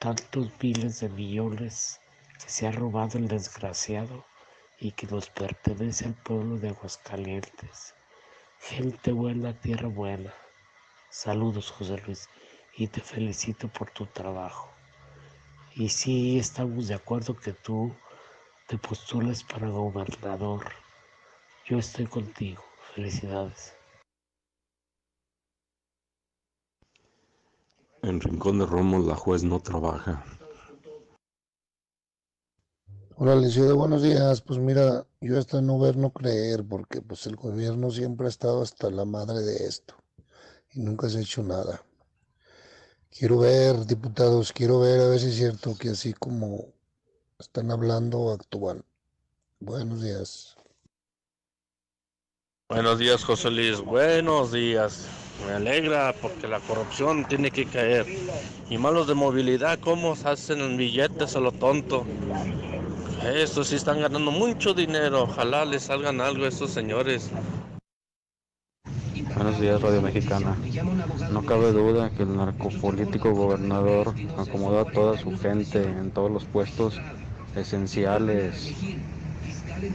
tantos 0.00 0.50
miles 0.60 0.98
de 0.98 1.08
millones 1.08 2.01
que 2.42 2.50
se 2.50 2.66
ha 2.66 2.72
robado 2.72 3.18
el 3.18 3.28
desgraciado 3.28 4.24
y 4.78 4.92
que 4.92 5.06
nos 5.06 5.30
pertenece 5.30 6.06
al 6.06 6.14
pueblo 6.14 6.58
de 6.58 6.70
Aguascalientes. 6.70 7.94
Gente 8.58 9.12
buena, 9.12 9.52
tierra 9.60 9.88
buena. 9.88 10.34
Saludos, 11.08 11.70
José 11.70 12.02
Luis, 12.04 12.28
y 12.76 12.88
te 12.88 13.00
felicito 13.00 13.68
por 13.68 13.90
tu 13.90 14.06
trabajo. 14.06 14.70
Y 15.74 15.88
sí, 15.88 16.38
estamos 16.38 16.88
de 16.88 16.94
acuerdo 16.94 17.36
que 17.36 17.52
tú 17.52 17.94
te 18.66 18.76
postules 18.76 19.44
para 19.44 19.68
gobernador. 19.68 20.72
Yo 21.66 21.78
estoy 21.78 22.06
contigo. 22.06 22.62
Felicidades. 22.94 23.74
En 28.02 28.20
Rincón 28.20 28.58
de 28.58 28.66
Romos 28.66 29.04
la 29.04 29.14
juez 29.14 29.44
no 29.44 29.60
trabaja. 29.60 30.24
Hola, 33.24 33.36
buenos 33.76 34.02
días. 34.02 34.40
Pues 34.40 34.58
mira, 34.58 35.06
yo 35.20 35.38
hasta 35.38 35.62
no 35.62 35.78
ver, 35.78 35.96
no 35.96 36.10
creer, 36.10 36.64
porque 36.68 37.00
pues 37.00 37.24
el 37.28 37.36
gobierno 37.36 37.88
siempre 37.92 38.26
ha 38.26 38.28
estado 38.28 38.62
hasta 38.62 38.90
la 38.90 39.04
madre 39.04 39.38
de 39.42 39.64
esto 39.64 39.94
y 40.72 40.80
nunca 40.80 41.08
se 41.08 41.18
ha 41.18 41.20
hecho 41.20 41.44
nada. 41.44 41.84
Quiero 43.16 43.38
ver, 43.38 43.86
diputados, 43.86 44.52
quiero 44.52 44.80
ver 44.80 45.00
a 45.02 45.06
ver 45.06 45.20
si 45.20 45.28
es 45.28 45.36
cierto 45.36 45.76
que 45.78 45.90
así 45.90 46.14
como 46.14 46.72
están 47.38 47.70
hablando, 47.70 48.32
actúan. 48.32 48.84
Buenos 49.60 50.02
días. 50.02 50.56
Buenos 52.68 52.98
días, 52.98 53.22
José 53.22 53.52
Luis. 53.52 53.80
Buenos 53.80 54.50
días. 54.50 55.06
Me 55.46 55.52
alegra 55.52 56.12
porque 56.20 56.48
la 56.48 56.58
corrupción 56.58 57.24
tiene 57.28 57.52
que 57.52 57.66
caer. 57.66 58.04
Y 58.68 58.78
malos 58.78 59.06
de 59.06 59.14
movilidad, 59.14 59.78
¿cómo 59.78 60.16
hacen 60.24 60.76
billetes 60.76 61.36
a 61.36 61.40
lo 61.40 61.52
tonto? 61.52 62.04
Estos 63.24 63.68
sí 63.68 63.76
están 63.76 64.00
ganando 64.00 64.32
mucho 64.32 64.74
dinero. 64.74 65.22
Ojalá 65.22 65.64
les 65.64 65.84
salgan 65.84 66.20
algo 66.20 66.44
a 66.44 66.48
estos 66.48 66.72
señores. 66.72 67.30
Buenos 69.36 69.60
días, 69.60 69.80
Radio 69.80 70.02
Mexicana. 70.02 70.56
No 71.30 71.46
cabe 71.46 71.70
duda 71.70 72.10
que 72.10 72.24
el 72.24 72.36
narcopolítico 72.36 73.32
gobernador 73.32 74.12
acomoda 74.36 74.82
a 74.82 74.92
toda 74.92 75.18
su 75.18 75.38
gente 75.38 75.82
en 75.82 76.10
todos 76.10 76.32
los 76.32 76.44
puestos 76.46 77.00
esenciales, 77.54 78.74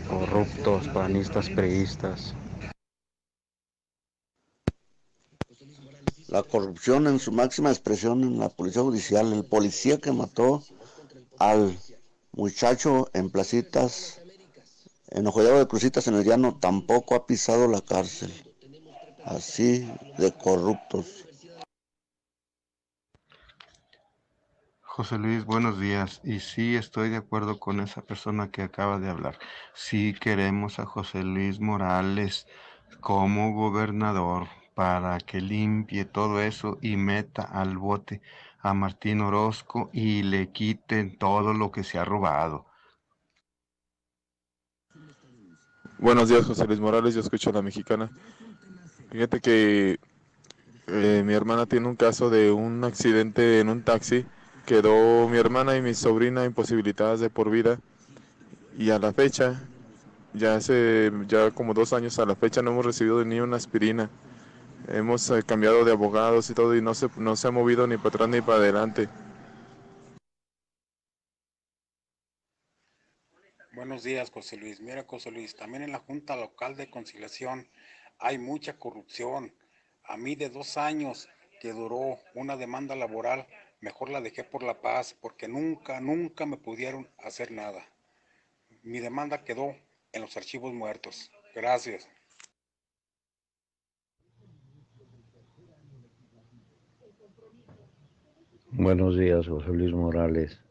corruptos, 0.09 0.87
panistas, 0.87 1.49
priistas. 1.49 2.33
La 6.29 6.43
corrupción 6.43 7.07
en 7.07 7.19
su 7.19 7.33
máxima 7.33 7.71
expresión 7.71 8.21
en 8.23 8.39
la 8.39 8.47
policía 8.47 8.83
judicial, 8.83 9.33
el 9.33 9.43
policía 9.43 9.97
que 9.97 10.11
mató 10.13 10.63
al 11.39 11.77
muchacho 12.37 13.09
en 13.13 13.31
placitas, 13.31 14.21
en 15.09 15.25
de 15.25 15.67
Crucitas 15.67 16.07
en 16.07 16.13
el 16.13 16.23
llano, 16.23 16.59
tampoco 16.59 17.15
ha 17.15 17.25
pisado 17.25 17.67
la 17.67 17.81
cárcel. 17.81 18.31
Así 19.25 19.91
de 20.19 20.31
corruptos. 20.31 21.25
José 24.81 25.17
Luis, 25.17 25.45
buenos 25.45 25.79
días. 25.79 26.21
Y 26.23 26.39
sí 26.39 26.75
estoy 26.75 27.09
de 27.09 27.17
acuerdo 27.17 27.59
con 27.59 27.79
esa 27.79 28.03
persona 28.03 28.51
que 28.51 28.61
acaba 28.61 28.99
de 28.99 29.09
hablar. 29.09 29.39
Sí 29.73 30.13
queremos 30.13 30.77
a 30.77 30.85
José 30.85 31.23
Luis 31.23 31.59
Morales 31.59 32.45
como 33.01 33.51
gobernador 33.53 34.47
para 34.75 35.17
que 35.17 35.41
limpie 35.41 36.05
todo 36.05 36.39
eso 36.39 36.77
y 36.81 36.97
meta 36.97 37.41
al 37.41 37.77
bote 37.79 38.21
a 38.67 38.73
Martín 38.73 39.21
Orozco 39.21 39.89
y 39.93 40.23
le 40.23 40.51
quiten 40.51 41.17
todo 41.17 41.53
lo 41.53 41.71
que 41.71 41.83
se 41.83 41.97
ha 41.97 42.05
robado. 42.05 42.65
Buenos 45.99 46.29
días, 46.29 46.45
José 46.45 46.67
Luis 46.67 46.79
Morales, 46.79 47.15
yo 47.15 47.21
escucho 47.21 47.49
a 47.49 47.53
la 47.53 47.61
mexicana. 47.61 48.11
Fíjate 49.09 49.39
que 49.39 49.99
eh, 50.87 51.23
mi 51.25 51.33
hermana 51.33 51.65
tiene 51.65 51.87
un 51.87 51.95
caso 51.95 52.29
de 52.29 52.51
un 52.51 52.83
accidente 52.83 53.59
en 53.59 53.69
un 53.69 53.83
taxi. 53.83 54.25
Quedó 54.65 55.27
mi 55.29 55.37
hermana 55.37 55.77
y 55.77 55.81
mi 55.81 55.93
sobrina 55.93 56.45
imposibilitadas 56.45 57.19
de 57.19 57.29
por 57.29 57.49
vida. 57.49 57.79
Y 58.77 58.91
a 58.91 58.99
la 58.99 59.13
fecha, 59.13 59.63
ya 60.33 60.55
hace 60.55 61.11
ya 61.27 61.51
como 61.51 61.73
dos 61.73 61.93
años 61.93 62.19
a 62.19 62.25
la 62.25 62.35
fecha 62.35 62.61
no 62.61 62.71
hemos 62.71 62.85
recibido 62.85 63.23
ni 63.25 63.39
una 63.39 63.55
aspirina. 63.55 64.09
Hemos 64.87 65.29
eh, 65.29 65.43
cambiado 65.43 65.83
de 65.83 65.91
abogados 65.91 66.49
y 66.49 66.53
todo 66.53 66.75
y 66.75 66.81
no 66.81 66.93
se, 66.93 67.09
no 67.17 67.35
se 67.35 67.47
ha 67.47 67.51
movido 67.51 67.87
ni 67.87 67.97
para 67.97 68.09
atrás 68.09 68.29
ni 68.29 68.41
para 68.41 68.57
adelante. 68.59 69.09
Buenos 73.73 74.03
días, 74.03 74.31
José 74.31 74.57
Luis. 74.57 74.81
Mira, 74.81 75.05
José 75.07 75.29
Luis, 75.29 75.55
también 75.55 75.83
en 75.83 75.91
la 75.91 75.99
Junta 75.99 76.35
Local 76.35 76.75
de 76.75 76.89
Conciliación 76.89 77.69
hay 78.17 78.37
mucha 78.37 78.77
corrupción. 78.77 79.53
A 80.03 80.17
mí 80.17 80.35
de 80.35 80.49
dos 80.49 80.77
años 80.77 81.29
que 81.59 81.73
duró 81.73 82.17
una 82.33 82.57
demanda 82.57 82.95
laboral, 82.95 83.47
mejor 83.79 84.09
la 84.09 84.21
dejé 84.21 84.43
por 84.43 84.63
la 84.63 84.81
paz 84.81 85.15
porque 85.19 85.47
nunca, 85.47 85.99
nunca 85.99 86.45
me 86.45 86.57
pudieron 86.57 87.09
hacer 87.17 87.51
nada. 87.51 87.87
Mi 88.83 88.99
demanda 88.99 89.43
quedó 89.43 89.75
en 90.11 90.21
los 90.21 90.35
archivos 90.37 90.73
muertos. 90.73 91.31
Gracias. 91.53 92.07
Buenos 98.79 99.17
días, 99.17 99.47
José 99.47 99.71
Luis 99.71 99.91
Morales. 99.91 100.63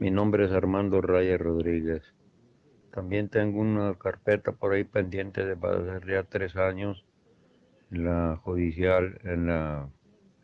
Mi 0.00 0.10
nombre 0.10 0.46
es 0.46 0.50
Armando 0.50 1.00
Raya 1.00 1.38
Rodríguez. 1.38 2.02
También 2.92 3.28
tengo 3.28 3.60
una 3.60 3.94
carpeta 3.94 4.50
por 4.50 4.72
ahí 4.72 4.82
pendiente 4.82 5.46
de 5.46 5.56
pasar 5.56 6.04
ya 6.04 6.24
tres 6.24 6.56
años 6.56 7.04
en 7.92 8.06
la 8.06 8.40
judicial, 8.42 9.20
en 9.22 9.48
el 9.50 9.82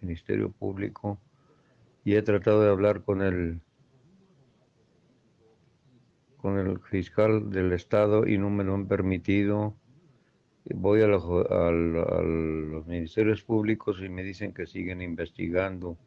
Ministerio 0.02 0.52
Público, 0.52 1.18
y 2.04 2.14
he 2.14 2.22
tratado 2.22 2.62
de 2.62 2.70
hablar 2.70 3.02
con 3.02 3.22
el 3.22 3.60
con 6.36 6.58
el 6.58 6.78
fiscal 6.78 7.50
del 7.50 7.72
estado 7.72 8.24
y 8.24 8.38
no 8.38 8.50
me 8.50 8.62
lo 8.62 8.74
han 8.74 8.86
permitido. 8.86 9.74
Voy 10.64 11.02
a, 11.02 11.06
a 11.06 11.72
los 11.72 12.86
ministerios 12.86 13.42
públicos 13.42 14.00
y 14.00 14.08
me 14.08 14.22
dicen 14.22 14.54
que 14.54 14.68
siguen 14.68 15.02
investigando 15.02 15.98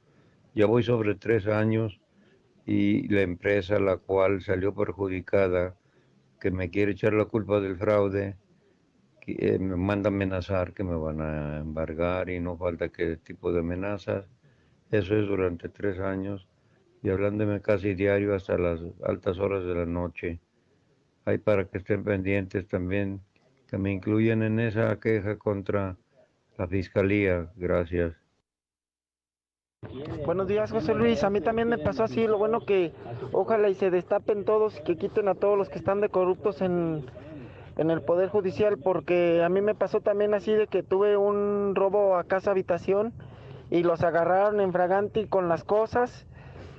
ya 0.53 0.65
voy 0.65 0.83
sobre 0.83 1.15
tres 1.15 1.47
años 1.47 1.99
y 2.65 3.07
la 3.09 3.21
empresa 3.21 3.79
la 3.79 3.97
cual 3.97 4.41
salió 4.41 4.73
perjudicada, 4.73 5.75
que 6.39 6.51
me 6.51 6.69
quiere 6.69 6.93
echar 6.93 7.13
la 7.13 7.25
culpa 7.25 7.59
del 7.59 7.77
fraude, 7.77 8.37
que, 9.21 9.35
eh, 9.39 9.59
me 9.59 9.75
manda 9.75 10.09
amenazar 10.09 10.73
que 10.73 10.83
me 10.83 10.95
van 10.95 11.21
a 11.21 11.59
embargar 11.59 12.29
y 12.29 12.39
no 12.39 12.57
falta 12.57 12.89
qué 12.89 13.17
tipo 13.17 13.51
de 13.51 13.59
amenazas. 13.59 14.25
Eso 14.91 15.15
es 15.15 15.27
durante 15.27 15.69
tres 15.69 15.99
años 15.99 16.47
y 17.03 17.09
hablándome 17.09 17.61
casi 17.61 17.93
diario 17.95 18.35
hasta 18.35 18.57
las 18.57 18.81
altas 19.03 19.39
horas 19.39 19.63
de 19.63 19.75
la 19.75 19.85
noche. 19.85 20.39
Hay 21.25 21.37
para 21.37 21.65
que 21.65 21.77
estén 21.79 22.03
pendientes 22.03 22.67
también, 22.67 23.21
que 23.67 23.77
me 23.77 23.91
incluyan 23.91 24.43
en 24.43 24.59
esa 24.59 24.99
queja 24.99 25.37
contra 25.37 25.97
la 26.57 26.67
fiscalía. 26.67 27.51
Gracias. 27.55 28.20
Buenos 30.25 30.47
días, 30.47 30.71
José 30.71 30.93
Luis. 30.93 31.23
A 31.23 31.31
mí 31.31 31.41
también 31.41 31.67
me 31.67 31.79
pasó 31.79 32.03
así. 32.03 32.27
Lo 32.27 32.37
bueno 32.37 32.61
que 32.61 32.93
ojalá 33.31 33.67
y 33.67 33.73
se 33.73 33.89
destapen 33.89 34.45
todos 34.45 34.77
y 34.77 34.83
que 34.83 34.95
quiten 34.95 35.27
a 35.27 35.33
todos 35.33 35.57
los 35.57 35.69
que 35.69 35.79
están 35.79 36.01
de 36.01 36.09
corruptos 36.09 36.61
en, 36.61 37.07
en 37.77 37.89
el 37.89 38.01
Poder 38.01 38.29
Judicial, 38.29 38.77
porque 38.77 39.43
a 39.43 39.49
mí 39.49 39.59
me 39.59 39.73
pasó 39.73 39.99
también 39.99 40.35
así 40.35 40.53
de 40.53 40.67
que 40.67 40.83
tuve 40.83 41.17
un 41.17 41.73
robo 41.73 42.15
a 42.15 42.23
casa 42.23 42.51
habitación 42.51 43.11
y 43.71 43.81
los 43.81 44.03
agarraron 44.03 44.61
en 44.61 44.71
fragante 44.71 45.27
con 45.27 45.49
las 45.49 45.63
cosas 45.63 46.27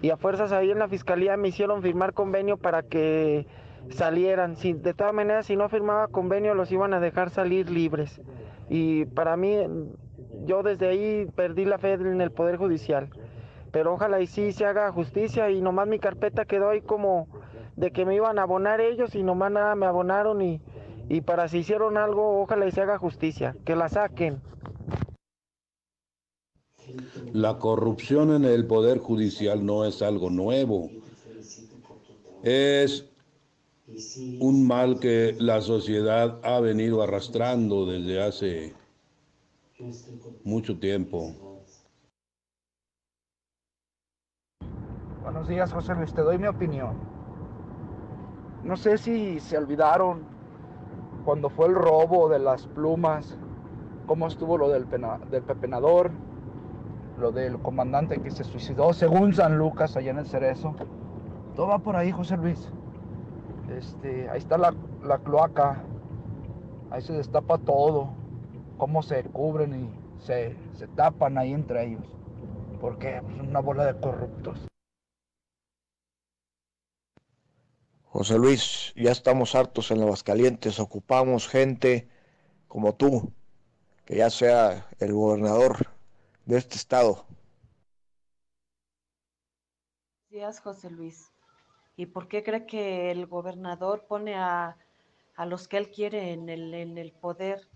y 0.01 0.11
a 0.11 0.17
fuerzas 0.17 0.53
ahí 0.53 0.71
en 0.71 0.79
la 0.79 0.89
fiscalía 0.89 1.37
me 1.37 1.49
hicieron 1.49 1.83
firmar 1.83 2.15
convenio 2.15 2.57
para 2.57 2.83
que 2.85 3.47
salieran. 3.91 4.57
Si, 4.57 4.75
de 4.75 4.95
todas 4.95 5.13
maneras, 5.13 5.47
si 5.47 5.57
no 5.57 5.69
firmaba 5.69 6.07
convenio, 6.07 6.55
los 6.55 6.71
iban 6.71 6.95
a 6.95 7.01
dejar 7.01 7.31
salir 7.31 7.69
libres. 7.69 8.21
Y 8.69 9.07
para 9.07 9.37
mí 9.37 9.59
yo 10.45 10.63
desde 10.63 10.89
ahí 10.89 11.27
perdí 11.35 11.65
la 11.65 11.79
fe 11.79 11.93
en 11.95 12.21
el 12.21 12.31
Poder 12.31 12.57
Judicial. 12.57 13.11
Pero 13.71 13.95
ojalá 13.95 14.21
y 14.21 14.27
sí 14.27 14.53
se 14.53 14.67
haga 14.67 14.93
justicia 14.93 15.51
y 15.51 15.63
nomás 15.63 15.89
mi 15.89 15.99
carpeta 15.99 16.45
quedó 16.45 16.69
ahí 16.71 16.83
como 16.83 17.29
de 17.77 17.91
que 17.91 18.05
me 18.05 18.15
iban 18.15 18.39
a 18.39 18.43
abonar 18.43 18.81
ellos 18.81 19.15
y 19.15 19.23
nomás 19.23 19.51
nada 19.51 19.75
me 19.75 19.87
abonaron 19.87 20.43
y, 20.43 20.61
y 21.09 21.23
para 21.23 21.49
si 21.49 21.59
hicieron 21.59 21.97
algo, 21.97 22.43
ojalá 22.43 22.67
y 22.67 22.71
se 22.71 22.83
haga 22.83 22.99
justicia, 22.99 23.57
que 23.65 23.75
la 23.75 23.89
saquen. 23.89 24.41
La 27.33 27.59
corrupción 27.59 28.35
en 28.35 28.45
el 28.45 28.67
Poder 28.67 28.99
Judicial 28.99 29.65
no 29.65 29.87
es 29.87 30.03
algo 30.03 30.29
nuevo. 30.29 30.91
Es 32.43 33.07
un 34.41 34.67
mal 34.67 34.99
que 35.01 35.37
la 35.39 35.61
sociedad 35.61 36.39
ha 36.43 36.61
venido 36.61 37.03
arrastrando 37.03 37.87
desde 37.87 38.23
hace 38.23 38.75
mucho 40.45 40.79
tiempo. 40.79 41.33
Buenos 45.23 45.49
días, 45.49 45.73
José 45.73 45.95
Luis, 45.95 46.13
te 46.13 46.23
doy 46.23 46.39
mi 46.39 46.47
opinión. 46.47 46.97
No 48.65 48.77
sé 48.77 48.99
si 48.99 49.41
se 49.41 49.57
olvidaron 49.57 50.25
cuando 51.25 51.49
fue 51.49 51.67
el 51.67 51.75
robo 51.75 52.29
de 52.29 52.39
las 52.39 52.67
plumas, 52.67 53.39
cómo 54.07 54.27
estuvo 54.27 54.59
lo 54.59 54.69
del, 54.69 54.89
del 55.31 55.43
pepenador, 55.43 56.11
lo 57.19 57.33
del 57.33 57.59
comandante 57.61 58.21
que 58.21 58.31
se 58.31 58.45
suicidó, 58.45 58.93
según 58.93 59.33
San 59.33 59.59
Lucas, 59.59 59.97
allá 59.97 60.11
en 60.11 60.19
el 60.19 60.27
Cerezo. 60.27 60.75
Todo 61.55 61.69
va 61.69 61.79
por 61.79 61.97
ahí, 61.97 62.11
José 62.11 62.37
Luis. 62.37 62.71
Este, 63.77 64.29
ahí 64.29 64.39
está 64.39 64.59
la, 64.59 64.75
la 65.05 65.19
cloaca, 65.19 65.83
ahí 66.91 67.01
se 67.01 67.13
destapa 67.13 67.59
todo 67.59 68.22
cómo 68.83 69.01
se 69.01 69.23
cubren 69.23 69.73
y 69.81 70.25
se, 70.25 70.57
tapan 70.97 71.39
ahí 71.39 71.53
entre 71.53 71.85
ellos. 71.85 72.05
Porque 72.81 73.19
es 73.19 73.23
una 73.23 73.61
bola 73.61 73.87
de 73.87 74.01
corruptos. 74.01 74.67
José 78.07 78.39
Luis, 78.39 78.93
ya 78.97 79.13
estamos 79.13 79.55
hartos 79.55 79.93
en 79.93 80.03
Aguascalientes, 80.03 80.81
ocupamos 80.81 81.47
gente 81.47 82.09
como 82.67 82.97
tú, 82.97 83.33
que 84.05 84.17
ya 84.17 84.31
sea 84.31 84.89
el 84.99 85.13
gobernador 85.13 85.87
de 86.47 86.59
este 86.59 86.75
estado. 86.75 87.25
días, 90.29 90.59
José 90.59 90.91
Luis. 90.91 91.31
¿Y 91.95 92.07
por 92.07 92.27
qué 92.27 92.43
cree 92.43 92.67
que 92.67 93.13
el 93.13 93.27
gobernador 93.27 94.07
pone 94.09 94.35
a, 94.35 94.77
a 95.37 95.47
los 95.47 95.69
que 95.69 95.77
él 95.77 95.93
quiere 95.93 96.33
en 96.33 96.49
el, 96.49 96.75
en 96.75 96.99
el 96.99 97.13
poder 97.13 97.69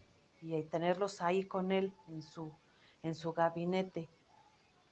y 0.55 0.63
tenerlos 0.65 1.21
ahí 1.21 1.45
con 1.45 1.73
él 1.73 1.93
en 2.09 2.23
su, 2.23 2.53
en 3.03 3.15
su 3.15 3.33
gabinete? 3.33 4.09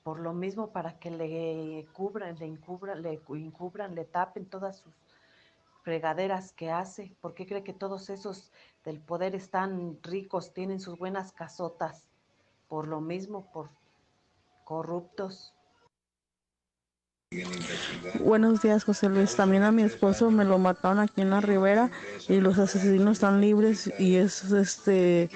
Por 0.03 0.21
lo 0.21 0.35
mismo, 0.35 0.71
para 0.71 0.99
que 0.99 1.11
le 1.11 1.87
cubran, 1.93 2.39
le 2.39 2.47
encubran, 2.47 3.03
le 3.03 3.21
encubran, 3.29 3.95
le 3.95 4.05
tapen 4.05 4.47
todas 4.47 4.77
sus 4.79 4.93
fregaderas 5.83 6.53
que 6.53 6.71
hace. 6.71 7.15
¿Por 7.21 7.35
qué 7.35 7.47
cree 7.47 7.65
que 7.65 7.73
todos 7.73 8.11
esos 8.11 8.53
del 8.85 9.01
poder 9.01 9.35
están 9.35 9.99
ricos, 10.03 10.53
tienen 10.53 10.81
sus 10.81 10.99
buenas 10.99 11.33
casotas? 11.33 12.09
Por 12.69 12.89
lo 12.89 13.01
mismo, 13.01 13.51
por 13.53 13.71
corruptos. 14.65 15.55
Buenos 18.21 18.63
días, 18.63 18.85
José 18.85 19.09
Luis. 19.09 19.35
También 19.37 19.63
a 19.63 19.73
mi 19.73 19.83
esposo 19.83 20.31
me 20.31 20.45
lo 20.45 20.59
mataron 20.59 20.99
aquí 20.99 21.21
en 21.21 21.31
la 21.31 21.41
ribera 21.41 21.91
y 22.29 22.41
los 22.41 22.59
asesinos 22.59 23.13
están 23.13 23.41
libres 23.41 23.93
y 23.99 24.17
es 24.17 24.51
este 24.53 25.31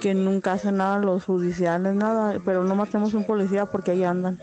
que 0.00 0.14
nunca 0.14 0.52
hacen 0.54 0.78
nada 0.78 0.98
los 0.98 1.24
judiciales, 1.24 1.94
nada, 1.94 2.40
pero 2.44 2.64
no 2.64 2.74
matemos 2.74 3.14
un 3.14 3.24
policía 3.24 3.66
porque 3.66 3.92
ahí 3.92 4.04
andan. 4.04 4.42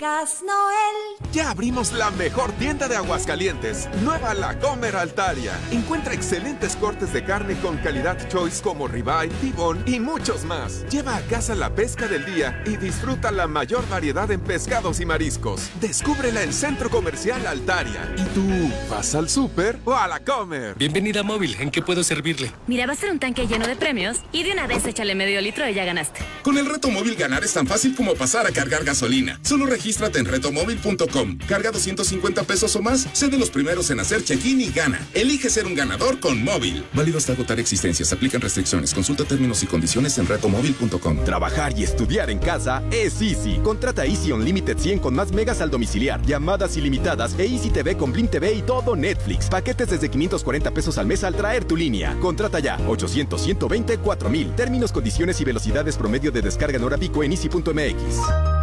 Gas 0.00 0.44
Noel. 0.46 1.32
Ya 1.32 1.50
abrimos 1.50 1.92
la 1.92 2.12
mejor 2.12 2.52
tienda 2.52 2.86
de 2.86 2.94
Aguascalientes, 2.94 3.88
Nueva 4.04 4.32
La 4.32 4.56
Comer 4.60 4.94
Altaria. 4.94 5.58
Encuentra 5.72 6.14
excelentes 6.14 6.76
cortes 6.76 7.12
de 7.12 7.24
carne 7.24 7.56
con 7.56 7.78
calidad 7.78 8.28
choice 8.28 8.62
como 8.62 8.86
ribeye, 8.86 9.28
tibón 9.40 9.82
y 9.86 9.98
muchos 9.98 10.44
más. 10.44 10.86
Lleva 10.88 11.16
a 11.16 11.20
casa 11.22 11.56
la 11.56 11.74
pesca 11.74 12.06
del 12.06 12.24
día 12.24 12.62
y 12.64 12.76
disfruta 12.76 13.32
la 13.32 13.48
mayor 13.48 13.88
variedad 13.88 14.30
en 14.30 14.38
pescados 14.38 15.00
y 15.00 15.06
mariscos. 15.06 15.68
Descúbrela 15.80 16.44
en 16.44 16.52
Centro 16.52 16.90
Comercial 16.90 17.44
Altaria. 17.44 18.14
¿Y 18.16 18.22
tú 18.34 18.46
vas 18.88 19.16
al 19.16 19.28
súper 19.28 19.80
o 19.84 19.96
a 19.96 20.06
la 20.06 20.20
comer? 20.20 20.76
Bienvenida 20.76 21.20
a 21.20 21.24
Móvil, 21.24 21.56
¿en 21.58 21.72
qué 21.72 21.82
puedo 21.82 22.04
servirle? 22.04 22.52
Mira, 22.68 22.86
va 22.86 22.92
a 22.92 22.96
ser 22.96 23.10
un 23.10 23.18
tanque 23.18 23.48
lleno 23.48 23.66
de 23.66 23.74
premios 23.74 24.18
y 24.30 24.44
de 24.44 24.52
una 24.52 24.68
vez 24.68 24.86
échale 24.86 25.16
medio 25.16 25.40
litro 25.40 25.68
y 25.68 25.74
ya 25.74 25.84
ganaste. 25.84 26.20
Con 26.44 26.56
el 26.56 26.66
reto 26.66 26.88
móvil 26.88 27.16
ganar 27.16 27.42
es 27.42 27.52
tan 27.52 27.66
fácil 27.66 27.96
como 27.96 28.14
pasar 28.14 28.46
a 28.46 28.52
cargar 28.52 28.84
gasolina. 28.84 29.40
Solo 29.42 29.66
regístrate 29.88 30.18
en 30.18 30.26
retomóvil.com. 30.26 31.38
Carga 31.48 31.70
250 31.70 32.42
pesos 32.42 32.76
o 32.76 32.82
más, 32.82 33.08
sé 33.14 33.28
de 33.28 33.38
los 33.38 33.48
primeros 33.48 33.90
en 33.90 34.00
hacer 34.00 34.22
check-in 34.22 34.60
y 34.60 34.70
gana. 34.70 35.00
Elige 35.14 35.48
ser 35.48 35.66
un 35.66 35.74
ganador 35.74 36.20
con 36.20 36.44
móvil. 36.44 36.84
Válido 36.92 37.16
hasta 37.16 37.32
agotar 37.32 37.58
existencias. 37.58 38.12
Aplican 38.12 38.42
restricciones. 38.42 38.92
Consulta 38.92 39.24
términos 39.24 39.62
y 39.62 39.66
condiciones 39.66 40.18
en 40.18 40.26
retomóvil.com. 40.26 41.24
Trabajar 41.24 41.72
y 41.78 41.84
estudiar 41.84 42.28
en 42.28 42.38
casa 42.38 42.82
es 42.90 43.22
Easy. 43.22 43.60
Contrata 43.64 44.04
Easy 44.04 44.30
Unlimited 44.30 44.76
100 44.76 44.98
con 44.98 45.14
más 45.14 45.32
megas 45.32 45.62
al 45.62 45.70
domiciliar, 45.70 46.20
llamadas 46.20 46.76
ilimitadas 46.76 47.34
e 47.38 47.46
Easy 47.46 47.70
TV 47.70 47.96
con 47.96 48.12
Blim 48.12 48.28
TV 48.28 48.52
y 48.52 48.60
todo 48.60 48.94
Netflix. 48.94 49.46
Paquetes 49.48 49.88
desde 49.88 50.10
540 50.10 50.70
pesos 50.72 50.98
al 50.98 51.06
mes 51.06 51.24
al 51.24 51.34
traer 51.34 51.64
tu 51.64 51.76
línea. 51.76 52.14
Contrata 52.20 52.58
ya 52.58 52.78
800 52.86 53.40
120 53.40 53.96
4000. 53.96 54.54
Términos, 54.54 54.92
condiciones 54.92 55.40
y 55.40 55.44
velocidades 55.44 55.96
promedio 55.96 56.30
de 56.30 56.42
descarga 56.42 56.76
en 56.76 56.84
hora 56.84 56.98
en 56.98 57.32
easy.mx. 57.32 58.57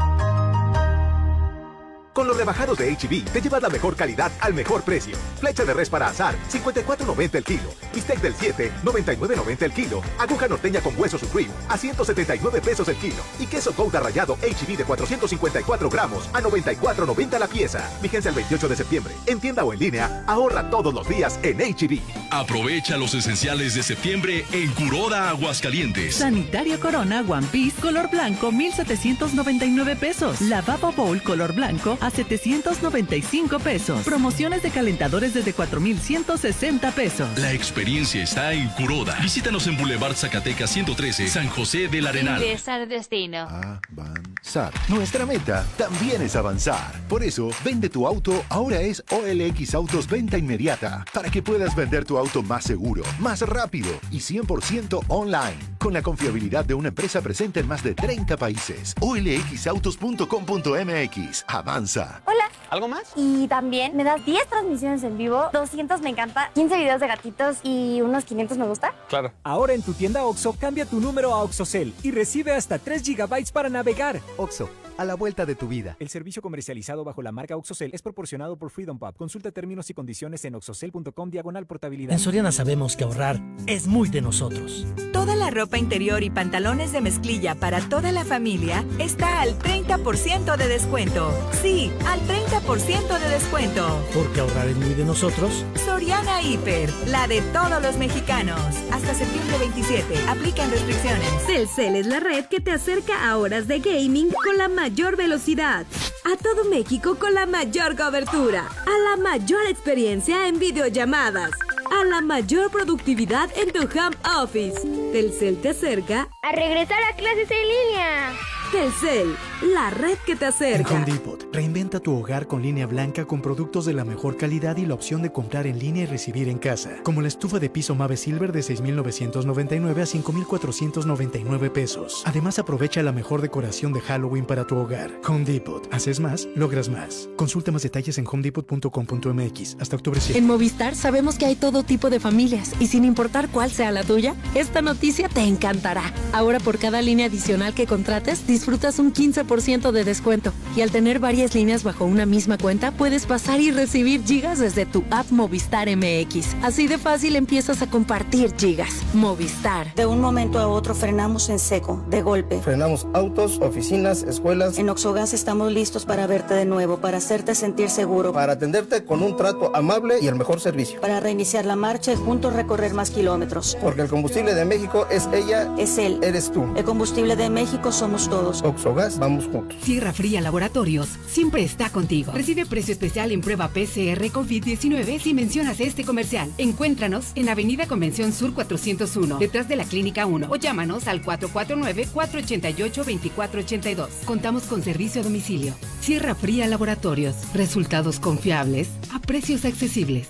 Con 2.16 2.30
los 2.30 2.38
rebajados 2.38 2.78
de 2.78 2.96
HB, 2.96 3.26
te 3.26 3.42
llevas 3.42 3.62
la 3.62 3.68
mejor 3.68 3.98
calidad 3.98 4.32
al 4.40 4.54
mejor 4.54 4.84
precio. 4.84 5.18
Flecha 5.38 5.66
de 5.66 5.74
res 5.74 5.90
para 5.90 6.08
azar, 6.08 6.34
54.90 6.50 7.36
el 7.36 7.44
kilo. 7.44 7.74
Bistec 7.94 8.22
del 8.22 8.34
7, 8.34 8.72
99.90 8.86 9.62
el 9.64 9.74
kilo. 9.74 10.02
Aguja 10.18 10.48
norteña 10.48 10.80
con 10.80 10.98
hueso 10.98 11.18
supreme, 11.18 11.52
a 11.68 11.78
179 11.78 12.62
pesos 12.62 12.88
el 12.88 12.96
kilo. 12.96 13.22
Y 13.38 13.48
queso 13.48 13.74
Gouda 13.74 14.00
rallado 14.00 14.38
HB 14.38 14.78
de 14.78 14.86
454 14.86 15.90
gramos, 15.90 16.30
a 16.32 16.42
94.90 16.42 17.38
la 17.38 17.48
pieza. 17.48 17.86
Vigencia 18.02 18.30
el 18.30 18.36
28 18.36 18.70
de 18.70 18.76
septiembre. 18.78 19.14
En 19.26 19.42
tienda 19.42 19.66
o 19.66 19.74
en 19.74 19.80
línea, 19.80 20.24
ahorra 20.26 20.70
todos 20.70 20.94
los 20.94 21.06
días 21.10 21.38
en 21.44 21.58
HB. 21.58 22.00
Aprovecha 22.32 22.96
los 22.96 23.14
esenciales 23.14 23.76
de 23.76 23.84
septiembre 23.84 24.46
en 24.54 24.72
Curoda 24.72 25.32
Aguascalientes. 25.32 26.16
Sanitario 26.16 26.80
Corona 26.80 27.26
One 27.28 27.48
Piece 27.52 27.82
color 27.82 28.10
blanco, 28.10 28.54
1,799 28.54 29.98
pesos. 29.98 30.40
Lavabo 30.40 30.94
Bowl 30.94 31.22
color 31.22 31.54
blanco, 31.54 31.98
a 32.06 32.12
795 32.12 33.60
pesos. 33.60 34.04
Promociones 34.04 34.62
de 34.62 34.70
calentadores 34.70 35.34
desde 35.34 35.54
4,160 35.54 36.92
pesos. 36.92 37.40
La 37.40 37.52
experiencia 37.52 38.22
está 38.24 38.54
en 38.54 38.70
Curoda. 38.70 39.18
Visítanos 39.22 39.66
en 39.68 39.78
Boulevard 39.78 40.16
Zacatecas 40.16 40.70
113, 40.70 41.28
San 41.28 41.50
José 41.50 41.88
del 41.88 42.06
Arenal. 42.06 42.40
Ingresar 42.42 42.88
destino. 42.88 43.40
Avanzar. 43.40 44.72
Nuestra 44.88 45.26
meta 45.26 45.66
también 45.78 46.22
es 46.22 46.36
avanzar. 46.36 46.94
Por 47.10 47.24
eso, 47.24 47.50
vende 47.64 47.90
tu 47.90 48.06
auto 48.06 48.46
ahora 48.50 48.82
es 48.82 49.04
OLX 49.10 49.74
Autos 49.74 50.08
Venta 50.08 50.38
Inmediata, 50.38 51.04
para 51.14 51.32
que 51.32 51.42
puedas 51.42 51.76
vender 51.76 52.06
tu 52.06 52.20
auto 52.20 52.44
más 52.44 52.66
seguro, 52.66 53.02
más 53.20 53.42
rápido 53.42 53.90
y 54.12 54.20
100% 54.20 55.06
online, 55.08 55.58
con 55.80 55.94
la 55.94 56.04
confiabilidad 56.04 56.66
de 56.66 56.76
una 56.76 56.90
empresa 56.90 57.22
presente 57.22 57.62
en 57.62 57.68
más 57.68 57.82
de 57.84 57.96
30 57.96 58.38
países. 58.38 58.94
OLXautos.com.mx. 59.02 61.46
Avanza. 61.48 61.95
Hola. 62.04 62.50
¿Algo 62.70 62.88
más? 62.88 63.14
Y 63.16 63.48
también 63.48 63.96
me 63.96 64.04
das 64.04 64.26
10 64.26 64.48
transmisiones 64.48 65.04
en 65.04 65.18
vivo, 65.18 65.50
200 65.54 66.02
me 66.02 66.10
encanta, 66.10 66.52
15 66.56 66.78
videos 66.78 67.00
de 67.00 67.08
gatitos 67.08 67.58
y 67.64 68.02
unos 68.02 68.26
500 68.26 68.58
me 68.58 68.66
gusta. 68.66 68.94
Claro. 69.08 69.32
Ahora 69.44 69.74
en 69.74 69.82
tu 69.82 69.94
tienda 69.94 70.26
OXO, 70.26 70.54
cambia 70.60 70.86
tu 70.86 71.00
número 71.00 71.34
a 71.34 71.44
OXOCEL 71.44 71.94
y 72.04 72.12
recibe 72.12 72.52
hasta 72.52 72.80
3 72.80 73.04
GB 73.04 73.52
para 73.54 73.70
navegar. 73.70 74.20
OXO, 74.38 74.70
a 74.98 75.06
la 75.06 75.16
vuelta 75.16 75.46
de 75.46 75.56
tu 75.56 75.68
vida. 75.68 75.98
El 76.00 76.10
servicio 76.10 76.42
comercializado 76.42 77.04
bajo 77.04 77.22
la 77.22 77.32
marca 77.32 77.56
OXOCEL 77.56 77.92
es 77.94 78.02
proporcionado 78.02 78.58
por 78.58 78.70
Freedom 78.70 78.98
Pub. 78.98 79.16
Consulta 79.16 79.52
términos 79.52 79.90
y 79.90 79.94
condiciones 79.94 80.46
en 80.46 80.56
oxocel.com 80.56 81.30
diagonal 81.30 81.66
portabilidad. 81.68 82.14
En 82.14 82.20
Soriana 82.20 82.52
sabemos 82.52 82.96
que 82.96 83.04
ahorrar 83.04 83.42
es 83.68 83.88
muy 83.88 84.10
de 84.10 84.22
nosotros. 84.22 84.86
Toda 85.12 85.36
la 85.36 85.50
ropa 85.50 85.78
interior 85.78 86.24
y 86.24 86.30
pantalones 86.30 86.92
de 86.92 87.02
mezclilla 87.02 87.56
para 87.56 87.82
toda 87.82 88.12
la 88.12 88.26
familia 88.26 88.86
está 89.00 89.42
al 89.42 89.58
30% 89.58 90.58
de 90.58 90.68
descuento. 90.68 91.32
Sí, 91.62 91.92
al 92.06 92.20
30% 92.22 93.20
de 93.20 93.30
descuento. 93.30 94.02
Porque 94.14 94.40
ahorrar 94.40 94.68
es 94.68 94.78
muy 94.78 94.94
de 94.94 95.06
nosotros. 95.06 95.66
Soriana 95.86 96.42
Hiper, 96.42 96.92
la 97.08 97.28
de 97.28 97.42
todos 97.54 97.82
los 97.82 97.98
mexicanos. 97.98 98.60
Hasta 98.92 99.14
septiembre 99.14 99.58
27, 99.60 100.16
aplican 100.28 100.70
restricciones. 100.72 101.28
Celcel 101.46 101.96
es 101.96 102.08
la 102.08 102.20
red 102.20 102.46
que 102.46 102.60
te 102.60 102.72
acerca 102.72 103.30
a 103.30 103.38
horas 103.38 103.68
de 103.68 103.80
gaming 103.80 104.30
con 104.32 104.58
la 104.58 104.68
mayor 104.86 105.16
velocidad. 105.18 105.84
A 106.32 106.38
todo 106.38 106.64
México 106.70 107.16
con 107.16 107.34
la 107.34 107.48
mayor 107.48 107.98
cobertura. 107.98 108.68
A 108.86 109.10
la 109.10 109.18
mayor 109.18 109.66
experiencia 109.68 110.48
en 110.48 110.60
videollamadas. 110.60 111.50
A 111.92 112.04
la 112.06 112.22
mayor 112.22 112.72
productividad 112.72 113.50
en 113.58 113.72
tu 113.72 113.82
home 113.82 114.16
office. 114.42 114.82
Telcel 115.12 115.62
te 115.62 115.70
acerca 115.70 116.28
a 116.42 116.52
regresar 116.52 117.02
a 117.04 117.16
clases 117.16 117.50
en 117.52 117.68
línea. 117.68 118.34
Telcel, 118.72 119.36
la 119.74 119.90
red 119.90 120.18
que 120.26 120.36
te 120.36 120.46
acerca. 120.46 120.90
En 120.90 121.04
Home 121.04 121.06
Depot, 121.06 121.48
reinventa 121.54 122.00
tu 122.00 122.18
hogar 122.18 122.48
con 122.48 122.62
línea 122.62 122.88
blanca 122.88 123.26
con 123.26 123.42
productos 123.42 123.86
de 123.86 123.94
la 123.94 124.04
mejor 124.04 124.38
calidad 124.38 124.78
y 124.78 124.86
la 124.86 124.96
opción 124.96 125.22
de 125.22 125.32
comprar 125.32 125.68
en 125.68 125.80
línea 125.80 126.04
y 126.04 126.06
recibir 126.08 126.50
en 126.50 126.58
casa. 126.58 126.92
Como 127.04 127.22
la 127.22 127.28
estufa 127.28 127.60
de 127.60 127.70
piso 127.70 127.96
Mave 127.96 128.18
Silver 128.18 128.52
de 128.52 128.64
6,999 128.64 130.02
a 130.02 130.06
5,499 130.06 131.70
pesos. 131.70 132.24
Además, 132.26 132.58
aprovecha 132.60 133.04
la 133.04 133.12
mejor 133.12 133.42
decoración 133.42 133.94
de 133.94 134.02
Halloween 134.02 134.46
para 134.46 134.66
tu 134.66 134.78
hogar. 134.78 135.12
Home 135.28 135.46
Depot. 135.46 135.88
Haces 135.94 136.20
más, 136.20 136.48
logras 136.56 136.90
más. 136.90 137.30
Consulta 137.36 137.72
más 137.72 137.84
detalles 137.84 138.18
en 138.18 138.26
homedepot.com.mx 138.28 139.78
hasta 139.80 139.96
octubre 139.96 140.20
7. 140.20 140.40
En 140.40 140.48
Movistar 140.48 140.96
sabemos 140.96 141.38
que 141.38 141.46
hay 141.46 141.56
todo 141.56 141.75
tipo 141.84 142.10
de 142.10 142.20
familias 142.20 142.72
y 142.80 142.88
sin 142.88 143.06
importar 143.06 143.50
cuál 143.50 143.72
sea 143.72 143.92
la 143.92 144.04
tuya, 144.04 144.36
esta 144.54 144.82
noticia 144.82 145.30
te 145.30 145.42
encantará. 145.42 146.14
Ahora 146.34 146.60
por 146.60 146.78
cada 146.78 147.02
línea 147.02 147.28
adicional 147.28 147.74
que 147.74 147.88
contrates, 147.88 148.48
disfrutas 148.48 149.00
un 149.00 149.14
15% 149.14 149.92
de 149.92 150.04
descuento. 150.04 150.54
Y 150.76 150.82
al 150.82 150.92
tener 150.92 151.20
varias 151.20 151.56
líneas 151.56 151.84
bajo 151.84 152.06
una 152.06 152.26
misma 152.26 152.58
cuenta, 152.58 152.92
puedes 152.92 153.26
pasar 153.26 153.60
y 153.60 153.72
recibir 153.72 154.24
gigas 154.24 154.60
desde 154.60 154.86
tu 154.86 155.04
app 155.12 155.32
Movistar 155.32 155.88
MX. 155.96 156.56
Así 156.62 156.88
de 156.88 156.98
fácil 156.98 157.36
empiezas 157.36 157.82
a 157.82 157.90
compartir 157.90 158.54
gigas. 158.58 159.02
Movistar. 159.14 159.94
De 159.96 160.06
un 160.06 160.22
momento 160.22 160.60
a 160.60 160.68
otro 160.68 160.96
frenamos 160.96 161.50
en 161.50 161.60
seco, 161.60 162.04
de 162.10 162.22
golpe. 162.22 162.60
Frenamos 162.62 163.08
autos, 163.14 163.60
oficinas, 163.60 164.24
escuelas. 164.24 164.78
En 164.78 164.90
Oxogas 164.90 165.34
estamos 165.34 165.72
listos 165.72 166.06
para 166.06 166.28
verte 166.28 166.54
de 166.54 166.66
nuevo, 166.66 166.98
para 166.98 167.18
hacerte 167.18 167.56
sentir 167.56 167.90
seguro. 167.90 168.34
Para 168.34 168.54
atenderte 168.54 169.06
con 169.06 169.22
un 169.22 169.36
trato 169.38 169.76
amable 169.76 170.16
y 170.22 170.28
el 170.28 170.36
mejor 170.36 170.60
servicio. 170.60 171.02
Para 171.02 171.20
reiniciar 171.20 171.65
la 171.66 171.76
marcha 171.76 172.14
y 172.14 172.16
juntos 172.16 172.54
recorrer 172.54 172.94
más 172.94 173.12
kilómetros. 173.12 173.78
Porque 173.82 174.02
el 174.02 174.08
combustible 174.08 174.54
de 174.54 174.66
México 174.66 175.08
es 175.10 175.28
ella. 175.34 175.74
Es 175.78 175.98
él. 175.98 176.20
Eres 176.22 176.52
tú. 176.52 176.66
El 176.76 176.84
combustible 176.84 177.36
de 177.36 177.50
México 177.50 177.92
somos 177.92 178.30
todos. 178.30 178.62
todos, 178.62 178.64
Oxogas, 178.64 179.18
vamos 179.18 179.46
juntos. 179.46 179.78
Sierra 179.82 180.12
Fría 180.12 180.42
Laboratorios 180.42 181.08
siempre 181.28 181.64
está 181.64 181.90
contigo. 181.90 182.34
Recibe 182.34 182.66
precio 182.66 182.92
especial 182.92 183.32
en 183.32 183.40
prueba 183.42 183.70
PCR 183.70 184.26
COVID-19 184.32 185.20
si 185.20 185.34
mencionas 185.34 185.80
este 185.80 186.04
comercial. 186.04 186.52
Encuéntranos 186.58 187.32
en 187.36 187.48
Avenida 187.50 187.88
Convención 187.88 188.34
Sur 188.34 188.54
401, 188.54 189.38
detrás 189.38 189.70
de 189.70 189.78
la 189.78 189.86
Clínica 189.86 190.26
1, 190.26 190.48
o 190.50 190.56
llámanos 190.58 191.08
al 191.08 191.24
449-488-2482. 191.24 194.08
Contamos 194.26 194.64
con 194.64 194.84
servicio 194.84 195.22
a 195.22 195.24
domicilio. 195.24 195.74
Sierra 196.02 196.36
Fría 196.36 196.68
Laboratorios. 196.68 197.36
Resultados 197.54 198.20
confiables 198.20 198.90
a 199.14 199.20
precios 199.20 199.64
accesibles. 199.66 200.30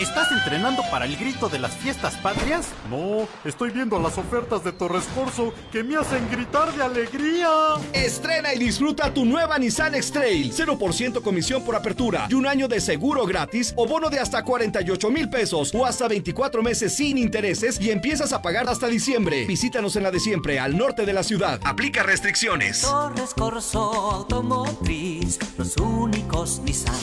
¿Estás 0.00 0.32
entrenando 0.32 0.82
para 0.90 1.04
el 1.04 1.16
grito 1.16 1.48
de 1.48 1.60
las 1.60 1.72
fiestas 1.76 2.16
patrias? 2.16 2.66
No, 2.90 3.28
estoy 3.44 3.70
viendo 3.70 4.00
las 4.00 4.18
ofertas 4.18 4.64
de 4.64 4.72
Torres 4.72 5.04
Corso 5.14 5.54
que 5.70 5.84
me 5.84 5.96
hacen 5.96 6.28
gritar 6.32 6.74
de 6.74 6.82
alegría. 6.82 7.48
Estrena 7.92 8.52
y 8.52 8.58
disfruta 8.58 9.14
tu 9.14 9.24
nueva 9.24 9.56
Nissan 9.56 9.94
X-Trail. 9.94 10.52
0% 10.52 11.22
comisión 11.22 11.62
por 11.62 11.76
apertura 11.76 12.26
y 12.28 12.34
un 12.34 12.48
año 12.48 12.66
de 12.66 12.80
seguro 12.80 13.24
gratis 13.24 13.72
o 13.76 13.86
bono 13.86 14.10
de 14.10 14.18
hasta 14.18 14.42
48 14.42 15.10
mil 15.10 15.30
pesos 15.30 15.72
o 15.72 15.86
hasta 15.86 16.08
24 16.08 16.60
meses 16.60 16.96
sin 16.96 17.16
intereses 17.16 17.80
y 17.80 17.92
empiezas 17.92 18.32
a 18.32 18.42
pagar 18.42 18.68
hasta 18.68 18.88
diciembre. 18.88 19.46
Visítanos 19.46 19.94
en 19.94 20.02
la 20.02 20.10
de 20.10 20.18
siempre, 20.18 20.58
al 20.58 20.76
norte 20.76 21.06
de 21.06 21.12
la 21.12 21.22
ciudad. 21.22 21.60
Aplica 21.62 22.02
restricciones. 22.02 22.80
Torres 22.82 23.32
Corso 23.32 23.92
Automotriz, 23.92 25.38
los 25.56 25.76
únicos 25.76 26.60
Nissan 26.64 26.94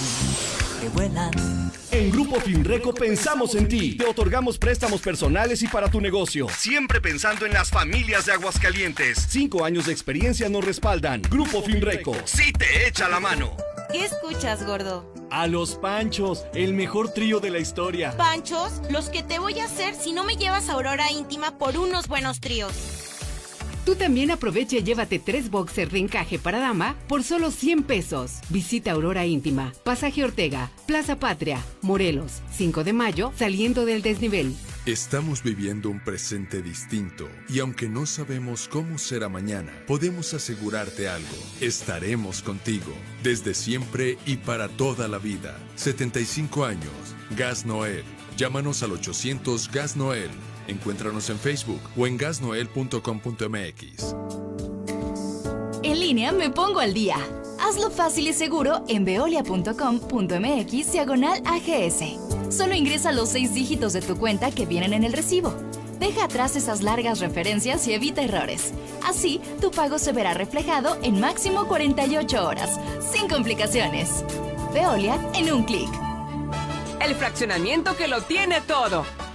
que 0.82 0.90
vuelan. 0.90 1.32
En 1.91 2.10
Grupo 2.10 2.40
Finreco 2.40 2.94
pensamos 2.94 3.53
en 3.56 3.68
ti. 3.68 3.95
Te 3.95 4.06
otorgamos 4.06 4.58
préstamos 4.58 5.02
personales 5.02 5.62
y 5.62 5.68
para 5.68 5.90
tu 5.90 6.02
negocio. 6.02 6.48
Siempre 6.49 6.99
pensando 6.99 7.45
en 7.45 7.53
las 7.53 7.70
familias 7.70 8.26
de 8.26 8.34
Aguascalientes. 8.34 9.28
Cinco 9.30 9.64
años 9.64 9.86
de 9.86 9.91
experiencia 9.91 10.49
nos 10.49 10.66
respaldan. 10.66 11.22
Grupo 11.22 11.62
Finreco. 11.62 12.16
Sí 12.26 12.52
te 12.53 12.88
echa 12.88 13.08
la 13.08 13.20
mano. 13.20 13.56
¿Qué 13.91 14.06
escuchas, 14.06 14.66
gordo? 14.66 15.14
A 15.30 15.48
los 15.48 15.76
Panchos, 15.76 16.45
el 16.53 16.74
mejor 16.74 17.14
trío 17.14 17.40
de 17.40 17.52
la 17.52 17.60
historia. 17.60 18.16
¿Panchos? 18.18 18.82
Los 18.90 19.10
que 19.10 19.22
te 19.22 19.38
voy 19.38 19.60
a 19.60 19.66
hacer 19.66 19.95
si 19.95 20.14
no 20.14 20.24
me 20.24 20.36
llevas 20.36 20.70
a 20.70 20.74
Aurora 20.74 21.12
Íntima 21.12 21.58
por 21.58 21.78
unos 21.78 22.08
buenos 22.08 22.40
tríos. 22.40 23.01
Tú 23.86 23.95
también 23.95 24.30
aprovecha 24.30 24.78
y 24.78 24.84
llévate 24.84 25.18
tres 25.18 25.49
boxers 25.49 25.91
de 25.91 25.99
encaje 25.99 26.38
para 26.38 26.60
dama 26.60 26.95
por 27.08 27.24
solo 27.24 27.49
100 27.49 27.84
pesos. 27.84 28.34
Visita 28.49 28.91
Aurora 28.91 29.26
Íntima, 29.26 29.74
Pasaje 29.84 30.24
Ortega, 30.24 30.70
Plaza 30.86 31.18
Patria, 31.18 31.60
Morelos, 31.82 32.41
5 32.56 32.84
de 32.84 32.94
mayo, 32.94 33.32
saliendo 33.36 33.86
del 33.86 34.03
desnivel. 34.03 34.56
Estamos 34.86 35.44
viviendo 35.44 35.90
un 35.90 36.03
presente 36.03 36.62
distinto 36.62 37.28
y 37.49 37.60
aunque 37.60 37.88
no 37.88 38.06
sabemos 38.06 38.68
cómo 38.68 38.98
será 38.98 39.30
mañana, 39.30 39.72
podemos 39.88 40.34
asegurarte 40.34 41.08
algo. 41.08 41.28
Estaremos 41.60 42.41
contigo 42.41 42.91
desde 43.24 43.53
siempre 43.53 44.18
y 44.26 44.38
para 44.38 44.70
toda 44.70 45.08
la 45.08 45.18
vida. 45.18 45.58
75 45.76 46.66
años. 46.66 46.91
Gas 47.38 47.66
Noel. 47.66 48.03
Llámanos 48.38 48.82
al 48.84 48.91
800 48.94 49.72
Gas 49.72 49.95
Noel. 49.95 50.32
Encuéntranos 50.68 51.30
en 51.30 51.38
Facebook 51.40 51.82
o 51.98 52.08
en 52.08 52.18
gasnoel.com.mx. 52.18 54.16
En 55.84 56.00
línea 56.00 56.32
me 56.32 56.50
pongo 56.50 56.80
al 56.80 56.94
día. 56.94 57.18
Hazlo 57.60 57.90
fácil 57.92 58.28
y 58.28 58.34
seguro 58.34 58.84
en 58.88 59.06
veolia.com.mx 59.06 60.92
diagonal 60.92 61.42
AGS. 61.46 62.56
Solo 62.56 62.76
ingresa 62.76 63.12
los 63.12 63.30
seis 63.30 63.54
dígitos 63.54 63.94
de 63.94 64.02
tu 64.02 64.18
cuenta 64.18 64.52
que 64.52 64.66
vienen 64.66 64.94
en 64.94 65.04
el 65.04 65.14
recibo. 65.14 65.54
Deja 66.00 66.26
atrás 66.26 66.56
esas 66.56 66.82
largas 66.82 67.20
referencias 67.20 67.88
y 67.88 67.94
evita 67.94 68.24
errores. 68.24 68.74
Así, 69.08 69.40
tu 69.62 69.70
pago 69.70 70.00
se 70.00 70.12
verá 70.12 70.34
reflejado 70.34 70.98
en 71.04 71.20
máximo 71.20 71.68
48 71.68 72.48
horas, 72.48 72.80
sin 73.12 73.28
complicaciones. 73.28 74.24
Veolia 74.74 75.20
en 75.36 75.52
un 75.54 75.64
clic. 75.64 75.90
El 77.00 77.16
fraccionamiento 77.16 77.96
que 77.96 78.08
lo 78.08 78.22
tiene 78.22 78.62
todo. 78.62 79.06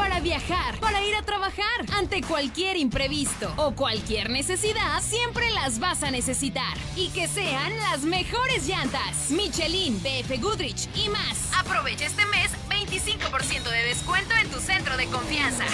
para 0.00 0.18
viajar, 0.20 0.80
para 0.80 1.04
ir 1.04 1.14
a 1.14 1.20
trabajar. 1.20 1.84
Ante 1.94 2.22
cualquier 2.22 2.78
imprevisto 2.78 3.52
o 3.56 3.72
cualquier 3.72 4.30
necesidad, 4.30 5.02
siempre 5.02 5.50
las 5.50 5.78
vas 5.78 6.02
a 6.02 6.10
necesitar. 6.10 6.78
Y 6.96 7.08
que 7.10 7.28
sean 7.28 7.76
las 7.90 8.00
mejores 8.00 8.66
llantas. 8.66 9.30
Michelin, 9.30 10.02
BF 10.02 10.40
Goodrich 10.40 10.88
y 10.96 11.10
más. 11.10 11.50
Aprovecha 11.54 12.06
este 12.06 12.24
mes 12.26 12.50
25% 12.70 13.70
de 13.70 13.82
descuento 13.84 14.34
en 14.36 14.48
tu 14.48 14.58
centro 14.58 14.96
de 14.96 15.04
confianza. 15.06 15.64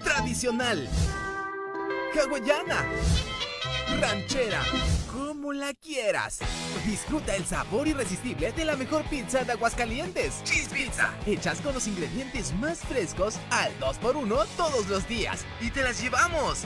Tradicional. 0.03 0.88
Hawaiana. 2.14 2.86
Ranchera. 3.99 4.64
Como 5.11 5.53
la 5.53 5.74
quieras. 5.74 6.40
Disfruta 6.86 7.36
el 7.36 7.45
sabor 7.45 7.88
irresistible 7.88 8.52
de 8.52 8.65
la 8.65 8.76
mejor 8.76 9.03
pizza 9.03 9.44
de 9.44 9.52
Aguascalientes. 9.53 10.44
Cheese 10.44 10.69
Pizza. 10.69 11.14
Hechas 11.26 11.61
con 11.61 11.74
los 11.74 11.88
ingredientes 11.88 12.53
más 12.56 12.80
frescos 12.80 13.38
al 13.49 13.72
2x1 13.80 14.45
todos 14.56 14.88
los 14.88 15.07
días. 15.07 15.45
Y 15.61 15.72
te 15.72 15.84
las 15.84 16.02
llevamos. 16.02 16.65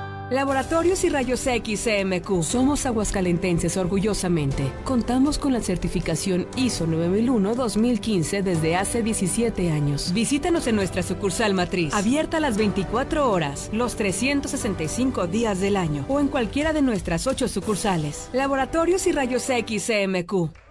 Laboratorios 0.31 1.03
y 1.03 1.09
Rayos 1.09 1.45
X 1.45 1.83
CMQ. 1.83 2.41
Somos 2.41 2.85
aguascalentenses 2.85 3.75
orgullosamente. 3.75 4.63
Contamos 4.85 5.37
con 5.37 5.51
la 5.51 5.59
certificación 5.59 6.47
ISO 6.55 6.87
9001-2015 6.87 8.41
desde 8.41 8.77
hace 8.77 9.03
17 9.03 9.69
años. 9.73 10.13
Visítanos 10.13 10.67
en 10.67 10.77
nuestra 10.77 11.03
sucursal 11.03 11.53
matriz, 11.53 11.93
abierta 11.93 12.39
las 12.39 12.55
24 12.55 13.29
horas, 13.29 13.69
los 13.73 13.97
365 13.97 15.27
días 15.27 15.59
del 15.59 15.75
año 15.75 16.05
o 16.07 16.21
en 16.21 16.29
cualquiera 16.29 16.71
de 16.71 16.81
nuestras 16.81 17.27
8 17.27 17.49
sucursales. 17.49 18.29
Laboratorios 18.31 19.07
y 19.07 19.11
Rayos 19.11 19.49
X 19.49 19.85
CMQ. 19.85 20.70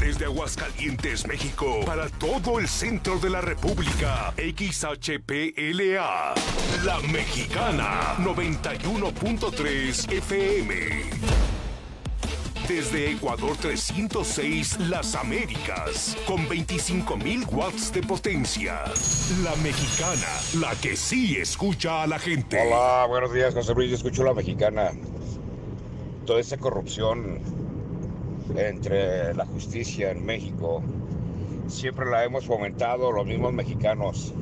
Desde 0.00 0.24
Aguascalientes, 0.24 1.26
México, 1.26 1.80
para 1.84 2.08
todo 2.08 2.58
el 2.58 2.66
centro 2.66 3.18
de 3.18 3.30
la 3.30 3.40
República. 3.40 4.32
XHPLA. 4.36 6.34
La 6.84 7.00
Mexicana. 7.12 8.16
91.3 8.18 10.12
FM. 10.12 11.30
Desde 12.66 13.10
Ecuador 13.10 13.56
306, 13.60 14.78
Las 14.88 15.14
Américas, 15.16 16.16
con 16.26 16.46
25.000 16.48 17.52
watts 17.52 17.92
de 17.92 18.02
potencia. 18.02 18.84
La 19.42 19.56
Mexicana, 19.56 20.28
la 20.60 20.74
que 20.80 20.96
sí 20.96 21.36
escucha 21.36 22.04
a 22.04 22.06
la 22.06 22.18
gente. 22.18 22.60
Hola, 22.60 23.06
buenos 23.06 23.32
días, 23.32 23.54
José 23.54 23.74
Luis. 23.74 23.90
Yo 23.90 23.96
escucho 23.96 24.22
la 24.22 24.34
mexicana. 24.34 24.92
Toda 26.24 26.40
esa 26.40 26.58
corrupción 26.58 27.59
entre 28.56 29.34
la 29.34 29.46
justicia 29.46 30.10
en 30.10 30.24
México 30.24 30.82
siempre 31.70 32.10
la 32.10 32.24
hemos 32.24 32.46
fomentado 32.46 33.12
los 33.12 33.26
mismos 33.26 33.52
mexicanos. 33.52 34.34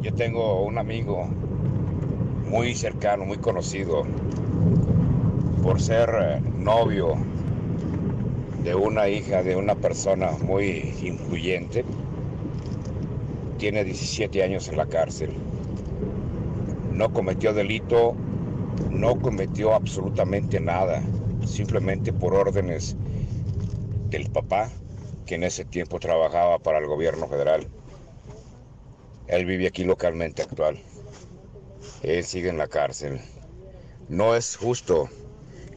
Yo 0.00 0.12
tengo 0.14 0.62
un 0.62 0.78
amigo 0.78 1.28
muy 2.48 2.74
cercano, 2.74 3.24
muy 3.24 3.38
conocido, 3.38 4.04
por 5.62 5.80
ser 5.80 6.10
eh, 6.20 6.40
novio 6.58 7.14
de 8.64 8.74
una 8.74 9.08
hija 9.08 9.42
de 9.42 9.56
una 9.56 9.74
persona 9.74 10.32
muy 10.42 10.94
influyente. 11.02 11.84
Tiene 13.58 13.84
17 13.84 14.42
años 14.42 14.68
en 14.68 14.76
la 14.76 14.86
cárcel. 14.86 15.30
No 16.92 17.12
cometió 17.12 17.52
delito, 17.54 18.14
no 18.90 19.20
cometió 19.20 19.74
absolutamente 19.74 20.60
nada, 20.60 21.02
simplemente 21.48 22.12
por 22.12 22.34
órdenes 22.34 22.96
del 24.10 24.30
papá, 24.30 24.70
que 25.26 25.34
en 25.34 25.44
ese 25.44 25.64
tiempo 25.64 25.98
trabajaba 25.98 26.58
para 26.58 26.78
el 26.78 26.86
gobierno 26.86 27.28
federal. 27.28 27.66
Él 29.26 29.44
vive 29.44 29.66
aquí 29.66 29.84
localmente 29.84 30.42
actual. 30.42 30.82
Él 32.02 32.24
sigue 32.24 32.48
en 32.48 32.58
la 32.58 32.68
cárcel. 32.68 33.20
No 34.08 34.34
es 34.34 34.56
justo 34.56 35.08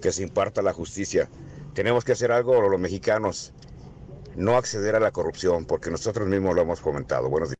que 0.01 0.11
se 0.11 0.23
imparta 0.23 0.61
la 0.61 0.73
justicia. 0.73 1.29
Tenemos 1.73 2.05
que 2.05 2.13
hacer 2.13 2.31
algo 2.31 2.61
los 2.61 2.79
mexicanos. 2.79 3.53
No 4.35 4.55
acceder 4.55 4.95
a 4.95 5.01
la 5.01 5.11
corrupción, 5.11 5.65
porque 5.65 5.91
nosotros 5.91 6.27
mismos 6.27 6.55
lo 6.55 6.61
hemos 6.61 6.79
fomentado. 6.79 7.29
Buenos 7.29 7.49
días. 7.49 7.57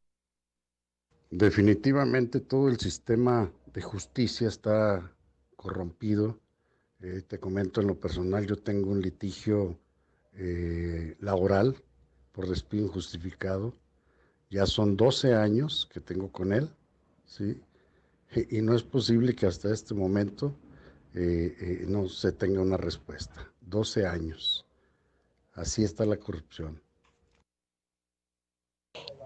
Definitivamente 1.29 2.39
todo 2.39 2.69
el 2.69 2.79
sistema 2.79 3.51
de 3.73 3.81
justicia 3.81 4.47
está 4.47 5.13
corrompido. 5.57 6.39
Eh, 7.03 7.23
te 7.27 7.39
comento 7.39 7.81
en 7.81 7.87
lo 7.87 7.99
personal, 7.99 8.45
yo 8.45 8.57
tengo 8.57 8.91
un 8.91 9.01
litigio 9.01 9.79
eh, 10.33 11.15
laboral 11.19 11.75
por 12.31 12.47
despido 12.47 12.85
injustificado. 12.85 13.73
Ya 14.51 14.65
son 14.65 14.95
12 14.97 15.33
años 15.33 15.89
que 15.91 15.99
tengo 15.99 16.31
con 16.31 16.53
él, 16.53 16.69
¿sí? 17.25 17.59
Y 18.49 18.61
no 18.61 18.75
es 18.75 18.83
posible 18.83 19.35
que 19.35 19.45
hasta 19.45 19.73
este 19.73 19.93
momento 19.93 20.53
eh, 21.15 21.85
no 21.87 22.07
se 22.07 22.31
tenga 22.31 22.61
una 22.61 22.77
respuesta. 22.77 23.51
12 23.61 24.05
años. 24.05 24.65
Así 25.53 25.83
está 25.83 26.05
la 26.05 26.17
corrupción. 26.17 26.81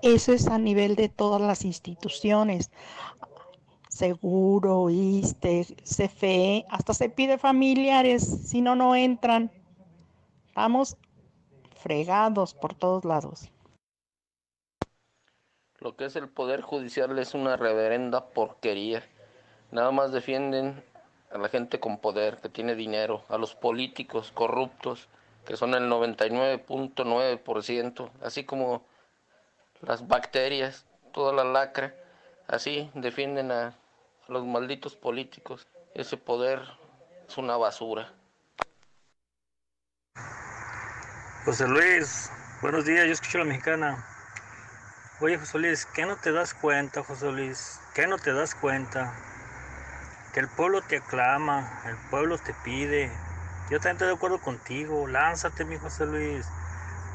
Eso 0.02 0.34
es 0.34 0.48
a 0.48 0.58
nivel 0.58 0.96
de 0.96 1.10
todas 1.10 1.42
las 1.42 1.66
instituciones. 1.66 2.72
Seguro, 3.96 4.90
ISTE, 4.90 5.66
CFE, 5.86 6.66
hasta 6.70 6.94
se 6.94 7.08
pide 7.08 7.38
familiares, 7.38 8.24
si 8.46 8.60
no, 8.60 8.76
no 8.76 8.94
entran. 8.94 9.50
Estamos 10.48 10.98
fregados 11.78 12.54
por 12.54 12.74
todos 12.74 13.06
lados. 13.06 13.50
Lo 15.80 15.96
que 15.96 16.04
es 16.04 16.18
el 16.18 16.28
Poder 16.28 16.60
Judicial 16.60 17.18
es 17.18 17.34
una 17.34 17.56
reverenda 17.56 18.32
porquería. 18.32 19.02
Nada 19.72 19.92
más 19.92 20.12
defienden 20.12 20.84
a 21.32 21.38
la 21.38 21.48
gente 21.48 21.80
con 21.80 22.00
poder, 22.00 22.42
que 22.42 22.50
tiene 22.50 22.76
dinero, 22.76 23.24
a 23.30 23.38
los 23.38 23.56
políticos 23.56 24.34
corruptos, 24.34 25.08
que 25.46 25.56
son 25.56 25.74
el 25.74 25.90
99.9%, 25.90 28.10
así 28.22 28.44
como 28.44 28.82
las 29.80 30.06
bacterias, 30.06 30.86
toda 31.14 31.32
la 31.32 31.46
lacra, 31.46 31.96
así 32.50 32.92
defienden 32.94 33.54
a, 33.54 33.74
a 34.28 34.32
los 34.32 34.46
malditos 34.46 34.96
políticos. 34.96 35.68
Ese 35.94 36.18
poder 36.18 36.62
es 37.28 37.38
una 37.38 37.58
basura. 37.58 38.14
José 41.46 41.68
Luis, 41.68 42.32
buenos 42.62 42.86
días, 42.86 43.06
yo 43.06 43.14
escucho 43.14 43.38
la 43.38 43.46
mexicana. 43.46 44.04
Oye, 45.22 45.38
José 45.38 45.60
Luis, 45.60 45.86
¿qué 45.86 46.06
no 46.06 46.18
te 46.18 46.32
das 46.32 46.54
cuenta, 46.54 47.04
José 47.04 47.32
Luis? 47.32 47.80
¿Qué 47.94 48.08
no 48.08 48.18
te 48.18 48.34
das 48.34 48.56
cuenta? 48.56 49.16
Que 50.34 50.40
el 50.40 50.50
pueblo 50.50 50.82
te 50.82 50.98
aclama, 50.98 51.84
el 51.86 51.96
pueblo 52.10 52.38
te 52.38 52.54
pide. 52.64 53.12
Yo 53.70 53.80
también 53.80 53.96
estoy 53.96 54.08
de 54.10 54.16
acuerdo 54.16 54.42
contigo, 54.42 55.08
lánzate, 55.08 55.66
mi 55.66 55.78
José 55.78 56.06
Luis. 56.08 56.46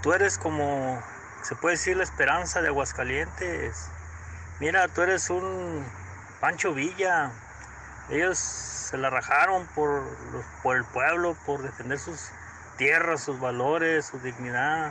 Tú 0.02 0.12
eres 0.12 0.38
como, 0.38 1.02
se 1.42 1.56
puede 1.56 1.74
decir, 1.74 1.96
la 1.96 2.04
esperanza 2.04 2.62
de 2.62 2.68
Aguascalientes. 2.68 3.90
Mira, 4.60 4.88
tú 4.88 5.02
eres 5.02 5.28
un 5.28 5.84
Pancho 6.40 6.72
Villa. 6.72 7.30
Ellos 8.08 8.38
se 8.38 8.96
la 8.96 9.10
rajaron 9.10 9.66
por, 9.74 10.02
por 10.62 10.76
el 10.76 10.84
pueblo, 10.84 11.36
por 11.46 11.62
defender 11.62 11.98
sus 11.98 12.30
tierras, 12.78 13.22
sus 13.22 13.38
valores, 13.38 14.06
su 14.06 14.18
dignidad. 14.18 14.90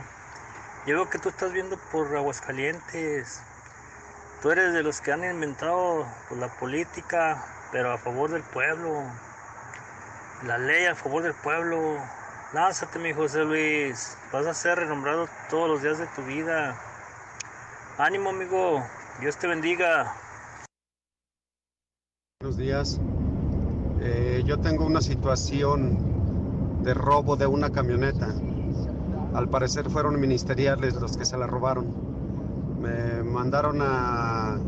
Yo 0.86 0.94
veo 0.94 1.10
que 1.10 1.18
tú 1.18 1.28
estás 1.28 1.52
viendo 1.52 1.76
por 1.90 2.16
Aguascalientes. 2.16 3.42
Tú 4.40 4.50
eres 4.52 4.72
de 4.72 4.82
los 4.82 5.00
que 5.00 5.12
han 5.12 5.24
inventado 5.24 6.06
pues, 6.28 6.40
la 6.40 6.48
política, 6.48 7.44
pero 7.72 7.92
a 7.92 7.98
favor 7.98 8.30
del 8.30 8.42
pueblo. 8.42 9.02
La 10.44 10.56
ley 10.56 10.86
a 10.86 10.94
favor 10.94 11.22
del 11.22 11.34
pueblo. 11.34 11.98
Lánzate, 12.52 12.98
mi 13.00 13.12
José 13.12 13.44
Luis. 13.44 14.16
Vas 14.32 14.46
a 14.46 14.54
ser 14.54 14.78
renombrado 14.78 15.28
todos 15.50 15.68
los 15.68 15.82
días 15.82 15.98
de 15.98 16.06
tu 16.06 16.22
vida. 16.22 16.74
Ánimo, 17.98 18.30
amigo. 18.30 18.86
Dios 19.18 19.36
te 19.36 19.46
bendiga. 19.46 20.14
Buenos 22.42 22.56
días. 22.56 22.98
Eh, 24.00 24.42
yo 24.46 24.58
tengo 24.60 24.86
una 24.86 25.02
situación 25.02 26.80
de 26.82 26.94
robo 26.94 27.36
de 27.36 27.46
una 27.46 27.68
camioneta. 27.68 28.34
Al 29.34 29.50
parecer 29.50 29.90
fueron 29.90 30.18
ministeriales 30.18 30.94
los 30.94 31.18
que 31.18 31.26
se 31.26 31.36
la 31.36 31.46
robaron. 31.46 31.92
Me 32.80 33.22
mandaron 33.22 33.82
a... 33.82 34.58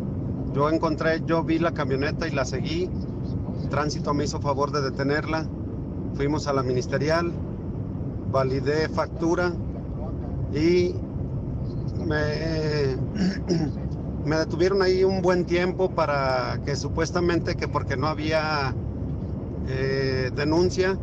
Yo 0.53 0.69
encontré, 0.69 1.23
yo 1.25 1.45
vi 1.45 1.59
la 1.59 1.73
camioneta 1.73 2.29
y 2.29 2.33
la 2.33 2.45
seguí. 2.45 2.91
Tránsito 3.71 4.13
me 4.13 4.25
hizo 4.25 4.39
favor 4.39 4.71
de 4.71 4.83
detenerla. 4.83 5.47
Fuimos 6.13 6.49
a 6.49 6.53
la 6.53 6.63
ministerial, 6.63 7.33
validé 8.31 8.91
factura 8.91 9.51
y 10.53 10.95
me, 12.07 12.99
me 14.25 14.37
detuvieron 14.37 14.83
ahí 14.83 15.05
un 15.05 15.21
buen 15.21 15.47
tiempo 15.47 15.95
para 15.95 16.61
que 16.65 16.77
supuestamente 16.77 17.57
que 17.57 17.69
porque 17.69 17.97
no 17.97 18.07
había 18.07 18.75
eh, 19.69 20.31
denuncia, 20.35 20.99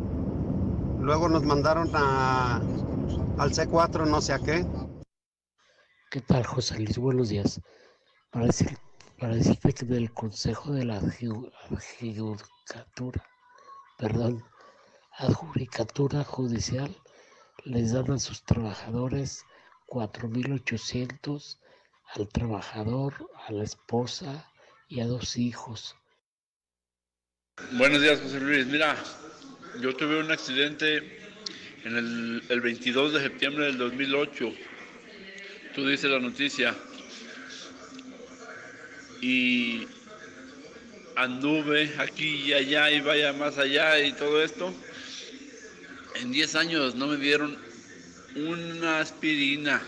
luego 0.98 1.28
nos 1.28 1.44
mandaron 1.44 1.90
a, 1.94 2.56
al 3.38 3.52
C4 3.52 4.06
no 4.06 4.20
sé 4.20 4.32
a 4.32 4.38
qué. 4.38 4.66
¿Qué 6.10 6.20
tal, 6.20 6.44
José 6.44 6.80
Luis? 6.80 6.98
Buenos 6.98 7.28
días. 7.28 7.60
Para, 8.30 8.46
decir, 8.46 8.76
para 9.18 9.38
que 9.38 9.86
del 9.86 10.12
Consejo 10.12 10.72
de 10.72 10.84
la 10.84 10.96
Adjudicatura, 10.96 13.24
perdón, 13.98 14.42
Adjudicatura 15.18 16.24
Judicial, 16.24 16.96
les 17.64 17.92
dan 17.92 18.10
a 18.12 18.18
sus 18.18 18.42
trabajadores 18.44 19.44
4.800 19.88 21.59
al 22.14 22.28
trabajador, 22.28 23.30
a 23.46 23.52
la 23.52 23.64
esposa 23.64 24.50
y 24.88 25.00
a 25.00 25.06
dos 25.06 25.36
hijos. 25.36 25.96
Buenos 27.72 28.02
días, 28.02 28.20
José 28.20 28.40
Luis. 28.40 28.66
Mira, 28.66 28.96
yo 29.80 29.94
tuve 29.94 30.18
un 30.18 30.30
accidente 30.30 30.96
en 31.84 31.96
el, 31.96 32.42
el 32.48 32.60
22 32.60 33.12
de 33.12 33.20
septiembre 33.20 33.66
del 33.66 33.78
2008. 33.78 34.52
Tú 35.74 35.86
dices 35.86 36.10
la 36.10 36.18
noticia. 36.18 36.74
Y 39.20 39.86
anduve 41.16 41.92
aquí 41.98 42.46
y 42.46 42.52
allá 42.54 42.90
y 42.90 43.00
vaya 43.02 43.32
más 43.34 43.58
allá 43.58 44.00
y 44.00 44.12
todo 44.12 44.42
esto. 44.42 44.72
En 46.16 46.32
10 46.32 46.54
años 46.56 46.94
no 46.96 47.06
me 47.06 47.18
dieron 47.18 47.56
una 48.34 49.00
aspirina. 49.00 49.80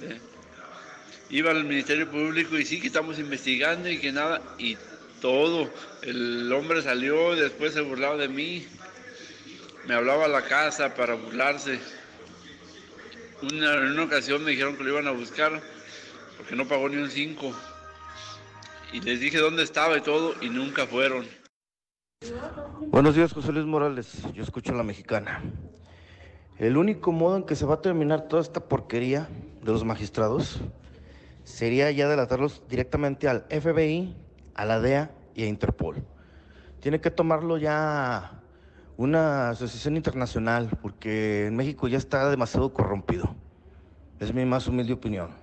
¿sí? 0.00 0.31
Iba 1.32 1.50
al 1.50 1.64
Ministerio 1.64 2.10
Público 2.10 2.58
y 2.58 2.64
sí 2.66 2.78
que 2.78 2.88
estamos 2.88 3.18
investigando 3.18 3.88
y 3.88 3.98
que 3.98 4.12
nada, 4.12 4.42
y 4.58 4.76
todo. 5.22 5.70
El 6.02 6.52
hombre 6.52 6.82
salió, 6.82 7.34
después 7.34 7.72
se 7.72 7.80
burlaba 7.80 8.18
de 8.18 8.28
mí. 8.28 8.66
Me 9.86 9.94
hablaba 9.94 10.26
a 10.26 10.28
la 10.28 10.42
casa 10.42 10.94
para 10.94 11.14
burlarse. 11.14 11.80
Una, 13.50 13.76
en 13.76 13.92
una 13.92 14.04
ocasión 14.04 14.44
me 14.44 14.50
dijeron 14.50 14.76
que 14.76 14.84
lo 14.84 14.90
iban 14.90 15.08
a 15.08 15.12
buscar 15.12 15.62
porque 16.36 16.54
no 16.54 16.68
pagó 16.68 16.90
ni 16.90 16.98
un 16.98 17.10
5. 17.10 17.50
Y 18.92 19.00
les 19.00 19.20
dije 19.20 19.38
dónde 19.38 19.62
estaba 19.62 19.96
y 19.96 20.02
todo 20.02 20.34
y 20.42 20.50
nunca 20.50 20.86
fueron. 20.86 21.26
Buenos 22.88 23.16
días, 23.16 23.32
José 23.32 23.52
Luis 23.52 23.64
Morales. 23.64 24.18
Yo 24.34 24.42
escucho 24.42 24.74
a 24.74 24.76
la 24.76 24.82
mexicana. 24.82 25.42
El 26.58 26.76
único 26.76 27.10
modo 27.10 27.38
en 27.38 27.44
que 27.44 27.56
se 27.56 27.64
va 27.64 27.76
a 27.76 27.80
terminar 27.80 28.28
toda 28.28 28.42
esta 28.42 28.68
porquería 28.68 29.30
de 29.62 29.72
los 29.72 29.82
magistrados 29.82 30.60
sería 31.44 31.90
ya 31.90 32.08
delatarlos 32.08 32.62
directamente 32.68 33.28
al 33.28 33.44
FBI, 33.50 34.16
a 34.54 34.64
la 34.64 34.80
DEA 34.80 35.10
y 35.34 35.44
a 35.44 35.46
Interpol. 35.46 36.04
Tiene 36.80 37.00
que 37.00 37.10
tomarlo 37.10 37.58
ya 37.58 38.42
una 38.96 39.50
asociación 39.50 39.96
internacional 39.96 40.68
porque 40.80 41.46
en 41.46 41.56
México 41.56 41.88
ya 41.88 41.98
está 41.98 42.28
demasiado 42.30 42.72
corrompido. 42.72 43.34
Es 44.20 44.32
mi 44.32 44.44
más 44.44 44.66
humilde 44.68 44.92
opinión. 44.92 45.41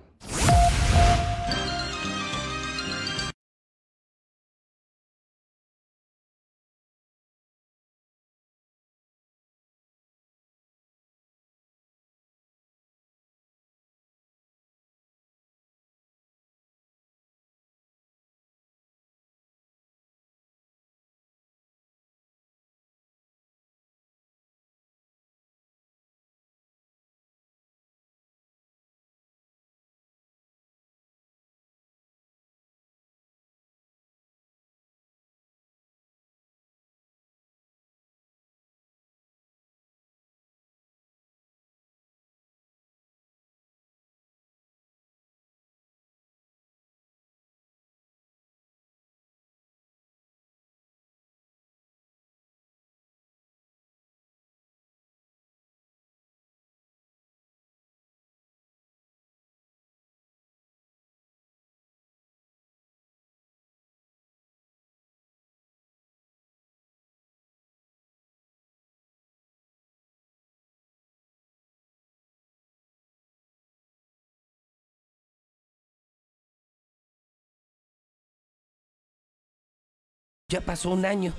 Ya 80.50 80.60
pasó 80.60 80.90
un 80.90 81.06
año. 81.06 81.32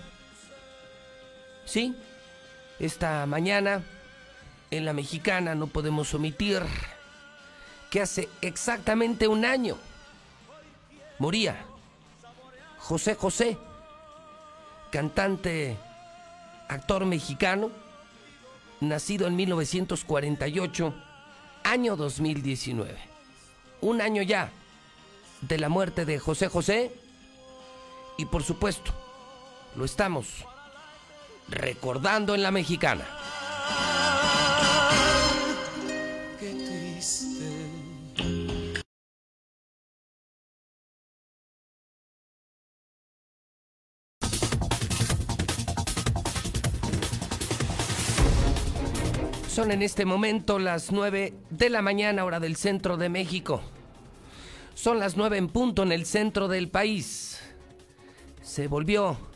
Sí, 1.66 1.94
esta 2.80 3.26
mañana 3.26 3.84
en 4.72 4.86
la 4.86 4.94
mexicana 4.94 5.54
no 5.54 5.68
podemos 5.68 6.14
omitir 6.14 6.64
que 7.90 8.02
hace 8.02 8.30
exactamente 8.42 9.28
un 9.28 9.44
año 9.44 9.78
moría 11.20 11.66
José 12.80 13.16
José, 13.16 13.58
cantante, 14.92 15.78
actor 16.70 17.06
mexicano, 17.06 17.70
nacido 18.80 19.28
en 19.28 19.36
1948, 19.36 20.94
año 21.66 21.98
2019. 21.98 22.98
Un 23.82 24.02
año 24.02 24.22
ya 24.22 24.52
de 25.42 25.58
la 25.60 25.68
muerte 25.68 26.06
de 26.06 26.18
José 26.18 26.48
José 26.48 26.92
y 28.18 28.26
por 28.26 28.44
supuesto, 28.44 28.94
lo 29.76 29.86
estamos 29.86 30.46
recordando 31.48 32.36
en 32.36 32.44
la 32.44 32.52
mexicana. 32.52 33.06
Qué 36.40 36.54
triste. 36.54 37.72
Son 49.48 49.72
en 49.72 49.82
este 49.82 50.06
momento 50.06 50.60
las 50.60 50.92
9 50.92 51.34
de 51.50 51.70
la 51.70 51.82
mañana 51.82 52.24
hora 52.24 52.40
del 52.40 52.56
centro 52.56 52.98
de 52.98 53.10
México. 53.10 53.62
Son 54.74 55.00
las 55.00 55.18
9 55.18 55.38
en 55.38 55.50
punto 55.50 55.84
en 55.84 55.92
el 55.92 56.06
centro 56.06 56.48
del 56.48 56.70
país. 56.70 57.40
Se 58.42 58.68
volvió 58.68 59.31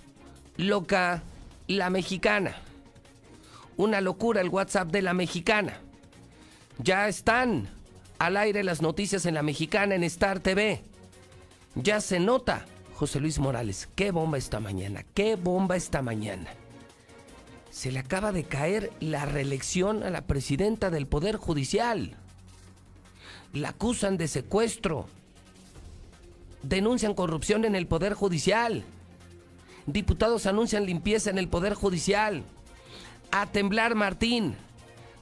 loca 0.57 1.23
la 1.67 1.89
mexicana. 1.89 2.55
Una 3.77 4.01
locura 4.01 4.41
el 4.41 4.49
WhatsApp 4.49 4.89
de 4.89 5.01
la 5.01 5.13
mexicana. 5.13 5.79
Ya 6.77 7.07
están 7.07 7.69
al 8.19 8.37
aire 8.37 8.63
las 8.63 8.81
noticias 8.81 9.25
en 9.25 9.33
la 9.33 9.43
mexicana 9.43 9.95
en 9.95 10.03
Star 10.03 10.39
TV. 10.39 10.81
Ya 11.75 11.99
se 11.99 12.19
nota, 12.19 12.65
José 12.93 13.19
Luis 13.19 13.39
Morales, 13.39 13.89
qué 13.95 14.11
bomba 14.11 14.37
esta 14.37 14.59
mañana, 14.59 15.03
qué 15.13 15.35
bomba 15.35 15.75
esta 15.75 16.01
mañana. 16.01 16.49
Se 17.69 17.91
le 17.91 17.99
acaba 17.99 18.31
de 18.31 18.45
caer 18.45 18.91
la 19.01 19.25
reelección 19.25 20.03
a 20.03 20.09
la 20.09 20.21
presidenta 20.21 20.89
del 20.89 21.07
Poder 21.07 21.35
Judicial. 21.35 22.15
La 23.51 23.69
acusan 23.69 24.15
de 24.15 24.29
secuestro. 24.29 25.07
Denuncian 26.63 27.13
corrupción 27.13 27.65
en 27.65 27.75
el 27.75 27.85
Poder 27.87 28.13
Judicial. 28.13 28.85
Diputados 29.85 30.45
anuncian 30.45 30.85
limpieza 30.85 31.29
en 31.29 31.37
el 31.37 31.47
Poder 31.47 31.73
Judicial. 31.73 32.43
A 33.31 33.47
temblar 33.47 33.95
Martín 33.95 34.55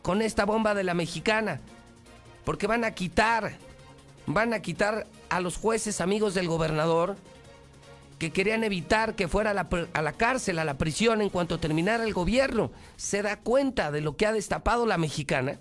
con 0.02 0.22
esta 0.22 0.46
bomba 0.46 0.74
de 0.74 0.84
la 0.84 0.94
mexicana. 0.94 1.62
Porque 2.46 2.68
van 2.68 2.84
a 2.84 2.92
quitar 2.92 3.58
van 4.26 4.54
a 4.54 4.62
quitar 4.62 5.08
a 5.30 5.42
los 5.42 5.58
jueces 5.58 6.02
amigos 6.02 6.34
del 6.34 6.48
gobernador 6.48 7.18
que 8.20 8.32
querían 8.32 8.64
evitar 8.64 9.16
que 9.16 9.28
fuera 9.28 9.52
a 9.52 10.02
la, 10.02 10.14
cárcel, 10.14 10.60
a 10.60 10.66
la 10.66 10.78
prisión 10.78 11.22
en 11.22 11.30
cuanto 11.30 11.60
terminara 11.60 12.06
el 12.06 12.14
gobierno. 12.14 12.72
Se 12.96 13.22
da 13.22 13.38
cuenta 13.38 13.92
de 13.92 14.02
lo 14.02 14.16
que 14.16 14.26
ha 14.26 14.32
destapado 14.32 14.86
la 14.86 14.98
mexicana. 14.98 15.60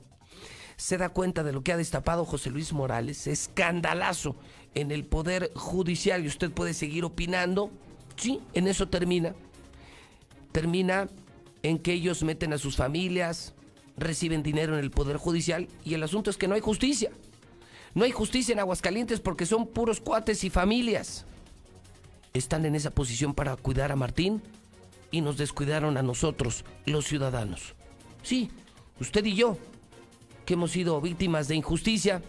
Se 0.77 0.97
da 0.97 1.09
cuenta 1.09 1.43
de 1.43 1.53
lo 1.53 1.63
que 1.63 1.73
ha 1.73 1.77
destapado 1.77 2.25
José 2.25 2.51
Luis 2.51 2.73
Morales. 2.73 3.27
Escandalazo 3.27 4.37
en 4.75 4.93
el 4.93 5.05
Poder 5.05 5.51
Judicial. 5.57 6.25
Y 6.25 6.29
usted 6.29 6.53
puede 6.53 6.73
seguir 6.73 7.05
opinando. 7.05 7.71
Sí, 8.23 8.41
en 8.55 8.69
eso 8.69 8.87
termina. 8.87 9.35
Termina 10.53 11.09
en 11.65 11.81
que 11.81 11.93
ellos 11.93 12.23
meten 12.23 12.53
a 12.53 12.59
sus 12.59 12.77
familias, 12.77 13.53
reciben 13.97 14.45
dinero 14.45 14.75
en 14.75 14.79
el 14.79 14.93
Poder 14.93 15.17
Judicial. 15.17 15.67
Y 15.85 15.95
el 15.95 16.05
asunto 16.05 16.31
es 16.31 16.37
que 16.37 16.47
no 16.47 16.55
hay 16.55 16.61
justicia. 16.61 17.11
No 17.95 18.05
hay 18.05 18.13
justicia 18.13 18.53
en 18.53 18.61
Aguascalientes 18.61 19.19
porque 19.19 19.45
son 19.45 19.67
puros 19.67 20.01
cuates 20.01 20.45
y 20.45 20.51
familias. 20.51 21.27
Están 22.33 22.65
en 22.65 22.77
esa 22.77 22.93
posición 22.93 23.35
para 23.35 23.57
cuidar 23.57 23.91
a 23.91 23.97
Martín 23.97 24.41
y 25.11 25.21
nos 25.21 25.37
descuidaron 25.37 25.97
a 25.97 26.03
nosotros, 26.05 26.65
los 26.87 27.07
ciudadanos. 27.07 27.75
Sí, 28.23 28.53
usted 29.01 29.25
y 29.25 29.35
yo, 29.35 29.59
que 30.47 30.55
hemos 30.55 30.71
sido 30.71 31.01
víctimas 31.01 31.49
de 31.49 31.57
injusticia, 31.57 32.23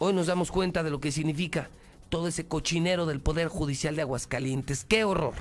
hoy 0.00 0.14
nos 0.14 0.26
damos 0.26 0.50
cuenta 0.50 0.82
de 0.82 0.90
lo 0.90 0.98
que 0.98 1.12
significa 1.12 1.70
todo 2.12 2.28
ese 2.28 2.44
cochinero 2.46 3.06
del 3.06 3.22
Poder 3.22 3.48
Judicial 3.48 3.96
de 3.96 4.02
Aguascalientes. 4.02 4.84
¡Qué 4.84 5.02
horror! 5.04 5.32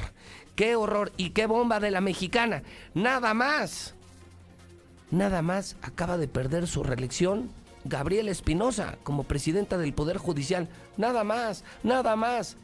¡Qué 0.56 0.77
horror! 0.77 1.11
Y 1.18 1.31
qué 1.31 1.45
bomba 1.45 1.81
de 1.81 1.91
la 1.91 1.99
mexicana. 1.99 2.64
Nada 2.93 3.34
más. 3.34 3.93
Nada 5.10 5.41
más 5.41 5.76
acaba 5.81 6.18
de 6.18 6.30
perder 6.30 6.68
su 6.68 6.81
reelección 6.81 7.49
Gabriela 7.84 8.31
Espinosa 8.31 8.98
como 9.03 9.26
presidenta 9.26 9.77
del 9.77 9.93
Poder 9.93 10.15
Judicial. 10.15 10.69
Nada 10.95 11.26
más, 11.26 11.65
nada 11.84 12.15
más. 12.15 12.56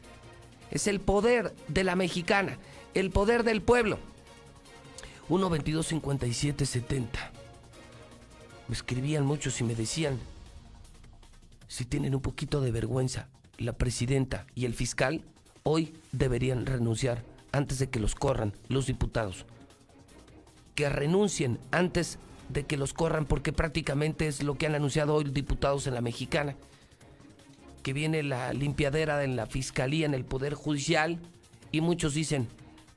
Es 0.70 0.86
el 0.86 1.00
poder 1.00 1.54
de 1.68 1.84
la 1.84 1.94
mexicana, 1.94 2.56
el 2.94 3.10
poder 3.10 3.44
del 3.44 3.60
pueblo. 3.60 3.98
1 5.28 5.50
22 5.50 5.86
57 5.86 6.64
70. 6.64 7.30
Me 8.68 8.74
escribían 8.74 9.26
muchos 9.26 9.60
y 9.60 9.64
me 9.64 9.74
decían 9.74 10.18
si 11.66 11.84
tienen 11.84 12.14
un 12.14 12.22
poquito 12.22 12.62
de 12.62 12.70
vergüenza, 12.70 13.28
la 13.58 13.72
presidenta 13.72 14.46
y 14.54 14.64
el 14.64 14.74
fiscal 14.74 15.22
hoy 15.64 15.92
deberían 16.12 16.64
renunciar 16.64 17.22
antes 17.52 17.78
de 17.78 17.90
que 17.90 18.00
los 18.00 18.14
corran 18.14 18.52
los 18.68 18.86
diputados. 18.86 19.44
Que 20.74 20.88
renuncien 20.88 21.58
antes 21.70 22.18
de 22.48 22.64
que 22.64 22.76
los 22.76 22.94
corran 22.94 23.26
porque 23.26 23.52
prácticamente 23.52 24.26
es 24.26 24.42
lo 24.42 24.56
que 24.56 24.66
han 24.66 24.74
anunciado 24.74 25.14
hoy 25.14 25.24
los 25.24 25.34
diputados 25.34 25.86
en 25.86 25.94
la 25.94 26.00
mexicana. 26.00 26.56
Que 27.82 27.92
viene 27.92 28.22
la 28.22 28.52
limpiadera 28.52 29.22
en 29.24 29.36
la 29.36 29.46
fiscalía, 29.46 30.06
en 30.06 30.14
el 30.14 30.24
Poder 30.24 30.54
Judicial 30.54 31.18
y 31.72 31.80
muchos 31.80 32.14
dicen 32.14 32.48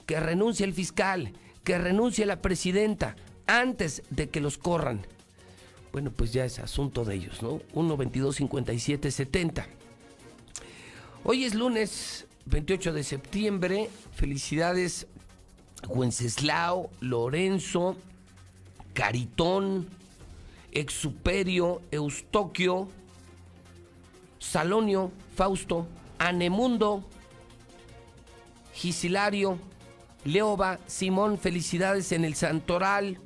que 0.05 0.19
renuncie 0.19 0.65
el 0.65 0.73
fiscal, 0.73 1.33
que 1.63 1.77
renuncie 1.77 2.25
la 2.25 2.41
presidenta 2.41 3.15
antes 3.47 4.03
de 4.09 4.29
que 4.29 4.41
los 4.41 4.57
corran. 4.57 5.05
Bueno, 5.91 6.11
pues 6.11 6.31
ya 6.31 6.45
es 6.45 6.59
asunto 6.59 7.03
de 7.03 7.15
ellos, 7.15 7.41
¿no? 7.41 7.61
1 7.73 7.97
22 7.97 8.35
57 8.37 9.11
70. 9.11 9.67
Hoy 11.23 11.43
es 11.43 11.53
lunes 11.53 12.25
28 12.45 12.93
de 12.93 13.03
septiembre. 13.03 13.89
Felicidades 14.15 15.05
Wenceslao, 15.87 16.89
Lorenzo, 16.99 17.95
Caritón, 18.95 19.87
Exuperio, 20.71 21.83
Eustoquio, 21.91 22.89
Salonio, 24.39 25.11
Fausto, 25.35 25.85
Anemundo, 26.17 27.03
Gisilario, 28.73 29.59
Leoba, 30.25 30.79
Simón, 30.87 31.37
felicidades 31.37 32.11
en 32.13 32.25
el 32.25 32.33
Santoral. 32.33 33.19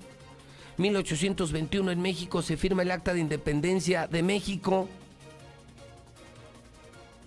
1821 0.77 1.91
en 1.91 2.01
México 2.01 2.41
se 2.41 2.57
firma 2.57 2.81
el 2.81 2.91
Acta 2.91 3.13
de 3.13 3.21
Independencia 3.21 4.07
de 4.07 4.21
México. 4.21 4.89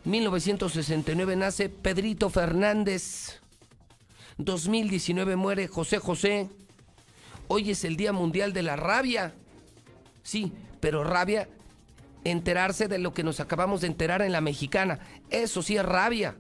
1969 0.09 1.37
nace 1.37 1.69
Pedrito 1.69 2.31
Fernández. 2.31 3.41
2019 4.39 5.37
muere 5.37 5.69
José 5.69 5.99
José. 5.99 6.49
Hoy 7.47 7.71
es 7.71 7.85
el 7.85 7.97
Día 7.97 8.15
Mundial 8.15 8.55
de 8.55 8.63
la 8.63 8.77
Rabia. 8.77 9.35
Sí, 10.23 10.53
pero 10.81 11.05
rabia 11.05 11.49
enterarse 12.25 12.89
de 12.89 12.99
lo 12.99 13.13
que 13.13 13.23
nos 13.23 13.39
acabamos 13.41 13.83
de 13.83 13.89
enterar 13.89 14.23
en 14.23 14.33
la 14.33 14.41
mexicana. 14.41 14.99
Eso 15.29 15.63
sí 15.63 15.77
es 15.77 15.85
rabia. 15.85 16.37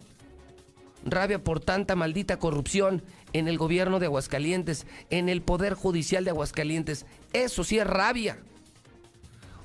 Rabia 1.04 1.44
por 1.44 1.60
tanta 1.60 1.94
maldita 1.94 2.38
corrupción 2.38 3.02
en 3.34 3.48
el 3.48 3.58
gobierno 3.58 3.98
de 3.98 4.06
Aguascalientes, 4.06 4.86
en 5.10 5.28
el 5.28 5.42
Poder 5.42 5.74
Judicial 5.74 6.24
de 6.24 6.30
Aguascalientes. 6.30 7.04
Eso 7.34 7.64
sí 7.64 7.78
es 7.78 7.86
rabia. 7.86 8.38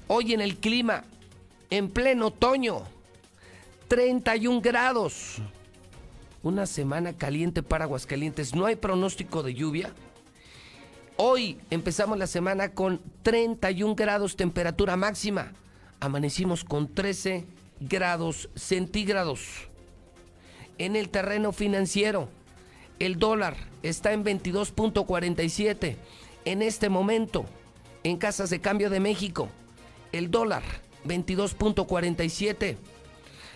Hoy 0.07 0.33
en 0.33 0.41
el 0.41 0.57
clima, 0.57 1.05
en 1.69 1.89
pleno 1.89 2.27
otoño, 2.27 2.83
31 3.93 4.59
grados. 4.59 5.35
Una 6.41 6.65
semana 6.65 7.13
caliente 7.13 7.61
para 7.61 7.85
Aguascalientes. 7.85 8.55
No 8.55 8.65
hay 8.65 8.75
pronóstico 8.75 9.43
de 9.43 9.53
lluvia. 9.53 9.93
Hoy 11.15 11.59
empezamos 11.69 12.17
la 12.17 12.25
semana 12.25 12.71
con 12.71 12.99
31 13.21 13.93
grados 13.93 14.35
temperatura 14.35 14.97
máxima. 14.97 15.51
Amanecimos 15.99 16.63
con 16.63 16.91
13 16.91 17.45
grados 17.81 18.49
centígrados. 18.55 19.69
En 20.79 20.95
el 20.95 21.09
terreno 21.09 21.51
financiero, 21.51 22.29
el 22.97 23.19
dólar 23.19 23.55
está 23.83 24.11
en 24.11 24.25
22.47. 24.25 25.97
En 26.45 26.63
este 26.63 26.89
momento, 26.89 27.45
en 28.03 28.17
casas 28.17 28.49
de 28.49 28.59
cambio 28.59 28.89
de 28.89 28.99
México, 28.99 29.49
el 30.11 30.31
dólar 30.31 30.63
22.47. 31.05 32.75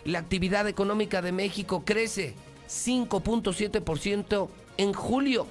La 0.07 0.19
actividad 0.19 0.69
económica 0.69 1.21
de 1.21 1.33
México 1.33 1.83
crece 1.83 2.33
5.7% 2.69 4.47
en 4.77 4.93
julio, 4.93 5.47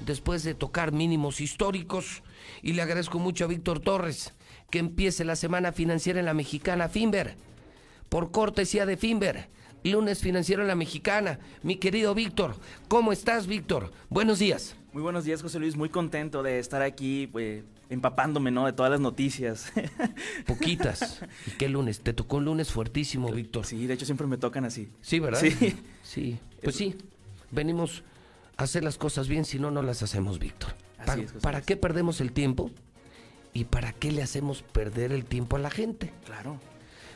después 0.00 0.42
de 0.42 0.54
tocar 0.54 0.90
mínimos 0.90 1.40
históricos. 1.40 2.24
Y 2.60 2.72
le 2.72 2.82
agradezco 2.82 3.20
mucho 3.20 3.44
a 3.44 3.46
Víctor 3.46 3.78
Torres 3.78 4.34
que 4.68 4.80
empiece 4.80 5.24
la 5.24 5.36
semana 5.36 5.70
financiera 5.70 6.18
en 6.18 6.26
la 6.26 6.34
mexicana 6.34 6.88
Finver. 6.88 7.36
Por 8.08 8.32
cortesía 8.32 8.84
de 8.84 8.96
Finver, 8.96 9.48
lunes 9.84 10.18
financiero 10.18 10.62
en 10.62 10.68
la 10.68 10.74
mexicana. 10.74 11.38
Mi 11.62 11.76
querido 11.76 12.16
Víctor, 12.16 12.56
¿cómo 12.88 13.12
estás, 13.12 13.46
Víctor? 13.46 13.92
Buenos 14.08 14.40
días. 14.40 14.74
Muy 14.92 15.04
buenos 15.04 15.24
días, 15.24 15.40
José 15.40 15.60
Luis. 15.60 15.76
Muy 15.76 15.88
contento 15.88 16.42
de 16.42 16.58
estar 16.58 16.82
aquí, 16.82 17.28
pues, 17.28 17.62
empapándome, 17.90 18.50
¿no? 18.50 18.66
De 18.66 18.72
todas 18.72 18.90
las 18.90 19.00
noticias. 19.00 19.72
Poquitas. 20.46 21.20
¿Y 21.46 21.52
qué 21.52 21.68
lunes? 21.68 22.00
Te 22.00 22.12
tocó 22.12 22.36
un 22.36 22.44
lunes 22.44 22.70
fuertísimo, 22.70 23.30
Víctor. 23.32 23.66
Sí, 23.66 23.86
de 23.86 23.94
hecho 23.94 24.04
siempre 24.04 24.26
me 24.26 24.38
tocan 24.38 24.64
así. 24.64 24.88
Sí, 25.00 25.18
¿verdad? 25.18 25.40
Sí. 25.40 25.76
Sí. 26.02 26.38
Pues 26.62 26.76
sí. 26.76 26.96
Venimos 27.50 28.02
a 28.56 28.64
hacer 28.64 28.84
las 28.84 28.98
cosas 28.98 29.28
bien, 29.28 29.44
si 29.44 29.58
no, 29.58 29.70
no 29.70 29.82
las 29.82 30.02
hacemos, 30.02 30.38
Víctor. 30.38 30.74
Así 30.98 31.06
¿Para, 31.06 31.22
es, 31.22 31.32
¿para 31.32 31.60
qué 31.62 31.76
perdemos 31.76 32.20
el 32.20 32.32
tiempo? 32.32 32.70
¿Y 33.54 33.64
para 33.64 33.92
qué 33.92 34.12
le 34.12 34.22
hacemos 34.22 34.62
perder 34.62 35.12
el 35.12 35.24
tiempo 35.24 35.56
a 35.56 35.58
la 35.58 35.70
gente? 35.70 36.12
Claro. 36.26 36.60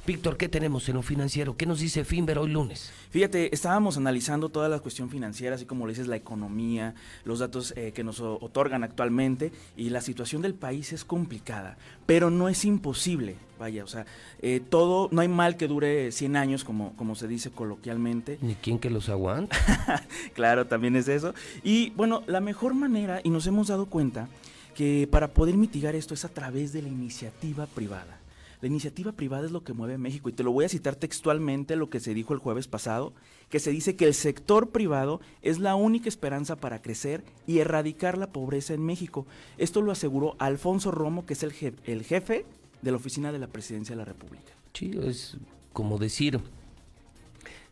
Víctor, 0.05 0.37
¿qué 0.37 0.49
tenemos 0.49 0.89
en 0.89 0.97
lo 0.97 1.03
financiero? 1.03 1.57
¿Qué 1.57 1.65
nos 1.65 1.79
dice 1.79 2.05
Finver 2.05 2.37
hoy 2.37 2.51
lunes? 2.51 2.93
Fíjate, 3.11 3.55
estábamos 3.55 3.97
analizando 3.97 4.49
toda 4.49 4.69
la 4.69 4.81
cuestión 4.81 5.09
financiera, 5.09 5.55
así 5.55 5.65
como 5.65 5.87
le 5.87 5.93
dices, 5.93 6.09
la 6.09 6.17
economía, 6.17 6.97
los 7.25 7.39
datos 7.39 7.73
eh, 7.77 7.93
que 7.95 8.03
nos 8.03 8.19
otorgan 8.19 8.83
actualmente, 8.83 9.53
y 9.77 9.91
la 9.91 10.01
situación 10.01 10.43
del 10.43 10.55
país 10.55 10.93
es 10.93 11.05
complicada, 11.05 11.77
pero 12.05 12.31
no 12.31 12.49
es 12.49 12.65
imposible, 12.65 13.37
vaya, 13.61 13.85
o 13.85 13.87
sea, 13.87 14.05
eh, 14.41 14.61
todo, 14.69 15.09
no 15.13 15.21
hay 15.21 15.29
mal 15.29 15.57
que 15.57 15.69
dure 15.69 16.11
100 16.11 16.35
años, 16.35 16.65
como, 16.65 16.97
como 16.97 17.15
se 17.15 17.29
dice 17.29 17.53
coloquialmente. 17.53 18.39
Ni 18.43 18.57
quien 18.57 18.81
que 18.81 18.91
los 18.91 19.09
aguante. 19.09 19.57
claro, 20.35 20.67
también 20.67 20.97
es 20.97 21.07
eso. 21.07 21.33
Y 21.63 21.91
bueno, 21.91 22.25
la 22.27 22.41
mejor 22.41 22.75
manera, 22.75 23.21
y 23.23 23.31
nos 23.31 23.47
hemos 23.47 23.69
dado 23.69 23.87
cuenta, 23.87 24.29
que 24.75 25.07
para 25.09 25.29
poder 25.29 25.57
mitigar 25.57 25.95
esto 25.95 26.13
es 26.13 26.25
a 26.25 26.29
través 26.29 26.73
de 26.73 26.83
la 26.83 26.89
iniciativa 26.89 27.67
privada. 27.67 28.22
La 28.63 28.69
iniciativa 28.69 29.11
privada 29.13 29.45
es 29.45 29.51
lo 29.51 29.65
que 29.65 29.73
mueve 29.75 29.95
a 29.95 29.99
México 29.99 30.29
y 30.29 30.33
te 30.33 30.45
lo 30.45 30.53
voy 30.53 30.65
a 30.65 30.69
citar 30.69 30.95
textualmente 30.97 31.75
lo 31.77 31.91
que 31.91 31.99
se 32.01 32.15
dijo 32.15 32.33
el 32.33 32.39
jueves 32.39 32.69
pasado, 32.69 33.13
que 33.51 33.59
se 33.59 33.73
dice 33.73 33.97
que 33.97 34.07
el 34.07 34.15
sector 34.15 34.71
privado 34.71 35.21
es 35.43 35.59
la 35.59 35.75
única 35.75 36.09
esperanza 36.09 36.55
para 36.57 36.81
crecer 36.81 37.25
y 37.47 37.59
erradicar 37.59 38.17
la 38.17 38.29
pobreza 38.33 38.73
en 38.73 38.85
México. 38.87 39.27
Esto 39.59 39.83
lo 39.83 39.91
aseguró 39.93 40.37
Alfonso 40.39 40.93
Romo, 40.93 41.27
que 41.27 41.33
es 41.35 41.43
el, 41.43 41.53
je- 41.53 41.75
el 41.85 42.05
jefe 42.05 42.47
de 42.83 42.91
la 42.93 42.97
oficina 42.99 43.33
de 43.33 43.41
la 43.41 43.49
presidencia 43.49 43.95
de 43.95 43.99
la 43.99 44.05
República. 44.05 44.53
Sí, 44.75 44.93
es 45.03 45.37
como 45.73 45.99
decir, 45.99 46.39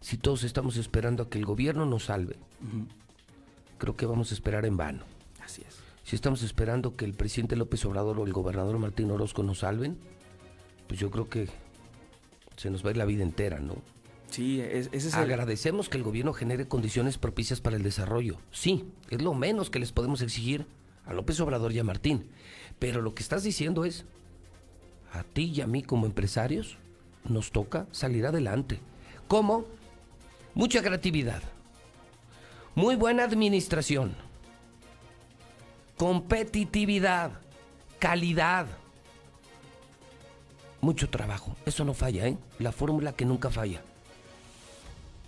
si 0.01 0.17
todos 0.17 0.43
estamos 0.43 0.77
esperando 0.77 1.23
a 1.23 1.31
que 1.31 1.39
el 1.39 1.47
gobierno 1.47 1.87
nos 1.87 2.07
salve, 2.07 2.35
creo 3.79 3.95
que 3.97 4.07
vamos 4.07 4.33
a 4.33 4.35
esperar 4.35 4.67
en 4.67 4.77
vano. 4.77 5.05
Así 5.41 5.63
es. 5.67 5.77
Si 6.03 6.17
estamos 6.17 6.43
esperando 6.43 6.97
que 6.97 7.05
el 7.05 7.15
presidente 7.15 7.55
López 7.55 7.85
Obrador 7.85 8.19
o 8.19 8.27
el 8.27 8.33
gobernador 8.33 8.77
Martín 8.79 9.11
Orozco 9.13 9.45
nos 9.45 9.61
salven, 9.61 9.97
pues 10.91 10.99
yo 10.99 11.09
creo 11.09 11.29
que 11.29 11.47
Se 12.57 12.69
nos 12.69 12.85
va 12.85 12.89
a 12.89 12.91
ir 12.91 12.97
la 12.97 13.05
vida 13.05 13.23
entera, 13.23 13.61
¿no? 13.61 13.77
Sí, 14.29 14.61
es- 14.61 14.89
ese 14.93 15.09
es 15.09 15.15
el... 15.15 15.21
Agradecemos 15.21 15.89
que 15.89 15.97
el 15.99 16.03
gobierno 16.03 16.33
genere 16.35 16.67
condiciones 16.67 17.17
propicias 17.17 17.61
para 17.61 17.77
el 17.77 17.83
desarrollo. 17.85 18.39
Sí, 18.51 18.85
es 19.09 19.23
lo 19.23 19.33
menos 19.35 19.71
que 19.71 19.79
les 19.79 19.93
podemos 19.93 20.21
exigir 20.21 20.67
a 21.07 21.15
López 21.15 21.39
Obrador 21.41 21.73
y 21.73 21.79
a 21.79 21.85
Martín. 21.85 22.29
Pero 22.81 23.01
lo 23.03 23.15
que 23.15 23.23
estás 23.23 23.45
diciendo 23.45 23.85
es, 23.87 24.05
a 25.13 25.23
ti 25.23 25.53
y 25.55 25.61
a 25.61 25.67
mí 25.69 25.83
como 25.83 26.07
empresarios, 26.07 26.77
nos 27.25 27.51
toca 27.53 27.87
salir 27.93 28.27
adelante. 28.27 28.81
¿Cómo? 29.29 29.65
Mucha 30.55 30.83
creatividad, 30.83 31.43
muy 32.75 32.97
buena 32.97 33.23
administración, 33.25 34.15
competitividad, 35.97 37.33
calidad, 37.99 38.67
mucho 40.81 41.11
trabajo. 41.11 41.57
Eso 41.67 41.85
no 41.85 41.95
falla, 41.95 42.27
¿eh? 42.27 42.39
La 42.59 42.73
fórmula 42.73 43.13
que 43.13 43.25
nunca 43.25 43.51
falla. 43.51 43.83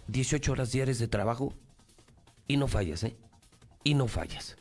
18 0.09 0.53
horas 0.53 0.73
diarias 0.73 0.99
de 0.99 1.09
trabajo 1.09 1.53
y 2.49 2.57
no 2.57 2.69
fallas, 2.69 3.05
¿eh? 3.05 3.17
Y 3.85 3.95
no 3.95 4.09
fallas. 4.09 4.57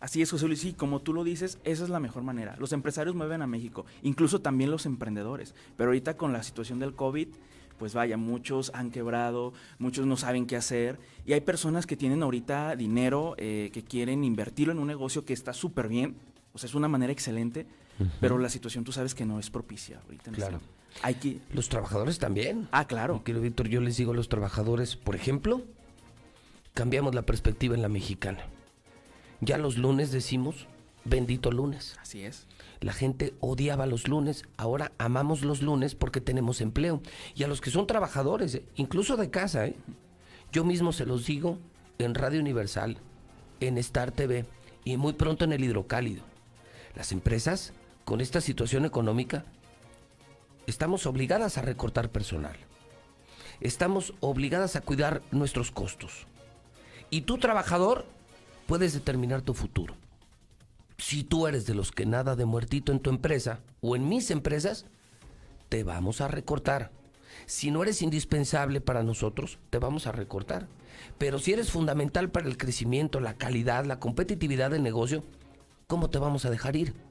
Así 0.00 0.22
es, 0.22 0.30
José 0.30 0.46
Luis, 0.46 0.60
sí, 0.60 0.74
como 0.74 1.00
tú 1.00 1.12
lo 1.12 1.24
dices, 1.24 1.58
esa 1.64 1.82
es 1.82 1.90
la 1.90 1.98
mejor 1.98 2.22
manera. 2.22 2.54
Los 2.58 2.72
empresarios 2.72 3.16
mueven 3.16 3.42
a 3.42 3.48
México, 3.48 3.84
incluso 4.02 4.40
también 4.40 4.70
los 4.70 4.86
emprendedores. 4.86 5.54
Pero 5.76 5.90
ahorita 5.90 6.16
con 6.16 6.32
la 6.32 6.42
situación 6.44 6.78
del 6.78 6.94
COVID, 6.94 7.28
pues 7.78 7.94
vaya, 7.94 8.16
muchos 8.16 8.70
han 8.74 8.90
quebrado, 8.90 9.52
muchos 9.78 10.06
no 10.06 10.16
saben 10.16 10.46
qué 10.46 10.56
hacer. 10.56 10.98
Y 11.26 11.32
hay 11.32 11.40
personas 11.40 11.86
que 11.86 11.96
tienen 11.96 12.22
ahorita 12.22 12.76
dinero, 12.76 13.34
eh, 13.38 13.70
que 13.72 13.82
quieren 13.82 14.22
invertirlo 14.22 14.72
en 14.72 14.78
un 14.78 14.86
negocio 14.86 15.24
que 15.24 15.32
está 15.32 15.52
súper 15.52 15.88
bien. 15.88 16.16
O 16.52 16.58
sea, 16.58 16.68
es 16.68 16.74
una 16.74 16.88
manera 16.88 17.12
excelente, 17.12 17.66
pero 18.20 18.38
la 18.38 18.48
situación 18.48 18.84
tú 18.84 18.92
sabes 18.92 19.14
que 19.14 19.24
no 19.24 19.38
es 19.38 19.50
propicia 19.50 20.00
ahorita. 20.04 20.30
Claro. 20.32 20.60
Hay 21.02 21.14
que... 21.14 21.40
Los 21.52 21.68
trabajadores 21.68 22.18
también. 22.18 22.68
Ah, 22.72 22.86
claro. 22.86 23.22
Quiero, 23.24 23.40
Víctor, 23.40 23.68
yo 23.68 23.80
les 23.80 23.96
digo 23.96 24.12
a 24.12 24.14
los 24.14 24.28
trabajadores, 24.28 24.96
por 24.96 25.14
ejemplo, 25.14 25.62
cambiamos 26.74 27.14
la 27.14 27.22
perspectiva 27.22 27.74
en 27.74 27.82
la 27.82 27.88
mexicana. 27.88 28.44
Ya 29.40 29.58
los 29.58 29.78
lunes 29.78 30.10
decimos, 30.10 30.66
bendito 31.04 31.50
lunes. 31.50 31.96
Así 32.00 32.22
es. 32.22 32.46
La 32.80 32.92
gente 32.92 33.34
odiaba 33.40 33.86
los 33.86 34.08
lunes, 34.08 34.44
ahora 34.56 34.92
amamos 34.98 35.42
los 35.42 35.62
lunes 35.62 35.94
porque 35.94 36.20
tenemos 36.20 36.60
empleo. 36.60 37.02
Y 37.34 37.42
a 37.42 37.48
los 37.48 37.60
que 37.60 37.70
son 37.70 37.86
trabajadores, 37.86 38.54
eh, 38.54 38.64
incluso 38.76 39.16
de 39.16 39.30
casa, 39.30 39.66
¿eh? 39.66 39.76
yo 40.52 40.64
mismo 40.64 40.92
se 40.92 41.06
los 41.06 41.26
digo 41.26 41.58
en 41.98 42.14
Radio 42.14 42.40
Universal, 42.40 42.98
en 43.60 43.78
Star 43.78 44.12
TV 44.12 44.44
y 44.84 44.96
muy 44.96 45.12
pronto 45.12 45.44
en 45.44 45.52
el 45.52 45.64
Hidrocálido. 45.64 46.22
Las 46.94 47.12
empresas, 47.12 47.72
con 48.08 48.22
esta 48.22 48.40
situación 48.40 48.86
económica, 48.86 49.44
estamos 50.66 51.04
obligadas 51.04 51.58
a 51.58 51.60
recortar 51.60 52.10
personal. 52.10 52.56
Estamos 53.60 54.14
obligadas 54.20 54.76
a 54.76 54.80
cuidar 54.80 55.20
nuestros 55.30 55.70
costos. 55.70 56.26
Y 57.10 57.20
tú, 57.20 57.36
trabajador, 57.36 58.06
puedes 58.66 58.94
determinar 58.94 59.42
tu 59.42 59.52
futuro. 59.52 59.94
Si 60.96 61.22
tú 61.22 61.46
eres 61.48 61.66
de 61.66 61.74
los 61.74 61.92
que 61.92 62.06
nada 62.06 62.34
de 62.34 62.46
muertito 62.46 62.92
en 62.92 63.00
tu 63.00 63.10
empresa 63.10 63.60
o 63.82 63.94
en 63.94 64.08
mis 64.08 64.30
empresas, 64.30 64.86
te 65.68 65.84
vamos 65.84 66.22
a 66.22 66.28
recortar. 66.28 66.90
Si 67.44 67.70
no 67.70 67.82
eres 67.82 68.00
indispensable 68.00 68.80
para 68.80 69.02
nosotros, 69.02 69.58
te 69.68 69.76
vamos 69.76 70.06
a 70.06 70.12
recortar. 70.12 70.66
Pero 71.18 71.38
si 71.38 71.52
eres 71.52 71.70
fundamental 71.70 72.30
para 72.30 72.48
el 72.48 72.56
crecimiento, 72.56 73.20
la 73.20 73.34
calidad, 73.34 73.84
la 73.84 74.00
competitividad 74.00 74.70
del 74.70 74.82
negocio, 74.82 75.24
¿cómo 75.86 76.08
te 76.08 76.18
vamos 76.18 76.46
a 76.46 76.50
dejar 76.50 76.74
ir? 76.74 77.07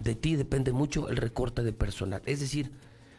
De 0.00 0.14
ti 0.14 0.36
depende 0.36 0.72
mucho 0.72 1.08
el 1.08 1.16
recorte 1.16 1.62
de 1.62 1.72
personal. 1.72 2.22
Es 2.26 2.40
decir, 2.40 2.70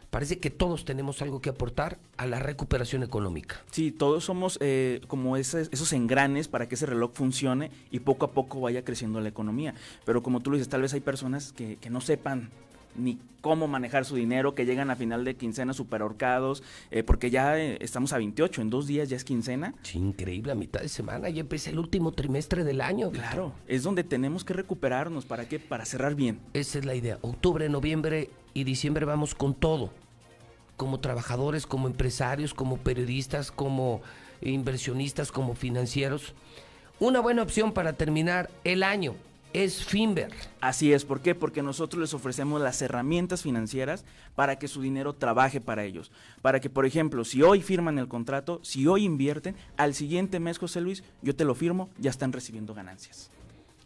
parece 0.10 0.40
que 0.40 0.50
todos 0.50 0.84
tenemos 0.84 1.22
algo 1.22 1.42
que 1.42 1.50
aportar 1.50 2.00
a 2.18 2.26
la 2.26 2.40
recuperación 2.40 3.04
económica. 3.04 3.64
Sí, 3.72 3.92
todos 3.92 4.26
somos 4.26 4.58
eh, 4.62 5.02
como 5.08 5.38
esos 5.38 5.94
engranes 5.94 6.48
para 6.48 6.68
que 6.68 6.76
ese 6.76 6.86
reloj 6.86 7.12
funcione 7.14 7.72
y 7.92 8.00
poco 8.00 8.26
a 8.26 8.32
poco 8.32 8.60
vaya 8.60 8.84
creciendo 8.84 9.22
la 9.22 9.30
economía. 9.30 9.74
Pero 10.06 10.22
como 10.22 10.42
tú 10.42 10.52
lo 10.52 10.58
dices, 10.58 10.70
tal 10.70 10.82
vez 10.82 10.94
hay 10.94 11.02
personas 11.02 11.54
que, 11.54 11.78
que 11.78 11.90
no 11.90 12.02
sepan 12.02 12.50
ni 12.96 13.20
cómo 13.42 13.68
manejar 13.68 14.06
su 14.06 14.16
dinero, 14.16 14.56
que 14.56 14.66
llegan 14.66 14.90
a 14.90 14.96
final 14.96 15.26
de 15.26 15.36
quincena 15.36 15.74
super 15.74 16.02
ahorcados, 16.02 16.64
eh, 16.92 17.04
porque 17.04 17.30
ya 17.30 17.60
eh, 17.60 17.78
estamos 17.82 18.14
a 18.14 18.18
28, 18.18 18.62
en 18.62 18.70
dos 18.70 18.88
días 18.88 19.10
ya 19.10 19.18
es 19.18 19.24
quincena. 19.24 19.74
Sí, 19.82 19.98
increíble, 19.98 20.52
a 20.52 20.56
mitad 20.56 20.80
de 20.82 20.90
semana 20.90 21.30
ya 21.30 21.42
empieza 21.42 21.72
el 21.72 21.80
último 21.80 22.12
trimestre 22.12 22.64
del 22.64 22.82
año. 22.82 23.12
Claro, 23.12 23.54
es 23.68 23.84
donde 23.84 24.04
tenemos 24.04 24.46
que 24.46 24.54
recuperarnos, 24.54 25.26
¿para 25.26 25.48
qué? 25.48 25.60
Para 25.60 25.86
cerrar 25.86 26.16
bien. 26.16 26.40
Esa 26.54 26.80
es 26.80 26.86
la 26.86 26.96
idea. 26.96 27.18
Octubre, 27.22 27.68
noviembre 27.68 28.30
y 28.54 28.64
diciembre 28.64 29.06
vamos 29.06 29.36
con 29.36 29.54
todo. 29.54 29.92
Como 30.78 31.00
trabajadores, 31.00 31.66
como 31.68 31.88
empresarios, 31.88 32.54
como 32.54 32.78
periodistas, 32.78 33.52
como 33.52 34.02
inversionistas, 34.42 35.32
como 35.32 35.56
financieros. 35.56 36.34
Una 37.00 37.20
buena 37.20 37.44
opción 37.44 37.72
para 37.72 37.94
terminar 37.94 38.50
el 38.64 38.84
año 38.84 39.16
es 39.54 39.84
Finver. 39.84 40.32
Así 40.60 40.94
es, 40.94 41.06
¿por 41.06 41.22
qué? 41.22 41.36
Porque 41.36 41.64
nosotros 41.64 42.02
les 42.02 42.14
ofrecemos 42.14 42.62
las 42.62 42.82
herramientas 42.82 43.44
financieras 43.44 44.06
para 44.36 44.58
que 44.58 44.68
su 44.68 44.82
dinero 44.82 45.14
trabaje 45.14 45.62
para 45.62 45.84
ellos. 45.84 46.12
Para 46.42 46.60
que, 46.60 46.70
por 46.70 46.86
ejemplo, 46.86 47.24
si 47.26 47.42
hoy 47.42 47.62
firman 47.62 47.98
el 47.98 48.08
contrato, 48.08 48.60
si 48.64 48.88
hoy 48.88 49.06
invierten, 49.06 49.56
al 49.78 49.94
siguiente 49.94 50.40
mes, 50.40 50.58
José 50.58 50.82
Luis, 50.82 51.04
yo 51.22 51.36
te 51.36 51.46
lo 51.46 51.56
firmo, 51.56 51.90
ya 51.98 52.10
están 52.10 52.32
recibiendo 52.32 52.74
ganancias. 52.74 53.30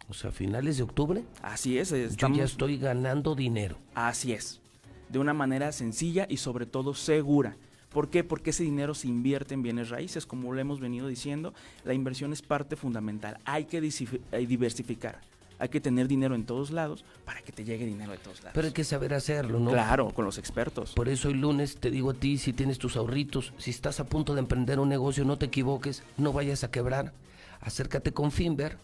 O 0.08 0.14
sea, 0.14 0.30
a 0.30 0.32
finales 0.32 0.76
de 0.76 0.84
octubre. 0.84 1.24
Así 1.42 1.78
es, 1.78 1.90
Yo 2.16 2.28
ya 2.28 2.44
estoy 2.44 2.78
ganando 2.78 3.34
dinero. 3.34 3.76
Así 3.94 4.32
es, 4.32 4.60
de 5.08 5.18
una 5.18 5.34
manera 5.34 5.72
sencilla 5.72 6.26
y 6.28 6.36
sobre 6.36 6.66
todo 6.66 6.94
segura. 6.94 7.56
¿Por 7.96 8.10
qué? 8.10 8.24
Porque 8.24 8.50
ese 8.50 8.62
dinero 8.62 8.94
se 8.94 9.08
invierte 9.08 9.54
en 9.54 9.62
bienes 9.62 9.88
raíces, 9.88 10.26
como 10.26 10.52
lo 10.52 10.60
hemos 10.60 10.80
venido 10.80 11.08
diciendo, 11.08 11.54
la 11.84 11.94
inversión 11.94 12.32
es 12.32 12.42
parte 12.42 12.76
fundamental. 12.76 13.38
Hay 13.44 13.64
que 13.64 13.78
eh, 13.78 14.46
diversificar, 14.46 15.20
hay 15.58 15.68
que 15.68 15.80
tener 15.80 16.08
dinero 16.08 16.34
en 16.34 16.44
todos 16.44 16.70
lados 16.70 17.04
para 17.24 17.40
que 17.42 17.52
te 17.52 17.64
llegue 17.64 17.86
dinero 17.86 18.12
de 18.12 18.18
todos 18.18 18.38
lados. 18.40 18.52
Pero 18.54 18.66
hay 18.66 18.72
que 18.72 18.84
saber 18.84 19.14
hacerlo, 19.14 19.58
¿no? 19.58 19.70
Claro, 19.70 20.10
con 20.10 20.24
los 20.24 20.38
expertos. 20.38 20.92
Por 20.92 21.08
eso 21.08 21.28
hoy 21.28 21.34
lunes 21.34 21.76
te 21.76 21.90
digo 21.90 22.10
a 22.10 22.14
ti, 22.14 22.38
si 22.38 22.52
tienes 22.52 22.78
tus 22.78 22.96
ahorritos, 22.96 23.52
si 23.58 23.70
estás 23.70 24.00
a 24.00 24.04
punto 24.04 24.34
de 24.34 24.40
emprender 24.40 24.78
un 24.78 24.88
negocio, 24.88 25.24
no 25.24 25.38
te 25.38 25.46
equivoques, 25.46 26.02
no 26.16 26.32
vayas 26.32 26.64
a 26.64 26.70
quebrar. 26.70 27.12
Acércate 27.60 28.12
con 28.12 28.30
Finver, 28.30 28.78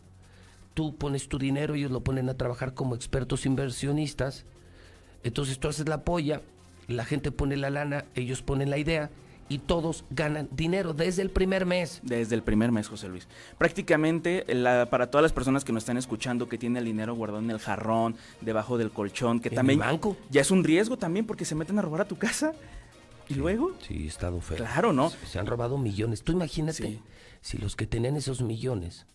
tú 0.74 0.96
pones 0.96 1.28
tu 1.28 1.38
dinero, 1.38 1.74
ellos 1.74 1.90
lo 1.90 2.00
ponen 2.00 2.28
a 2.28 2.34
trabajar 2.34 2.74
como 2.74 2.94
expertos 2.94 3.46
inversionistas. 3.46 4.44
Entonces 5.24 5.58
tú 5.58 5.68
haces 5.68 5.88
la 5.88 6.04
polla, 6.04 6.40
la 6.88 7.04
gente 7.04 7.30
pone 7.30 7.56
la 7.56 7.70
lana, 7.70 8.06
ellos 8.14 8.42
ponen 8.42 8.70
la 8.70 8.78
idea 8.78 9.10
y 9.48 9.58
todos 9.58 10.04
ganan 10.10 10.48
dinero 10.50 10.94
desde 10.94 11.22
el 11.22 11.30
primer 11.30 11.66
mes. 11.66 12.00
Desde 12.02 12.34
el 12.34 12.42
primer 12.42 12.72
mes, 12.72 12.88
José 12.88 13.08
Luis. 13.08 13.28
Prácticamente, 13.58 14.44
la- 14.54 14.86
para 14.90 15.10
todas 15.10 15.22
las 15.22 15.32
personas 15.32 15.64
que 15.64 15.72
nos 15.72 15.82
están 15.82 15.96
escuchando, 15.96 16.48
que 16.48 16.58
tienen 16.58 16.78
el 16.78 16.84
dinero 16.84 17.14
guardado 17.14 17.42
en 17.42 17.50
el 17.50 17.58
jarrón, 17.58 18.16
debajo 18.40 18.78
del 18.78 18.90
colchón, 18.90 19.40
que 19.40 19.48
¿En 19.50 19.54
también 19.54 19.80
el 19.80 19.86
banco? 19.86 20.16
ya 20.30 20.40
es 20.40 20.50
un 20.50 20.64
riesgo 20.64 20.96
también 20.98 21.26
porque 21.26 21.44
se 21.44 21.54
meten 21.54 21.78
a 21.78 21.82
robar 21.82 22.02
a 22.02 22.04
tu 22.06 22.16
casa. 22.16 22.52
¿Y 23.28 23.34
luego? 23.34 23.72
Sí, 23.86 24.06
estado 24.06 24.40
feo. 24.40 24.58
Claro, 24.58 24.92
¿no? 24.92 25.10
Se, 25.10 25.26
se 25.26 25.38
han 25.38 25.46
robado 25.46 25.78
millones. 25.78 26.22
Tú 26.22 26.32
imagínate, 26.32 27.00
si 27.40 27.56
los 27.58 27.76
que 27.76 27.86
tenían 27.86 28.16
esos 28.16 28.42
millones 28.42 29.06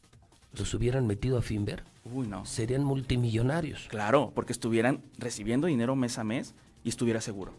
los 0.54 0.74
hubieran 0.74 1.06
metido 1.08 1.38
a 1.38 1.42
Finver, 1.42 1.84
Uy, 2.06 2.26
no. 2.28 2.46
serían 2.46 2.84
multimillonarios. 2.84 3.88
Claro, 3.90 4.32
porque 4.34 4.54
estuvieran 4.54 5.02
recibiendo 5.18 5.68
dinero 5.68 5.96
mes 5.96 6.18
a 6.18 6.24
mes 6.24 6.56
y 6.84 6.90
estuviera 6.90 7.22
seguro. 7.22 7.54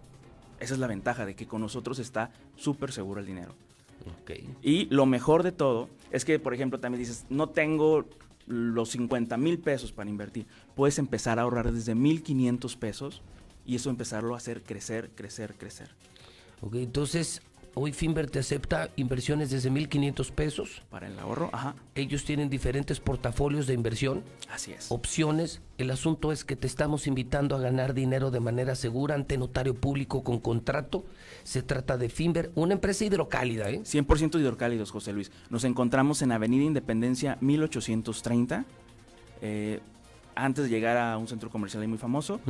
Esa 0.60 0.74
es 0.74 0.80
la 0.80 0.86
ventaja 0.86 1.24
de 1.24 1.34
que 1.34 1.46
con 1.46 1.60
nosotros 1.60 1.98
está 1.98 2.32
súper 2.56 2.92
seguro 2.92 3.20
el 3.20 3.26
dinero. 3.26 3.54
Y 4.62 4.86
lo 4.86 5.06
mejor 5.06 5.42
de 5.42 5.52
todo 5.52 5.88
es 6.10 6.24
que, 6.24 6.38
por 6.38 6.54
ejemplo, 6.54 6.80
también 6.80 7.00
dices, 7.00 7.26
no 7.28 7.48
tengo 7.48 8.04
los 8.46 8.90
50 8.90 9.36
mil 9.36 9.58
pesos 9.58 9.92
para 9.92 10.08
invertir. 10.08 10.46
Puedes 10.74 10.98
empezar 10.98 11.38
a 11.38 11.42
ahorrar 11.42 11.72
desde 11.72 11.94
1.500 11.94 12.76
pesos 12.76 13.22
y 13.66 13.76
eso 13.76 13.90
empezarlo 13.90 14.34
a 14.34 14.38
hacer 14.38 14.62
crecer, 14.62 15.10
crecer, 15.14 15.54
crecer. 15.54 15.90
Ok, 16.62 16.76
entonces 16.76 17.42
hoy 17.78 17.92
Finver 17.92 18.28
te 18.30 18.38
acepta 18.40 18.90
inversiones 18.96 19.50
desde 19.50 19.70
1.500 19.70 20.30
pesos. 20.32 20.82
Para 20.90 21.06
el 21.06 21.18
ahorro, 21.18 21.50
ajá. 21.52 21.74
Ellos 21.94 22.24
tienen 22.24 22.50
diferentes 22.50 23.00
portafolios 23.00 23.66
de 23.66 23.74
inversión, 23.74 24.22
Así 24.50 24.72
es. 24.72 24.90
opciones. 24.90 25.60
El 25.78 25.90
asunto 25.90 26.32
es 26.32 26.44
que 26.44 26.56
te 26.56 26.66
estamos 26.66 27.06
invitando 27.06 27.54
a 27.54 27.60
ganar 27.60 27.94
dinero 27.94 28.30
de 28.30 28.40
manera 28.40 28.74
segura 28.74 29.14
ante 29.14 29.38
notario 29.38 29.74
público 29.74 30.22
con 30.24 30.38
contrato. 30.40 31.04
Se 31.44 31.62
trata 31.62 31.96
de 31.96 32.08
Finver, 32.08 32.50
una 32.54 32.74
empresa 32.74 33.04
hidrocálida, 33.04 33.70
¿eh? 33.70 33.80
100% 33.84 34.40
hidrocálidos, 34.40 34.90
José 34.90 35.12
Luis. 35.12 35.30
Nos 35.50 35.64
encontramos 35.64 36.20
en 36.22 36.32
Avenida 36.32 36.64
Independencia 36.64 37.38
1830, 37.40 38.64
eh, 39.40 39.80
antes 40.34 40.64
de 40.64 40.70
llegar 40.70 40.96
a 40.96 41.16
un 41.18 41.26
centro 41.28 41.50
comercial 41.50 41.82
ahí 41.82 41.88
muy 41.88 41.98
famoso, 41.98 42.40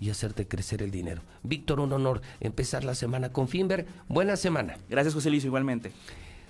y 0.00 0.10
hacerte 0.10 0.48
crecer 0.48 0.82
el 0.82 0.90
dinero. 0.90 1.22
Víctor, 1.44 1.78
un 1.78 1.92
honor 1.92 2.22
empezar 2.40 2.82
la 2.82 2.96
semana 2.96 3.32
con 3.32 3.46
Finver. 3.46 3.86
Buena 4.08 4.36
semana. 4.36 4.78
Gracias, 4.90 5.14
José 5.14 5.30
Luis, 5.30 5.44
igualmente. 5.44 5.92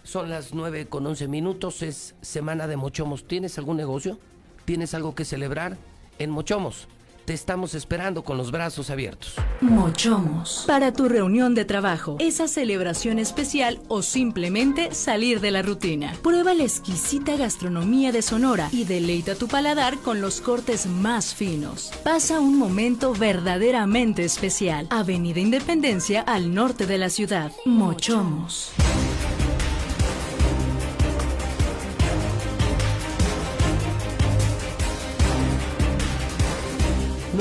Son 0.05 0.31
las 0.31 0.55
9 0.55 0.87
con 0.87 1.07
11 1.07 1.29
minutos, 1.29 1.83
es 1.83 2.15
semana 2.23 2.67
de 2.67 2.79
Mochomos. 2.79 3.29
¿Tienes 3.29 3.59
algún 3.59 3.77
negocio? 3.77 4.19
¿Tienes 4.65 4.95
algo 4.95 5.15
que 5.15 5.27
celebrar? 5.27 5.77
En 6.19 6.31
Mochomos, 6.31 6.89
te 7.25 7.33
estamos 7.33 7.75
esperando 7.75 8.23
con 8.23 8.37
los 8.37 8.51
brazos 8.51 8.91
abiertos. 8.91 9.35
Mochomos. 9.61 10.65
Para 10.67 10.93
tu 10.93 11.09
reunión 11.09 11.55
de 11.55 11.65
trabajo, 11.65 12.17
esa 12.19 12.49
celebración 12.49 13.19
especial 13.19 13.81
o 13.89 14.03
simplemente 14.03 14.95
salir 14.95 15.41
de 15.41 15.51
la 15.51 15.63
rutina. 15.63 16.15
Prueba 16.23 16.55
la 16.55 16.65
exquisita 16.65 17.37
gastronomía 17.37 18.13
de 18.13 18.23
Sonora 18.23 18.69
y 18.73 18.85
deleita 18.85 19.35
tu 19.35 19.49
paladar 19.49 19.99
con 19.99 20.21
los 20.21 20.41
cortes 20.41 20.87
más 20.87 21.35
finos. 21.35 21.91
Pasa 22.03 22.41
un 22.41 22.59
momento 22.59 23.15
verdaderamente 23.15 24.25
especial. 24.25 24.87
Avenida 24.91 25.41
Independencia 25.41 26.21
al 26.21 26.55
norte 26.55 26.87
de 26.87 26.99
la 26.99 27.09
ciudad. 27.09 27.53
Mochomos. 27.65 28.73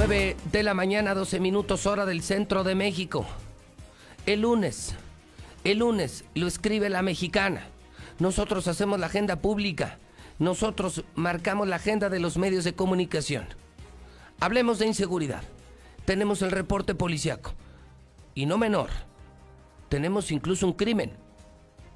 9 0.05 0.35
de 0.51 0.63
la 0.63 0.73
mañana, 0.73 1.13
12 1.13 1.39
minutos 1.39 1.85
hora 1.85 2.05
del 2.05 2.23
centro 2.23 2.65
de 2.65 2.75
México. 2.75 3.25
El 4.25 4.41
lunes, 4.41 4.95
el 5.63 5.77
lunes 5.77 6.25
lo 6.35 6.45
escribe 6.45 6.89
la 6.89 7.01
mexicana. 7.01 7.67
Nosotros 8.19 8.67
hacemos 8.67 8.99
la 8.99 9.05
agenda 9.05 9.38
pública. 9.38 9.99
Nosotros 10.39 11.05
marcamos 11.15 11.69
la 11.69 11.77
agenda 11.77 12.09
de 12.09 12.19
los 12.19 12.35
medios 12.35 12.65
de 12.65 12.73
comunicación. 12.73 13.45
Hablemos 14.41 14.77
de 14.77 14.88
inseguridad. 14.88 15.41
Tenemos 16.03 16.41
el 16.41 16.51
reporte 16.51 16.95
policiaco. 16.95 17.53
Y 18.35 18.45
no 18.45 18.57
menor. 18.57 18.89
Tenemos 19.88 20.31
incluso 20.31 20.67
un 20.67 20.73
crimen. 20.73 21.13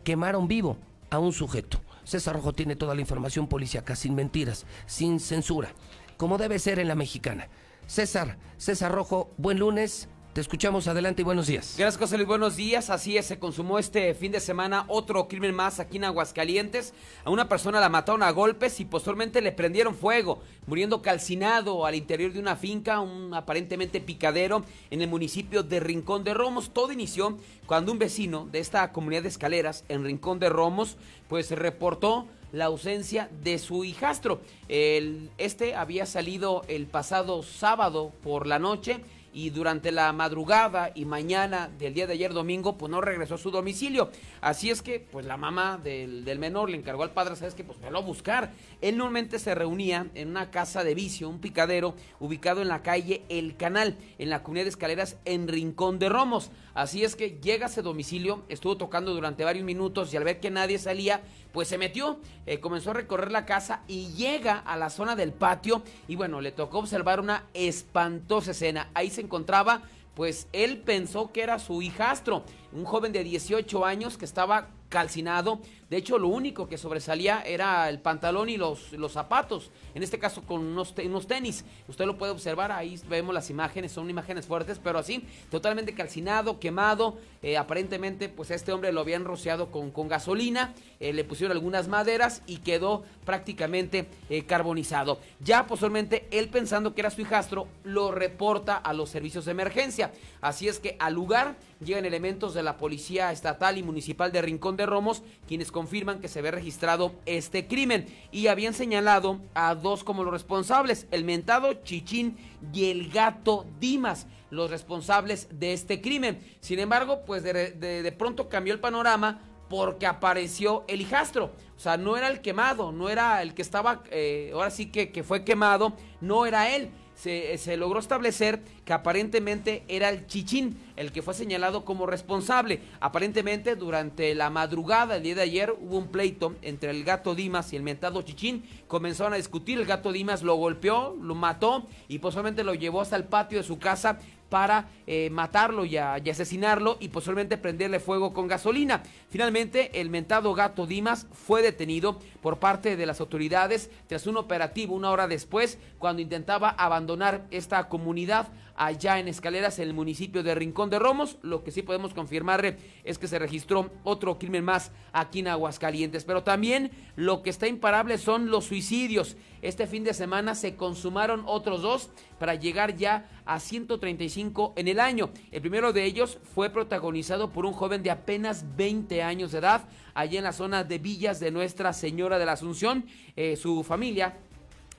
Quemaron 0.05 0.47
vivo 0.47 0.77
a 1.09 1.19
un 1.19 1.33
sujeto. 1.33 1.81
César 2.05 2.35
Rojo 2.37 2.53
tiene 2.53 2.77
toda 2.77 2.95
la 2.95 3.01
información 3.01 3.47
policíaca, 3.47 3.97
sin 3.97 4.15
mentiras, 4.15 4.65
sin 4.85 5.19
censura, 5.19 5.73
como 6.15 6.37
debe 6.37 6.57
ser 6.57 6.79
en 6.79 6.87
la 6.87 6.95
mexicana. 6.95 7.49
César, 7.87 8.37
César 8.57 8.91
Rojo, 8.91 9.31
buen 9.37 9.59
lunes. 9.59 10.09
Te 10.33 10.41
escuchamos 10.41 10.87
adelante 10.87 11.23
y 11.23 11.25
buenos 11.25 11.47
días. 11.47 11.75
Gracias, 11.79 11.97
José 11.97 12.17
Luis. 12.17 12.27
Buenos 12.27 12.57
días. 12.57 12.91
Así 12.91 13.17
es, 13.17 13.25
se 13.25 13.39
consumó 13.39 13.79
este 13.79 14.13
fin 14.13 14.31
de 14.31 14.39
semana 14.39 14.85
otro 14.87 15.27
crimen 15.27 15.55
más 15.55 15.79
aquí 15.79 15.97
en 15.97 16.03
Aguascalientes. 16.03 16.93
A 17.23 17.31
una 17.31 17.49
persona 17.49 17.79
la 17.79 17.89
mataron 17.89 18.21
a 18.21 18.29
golpes 18.29 18.79
y 18.79 18.85
posteriormente 18.85 19.41
le 19.41 19.51
prendieron 19.51 19.95
fuego, 19.95 20.41
muriendo 20.67 21.01
calcinado 21.01 21.87
al 21.87 21.95
interior 21.95 22.33
de 22.33 22.39
una 22.39 22.55
finca, 22.55 22.99
un 22.99 23.33
aparentemente 23.33 23.99
picadero 23.99 24.63
en 24.91 25.01
el 25.01 25.07
municipio 25.07 25.63
de 25.63 25.79
Rincón 25.79 26.23
de 26.23 26.35
Romos. 26.35 26.71
Todo 26.71 26.91
inició 26.91 27.37
cuando 27.65 27.91
un 27.91 27.97
vecino 27.97 28.47
de 28.51 28.59
esta 28.59 28.91
comunidad 28.91 29.23
de 29.23 29.29
escaleras 29.29 29.85
en 29.87 30.03
Rincón 30.03 30.39
de 30.39 30.49
Romos, 30.49 30.97
pues 31.29 31.49
reportó 31.49 32.27
la 32.57 32.65
ausencia 32.65 33.29
de 33.43 33.59
su 33.59 33.83
hijastro. 33.83 34.41
El, 34.67 35.29
este 35.37 35.75
había 35.75 36.05
salido 36.05 36.63
el 36.67 36.87
pasado 36.87 37.43
sábado 37.43 38.11
por 38.23 38.47
la 38.47 38.59
noche 38.59 39.01
y 39.37 39.51
durante 39.51 39.91
la 39.91 40.11
madrugada 40.13 40.91
y 40.95 41.05
mañana 41.05 41.69
del 41.77 41.93
día 41.93 42.07
de 42.07 42.13
ayer 42.13 42.33
domingo, 42.33 42.75
pues 42.75 42.89
no 42.89 43.01
regresó 43.01 43.35
a 43.35 43.37
su 43.37 43.51
domicilio. 43.51 44.09
Así 44.41 44.71
es 44.71 44.81
que, 44.81 44.99
pues 44.99 45.27
la 45.27 45.37
mamá 45.37 45.77
del, 45.77 46.39
menor 46.39 46.71
le 46.71 46.77
encargó 46.77 47.03
al 47.03 47.11
padre, 47.11 47.35
¿sabes 47.35 47.53
qué? 47.53 47.63
Pues 47.63 47.79
velo 47.79 47.99
a 47.99 48.01
buscar. 48.01 48.51
Él 48.81 48.97
normalmente 48.97 49.37
se 49.37 49.53
reunía 49.53 50.07
en 50.15 50.29
una 50.29 50.49
casa 50.49 50.83
de 50.83 50.95
vicio, 50.95 51.29
un 51.29 51.39
picadero, 51.39 51.93
ubicado 52.19 52.63
en 52.63 52.67
la 52.67 52.81
calle 52.81 53.21
El 53.29 53.55
Canal, 53.57 53.95
en 54.17 54.31
la 54.31 54.41
comunidad 54.41 54.65
de 54.65 54.69
escaleras 54.69 55.17
en 55.25 55.47
Rincón 55.47 55.99
de 55.99 56.09
Romos. 56.09 56.49
Así 56.73 57.03
es 57.03 57.15
que 57.15 57.39
llega 57.39 57.67
a 57.67 57.69
ese 57.69 57.83
domicilio, 57.83 58.43
estuvo 58.49 58.77
tocando 58.77 59.13
durante 59.13 59.43
varios 59.43 59.65
minutos 59.65 60.11
y 60.13 60.17
al 60.17 60.23
ver 60.23 60.39
que 60.39 60.49
nadie 60.49 60.79
salía, 60.79 61.21
pues 61.51 61.67
se 61.67 61.77
metió, 61.77 62.19
eh, 62.45 62.59
comenzó 62.59 62.91
a 62.91 62.95
recorrer 62.95 63.31
la 63.31 63.45
casa 63.45 63.81
y 63.87 64.13
llega 64.13 64.57
a 64.59 64.77
la 64.77 64.89
zona 64.89 65.15
del 65.15 65.33
patio 65.33 65.83
y 66.07 66.15
bueno, 66.15 66.41
le 66.41 66.51
tocó 66.51 66.79
observar 66.79 67.19
una 67.19 67.45
espantosa 67.53 68.51
escena. 68.51 68.89
Ahí 68.93 69.09
se 69.09 69.21
encontraba, 69.21 69.83
pues 70.15 70.47
él 70.53 70.77
pensó 70.77 71.31
que 71.31 71.43
era 71.43 71.59
su 71.59 71.81
hijastro, 71.81 72.43
un 72.73 72.85
joven 72.85 73.11
de 73.11 73.23
18 73.23 73.85
años 73.85 74.17
que 74.17 74.25
estaba 74.25 74.69
calcinado. 74.89 75.59
De 75.89 75.97
hecho, 75.97 76.17
lo 76.17 76.27
único 76.27 76.67
que 76.67 76.77
sobresalía 76.77 77.41
era 77.45 77.89
el 77.89 77.99
pantalón 77.99 78.49
y 78.49 78.57
los, 78.57 78.91
los 78.93 79.13
zapatos. 79.13 79.71
En 79.95 80.03
este 80.03 80.19
caso, 80.19 80.43
con 80.43 80.61
unos, 80.61 80.93
unos 81.05 81.27
tenis. 81.27 81.63
Usted 81.87 82.05
lo 82.05 82.17
puede 82.17 82.33
observar, 82.33 82.71
ahí 82.73 82.99
vemos 83.09 83.33
las 83.33 83.49
imágenes, 83.49 83.93
son 83.93 84.09
imágenes 84.09 84.45
fuertes, 84.45 84.79
pero 84.83 84.99
así, 84.99 85.25
totalmente 85.49 85.93
calcinado, 85.93 86.59
quemado. 86.59 87.17
Eh, 87.41 87.55
aparentemente, 87.55 88.27
pues 88.27 88.51
a 88.51 88.55
este 88.55 88.73
hombre 88.73 88.91
lo 88.91 89.01
habían 89.01 89.23
rociado 89.23 89.71
con, 89.71 89.91
con 89.91 90.09
gasolina, 90.09 90.73
eh, 90.99 91.13
le 91.13 91.23
pusieron 91.23 91.55
algunas 91.55 91.87
maderas 91.87 92.41
y 92.47 92.57
quedó 92.57 93.03
prácticamente 93.25 94.09
eh, 94.29 94.43
carbonizado. 94.45 95.19
Ya 95.39 95.67
posteriormente, 95.67 96.27
él 96.31 96.49
pensando 96.49 96.93
que 96.93 97.01
era 97.01 97.11
su 97.11 97.21
hijastro, 97.21 97.67
lo 97.83 98.11
reporta 98.11 98.75
a 98.75 98.91
los 98.91 99.09
servicios 99.09 99.45
de 99.45 99.51
emergencia. 99.51 100.11
Así 100.41 100.67
es 100.67 100.79
que 100.79 100.97
al 100.99 101.13
lugar 101.13 101.55
llegan 101.83 102.05
elementos 102.05 102.53
de 102.53 102.63
la 102.63 102.77
Policía 102.77 103.31
Estatal 103.31 103.77
y 103.77 103.83
Municipal 103.83 104.31
de 104.31 104.41
Rincón 104.41 104.77
de 104.77 104.85
Romos, 104.85 105.23
quienes 105.47 105.71
confirman 105.71 106.19
que 106.19 106.27
se 106.27 106.41
ve 106.41 106.51
registrado 106.51 107.13
este 107.25 107.67
crimen 107.67 108.05
y 108.31 108.47
habían 108.47 108.73
señalado 108.73 109.39
a 109.53 109.75
dos 109.75 110.03
como 110.03 110.23
los 110.23 110.33
responsables, 110.33 111.07
el 111.11 111.23
mentado 111.23 111.73
Chichín 111.83 112.37
y 112.73 112.89
el 112.89 113.09
gato 113.09 113.65
Dimas, 113.79 114.27
los 114.49 114.69
responsables 114.71 115.47
de 115.51 115.73
este 115.73 116.01
crimen. 116.01 116.39
Sin 116.59 116.79
embargo, 116.79 117.21
pues 117.25 117.43
de, 117.43 117.53
de- 117.71 118.11
pronto 118.11 118.49
cambió 118.49 118.73
el 118.73 118.79
panorama 118.79 119.41
porque 119.69 120.05
apareció 120.07 120.85
el 120.87 121.01
hijastro. 121.01 121.51
O 121.75 121.79
sea, 121.79 121.97
no 121.97 122.17
era 122.17 122.27
el 122.29 122.41
quemado, 122.41 122.91
no 122.91 123.09
era 123.09 123.41
el 123.41 123.53
que 123.53 123.61
estaba, 123.61 124.01
eh, 124.09 124.51
ahora 124.53 124.71
sí 124.71 124.87
que, 124.87 125.11
que 125.11 125.23
fue 125.23 125.43
quemado, 125.43 125.93
no 126.21 126.45
era 126.45 126.73
él. 126.73 126.89
Se, 127.17 127.57
se 127.57 127.75
logró 127.75 127.99
establecer 127.99 128.61
que 128.85 128.93
aparentemente 128.93 129.83
era 129.87 130.09
el 130.09 130.27
Chichín 130.27 130.77
el 130.97 131.11
que 131.11 131.21
fue 131.21 131.33
señalado 131.33 131.85
como 131.85 132.05
responsable. 132.05 132.81
Aparentemente 132.99 133.75
durante 133.75 134.35
la 134.35 134.49
madrugada 134.49 135.13
del 135.13 135.23
día 135.23 135.35
de 135.35 135.41
ayer 135.43 135.73
hubo 135.79 135.97
un 135.97 136.07
pleito 136.07 136.55
entre 136.61 136.89
el 136.89 137.03
gato 137.03 137.35
Dimas 137.35 137.71
y 137.71 137.75
el 137.75 137.83
mentado 137.83 138.21
Chichín. 138.23 138.63
Comenzaron 138.87 139.33
a 139.33 139.37
discutir, 139.37 139.77
el 139.77 139.85
gato 139.85 140.11
Dimas 140.11 140.41
lo 140.41 140.55
golpeó, 140.55 141.15
lo 141.21 141.35
mató 141.35 141.87
y 142.07 142.19
posiblemente 142.19 142.63
lo 142.63 142.73
llevó 142.73 143.01
hasta 143.01 143.15
el 143.15 143.25
patio 143.25 143.59
de 143.59 143.63
su 143.63 143.77
casa 143.77 144.19
para 144.49 144.89
eh, 145.05 145.29
matarlo 145.29 145.85
y, 145.85 145.97
asesinarlo 145.97 146.97
y 146.99 147.09
posiblemente 147.09 147.57
prenderle 147.57 147.99
fuego 147.99 148.33
con 148.33 148.47
gasolina. 148.47 149.03
Finalmente, 149.29 149.99
el 149.99 150.09
mentado 150.09 150.53
gato 150.53 150.85
Dimas 150.85 151.27
fue 151.31 151.61
detenido 151.61 152.19
por 152.41 152.59
parte 152.59 152.95
de 152.95 153.05
las 153.05 153.19
autoridades 153.19 153.89
tras 154.07 154.27
un 154.27 154.37
operativo 154.37 154.95
una 154.95 155.11
hora 155.11 155.27
después 155.27 155.77
cuando 155.99 156.21
intentaba 156.21 156.69
abandonar 156.69 157.45
esta 157.51 157.87
comunidad 157.89 158.47
allá 158.77 159.19
en 159.19 159.27
Escaleras, 159.27 159.79
en 159.79 159.89
el 159.89 159.93
municipio 159.93 160.43
de 160.43 160.55
Rincón 160.55 160.89
de 160.89 160.99
Romos. 160.99 161.37
Lo 161.41 161.63
que 161.63 161.71
sí 161.71 161.81
podemos 161.81 162.13
confirmar 162.13 162.77
es 163.03 163.17
que 163.17 163.27
se 163.27 163.39
registró 163.39 163.89
otro 164.03 164.39
crimen 164.39 164.63
más 164.63 164.91
aquí 165.11 165.39
en 165.39 165.49
Aguascalientes. 165.49 166.23
Pero 166.23 166.43
también 166.43 166.91
lo 167.15 167.41
que 167.41 167.49
está 167.49 167.67
imparable 167.67 168.17
son 168.17 168.49
los 168.49 168.65
suicidios. 168.65 169.35
Este 169.61 169.87
fin 169.87 170.03
de 170.03 170.13
semana 170.13 170.55
se 170.55 170.75
consumaron 170.75 171.43
otros 171.45 171.81
dos 171.81 172.09
para 172.39 172.55
llegar 172.55 172.95
ya 172.95 173.29
a 173.45 173.59
135 173.59 174.73
en 174.77 174.87
el 174.87 174.99
año. 174.99 175.31
El 175.51 175.61
primero 175.61 175.91
de 175.91 176.05
ellos 176.05 176.37
fue 176.53 176.69
protagonizado 176.69 177.51
por 177.51 177.65
un 177.65 177.73
joven 177.73 178.03
de 178.03 178.11
apenas 178.11 178.77
20 178.77 179.23
años 179.23 179.51
de 179.51 179.59
edad, 179.59 179.89
allá 180.13 180.37
en 180.37 180.43
la 180.43 180.53
zona 180.53 180.83
de 180.83 180.99
Villas 180.99 181.39
de 181.39 181.51
Nuestra 181.51 181.91
Señora 181.93 182.37
de 182.37 182.45
la 182.45 182.53
Asunción. 182.53 183.05
Eh, 183.35 183.55
su 183.55 183.83
familia 183.83 184.37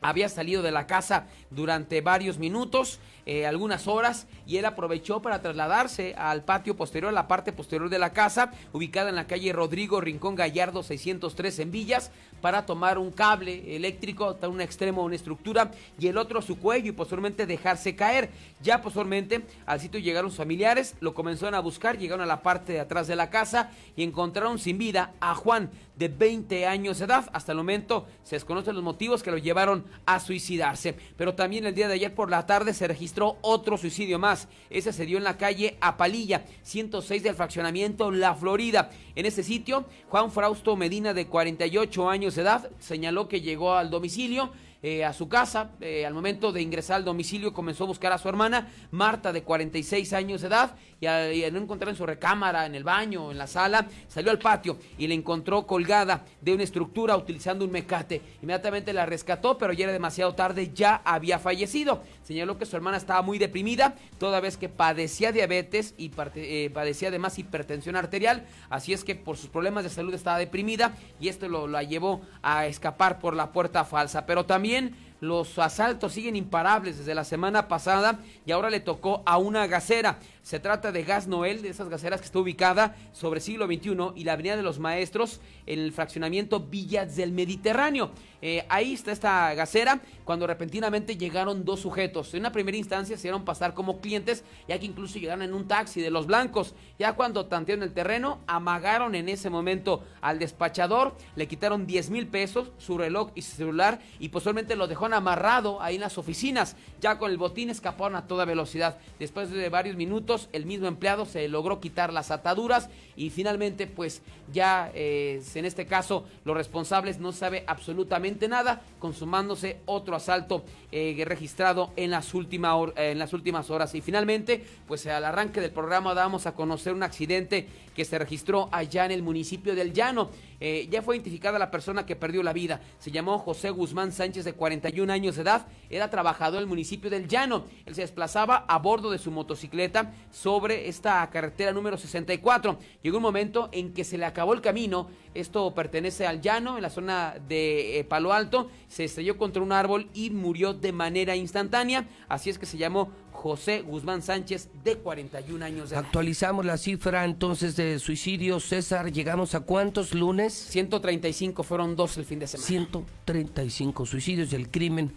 había 0.00 0.28
salido 0.28 0.62
de 0.62 0.70
la 0.70 0.86
casa 0.86 1.26
durante 1.50 2.00
varios 2.00 2.38
minutos, 2.38 3.00
eh, 3.26 3.46
algunas 3.46 3.86
horas, 3.88 4.26
y 4.46 4.56
él 4.56 4.64
aprovechó 4.64 5.20
para 5.20 5.42
trasladarse 5.42 6.14
al 6.16 6.44
patio 6.44 6.76
posterior, 6.76 7.10
a 7.10 7.12
la 7.12 7.28
parte 7.28 7.52
posterior 7.52 7.90
de 7.90 7.98
la 7.98 8.12
casa, 8.12 8.52
ubicada 8.72 9.10
en 9.10 9.16
la 9.16 9.26
calle 9.26 9.52
Rodrigo 9.52 10.00
Rincón 10.00 10.34
Gallardo 10.34 10.82
603 10.82 11.58
en 11.58 11.70
Villas, 11.70 12.10
para 12.40 12.66
tomar 12.66 12.98
un 12.98 13.10
cable 13.10 13.76
eléctrico, 13.76 14.36
un 14.48 14.60
extremo 14.60 15.02
una 15.02 15.16
estructura 15.16 15.70
y 15.98 16.06
el 16.06 16.16
otro 16.16 16.40
su 16.40 16.58
cuello 16.58 16.88
y 16.88 16.92
posteriormente 16.92 17.46
dejarse 17.46 17.96
caer. 17.96 18.30
Ya 18.62 18.80
posteriormente 18.80 19.44
al 19.66 19.80
sitio 19.80 20.00
llegaron 20.00 20.30
sus 20.30 20.38
familiares, 20.38 20.94
lo 21.00 21.14
comenzaron 21.14 21.54
a 21.54 21.60
buscar, 21.60 21.98
llegaron 21.98 22.22
a 22.22 22.26
la 22.26 22.42
parte 22.42 22.72
de 22.72 22.80
atrás 22.80 23.06
de 23.06 23.16
la 23.16 23.30
casa 23.30 23.70
y 23.96 24.02
encontraron 24.02 24.58
sin 24.58 24.78
vida 24.78 25.12
a 25.20 25.34
Juan 25.34 25.70
de 25.98 26.08
20 26.08 26.66
años 26.66 26.98
de 26.98 27.06
edad. 27.06 27.28
Hasta 27.32 27.52
el 27.52 27.58
momento 27.58 28.06
se 28.22 28.36
desconocen 28.36 28.74
los 28.74 28.84
motivos 28.84 29.22
que 29.22 29.30
lo 29.30 29.38
llevaron 29.38 29.84
a 30.06 30.20
suicidarse. 30.20 30.94
Pero 31.16 31.34
también 31.34 31.66
el 31.66 31.74
día 31.74 31.88
de 31.88 31.94
ayer 31.94 32.14
por 32.14 32.30
la 32.30 32.46
tarde 32.46 32.72
se 32.72 32.86
registró 32.86 33.36
otro 33.40 33.76
suicidio 33.76 34.18
más. 34.18 34.48
Ese 34.70 34.92
se 34.92 35.06
dio 35.06 35.18
en 35.18 35.24
la 35.24 35.36
calle 35.36 35.76
Apalilla, 35.80 36.44
106 36.62 37.22
del 37.22 37.34
fraccionamiento 37.34 38.10
La 38.10 38.34
Florida. 38.34 38.90
En 39.14 39.26
ese 39.26 39.42
sitio, 39.42 39.86
Juan 40.08 40.30
Frausto 40.30 40.76
Medina, 40.76 41.12
de 41.12 41.26
48 41.26 42.08
años 42.08 42.36
de 42.36 42.42
edad, 42.42 42.70
señaló 42.78 43.28
que 43.28 43.40
llegó 43.40 43.74
al 43.74 43.90
domicilio 43.90 44.52
eh, 44.80 45.04
a 45.04 45.12
su 45.12 45.28
casa. 45.28 45.72
Eh, 45.80 46.06
al 46.06 46.14
momento 46.14 46.52
de 46.52 46.62
ingresar 46.62 46.96
al 46.96 47.04
domicilio 47.04 47.52
comenzó 47.52 47.82
a 47.82 47.88
buscar 47.88 48.12
a 48.12 48.18
su 48.18 48.28
hermana, 48.28 48.68
Marta, 48.92 49.32
de 49.32 49.42
46 49.42 50.12
años 50.12 50.42
de 50.42 50.46
edad, 50.46 50.76
y 51.00 51.50
no 51.50 51.58
encontrar 51.58 51.88
en 51.90 51.96
su 51.96 52.06
recámara, 52.06 52.64
en 52.64 52.76
el 52.76 52.84
baño, 52.84 53.32
en 53.32 53.38
la 53.38 53.48
sala, 53.48 53.88
salió 54.06 54.30
al 54.30 54.38
patio 54.38 54.78
y 54.96 55.08
la 55.08 55.14
encontró 55.14 55.66
colgada 55.66 56.24
de 56.40 56.54
una 56.54 56.62
estructura 56.62 57.16
utilizando 57.16 57.64
un 57.64 57.72
mecate. 57.72 58.22
Inmediatamente 58.40 58.92
la 58.92 59.04
rescató, 59.04 59.58
pero 59.58 59.72
ya 59.72 59.84
era 59.84 59.92
demasiado 59.92 60.34
tarde, 60.34 60.70
ya 60.72 61.02
había 61.04 61.40
fallecido. 61.40 62.02
Señaló 62.22 62.56
que 62.56 62.66
su 62.66 62.76
hermana 62.76 62.98
estaba 62.98 63.22
muy 63.22 63.38
deprimida, 63.38 63.96
toda 64.18 64.40
vez 64.40 64.56
que 64.56 64.68
padecía 64.68 65.32
diabetes 65.32 65.94
y 65.98 66.12
eh, 66.36 66.70
padecía 66.72 67.08
además 67.08 67.38
hipertensión 67.38 67.96
arterial, 67.96 68.46
así 68.70 68.92
es 68.92 69.02
que 69.02 69.14
por 69.14 69.36
sus 69.36 69.50
problemas 69.50 69.84
de 69.84 69.90
salud 69.90 70.14
estaba 70.14 70.38
deprimida 70.38 70.94
y 71.20 71.28
esto 71.28 71.48
lo, 71.48 71.66
la 71.66 71.82
llevó 71.82 72.20
a 72.42 72.66
escapar 72.66 73.18
por 73.18 73.34
la 73.34 73.50
puerta 73.52 73.84
falsa. 73.84 74.26
Pero 74.26 74.46
también 74.46 74.67
también 74.68 74.94
los 75.20 75.58
asaltos 75.58 76.12
siguen 76.12 76.36
imparables 76.36 76.98
desde 76.98 77.14
la 77.14 77.24
semana 77.24 77.68
pasada 77.68 78.20
y 78.46 78.52
ahora 78.52 78.70
le 78.70 78.80
tocó 78.80 79.22
a 79.26 79.38
una 79.38 79.66
gasera. 79.66 80.18
Se 80.42 80.60
trata 80.60 80.92
de 80.92 81.02
Gas 81.02 81.26
Noel, 81.26 81.60
de 81.60 81.68
esas 81.68 81.88
gaseras 81.88 82.20
que 82.20 82.26
está 82.26 82.38
ubicada 82.38 82.96
sobre 83.12 83.40
siglo 83.40 83.66
XXI 83.66 84.12
y 84.16 84.24
la 84.24 84.32
Avenida 84.32 84.56
de 84.56 84.62
los 84.62 84.78
Maestros 84.78 85.40
en 85.66 85.80
el 85.80 85.92
fraccionamiento 85.92 86.60
Villas 86.60 87.16
del 87.16 87.32
Mediterráneo. 87.32 88.10
Eh, 88.40 88.64
ahí 88.68 88.94
está 88.94 89.10
esta 89.10 89.52
gasera 89.54 90.00
cuando 90.24 90.46
repentinamente 90.46 91.16
llegaron 91.16 91.64
dos 91.64 91.80
sujetos. 91.80 92.32
En 92.32 92.40
una 92.40 92.52
primera 92.52 92.76
instancia 92.76 93.16
se 93.16 93.24
dieron 93.24 93.44
pasar 93.44 93.74
como 93.74 94.00
clientes, 94.00 94.44
ya 94.68 94.78
que 94.78 94.86
incluso 94.86 95.18
llegaron 95.18 95.42
en 95.42 95.52
un 95.52 95.66
taxi 95.66 96.00
de 96.00 96.10
los 96.10 96.26
blancos. 96.26 96.74
Ya 96.98 97.14
cuando 97.14 97.46
tantearon 97.46 97.82
el 97.82 97.92
terreno, 97.92 98.38
amagaron 98.46 99.14
en 99.14 99.28
ese 99.28 99.50
momento 99.50 100.02
al 100.20 100.38
despachador, 100.38 101.14
le 101.36 101.48
quitaron 101.48 101.86
10 101.86 102.10
mil 102.10 102.26
pesos, 102.26 102.70
su 102.78 102.96
reloj 102.96 103.32
y 103.34 103.42
su 103.42 103.56
celular 103.56 104.00
y 104.18 104.28
posteriormente 104.28 104.76
lo 104.76 104.86
amarrado 105.14 105.80
ahí 105.82 105.96
en 105.96 106.00
las 106.00 106.18
oficinas. 106.18 106.76
Ya 107.00 107.18
con 107.18 107.30
el 107.30 107.38
botín 107.38 107.70
escaparon 107.70 108.16
a 108.16 108.26
toda 108.26 108.44
velocidad. 108.44 108.98
Después 109.18 109.50
de 109.50 109.68
varios 109.68 109.96
minutos 109.96 110.48
el 110.52 110.66
mismo 110.66 110.86
empleado 110.86 111.26
se 111.26 111.46
logró 111.48 111.80
quitar 111.80 112.12
las 112.12 112.30
ataduras 112.30 112.88
y 113.16 113.30
finalmente 113.30 113.86
pues 113.86 114.22
ya 114.52 114.90
eh, 114.94 115.42
en 115.54 115.64
este 115.64 115.86
caso 115.86 116.24
los 116.44 116.56
responsables 116.56 117.18
no 117.18 117.32
sabe 117.32 117.64
absolutamente 117.66 118.48
nada, 118.48 118.82
consumándose 118.98 119.80
otro 119.86 120.16
asalto 120.16 120.64
eh, 120.92 121.22
registrado 121.26 121.92
en 121.96 122.10
las, 122.10 122.34
últimas 122.34 122.90
en 122.96 123.18
las 123.18 123.32
últimas 123.32 123.70
horas. 123.70 123.94
Y 123.94 124.00
finalmente 124.00 124.64
pues 124.86 125.06
al 125.06 125.24
arranque 125.24 125.60
del 125.60 125.70
programa 125.70 126.14
damos 126.14 126.46
a 126.46 126.54
conocer 126.54 126.92
un 126.92 127.02
accidente 127.02 127.66
que 127.94 128.04
se 128.04 128.18
registró 128.18 128.68
allá 128.72 129.04
en 129.04 129.10
el 129.10 129.22
municipio 129.22 129.74
del 129.74 129.92
Llano. 129.92 130.30
Eh, 130.60 130.88
ya 130.90 131.02
fue 131.02 131.16
identificada 131.16 131.58
la 131.58 131.70
persona 131.70 132.06
que 132.06 132.16
perdió 132.16 132.42
la 132.42 132.52
vida. 132.52 132.80
Se 132.98 133.10
llamó 133.10 133.38
José 133.38 133.70
Guzmán 133.70 134.12
Sánchez 134.12 134.44
de 134.44 134.52
41 134.52 134.97
años 135.10 135.36
de 135.36 135.42
edad. 135.42 135.66
Era 135.90 136.10
trabajador 136.10 136.60
del 136.60 136.68
municipio 136.68 137.08
del 137.08 137.28
Llano. 137.28 137.64
Él 137.86 137.94
se 137.94 138.02
desplazaba 138.02 138.64
a 138.68 138.78
bordo 138.78 139.10
de 139.10 139.18
su 139.18 139.30
motocicleta 139.30 140.12
sobre 140.30 140.88
esta 140.88 141.28
carretera 141.30 141.72
número 141.72 141.96
64. 141.96 142.78
Llegó 143.02 143.16
un 143.16 143.22
momento 143.22 143.68
en 143.72 143.94
que 143.94 144.04
se 144.04 144.18
le 144.18 144.26
acabó 144.26 144.52
el 144.52 144.60
camino. 144.60 145.08
Esto 145.34 145.72
pertenece 145.74 146.26
al 146.26 146.40
llano, 146.40 146.76
en 146.76 146.82
la 146.82 146.90
zona 146.90 147.36
de 147.48 148.00
eh, 148.00 148.04
Palo 148.04 148.32
Alto. 148.32 148.70
Se 148.88 149.04
estrelló 149.04 149.38
contra 149.38 149.62
un 149.62 149.72
árbol 149.72 150.10
y 150.12 150.30
murió 150.30 150.74
de 150.74 150.92
manera 150.92 151.36
instantánea. 151.36 152.06
Así 152.28 152.50
es 152.50 152.58
que 152.58 152.66
se 152.66 152.76
llamó 152.76 153.10
José 153.38 153.82
Guzmán 153.82 154.20
Sánchez, 154.20 154.68
de 154.82 154.96
41 154.96 155.64
años 155.64 155.90
de 155.90 155.94
edad. 155.94 156.04
Actualizamos 156.04 156.66
la 156.66 156.76
cifra 156.76 157.24
entonces 157.24 157.76
de 157.76 158.00
suicidios. 158.00 158.64
César, 158.64 159.12
¿llegamos 159.12 159.54
a 159.54 159.60
cuántos 159.60 160.12
lunes? 160.12 160.52
135 160.52 161.62
fueron 161.62 161.94
dos 161.94 162.18
el 162.18 162.24
fin 162.24 162.40
de 162.40 162.48
semana. 162.48 162.66
135 162.66 164.06
suicidios 164.06 164.50
del 164.50 164.68
crimen 164.68 165.12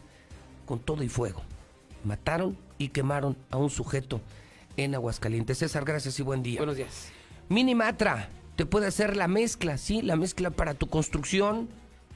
con 0.68 0.78
todo 0.78 1.02
y 1.02 1.10
fuego. 1.10 1.42
Mataron 2.04 2.56
y 2.78 2.90
quemaron 2.90 3.36
a 3.50 3.58
un 3.58 3.72
sujeto 3.72 4.22
en 4.78 4.94
Aguascalientes. 4.94 5.58
César, 5.58 5.84
gracias 5.84 6.20
y 6.20 6.22
buen 6.22 6.44
día. 6.44 6.60
Buenos 6.60 6.78
días. 6.78 7.08
Minimatra, 7.50 8.30
te 8.56 8.68
puede 8.68 8.86
hacer 8.86 9.18
la 9.18 9.28
mezcla, 9.28 9.80
¿sí? 9.80 10.04
La 10.04 10.16
mezcla 10.16 10.52
para 10.52 10.76
tu 10.76 10.86
construcción, 10.86 11.70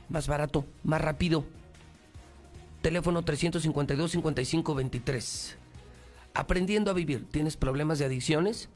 más 0.09 0.27
barato, 0.27 0.67
más 0.84 1.01
rápido. 1.01 1.45
Teléfono 2.84 3.25
352-5523. 3.25 5.64
Aprendiendo 6.35 6.91
a 6.91 6.93
vivir, 6.93 7.25
¿tienes 7.31 7.55
problemas 7.55 7.97
de 7.97 8.03
adicciones? 8.05 8.69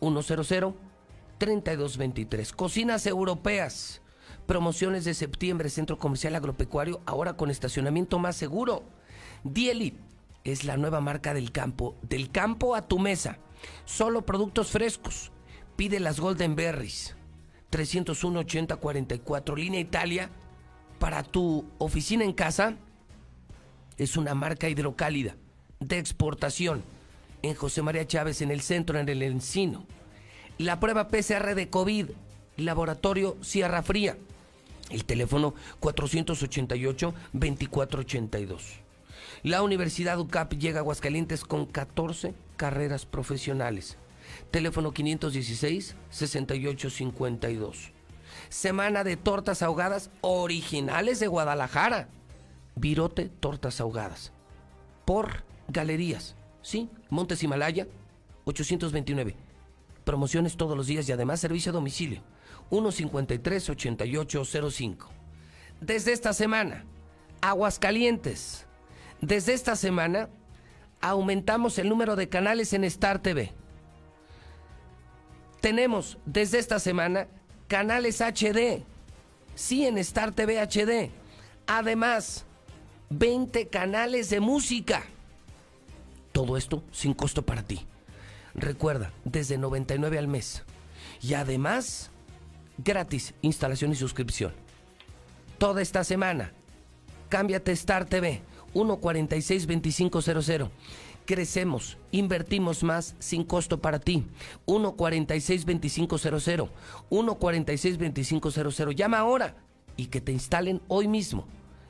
100-3223. 0.00 2.52
Cocinas 2.52 3.06
europeas. 3.06 4.02
Promociones 4.46 5.04
de 5.04 5.14
septiembre, 5.14 5.70
Centro 5.70 5.98
Comercial 5.98 6.34
Agropecuario, 6.34 7.00
ahora 7.06 7.36
con 7.36 7.48
estacionamiento 7.48 8.18
más 8.18 8.34
seguro. 8.34 8.82
Dieli 9.44 9.96
es 10.42 10.64
la 10.64 10.76
nueva 10.76 11.00
marca 11.00 11.32
del 11.32 11.52
campo. 11.52 11.96
Del 12.02 12.32
campo 12.32 12.74
a 12.74 12.88
tu 12.88 12.98
mesa. 12.98 13.38
Solo 13.84 14.26
productos 14.26 14.72
frescos. 14.72 15.30
Pide 15.76 16.00
las 16.00 16.18
Golden 16.18 16.56
Berries. 16.56 17.14
301 17.70 18.40
8044 18.40 19.54
Línea 19.54 19.78
Italia. 19.78 20.28
Para 20.98 21.22
tu 21.22 21.70
oficina 21.78 22.24
en 22.24 22.32
casa. 22.32 22.74
Es 23.96 24.16
una 24.16 24.34
marca 24.34 24.68
hidrocálida 24.68 25.36
de 25.80 25.98
exportación. 25.98 26.84
En 27.42 27.54
José 27.54 27.82
María 27.82 28.06
Chávez, 28.06 28.40
en 28.42 28.50
el 28.50 28.60
centro, 28.60 28.98
en 28.98 29.08
el 29.08 29.22
Encino. 29.22 29.86
La 30.58 30.78
prueba 30.78 31.08
PCR 31.08 31.54
de 31.54 31.70
COVID. 31.70 32.10
Laboratorio 32.56 33.38
Sierra 33.40 33.82
Fría. 33.82 34.18
El 34.90 35.06
teléfono 35.06 35.54
488-2482. 35.80 38.60
La 39.42 39.62
Universidad 39.62 40.18
UCAP 40.18 40.52
llega 40.54 40.78
a 40.78 40.82
Aguascalientes 40.82 41.44
con 41.44 41.64
14 41.64 42.34
carreras 42.56 43.06
profesionales. 43.06 43.96
Teléfono 44.50 44.92
516-6852. 44.92 47.92
Semana 48.50 49.04
de 49.04 49.16
tortas 49.16 49.62
ahogadas 49.62 50.10
originales 50.20 51.20
de 51.20 51.28
Guadalajara. 51.28 52.08
Virote 52.74 53.28
Tortas 53.28 53.80
Ahogadas. 53.80 54.32
Por 55.04 55.44
Galerías. 55.72 56.36
Sí, 56.62 56.88
Montes 57.08 57.42
Himalaya, 57.42 57.88
829. 58.44 59.34
Promociones 60.04 60.56
todos 60.56 60.76
los 60.76 60.86
días 60.86 61.08
y 61.08 61.12
además 61.12 61.40
servicio 61.40 61.70
a 61.70 61.72
domicilio. 61.72 62.22
153-8805. 62.70 65.08
Desde 65.80 66.12
esta 66.12 66.32
semana, 66.32 66.84
Aguascalientes. 67.40 68.66
Desde 69.20 69.54
esta 69.54 69.76
semana, 69.76 70.28
aumentamos 71.00 71.78
el 71.78 71.88
número 71.88 72.16
de 72.16 72.28
canales 72.28 72.72
en 72.72 72.82
Star 72.84 73.20
TV. 73.20 73.52
Tenemos 75.60 76.18
desde 76.24 76.58
esta 76.58 76.78
semana 76.78 77.28
canales 77.68 78.20
HD. 78.20 78.82
Sí, 79.54 79.86
en 79.86 79.98
Star 79.98 80.32
TV 80.32 80.60
HD. 80.60 81.10
Además, 81.66 82.46
20 83.10 83.68
canales 83.68 84.30
de 84.30 84.40
música. 84.40 85.04
Todo 86.40 86.56
esto 86.56 86.82
sin 86.90 87.12
costo 87.12 87.42
para 87.42 87.62
ti. 87.62 87.84
Recuerda, 88.54 89.12
desde 89.24 89.58
99 89.58 90.18
al 90.18 90.26
mes. 90.26 90.62
Y 91.20 91.34
además, 91.34 92.10
gratis 92.78 93.34
instalación 93.42 93.92
y 93.92 93.94
suscripción. 93.94 94.54
Toda 95.58 95.82
esta 95.82 96.02
semana, 96.02 96.54
cámbiate 97.28 97.72
Star 97.72 98.06
TV 98.06 98.40
1462500. 98.72 100.70
Crecemos, 101.26 101.98
invertimos 102.10 102.82
más 102.84 103.16
sin 103.18 103.44
costo 103.44 103.82
para 103.82 103.98
ti. 103.98 104.24
1462500. 104.64 106.70
1462500. 107.10 108.96
Llama 108.96 109.18
ahora 109.18 109.56
y 109.94 110.06
que 110.06 110.22
te 110.22 110.32
instalen 110.32 110.80
hoy 110.88 111.06
mismo. 111.06 111.44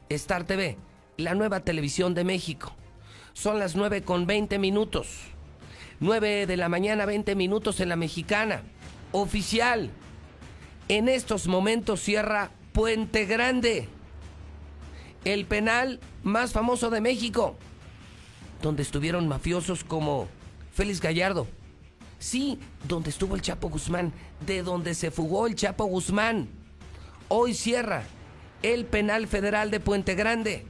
Star 0.09 0.43
TV 0.43 0.77
la 1.19 1.37
nueva 1.37 1.61
televisión 1.61 2.15
de 2.15 2.25
México. 2.25 2.75
Son 3.33 3.59
las 3.59 3.77
9 3.77 4.03
con 4.03 4.27
20 4.27 4.59
minutos. 4.59 5.09
9 6.01 6.47
de 6.47 6.57
la 6.57 6.69
mañana, 6.69 7.07
20 7.07 7.35
minutos 7.35 7.81
en 7.81 7.89
la 7.89 7.97
mexicana. 7.97 8.63
Oficial. 9.13 9.91
En 10.89 11.09
estos 11.09 11.47
momentos 11.47 12.01
cierra 12.01 12.51
Puente 12.73 13.27
Grande. 13.27 13.89
El 15.25 15.45
penal 15.45 16.01
más 16.23 16.53
famoso 16.53 16.91
de 16.91 17.01
México. 17.01 17.57
Donde 18.63 18.83
estuvieron 18.83 19.29
mafiosos 19.29 19.85
como 19.85 20.29
Félix 20.73 21.01
Gallardo. 21.01 21.47
Sí, 22.19 22.59
donde 22.87 23.11
estuvo 23.11 23.35
el 23.35 23.43
Chapo 23.43 23.69
Guzmán. 23.69 24.13
De 24.47 24.63
donde 24.63 24.95
se 24.95 25.11
fugó 25.11 25.47
el 25.47 25.55
Chapo 25.55 25.85
Guzmán. 25.85 26.49
Hoy 27.29 27.55
cierra 27.55 28.03
el 28.63 28.85
penal 28.85 29.27
federal 29.27 29.71
de 29.71 29.81
Puente 29.81 30.15
Grande. 30.15 30.67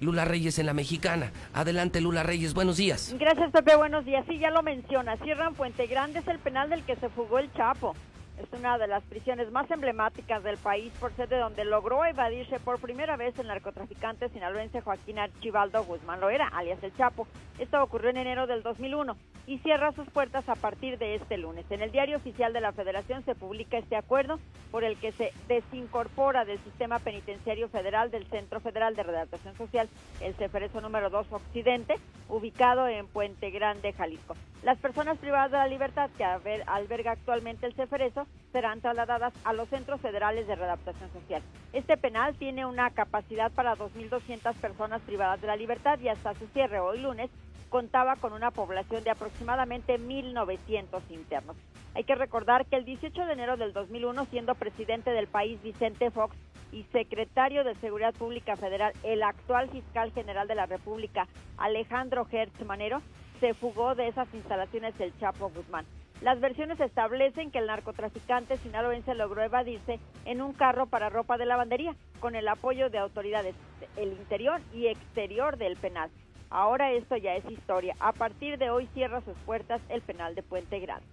Lula 0.00 0.24
Reyes 0.24 0.58
en 0.58 0.66
la 0.66 0.74
mexicana. 0.74 1.32
Adelante, 1.52 2.00
Lula 2.00 2.22
Reyes, 2.22 2.54
buenos 2.54 2.76
días. 2.76 3.14
Gracias, 3.18 3.50
Pepe, 3.50 3.76
buenos 3.76 4.04
días. 4.04 4.24
Sí, 4.28 4.38
ya 4.38 4.50
lo 4.50 4.62
menciona. 4.62 5.16
Cierran 5.18 5.54
Puente 5.54 5.86
Grande, 5.86 6.18
es 6.20 6.28
el 6.28 6.38
penal 6.38 6.70
del 6.70 6.82
que 6.82 6.96
se 6.96 7.08
fugó 7.08 7.38
el 7.38 7.52
Chapo. 7.54 7.94
Es 8.38 8.52
una 8.58 8.78
de 8.78 8.88
las 8.88 9.04
prisiones 9.04 9.52
más 9.52 9.70
emblemáticas 9.70 10.42
del 10.42 10.56
país 10.56 10.92
por 10.98 11.12
ser 11.14 11.28
de 11.28 11.38
donde 11.38 11.64
logró 11.64 12.04
evadirse 12.04 12.58
por 12.58 12.80
primera 12.80 13.16
vez 13.16 13.38
el 13.38 13.46
narcotraficante 13.46 14.28
sinaloense 14.28 14.80
Joaquín 14.80 15.20
Archibaldo 15.20 15.84
Guzmán 15.84 16.20
Loera, 16.20 16.48
alias 16.48 16.82
El 16.82 16.96
Chapo. 16.96 17.28
Esto 17.60 17.80
ocurrió 17.80 18.10
en 18.10 18.16
enero 18.16 18.48
del 18.48 18.64
2001 18.64 19.16
y 19.46 19.58
cierra 19.58 19.92
sus 19.92 20.08
puertas 20.10 20.48
a 20.48 20.56
partir 20.56 20.98
de 20.98 21.14
este 21.14 21.38
lunes. 21.38 21.64
En 21.70 21.80
el 21.80 21.92
diario 21.92 22.16
oficial 22.16 22.52
de 22.52 22.60
la 22.60 22.72
Federación 22.72 23.24
se 23.24 23.36
publica 23.36 23.78
este 23.78 23.94
acuerdo 23.94 24.40
por 24.72 24.82
el 24.82 24.96
que 24.96 25.12
se 25.12 25.32
desincorpora 25.46 26.44
del 26.44 26.58
sistema 26.64 26.98
penitenciario 26.98 27.68
federal 27.68 28.10
del 28.10 28.26
Centro 28.26 28.58
Federal 28.58 28.96
de 28.96 29.04
Redactación 29.04 29.56
Social, 29.56 29.88
el 30.20 30.34
Ceferezo 30.34 30.80
número 30.80 31.08
2 31.08 31.30
Occidente, 31.30 31.94
ubicado 32.28 32.88
en 32.88 33.06
Puente 33.06 33.50
Grande, 33.50 33.92
Jalisco. 33.92 34.34
Las 34.64 34.78
personas 34.78 35.18
privadas 35.18 35.50
de 35.50 35.58
la 35.58 35.66
libertad 35.66 36.08
que 36.16 36.24
alberga 36.24 37.10
actualmente 37.10 37.66
el 37.66 37.74
Ceferezo 37.74 38.26
serán 38.50 38.80
trasladadas 38.80 39.34
a 39.44 39.52
los 39.52 39.68
centros 39.68 40.00
federales 40.00 40.46
de 40.46 40.54
readaptación 40.54 41.12
social. 41.12 41.42
Este 41.74 41.98
penal 41.98 42.34
tiene 42.36 42.64
una 42.64 42.88
capacidad 42.88 43.52
para 43.52 43.76
2.200 43.76 44.54
personas 44.54 45.02
privadas 45.02 45.42
de 45.42 45.48
la 45.48 45.56
libertad 45.56 45.98
y 46.00 46.08
hasta 46.08 46.32
su 46.32 46.46
cierre 46.46 46.80
hoy 46.80 46.98
lunes 46.98 47.30
contaba 47.68 48.16
con 48.16 48.32
una 48.32 48.52
población 48.52 49.04
de 49.04 49.10
aproximadamente 49.10 50.00
1.900 50.00 51.02
internos. 51.10 51.56
Hay 51.94 52.04
que 52.04 52.14
recordar 52.14 52.64
que 52.64 52.76
el 52.76 52.86
18 52.86 53.26
de 53.26 53.32
enero 53.34 53.58
del 53.58 53.74
2001, 53.74 54.24
siendo 54.30 54.54
presidente 54.54 55.10
del 55.10 55.26
país 55.26 55.62
Vicente 55.62 56.10
Fox 56.10 56.34
y 56.72 56.84
secretario 56.84 57.64
de 57.64 57.74
Seguridad 57.74 58.14
Pública 58.14 58.56
Federal, 58.56 58.94
el 59.02 59.24
actual 59.24 59.68
fiscal 59.68 60.10
general 60.12 60.48
de 60.48 60.54
la 60.54 60.64
República, 60.64 61.28
Alejandro 61.58 62.26
Hertz 62.32 62.64
Manero, 62.64 63.02
se 63.44 63.52
fugó 63.52 63.94
de 63.94 64.08
esas 64.08 64.26
instalaciones 64.32 64.98
el 64.98 65.14
Chapo 65.18 65.50
Guzmán. 65.50 65.84
Las 66.22 66.40
versiones 66.40 66.80
establecen 66.80 67.50
que 67.50 67.58
el 67.58 67.66
narcotraficante 67.66 68.56
sinaloense 68.56 69.14
logró 69.14 69.42
evadirse 69.42 70.00
en 70.24 70.40
un 70.40 70.54
carro 70.54 70.86
para 70.86 71.10
ropa 71.10 71.36
de 71.36 71.44
lavandería 71.44 71.94
con 72.20 72.36
el 72.36 72.48
apoyo 72.48 72.88
de 72.88 72.96
autoridades 72.96 73.54
el 73.98 74.12
interior 74.12 74.62
y 74.72 74.86
exterior 74.86 75.58
del 75.58 75.76
penal. 75.76 76.08
Ahora 76.48 76.92
esto 76.92 77.18
ya 77.18 77.36
es 77.36 77.44
historia. 77.50 77.94
A 78.00 78.12
partir 78.12 78.56
de 78.56 78.70
hoy 78.70 78.88
cierra 78.94 79.20
sus 79.20 79.36
puertas 79.44 79.82
el 79.90 80.00
penal 80.00 80.34
de 80.34 80.42
Puente 80.42 80.80
Grande. 80.80 81.04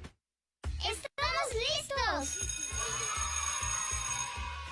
¡Estamos 0.63 1.53
listos! 1.53 2.68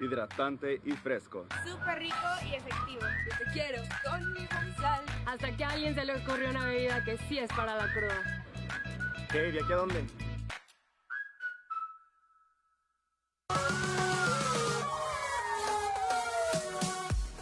Hidratante 0.00 0.80
y 0.84 0.92
fresco. 0.92 1.46
Súper 1.64 1.98
rico 1.98 2.16
y 2.44 2.54
efectivo. 2.54 3.00
Yo 3.00 3.38
te 3.38 3.52
quiero 3.52 3.82
con 4.04 4.32
mi 4.32 4.46
sal. 4.76 5.04
Hasta 5.26 5.56
que 5.56 5.64
alguien 5.64 5.76
alguien 5.76 5.94
se 5.94 6.04
le 6.04 6.14
ocurrió 6.16 6.50
una 6.50 6.66
bebida 6.66 7.04
que 7.04 7.16
sí 7.28 7.38
es 7.38 7.50
para 7.52 7.76
la 7.76 7.92
cruda. 7.92 8.44
¿Qué? 9.30 9.52
¿De 9.52 9.60
aquí 9.60 9.72
a 9.72 9.76
dónde? 9.76 10.06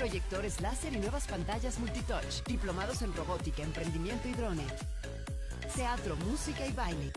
Proyectores 0.00 0.60
láser 0.62 0.94
y 0.94 0.96
nuevas 0.96 1.26
pantallas 1.26 1.78
multitouch. 1.78 2.42
Diplomados 2.46 3.02
en 3.02 3.12
robótica, 3.12 3.62
emprendimiento 3.62 4.28
y 4.28 4.32
drone. 4.32 4.64
Teatro, 5.76 6.16
música 6.16 6.66
y 6.66 6.72
baile. 6.72 7.12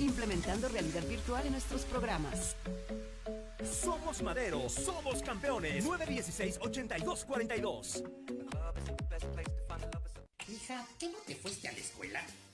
Implementando 0.00 0.68
realidad 0.68 1.04
virtual 1.04 1.46
en 1.46 1.52
nuestros 1.52 1.82
programas. 1.82 2.56
Somos 3.62 4.20
Madero, 4.20 4.68
somos 4.68 5.22
campeones. 5.22 5.86
916-8242. 5.86 8.02
Hija, 10.48 10.84
¿qué 10.98 11.08
no 11.08 11.18
te 11.24 11.36
fuiste 11.36 11.68
a 11.68 11.72
la 11.72 11.78
escuela? 11.78 12.20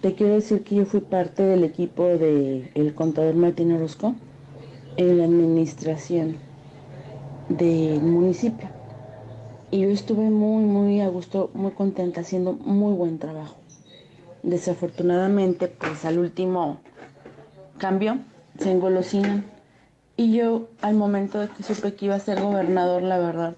Te 0.00 0.14
quiero 0.14 0.34
decir 0.34 0.62
que 0.62 0.76
yo 0.76 0.84
fui 0.84 1.00
parte 1.00 1.42
del 1.42 1.64
equipo 1.64 2.04
del 2.04 2.70
el 2.76 2.94
contador 2.94 3.34
Martín 3.34 3.72
Orozco 3.72 4.14
en 4.96 5.18
la 5.18 5.24
administración 5.24 6.36
del 7.48 8.00
municipio. 8.00 8.68
Y 9.72 9.80
yo 9.80 9.88
estuve 9.88 10.30
muy, 10.30 10.64
muy 10.64 11.00
a 11.00 11.08
gusto, 11.08 11.50
muy 11.52 11.72
contenta, 11.72 12.20
haciendo 12.20 12.52
muy 12.52 12.94
buen 12.94 13.18
trabajo. 13.18 13.56
Desafortunadamente, 14.44 15.66
pues 15.66 16.04
al 16.04 16.20
último 16.20 16.78
cambio, 17.78 18.18
se 18.60 18.70
engolosinan. 18.70 19.46
Y 20.16 20.32
yo, 20.32 20.68
al 20.80 20.94
momento 20.94 21.40
de 21.40 21.48
que 21.48 21.64
supe 21.64 21.94
que 21.94 22.04
iba 22.04 22.14
a 22.14 22.20
ser 22.20 22.40
gobernador, 22.40 23.02
la 23.02 23.18
verdad, 23.18 23.56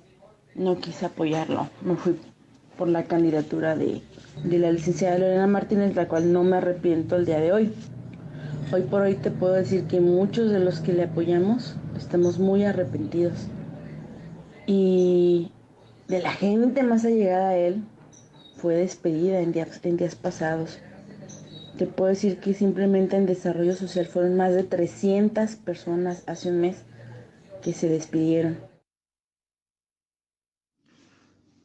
no 0.54 0.78
quise 0.78 1.04
apoyarlo. 1.04 1.68
Me 1.82 1.96
fui 1.96 2.18
por 2.78 2.88
la 2.88 3.04
candidatura 3.04 3.76
de, 3.76 4.00
de 4.44 4.58
la 4.58 4.72
licenciada 4.72 5.18
Lorena 5.18 5.46
Martínez, 5.46 5.94
la 5.94 6.08
cual 6.08 6.32
no 6.32 6.42
me 6.44 6.56
arrepiento 6.56 7.16
el 7.16 7.26
día 7.26 7.40
de 7.40 7.52
hoy. 7.52 7.72
Hoy 8.72 8.82
por 8.82 9.02
hoy 9.02 9.14
te 9.14 9.30
puedo 9.30 9.54
decir 9.54 9.84
que 9.84 10.00
muchos 10.00 10.50
de 10.50 10.60
los 10.60 10.80
que 10.80 10.92
le 10.92 11.04
apoyamos 11.04 11.76
estamos 11.96 12.38
muy 12.38 12.64
arrepentidos. 12.64 13.48
Y 14.66 15.50
de 16.08 16.20
la 16.20 16.32
gente 16.32 16.82
más 16.82 17.04
allegada 17.04 17.50
a 17.50 17.56
él 17.56 17.82
fue 18.56 18.74
despedida 18.74 19.40
en 19.40 19.52
días, 19.52 20.14
pasados. 20.14 20.78
Te 21.78 21.86
puedo 21.86 22.10
decir 22.10 22.38
que 22.38 22.54
simplemente 22.54 23.16
en 23.16 23.26
desarrollo 23.26 23.74
social 23.74 24.06
fueron 24.06 24.36
más 24.36 24.54
de 24.54 24.64
300 24.64 25.56
personas 25.56 26.22
hace 26.26 26.50
un 26.50 26.60
mes 26.60 26.84
que 27.62 27.72
se 27.72 27.88
despidieron. 27.88 28.58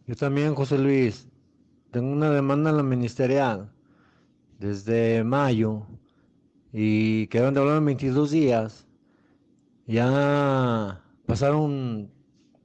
Yo 0.08 0.16
también, 0.16 0.56
José 0.56 0.78
Luis, 0.78 1.28
tengo 1.96 2.12
una 2.12 2.30
demanda 2.30 2.72
en 2.72 2.76
la 2.76 2.84
ministerial 2.84 3.72
desde 4.60 5.24
mayo 5.24 5.84
y 6.74 7.28
quedaron 7.28 7.54
de 7.54 7.62
hablar 7.62 7.78
en 7.78 7.86
22 7.86 8.32
días. 8.32 8.86
Ya 9.88 11.02
pasaron 11.26 12.12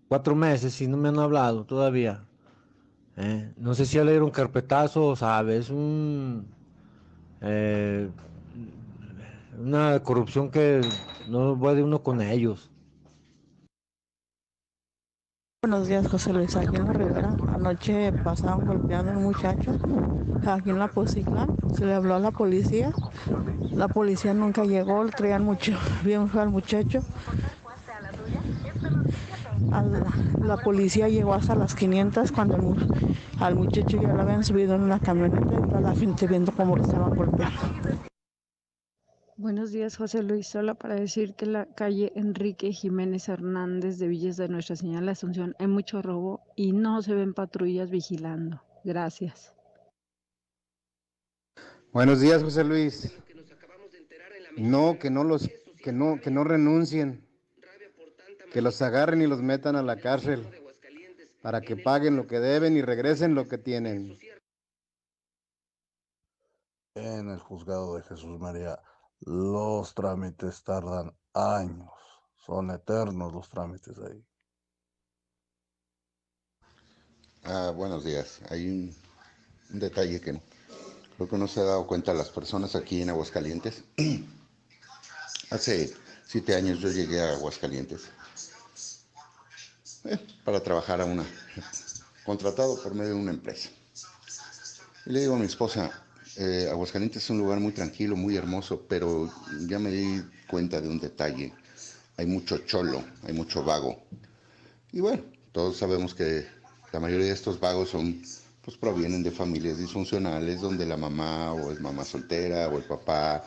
cuatro 0.08 0.34
meses 0.34 0.80
y 0.80 0.88
no 0.88 0.96
me 0.96 1.10
han 1.10 1.20
hablado 1.20 1.64
todavía. 1.64 2.24
Eh, 3.18 3.54
no 3.56 3.74
sé 3.74 3.86
si 3.86 3.98
ya 3.98 4.04
le 4.04 4.10
dieron 4.10 4.32
carpetazo, 4.32 5.14
sabes, 5.14 5.70
un, 5.70 6.48
eh, 7.40 8.10
una 9.60 10.02
corrupción 10.02 10.50
que 10.50 10.80
no 11.28 11.56
puede 11.56 11.84
uno 11.84 12.02
con 12.02 12.20
ellos. 12.20 12.69
Buenos 15.62 15.88
días, 15.88 16.08
José 16.08 16.32
Luis. 16.32 16.54
La 16.54 16.62
Rivera, 16.62 17.36
anoche 17.54 18.10
pasaron 18.24 18.64
golpeando 18.64 19.12
a 19.12 19.16
un 19.18 19.24
muchacho 19.24 19.72
aquí 20.46 20.70
en 20.70 20.78
la 20.78 20.88
Posiclán. 20.88 21.54
Se 21.74 21.84
le 21.84 21.92
habló 21.92 22.14
a 22.14 22.18
la 22.18 22.30
policía. 22.30 22.90
La 23.72 23.86
policía 23.86 24.32
nunca 24.32 24.64
llegó, 24.64 25.04
le 25.04 25.12
traían 25.12 25.44
mucho 25.44 25.72
bien 26.02 26.30
fue 26.30 26.40
al 26.40 26.48
muchacho. 26.48 27.02
La, 30.40 30.56
policía 30.56 31.10
llegó 31.10 31.34
hasta 31.34 31.54
las 31.54 31.74
500 31.74 32.32
cuando 32.32 32.74
al 33.38 33.54
muchacho 33.54 34.00
ya 34.00 34.14
lo 34.14 34.22
habían 34.22 34.42
subido 34.42 34.76
en 34.76 34.80
una 34.80 34.98
camioneta 34.98 35.42
y 35.42 35.68
toda 35.68 35.80
la 35.82 35.94
gente 35.94 36.26
viendo 36.26 36.52
cómo 36.52 36.74
lo 36.74 36.84
estaban 36.84 37.14
golpeando. 37.14 38.09
Buenos 39.40 39.72
días, 39.72 39.96
José 39.96 40.22
Luis. 40.22 40.48
Solo 40.48 40.74
para 40.74 40.96
decir 40.96 41.34
que 41.34 41.46
en 41.46 41.54
la 41.54 41.64
calle 41.64 42.12
Enrique 42.14 42.72
Jiménez 42.72 43.26
Hernández 43.26 43.96
de 43.96 44.06
Villas 44.06 44.36
de 44.36 44.50
Nuestra 44.50 44.76
Señora 44.76 45.00
de 45.00 45.06
la 45.06 45.12
Asunción 45.12 45.56
hay 45.58 45.66
mucho 45.66 46.02
robo 46.02 46.42
y 46.56 46.72
no 46.72 47.00
se 47.00 47.14
ven 47.14 47.32
patrullas 47.32 47.88
vigilando. 47.88 48.62
Gracias. 48.84 49.54
Buenos 51.90 52.20
días, 52.20 52.42
José 52.42 52.64
Luis. 52.64 53.18
No, 54.58 54.98
que 54.98 55.08
no 55.08 55.24
los, 55.24 55.48
que 55.82 55.90
no, 55.90 56.20
que 56.20 56.30
no 56.30 56.44
renuncien, 56.44 57.26
que 58.52 58.60
los 58.60 58.82
agarren 58.82 59.22
y 59.22 59.26
los 59.26 59.40
metan 59.40 59.74
a 59.74 59.82
la 59.82 59.96
cárcel 59.96 60.46
para 61.40 61.62
que 61.62 61.78
paguen 61.78 62.14
lo 62.14 62.26
que 62.26 62.40
deben 62.40 62.76
y 62.76 62.82
regresen 62.82 63.34
lo 63.34 63.48
que 63.48 63.56
tienen. 63.56 64.18
En 66.94 67.30
el 67.30 67.38
juzgado 67.38 67.96
de 67.96 68.02
Jesús 68.02 68.38
María, 68.38 68.78
los 69.20 69.94
trámites 69.94 70.62
tardan 70.62 71.14
años, 71.34 71.90
son 72.46 72.70
eternos 72.70 73.32
los 73.32 73.48
trámites 73.48 73.96
ahí. 73.98 74.24
Ah, 77.44 77.72
buenos 77.74 78.04
días. 78.04 78.40
Hay 78.50 78.66
un, 78.66 78.96
detalle 79.78 80.20
que 80.20 80.40
creo 81.16 81.28
que 81.28 81.38
no 81.38 81.46
se 81.46 81.60
ha 81.60 81.64
dado 81.64 81.86
cuenta 81.86 82.12
las 82.12 82.28
personas 82.30 82.74
aquí 82.74 83.02
en 83.02 83.10
Aguascalientes. 83.10 83.84
Hace 85.50 85.94
siete 86.26 86.54
años 86.54 86.80
yo 86.80 86.90
llegué 86.90 87.20
a 87.20 87.32
Aguascalientes 87.32 88.10
eh, 90.04 90.18
para 90.44 90.62
trabajar 90.62 91.00
a 91.00 91.04
una, 91.04 91.24
contratado 92.24 92.80
por 92.82 92.94
medio 92.94 93.14
de 93.14 93.20
una 93.20 93.32
empresa. 93.32 93.70
Y 95.06 95.12
le 95.12 95.20
digo 95.20 95.34
a 95.34 95.38
mi 95.38 95.46
esposa, 95.46 95.90
eh, 96.36 96.68
Aguascalientes 96.70 97.24
es 97.24 97.30
un 97.30 97.38
lugar 97.38 97.60
muy 97.60 97.72
tranquilo, 97.72 98.16
muy 98.16 98.36
hermoso, 98.36 98.84
pero 98.88 99.30
ya 99.66 99.78
me 99.78 99.90
di 99.90 100.22
cuenta 100.48 100.80
de 100.80 100.88
un 100.88 100.98
detalle. 100.98 101.52
Hay 102.16 102.26
mucho 102.26 102.58
cholo, 102.58 103.02
hay 103.24 103.32
mucho 103.32 103.64
vago. 103.64 104.02
Y 104.92 105.00
bueno, 105.00 105.22
todos 105.52 105.76
sabemos 105.76 106.14
que 106.14 106.46
la 106.92 107.00
mayoría 107.00 107.26
de 107.26 107.32
estos 107.32 107.58
vagos 107.60 107.90
son, 107.90 108.22
pues 108.62 108.76
provienen 108.76 109.22
de 109.22 109.30
familias 109.30 109.78
disfuncionales 109.78 110.60
donde 110.60 110.86
la 110.86 110.96
mamá 110.96 111.52
o 111.52 111.72
es 111.72 111.80
mamá 111.80 112.04
soltera 112.04 112.68
o 112.68 112.78
el 112.78 112.84
papá 112.84 113.44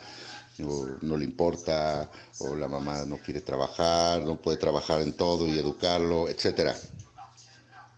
o 0.62 0.86
no 1.02 1.16
le 1.16 1.24
importa 1.24 2.10
o 2.38 2.54
la 2.54 2.68
mamá 2.68 3.04
no 3.04 3.18
quiere 3.18 3.40
trabajar, 3.40 4.22
no 4.22 4.36
puede 4.36 4.56
trabajar 4.56 5.02
en 5.02 5.12
todo 5.12 5.46
y 5.46 5.58
educarlo, 5.58 6.28
etcétera. 6.28 6.74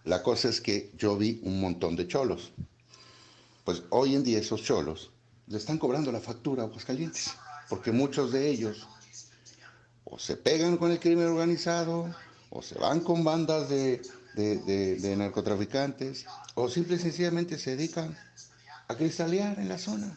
La 0.05 0.23
cosa 0.23 0.49
es 0.49 0.61
que 0.61 0.93
yo 0.97 1.17
vi 1.17 1.41
un 1.43 1.61
montón 1.61 1.97
de 1.97 2.07
cholos. 2.07 2.53
Pues 3.67 3.83
hoy 3.91 4.15
en 4.15 4.23
día 4.23 4.39
esos 4.39 4.63
cholos 4.63 5.11
le 5.49 5.59
están 5.59 5.77
cobrando 5.77 6.13
la 6.13 6.21
factura 6.21 6.63
a 6.63 6.67
Aguascalientes, 6.67 7.33
porque 7.69 7.91
muchos 7.91 8.31
de 8.31 8.49
ellos 8.49 8.87
o 10.05 10.21
se 10.21 10.37
pegan 10.37 10.77
con 10.77 10.93
el 10.93 11.01
crimen 11.01 11.27
organizado, 11.27 12.15
o 12.51 12.63
se 12.63 12.79
van 12.79 13.01
con 13.01 13.25
bandas 13.25 13.69
de, 13.69 14.01
de- 14.37 14.95
de- 15.01 15.17
narcotraficantes, 15.17 16.27
o 16.55 16.69
simple 16.69 16.95
y 16.95 17.01
sencillamente 17.01 17.59
se 17.59 17.75
dedican 17.75 18.17
a 18.87 18.95
cristalear 18.95 19.59
en 19.59 19.69
la 19.69 19.79
zona. 19.79 20.17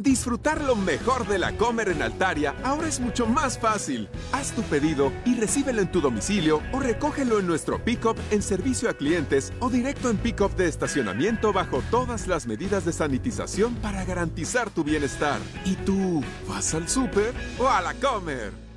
Disfrutar 0.00 0.62
lo 0.62 0.76
mejor 0.76 1.26
de 1.26 1.40
la 1.40 1.56
Comer 1.56 1.88
en 1.88 2.02
Altaria 2.02 2.54
ahora 2.62 2.86
es 2.86 3.00
mucho 3.00 3.26
más 3.26 3.58
fácil. 3.58 4.08
Haz 4.30 4.52
tu 4.52 4.62
pedido 4.62 5.12
y 5.24 5.34
recíbelo 5.34 5.82
en 5.82 5.90
tu 5.90 6.00
domicilio 6.00 6.62
o 6.72 6.78
recógelo 6.78 7.40
en 7.40 7.48
nuestro 7.48 7.84
pick-up 7.84 8.16
en 8.30 8.40
servicio 8.40 8.88
a 8.88 8.94
clientes 8.94 9.52
o 9.58 9.68
directo 9.68 10.08
en 10.08 10.18
pick-up 10.18 10.54
de 10.54 10.68
estacionamiento 10.68 11.52
bajo 11.52 11.82
todas 11.90 12.28
las 12.28 12.46
medidas 12.46 12.84
de 12.84 12.92
sanitización 12.92 13.74
para 13.76 14.04
garantizar 14.04 14.70
tu 14.70 14.84
bienestar. 14.84 15.40
¿Y 15.64 15.74
tú 15.74 16.22
vas 16.46 16.74
al 16.74 16.88
súper 16.88 17.34
o 17.58 17.68
a 17.68 17.80
la 17.80 17.94
Comer? 17.94 18.67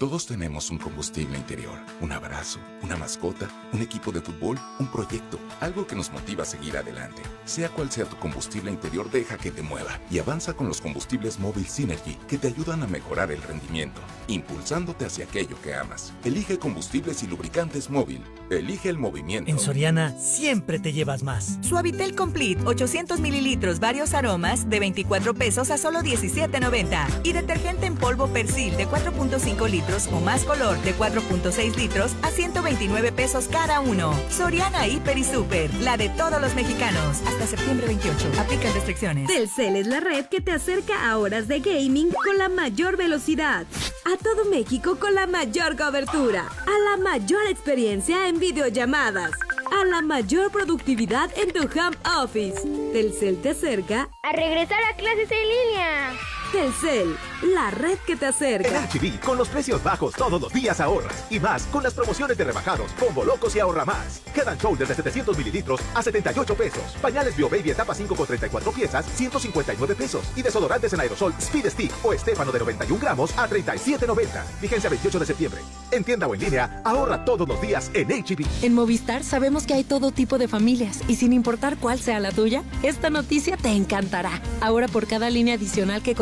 Todos 0.00 0.24
tenemos 0.24 0.70
un 0.70 0.78
combustible 0.78 1.36
interior, 1.36 1.78
un 2.00 2.10
abrazo, 2.10 2.58
una 2.82 2.96
mascota, 2.96 3.50
un 3.74 3.82
equipo 3.82 4.10
de 4.10 4.22
fútbol, 4.22 4.58
un 4.78 4.90
proyecto, 4.90 5.38
algo 5.60 5.86
que 5.86 5.94
nos 5.94 6.10
motiva 6.10 6.44
a 6.44 6.46
seguir 6.46 6.78
adelante. 6.78 7.20
Sea 7.44 7.68
cual 7.68 7.90
sea 7.90 8.06
tu 8.06 8.16
combustible 8.16 8.70
interior, 8.70 9.10
deja 9.10 9.36
que 9.36 9.50
te 9.50 9.60
mueva 9.60 10.00
y 10.10 10.18
avanza 10.18 10.54
con 10.54 10.68
los 10.68 10.80
combustibles 10.80 11.38
Móvil 11.38 11.66
Synergy 11.66 12.14
que 12.28 12.38
te 12.38 12.48
ayudan 12.48 12.82
a 12.82 12.86
mejorar 12.86 13.30
el 13.30 13.42
rendimiento, 13.42 14.00
impulsándote 14.26 15.04
hacia 15.04 15.26
aquello 15.26 15.60
que 15.60 15.74
amas. 15.74 16.14
Elige 16.24 16.58
combustibles 16.58 17.22
y 17.22 17.26
lubricantes 17.26 17.90
móvil. 17.90 18.22
Elige 18.50 18.88
el 18.88 18.98
movimiento. 18.98 19.50
En 19.50 19.58
Soriana 19.58 20.12
siempre 20.18 20.78
te 20.78 20.92
llevas 20.92 21.22
más. 21.22 21.58
Suavitel 21.60 22.16
Complete 22.16 22.60
800 22.64 23.20
mililitros, 23.20 23.78
varios 23.78 24.12
aromas 24.12 24.68
de 24.68 24.80
24 24.80 25.34
pesos 25.34 25.70
a 25.70 25.78
solo 25.78 26.00
17.90 26.00 27.20
y 27.22 27.32
detergente 27.32 27.86
en 27.86 27.94
polvo 27.94 28.26
Persil 28.28 28.76
de 28.76 28.88
4.5 28.88 29.70
litros 29.70 30.08
o 30.08 30.20
más 30.20 30.44
color 30.44 30.76
de 30.82 30.94
4.6 30.96 31.76
litros 31.76 32.12
a 32.22 32.30
129 32.30 33.12
pesos 33.12 33.46
cada 33.48 33.80
uno. 33.80 34.12
Soriana 34.30 34.88
Hiper 34.88 35.18
y 35.18 35.24
Super, 35.24 35.72
la 35.82 35.96
de 35.96 36.08
todos 36.08 36.40
los 36.40 36.54
mexicanos. 36.54 37.20
Hasta 37.26 37.46
septiembre 37.46 37.86
28. 37.86 38.32
Aplican 38.40 38.74
restricciones. 38.74 39.28
Telcel 39.28 39.76
es 39.76 39.86
la 39.86 40.00
red 40.00 40.26
que 40.26 40.40
te 40.40 40.52
acerca 40.52 41.08
a 41.08 41.18
horas 41.18 41.46
de 41.46 41.60
gaming 41.60 42.10
con 42.10 42.38
la 42.38 42.48
mayor 42.48 42.96
velocidad. 42.96 43.66
A 44.04 44.16
todo 44.16 44.44
México 44.50 44.96
con 44.98 45.14
la 45.14 45.26
mayor 45.26 45.76
cobertura. 45.76 46.48
A 46.66 46.90
la 46.90 46.96
mayor 46.96 47.46
experiencia 47.48 48.28
en 48.28 48.39
videollamadas. 48.40 49.32
A 49.70 49.84
la 49.84 50.02
mayor 50.02 50.50
productividad 50.50 51.30
en 51.36 51.52
tu 51.52 51.60
home 51.60 51.96
office. 52.20 52.62
Telcel 52.92 53.40
te 53.40 53.50
acerca 53.50 54.08
a 54.22 54.32
regresar 54.32 54.82
a 54.90 54.96
clases 54.96 55.30
en 55.30 55.48
línea. 55.48 56.39
Telcel, 56.52 57.16
la 57.54 57.70
red 57.70 57.98
que 57.98 58.16
te 58.16 58.26
acerca. 58.26 58.68
En 58.68 58.88
HB, 58.88 59.20
con 59.20 59.38
los 59.38 59.48
precios 59.48 59.82
bajos 59.82 60.14
todos 60.14 60.40
los 60.40 60.52
días 60.52 60.80
ahorras. 60.80 61.26
Y 61.30 61.38
más, 61.38 61.62
con 61.64 61.82
las 61.82 61.94
promociones 61.94 62.36
de 62.36 62.44
rebajados, 62.44 62.90
combo 62.98 63.24
locos 63.24 63.54
y 63.54 63.60
ahorra 63.60 63.84
más. 63.84 64.20
Quedan 64.34 64.58
shoulders 64.58 64.88
de 64.88 64.94
700 64.96 65.38
mililitros 65.38 65.80
a 65.94 66.02
78 66.02 66.54
pesos. 66.54 66.82
Pañales 67.00 67.36
Bio 67.36 67.48
Baby 67.48 67.70
etapa 67.70 67.94
5 67.94 68.16
con 68.16 68.26
34 68.26 68.72
piezas, 68.72 69.06
159 69.14 69.94
pesos. 69.94 70.24
Y 70.34 70.42
desodorantes 70.42 70.92
en 70.92 71.00
aerosol 71.00 71.32
Speed 71.38 71.70
Stick 71.70 71.92
o 72.02 72.12
Estefano 72.12 72.50
de 72.50 72.58
91 72.58 73.00
gramos 73.00 73.36
a 73.38 73.48
37.90. 73.48 74.60
Vigencia 74.60 74.90
28 74.90 75.18
de 75.20 75.26
septiembre. 75.26 75.60
En 75.92 76.02
tienda 76.02 76.26
o 76.26 76.34
en 76.34 76.40
línea, 76.40 76.82
ahorra 76.84 77.24
todos 77.24 77.46
los 77.46 77.60
días 77.60 77.90
en 77.94 78.08
HB. 78.08 78.44
En 78.62 78.74
Movistar 78.74 79.22
sabemos 79.22 79.66
que 79.66 79.74
hay 79.74 79.84
todo 79.84 80.10
tipo 80.10 80.38
de 80.38 80.48
familias 80.48 81.00
y 81.06 81.16
sin 81.16 81.32
importar 81.32 81.76
cuál 81.76 82.00
sea 82.00 82.18
la 82.18 82.32
tuya, 82.32 82.64
esta 82.82 83.08
noticia 83.08 83.56
te 83.56 83.68
encantará. 83.68 84.42
Ahora 84.60 84.88
por 84.88 85.06
cada 85.06 85.30
línea 85.30 85.54
adicional 85.54 86.02
que 86.02 86.14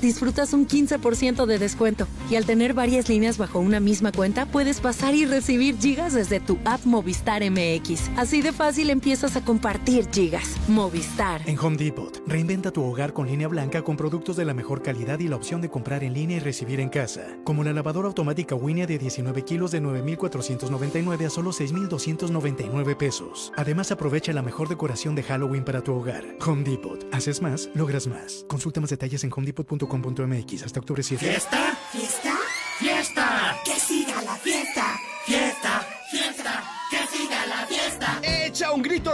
disfrutas 0.00 0.52
un 0.52 0.66
15% 0.66 1.46
de 1.46 1.58
descuento. 1.58 2.06
Y 2.30 2.36
al 2.36 2.44
tener 2.44 2.74
varias 2.74 3.08
líneas 3.08 3.38
bajo 3.38 3.58
una 3.58 3.80
misma 3.80 4.12
cuenta, 4.12 4.46
puedes 4.46 4.80
pasar 4.80 5.14
y 5.14 5.26
recibir 5.26 5.78
gigas 5.78 6.14
desde 6.14 6.40
tu 6.40 6.58
app 6.64 6.84
Movistar 6.84 7.42
MX. 7.50 8.10
Así 8.16 8.42
de 8.42 8.52
fácil 8.52 8.90
empiezas 8.90 9.36
a 9.36 9.44
compartir 9.44 10.08
gigas. 10.12 10.56
Movistar. 10.68 11.42
En 11.46 11.58
Home 11.58 11.76
Depot, 11.76 12.22
reinventa 12.26 12.70
tu 12.70 12.82
hogar 12.82 13.12
con 13.12 13.26
línea 13.26 13.48
blanca 13.48 13.82
con 13.82 13.96
productos 13.96 14.36
de 14.36 14.44
la 14.44 14.54
mejor 14.54 14.82
calidad 14.82 15.18
y 15.18 15.28
la 15.28 15.36
opción 15.36 15.60
de 15.60 15.68
comprar 15.68 16.04
en 16.04 16.14
línea 16.14 16.36
y 16.36 16.40
recibir 16.40 16.80
en 16.80 16.88
casa. 16.88 17.38
Como 17.44 17.64
la 17.64 17.72
lavadora 17.72 18.08
automática 18.08 18.54
Winia 18.54 18.86
de 18.86 18.98
19 18.98 19.42
kilos 19.44 19.70
de 19.70 19.80
9,499 19.80 21.26
a 21.26 21.30
solo 21.30 21.52
6,299 21.52 22.96
pesos. 22.96 23.52
Además, 23.56 23.90
aprovecha 23.90 24.32
la 24.32 24.42
mejor 24.42 24.68
decoración 24.68 25.14
de 25.14 25.22
Halloween 25.22 25.64
para 25.64 25.82
tu 25.82 25.92
hogar. 25.92 26.24
Home 26.46 26.62
Depot. 26.62 27.04
Haces 27.12 27.42
más, 27.42 27.68
logras 27.74 28.06
más. 28.06 28.44
Consulta 28.48 28.80
más 28.80 28.90
detalles 28.90 29.24
en 29.24 29.32
Home 29.34 29.46
Depot 29.46 29.55
.com.mx 29.56 30.62
hasta 30.62 30.80
octubre 30.80 31.02
7. 31.02 31.24
¿Fiesta? 31.24 31.56
¿Fiesta? 31.56 31.78
¡Fiesta! 31.92 32.05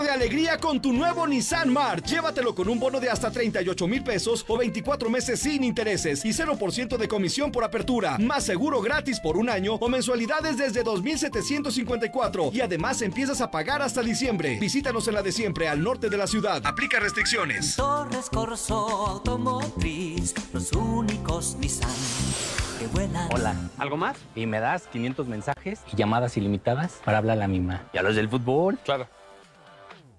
De 0.02 0.10
alegría 0.10 0.58
con 0.58 0.80
tu 0.82 0.92
nuevo 0.92 1.26
Nissan 1.26 1.72
March. 1.72 2.04
Llévatelo 2.04 2.54
con 2.54 2.68
un 2.68 2.80
bono 2.80 3.00
de 3.00 3.08
hasta 3.08 3.30
38 3.30 3.86
mil 3.86 4.02
pesos 4.02 4.44
o 4.48 4.58
24 4.58 5.08
meses 5.08 5.40
sin 5.40 5.64
intereses 5.64 6.24
y 6.24 6.30
0% 6.30 6.96
de 6.96 7.08
comisión 7.08 7.52
por 7.52 7.64
apertura. 7.64 8.18
Más 8.18 8.44
seguro 8.44 8.80
gratis 8.80 9.20
por 9.20 9.36
un 9.36 9.48
año 9.48 9.74
o 9.74 9.88
mensualidades 9.88 10.56
desde 10.56 10.82
2,754. 10.82 12.50
Y 12.52 12.60
además 12.60 13.02
empiezas 13.02 13.40
a 13.40 13.50
pagar 13.50 13.82
hasta 13.82 14.02
diciembre. 14.02 14.58
Visítanos 14.58 15.06
en 15.08 15.14
la 15.14 15.22
de 15.22 15.32
siempre 15.32 15.68
al 15.68 15.82
norte 15.82 16.10
de 16.10 16.16
la 16.16 16.26
ciudad. 16.26 16.62
Aplica 16.64 16.98
restricciones. 16.98 17.76
Torres 17.76 18.28
Corso 18.28 19.06
Automotriz, 19.06 20.34
los 20.52 20.72
únicos 20.72 21.56
Nissan. 21.60 21.90
Hola, 23.30 23.54
¿algo 23.78 23.96
más? 23.96 24.16
Y 24.34 24.46
me 24.46 24.58
das 24.58 24.88
500 24.88 25.28
mensajes 25.28 25.80
y 25.92 25.96
llamadas 25.96 26.36
ilimitadas 26.36 27.00
para 27.04 27.18
hablar 27.18 27.36
a 27.36 27.40
la 27.40 27.48
misma. 27.48 27.82
¿Y 27.92 27.98
a 27.98 28.02
los 28.02 28.16
del 28.16 28.28
fútbol? 28.28 28.76
Claro. 28.84 29.06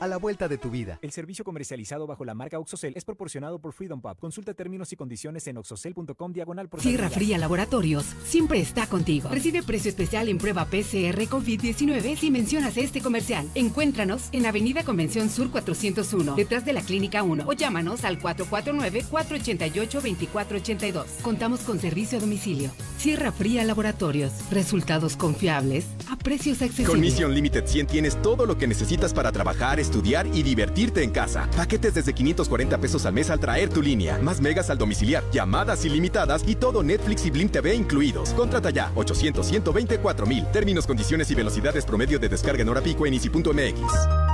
a 0.00 0.06
la 0.06 0.16
vuelta 0.16 0.48
de 0.48 0.58
tu 0.58 0.70
vida. 0.70 0.98
El 1.02 1.12
servicio 1.12 1.44
comercializado 1.44 2.06
bajo 2.06 2.24
la 2.24 2.34
marca 2.34 2.58
OXOCEL 2.58 2.94
es 2.96 3.04
proporcionado 3.04 3.60
por 3.60 3.72
Freedom 3.72 4.00
Pub. 4.00 4.18
Consulta 4.18 4.54
términos 4.54 4.92
y 4.92 4.96
condiciones 4.96 5.46
en 5.46 5.58
oxocel.com 5.58 6.32
diagonal 6.32 6.68
por 6.68 6.80
Sierra 6.80 7.10
Fría 7.10 7.38
Laboratorios 7.38 8.04
siempre 8.24 8.60
está 8.60 8.86
contigo. 8.86 9.28
Recibe 9.30 9.62
precio 9.62 9.88
especial 9.88 10.28
en 10.28 10.36
prueba 10.38 10.66
PCR 10.66 11.28
COVID-19 11.28 12.16
si 12.16 12.30
mencionas 12.30 12.76
este 12.76 13.00
comercial. 13.00 13.48
Encuéntranos 13.54 14.28
en 14.32 14.46
Avenida 14.46 14.84
Convención 14.84 15.30
Sur 15.30 15.50
401, 15.50 16.36
detrás 16.36 16.64
de 16.64 16.72
la 16.72 16.82
Clínica 16.82 17.22
1 17.22 17.44
o 17.46 17.52
llámanos 17.52 18.04
al 18.04 18.20
449-488-2482. 18.20 21.04
Contamos 21.22 21.60
con 21.60 21.78
servicio 21.78 22.18
a 22.18 22.20
domicilio. 22.20 22.70
Sierra 22.98 23.30
Fría 23.32 23.64
Laboratorios. 23.64 24.32
Resultados 24.50 25.16
confiables 25.16 25.86
a 26.10 26.16
precios 26.16 26.62
accesibles. 26.62 26.90
Con 26.90 27.00
Mission 27.00 27.34
Limited 27.34 27.66
100 27.66 27.86
tienes 27.86 28.20
todo 28.22 28.46
lo 28.46 28.56
que 28.56 28.66
necesitas 28.66 29.12
para 29.12 29.30
trabajar, 29.32 29.78
estudiar 29.84 30.26
y 30.26 30.42
divertirte 30.42 31.02
en 31.02 31.10
casa. 31.10 31.48
Paquetes 31.56 31.94
desde 31.94 32.12
540 32.12 32.78
pesos 32.78 33.06
al 33.06 33.14
mes 33.14 33.30
al 33.30 33.38
traer 33.38 33.68
tu 33.68 33.80
línea. 33.80 34.18
Más 34.18 34.40
megas 34.40 34.70
al 34.70 34.78
domiciliar, 34.78 35.22
llamadas 35.32 35.84
ilimitadas 35.84 36.42
y 36.46 36.56
todo 36.56 36.82
Netflix 36.82 37.24
y 37.26 37.30
Blim 37.30 37.48
TV 37.48 37.74
incluidos. 37.74 38.30
Contrata 38.30 38.70
ya 38.70 38.90
800 38.94 39.46
124 39.46 40.26
mil. 40.26 40.44
Términos, 40.46 40.86
condiciones 40.86 41.30
y 41.30 41.34
velocidades 41.34 41.84
promedio 41.84 42.18
de 42.18 42.28
descarga 42.28 42.62
en 42.62 42.68
hora 42.68 42.80
pico 42.80 43.06
en 43.06 43.14
easy.mx. 43.14 44.33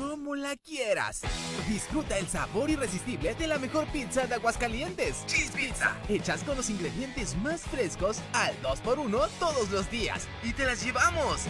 como 0.00 0.34
la 0.34 0.56
quieras. 0.56 1.20
Disfruta 1.68 2.16
el 2.16 2.26
sabor 2.26 2.70
irresistible 2.70 3.34
de 3.34 3.46
la 3.46 3.58
mejor 3.58 3.86
pizza 3.88 4.26
de 4.26 4.34
Aguascalientes. 4.34 5.26
Cheese 5.26 5.50
Pizza. 5.50 5.94
Hechas 6.08 6.42
con 6.42 6.56
los 6.56 6.70
ingredientes 6.70 7.36
más 7.36 7.60
frescos 7.62 8.20
al 8.32 8.54
2x1 8.62 9.28
todos 9.38 9.70
los 9.70 9.90
días. 9.90 10.26
Y 10.42 10.54
te 10.54 10.64
las 10.64 10.82
llevamos. 10.82 11.42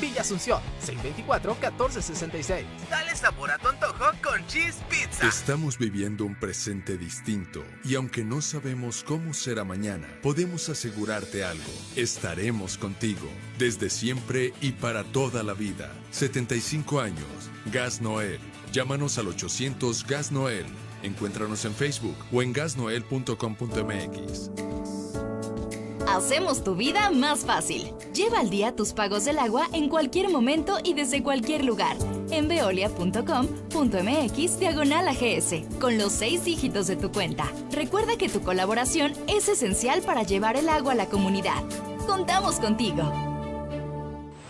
Villa 0.00 0.20
Asunción, 0.20 0.60
624-1466. 0.84 2.64
Dale 2.90 3.16
sabor 3.16 3.50
a 3.50 3.58
tu 3.58 3.68
antojo 3.68 4.04
con 4.22 4.46
Cheese 4.48 4.82
Pizza. 4.90 5.26
Estamos 5.26 5.78
viviendo 5.78 6.26
un 6.26 6.38
presente 6.38 6.98
distinto 6.98 7.64
y 7.84 7.94
aunque 7.94 8.22
no 8.22 8.42
sabemos 8.42 9.02
cómo 9.02 9.32
será 9.32 9.64
mañana, 9.64 10.08
podemos 10.20 10.68
asegurarte 10.68 11.42
algo. 11.42 11.72
Estaremos 11.96 12.76
contigo 12.76 13.28
desde 13.58 13.88
siempre 13.88 14.52
y 14.60 14.72
para 14.72 15.04
toda 15.04 15.42
la 15.42 15.54
vida. 15.54 15.90
75 16.10 17.00
años. 17.00 17.53
Gas 17.72 18.00
Noel. 18.00 18.38
Llámanos 18.72 19.18
al 19.18 19.28
800 19.28 20.06
Gas 20.06 20.32
Noel. 20.32 20.66
Encuéntranos 21.02 21.64
en 21.64 21.74
Facebook 21.74 22.16
o 22.32 22.42
en 22.42 22.52
gasnoel.com.mx. 22.52 24.50
Hacemos 26.08 26.62
tu 26.62 26.76
vida 26.76 27.10
más 27.10 27.44
fácil. 27.44 27.90
Lleva 28.14 28.40
al 28.40 28.50
día 28.50 28.76
tus 28.76 28.92
pagos 28.92 29.24
del 29.24 29.38
agua 29.38 29.68
en 29.72 29.88
cualquier 29.88 30.28
momento 30.28 30.78
y 30.84 30.94
desde 30.94 31.22
cualquier 31.22 31.64
lugar. 31.64 31.96
En 32.30 32.48
veolia.com.mx 32.48 34.58
diagonal 34.58 35.08
AGS, 35.08 35.54
con 35.80 35.98
los 35.98 36.12
seis 36.12 36.44
dígitos 36.44 36.86
de 36.86 36.96
tu 36.96 37.10
cuenta. 37.10 37.50
Recuerda 37.72 38.16
que 38.16 38.28
tu 38.28 38.42
colaboración 38.42 39.12
es 39.26 39.48
esencial 39.48 40.02
para 40.02 40.22
llevar 40.22 40.56
el 40.56 40.68
agua 40.68 40.92
a 40.92 40.96
la 40.96 41.06
comunidad. 41.06 41.64
Contamos 42.06 42.60
contigo. 42.60 43.33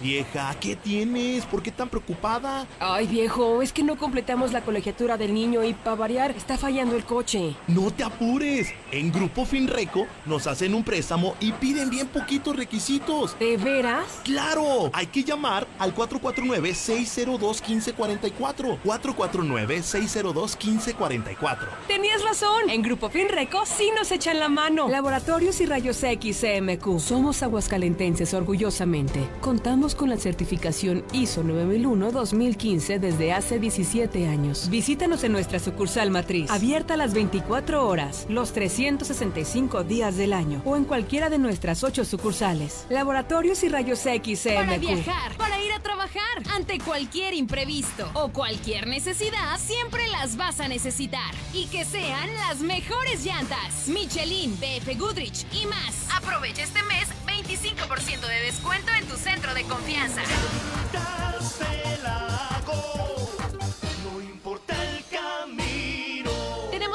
Vieja, 0.05 0.55
¿qué 0.61 0.77
tienes? 0.77 1.47
¿Por 1.47 1.63
qué 1.63 1.71
tan 1.71 1.89
preocupada? 1.89 2.67
Ay, 2.79 3.07
viejo, 3.07 3.63
es 3.63 3.73
que 3.73 3.83
no 3.83 3.97
completamos 3.97 4.53
la 4.53 4.61
colegiatura 4.61 5.17
del 5.17 5.33
niño 5.33 5.65
y 5.65 5.73
para 5.73 5.97
variar 5.97 6.33
está 6.33 6.59
fallando 6.59 6.95
el 6.95 7.07
coche. 7.07 7.57
No 7.69 7.91
te 7.91 8.05
apures. 8.05 8.69
En 8.93 9.11
Grupo 9.11 9.47
Finreco 9.47 10.07
nos 10.27 10.47
hacen 10.47 10.75
un 10.75 10.85
préstamo 10.85 11.35
y 11.41 11.53
piden 11.53 11.89
bien 11.89 12.07
poquitos 12.09 12.55
requisitos. 12.55 13.39
¿De 13.39 13.57
veras? 13.57 14.21
¡Claro! 14.25 14.91
Hay 14.93 15.07
que 15.07 15.25
llamar 15.25 15.67
al 15.79 15.95
449-602-1544. 15.95 18.81
449-602-1544. 18.85 21.57
Tenías 21.89 22.23
razón. 22.23 22.69
En 22.69 22.83
Grupo 22.83 23.09
Finreco 23.09 23.65
sí 23.65 23.91
nos 23.97 24.13
echan 24.13 24.39
la 24.39 24.51
mano. 24.51 24.87
Laboratorios 24.87 25.63
y 25.63 25.67
Rayos 25.67 26.03
X 26.03 26.43
CMQ. 26.43 27.01
Somos 27.01 27.43
aguascalentenses 27.43 28.35
orgullosamente. 28.35 29.27
Contamos 29.41 29.94
con 29.95 30.11
la 30.11 30.17
certificación 30.17 31.05
ISO 31.13 31.43
9001-2015 31.45 32.99
desde 32.99 33.33
hace 33.33 33.59
17 33.59 34.29
años. 34.29 34.69
Visítanos 34.71 35.25
en 35.25 35.33
nuestra 35.33 35.59
sucursal 35.59 36.11
matriz, 36.11 36.51
abierta 36.51 36.97
las 36.97 37.15
24 37.15 37.87
horas, 37.87 38.27
los 38.29 38.53
365 38.53 39.85
días 39.85 40.17
del 40.17 40.33
año 40.33 40.63
o 40.65 40.77
en 40.77 40.85
cualquiera 40.85 41.31
de 41.31 41.39
nuestras 41.39 41.85
8 41.85 42.05
sucursales. 42.05 42.87
Laboratorios 42.89 43.63
y 43.65 43.69
Rayos 43.69 44.05
X. 44.07 44.49
Para 44.55 44.79
viajar, 44.79 45.37
para 45.37 45.61
ir 45.63 45.73
a 45.73 45.81
trabajar, 45.81 46.23
ante 46.53 46.79
cualquier 46.79 47.35
imprevisto 47.35 48.11
o 48.15 48.29
cualquier 48.29 48.87
necesidad, 48.87 49.59
siempre 49.59 50.07
las 50.09 50.37
vas 50.37 50.61
a 50.61 50.69
necesitar. 50.69 51.35
Y 51.53 51.67
que 51.67 51.85
sean 51.85 52.35
las 52.49 52.61
mejores 52.61 53.25
llantas. 53.25 53.89
Michelin, 53.89 54.57
BF 54.59 54.99
Goodrich 54.99 55.47
y 55.53 55.67
más. 55.67 56.07
Aprovecha 56.15 56.63
este 56.63 56.83
mes 56.85 57.09
25% 57.45 58.27
de 58.27 58.41
descuento 58.41 58.91
en 58.99 59.07
tu 59.07 59.17
centro 59.17 59.55
de 59.55 59.65
confianza. 59.65 60.23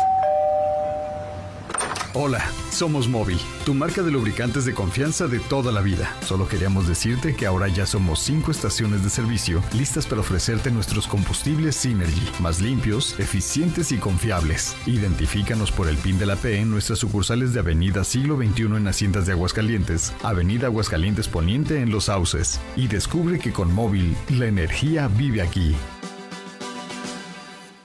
Hola, 2.16 2.46
somos 2.70 3.08
Móvil, 3.08 3.40
tu 3.66 3.74
marca 3.74 4.04
de 4.04 4.12
lubricantes 4.12 4.66
de 4.66 4.76
confianza 4.76 5.28
de 5.28 5.40
toda 5.40 5.72
la 5.72 5.82
vida. 5.82 6.16
Solo 6.22 6.48
queríamos 6.48 6.88
decirte 6.88 7.36
que 7.36 7.48
ahora 7.48 7.70
ya 7.70 7.88
somos 7.88 8.20
5 8.20 8.52
estaciones 8.52 9.04
de 9.04 9.10
servicio 9.10 9.64
listas 9.74 10.06
para 10.06 10.22
ofrecerte 10.22 10.70
nuestros 10.70 11.08
combustibles 11.08 11.76
Synergy, 11.76 12.22
más 12.40 12.62
limpios, 12.62 13.20
eficientes 13.20 13.92
y 13.92 13.98
confiables. 13.98 14.76
Identifícanos 14.86 15.72
por 15.72 15.88
el 15.88 15.98
PIN 15.98 16.20
de 16.20 16.28
la 16.28 16.36
P 16.36 16.60
en 16.60 16.70
nuestras 16.70 17.00
sucursales 17.00 17.52
de 17.52 17.62
Avenida 17.62 18.04
Siglo 18.04 18.38
XXI 18.38 18.62
en 18.62 18.88
Haciendas 18.88 19.26
de 19.26 19.32
Aguascalientes, 19.32 20.14
Avenida 20.22 20.68
Aguascalientes 20.68 21.28
Poniente 21.28 21.80
en 21.80 21.90
Los 21.90 22.04
Sauces. 22.04 22.62
Y 22.76 22.90
descubre 22.90 23.40
que 23.40 23.52
con 23.52 23.74
Móvil, 23.74 24.16
la 24.30 24.46
energía 24.46 25.08
vive 25.08 25.42
aquí. 25.42 25.76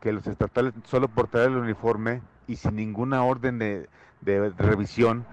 que 0.00 0.12
los 0.12 0.24
estatales, 0.28 0.72
solo 0.84 1.08
por 1.08 1.26
traer 1.26 1.48
el 1.48 1.56
uniforme 1.56 2.22
y 2.46 2.54
sin 2.54 2.76
ninguna 2.76 3.24
orden 3.24 3.58
de, 3.58 3.88
de 4.20 4.50
revisión, 4.50 5.26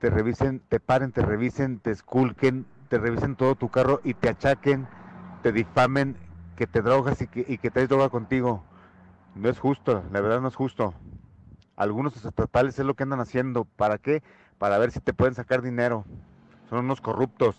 te 0.00 0.10
revisen, 0.10 0.60
te 0.68 0.80
paren, 0.80 1.12
te 1.12 1.22
revisen, 1.22 1.78
te 1.78 1.92
esculquen, 1.92 2.66
te 2.90 2.98
revisen 2.98 3.36
todo 3.36 3.54
tu 3.54 3.70
carro 3.70 4.02
y 4.04 4.12
te 4.12 4.28
achaquen, 4.28 4.86
te 5.42 5.50
difamen, 5.50 6.18
que 6.56 6.66
te 6.66 6.82
drogas 6.82 7.22
y 7.22 7.26
que, 7.26 7.46
y 7.48 7.56
que 7.56 7.70
traes 7.70 7.88
droga 7.88 8.10
contigo. 8.10 8.62
No 9.36 9.50
es 9.50 9.58
justo, 9.58 10.02
la 10.12 10.20
verdad 10.22 10.40
no 10.40 10.48
es 10.48 10.56
justo. 10.56 10.94
Algunos 11.76 12.16
estatales 12.16 12.78
es 12.78 12.86
lo 12.86 12.94
que 12.94 13.02
andan 13.02 13.20
haciendo. 13.20 13.64
¿Para 13.64 13.98
qué? 13.98 14.22
Para 14.58 14.78
ver 14.78 14.90
si 14.92 15.00
te 15.00 15.12
pueden 15.12 15.34
sacar 15.34 15.60
dinero. 15.60 16.06
Son 16.70 16.78
unos 16.78 17.02
corruptos. 17.02 17.54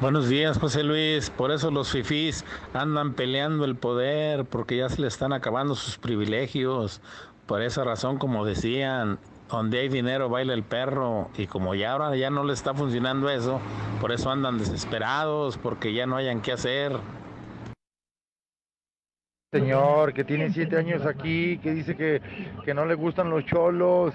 Buenos 0.00 0.28
días, 0.28 0.58
José 0.58 0.82
Luis. 0.82 1.28
Por 1.28 1.52
eso 1.52 1.70
los 1.70 1.92
fifís 1.92 2.44
andan 2.72 3.12
peleando 3.12 3.66
el 3.66 3.76
poder, 3.76 4.46
porque 4.46 4.78
ya 4.78 4.88
se 4.88 5.00
le 5.02 5.08
están 5.08 5.34
acabando 5.34 5.74
sus 5.74 5.98
privilegios. 5.98 7.02
Por 7.46 7.60
esa 7.60 7.84
razón, 7.84 8.16
como 8.16 8.46
decían, 8.46 9.18
donde 9.50 9.80
hay 9.80 9.90
dinero 9.90 10.30
baila 10.30 10.54
el 10.54 10.62
perro 10.62 11.28
y 11.36 11.46
como 11.46 11.74
ya 11.74 11.92
ahora 11.92 12.16
ya 12.16 12.30
no 12.30 12.44
le 12.44 12.54
está 12.54 12.72
funcionando 12.72 13.28
eso, 13.28 13.60
por 14.00 14.10
eso 14.10 14.30
andan 14.30 14.56
desesperados 14.56 15.58
porque 15.58 15.92
ya 15.92 16.06
no 16.06 16.16
hayan 16.16 16.40
qué 16.40 16.52
hacer. 16.52 16.98
Señor, 19.54 20.12
que 20.12 20.24
tiene 20.24 20.52
siete 20.52 20.76
años 20.76 21.06
aquí, 21.06 21.58
que 21.58 21.72
dice 21.74 21.94
que, 21.94 22.20
que 22.64 22.74
no 22.74 22.84
le 22.86 22.94
gustan 22.94 23.30
los 23.30 23.46
cholos. 23.46 24.12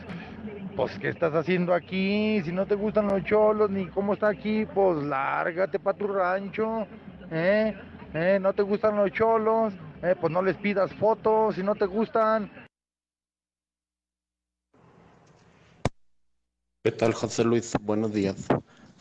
Pues, 0.76 1.00
¿qué 1.00 1.08
estás 1.08 1.34
haciendo 1.34 1.74
aquí? 1.74 2.42
Si 2.44 2.52
no 2.52 2.66
te 2.66 2.76
gustan 2.76 3.08
los 3.08 3.24
cholos, 3.24 3.70
ni 3.70 3.88
cómo 3.88 4.16
está 4.16 4.28
aquí, 4.28 4.66
pues 4.66 5.02
lárgate 5.02 5.80
para 5.80 5.98
tu 5.98 6.08
rancho. 6.08 6.86
¿Eh? 7.32 7.74
¿Eh? 8.14 8.38
¿No 8.42 8.52
te 8.52 8.64
gustan 8.64 8.98
los 8.98 9.14
cholos? 9.14 9.74
¿Eh? 10.04 10.14
Pues 10.20 10.34
no 10.34 10.42
les 10.42 10.58
pidas 10.58 10.94
fotos 10.96 11.56
si 11.56 11.64
no 11.64 11.74
te 11.74 11.86
gustan. 11.86 12.52
¿Qué 16.84 16.92
tal, 16.92 17.14
José 17.14 17.46
Luis? 17.46 17.74
Buenos 17.80 18.12
días. 18.12 18.46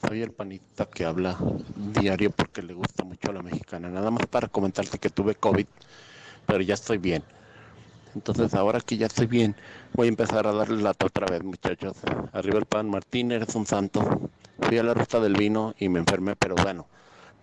Soy 0.07 0.23
el 0.23 0.31
panita 0.31 0.87
que 0.87 1.05
habla 1.05 1.37
diario 2.01 2.31
porque 2.31 2.63
le 2.63 2.75
gusta 2.75 3.03
mucho 3.03 3.31
a 3.31 3.35
la 3.35 3.43
mexicana. 3.43 3.89
Nada 3.89 4.13
más 4.13 4.25
para 4.27 4.47
comentarte 4.47 4.99
que 4.99 5.11
tuve 5.11 5.35
COVID, 5.35 5.67
pero 6.49 6.63
ya 6.63 6.75
estoy 6.75 6.97
bien. 6.97 7.23
Entonces, 8.15 8.55
ahora 8.55 8.81
que 8.81 8.97
ya 8.97 9.07
estoy 9.07 9.27
bien, 9.27 9.55
voy 9.93 10.07
a 10.07 10.09
empezar 10.09 10.47
a 10.47 10.53
darle 10.53 10.83
lata 10.83 11.07
otra 11.07 11.27
vez, 11.27 11.45
muchachos. 11.45 11.95
Arriba 12.33 12.59
el 12.59 12.65
pan, 12.65 12.89
Martín, 12.89 13.31
eres 13.31 13.55
un 13.55 13.67
santo. 13.67 14.31
Fui 14.59 14.79
a 14.79 14.83
la 14.83 14.95
ruta 14.95 15.21
del 15.21 15.35
vino 15.35 15.75
y 15.79 15.91
me 15.91 15.99
enfermé, 16.01 16.35
pero 16.37 16.55
bueno, 16.57 16.87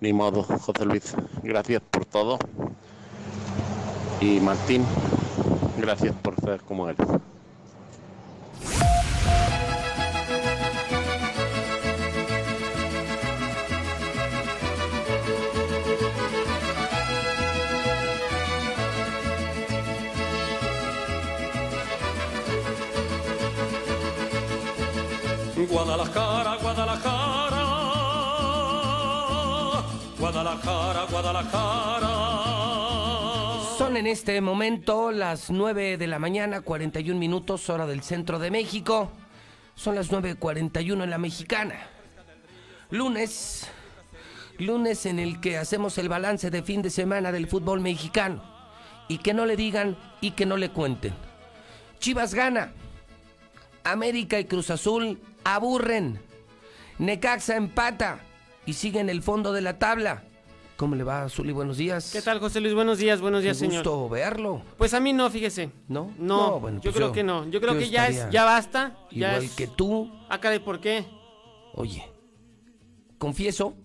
ni 0.02 0.12
modo, 0.12 0.42
José 0.42 0.86
Luis. 0.86 1.16
Gracias 1.44 1.84
por 1.84 2.06
todo. 2.06 2.40
Y 4.20 4.40
Martín, 4.40 4.84
gracias 5.78 6.16
por 6.16 6.36
ser 6.42 6.62
como 6.62 6.90
eres. 6.90 7.08
Guadalajara, 25.68 26.58
Guadalajara, 26.62 27.66
Guadalajara, 30.20 31.06
Guadalajara. 31.10 32.10
Son 33.78 33.98
en 33.98 34.08
este 34.08 34.40
momento 34.42 35.12
las 35.12 35.50
9 35.50 35.98
de 35.98 36.08
la 36.08 36.20
mañana, 36.20 36.62
41 36.62 37.20
minutos, 37.20 37.70
hora 37.70 37.86
del 37.86 38.02
centro 38.04 38.40
de 38.40 38.52
México. 38.52 39.12
Son 39.76 39.96
las 39.96 40.12
9.41 40.12 41.04
en 41.04 41.10
la 41.10 41.18
mexicana. 41.18 41.76
Lunes, 42.92 43.68
lunes 44.58 45.06
en 45.06 45.20
el 45.20 45.42
que 45.42 45.58
hacemos 45.58 45.98
el 45.98 46.10
balance 46.10 46.50
de 46.50 46.64
fin 46.64 46.82
de 46.82 46.90
semana 46.90 47.32
del 47.32 47.48
fútbol 47.48 47.82
mexicano. 47.82 48.44
Y 49.08 49.18
que 49.20 49.34
no 49.34 49.46
le 49.46 49.56
digan 49.56 49.98
y 50.22 50.32
que 50.32 50.46
no 50.46 50.58
le 50.58 50.70
cuenten. 50.70 51.14
Chivas 52.00 52.34
gana. 52.34 52.74
América 53.84 54.40
y 54.40 54.46
Cruz 54.46 54.72
Azul 54.72 55.20
aburren. 55.46 56.20
Necaxa 57.00 57.56
empata 57.56 58.20
y 58.66 58.74
sigue 58.74 59.00
en 59.00 59.10
el 59.10 59.22
fondo 59.22 59.54
de 59.54 59.62
la 59.62 59.80
tabla. 59.80 60.24
¿Cómo 60.78 60.96
le 60.96 61.06
va, 61.06 61.30
Zuli? 61.30 61.54
Buenos 61.54 61.78
días. 61.78 62.12
¿Qué 62.12 62.22
tal, 62.22 62.40
José 62.40 62.60
Luis? 62.60 62.74
Buenos 62.74 62.98
días, 62.98 63.22
buenos 63.22 63.44
días, 63.44 63.58
Qué 63.58 63.66
señor. 63.68 63.84
gusto 63.86 64.10
verlo. 64.10 64.62
Pues 64.78 64.94
a 64.94 65.00
mí 65.00 65.14
no, 65.14 65.30
fíjese. 65.30 65.72
¿No? 65.88 66.12
No, 66.18 66.48
No, 66.52 66.60
bueno, 66.60 66.78
yo 66.80 66.84
pues 66.84 66.96
creo 66.96 67.08
yo- 67.08 67.14
que 67.14 67.24
no. 67.24 67.48
Yo 67.50 67.62
creo 67.62 67.74
yo 67.74 67.80
que 67.80 67.90
ya 67.90 68.08
es, 68.08 68.16
estaría 68.16 68.32
ya 68.34 68.44
basta. 68.46 68.98
ya 69.12 69.30
Igual 69.30 69.44
es- 69.46 69.56
que 69.56 69.68
tú. 69.68 70.12
Ah, 70.28 70.42
caray, 70.42 70.60
¿por 70.60 70.82
qué? 70.82 71.06
Oye, 71.76 72.04
confieso 73.18 73.76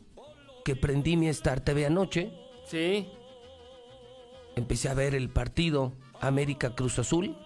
que 0.65 0.75
prendí 0.75 1.17
mi 1.17 1.29
Star 1.29 1.61
TV 1.61 1.87
anoche. 1.87 2.33
Sí. 2.67 3.09
Empecé 4.57 4.89
a 4.89 4.95
ver 4.95 5.15
el 5.15 5.31
partido 5.31 5.93
América 6.21 6.75
Cruz 6.75 6.99
Azul. 6.99 7.37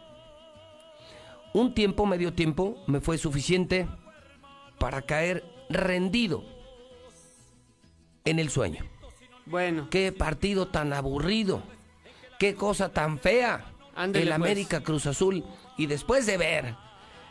Un 1.52 1.74
tiempo, 1.74 2.06
medio 2.06 2.32
tiempo, 2.32 2.82
me 2.86 3.00
fue 3.00 3.18
suficiente 3.18 3.86
para 4.78 5.02
caer 5.02 5.44
rendido 5.68 6.44
en 8.24 8.38
el 8.38 8.50
sueño. 8.50 8.84
Bueno. 9.46 9.88
Qué 9.90 10.12
partido 10.12 10.68
tan 10.68 10.92
aburrido. 10.92 11.62
Qué 12.38 12.54
cosa 12.54 12.88
tan 12.88 13.18
fea. 13.18 13.64
Ándele, 13.94 14.24
el 14.24 14.28
pues. 14.30 14.34
América 14.36 14.80
Cruz 14.82 15.06
Azul. 15.06 15.44
Y 15.76 15.86
después 15.86 16.26
de 16.26 16.36
ver 16.36 16.74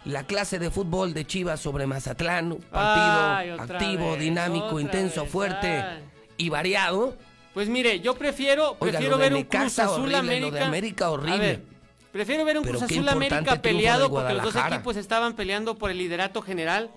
la 0.05 0.25
clase 0.25 0.59
de 0.59 0.69
fútbol 0.69 1.13
de 1.13 1.25
Chivas 1.25 1.59
sobre 1.59 1.87
Mazatlán, 1.87 2.57
partido 2.71 3.35
Ay, 3.35 3.49
activo, 3.51 4.11
vez, 4.11 4.19
dinámico, 4.19 4.79
intenso, 4.79 5.23
vez, 5.23 5.31
fuerte 5.31 5.67
ay. 5.67 6.03
y 6.37 6.49
variado. 6.49 7.15
Pues 7.53 7.69
mire, 7.69 7.99
yo 7.99 8.15
prefiero, 8.15 8.75
prefiero 8.79 9.17
ver 9.17 9.33
un 9.33 9.43
Cruz 9.43 9.79
Azul 9.79 10.01
horrible, 10.01 10.17
América. 10.17 10.45
lo 10.47 10.51
de 10.51 10.61
América, 10.61 11.09
horrible. 11.09 11.33
A 11.33 11.37
ver, 11.37 11.63
prefiero 12.11 12.45
ver 12.45 12.57
un 12.57 12.63
Pero 12.63 12.79
Cruz 12.79 12.91
Azul 12.91 13.07
América 13.09 13.61
peleado 13.61 14.09
porque 14.09 14.33
los 14.33 14.53
dos 14.53 14.55
equipos 14.55 14.97
estaban 14.97 15.35
peleando 15.35 15.77
por 15.77 15.91
el 15.91 15.97
liderato 15.97 16.41
general. 16.41 16.91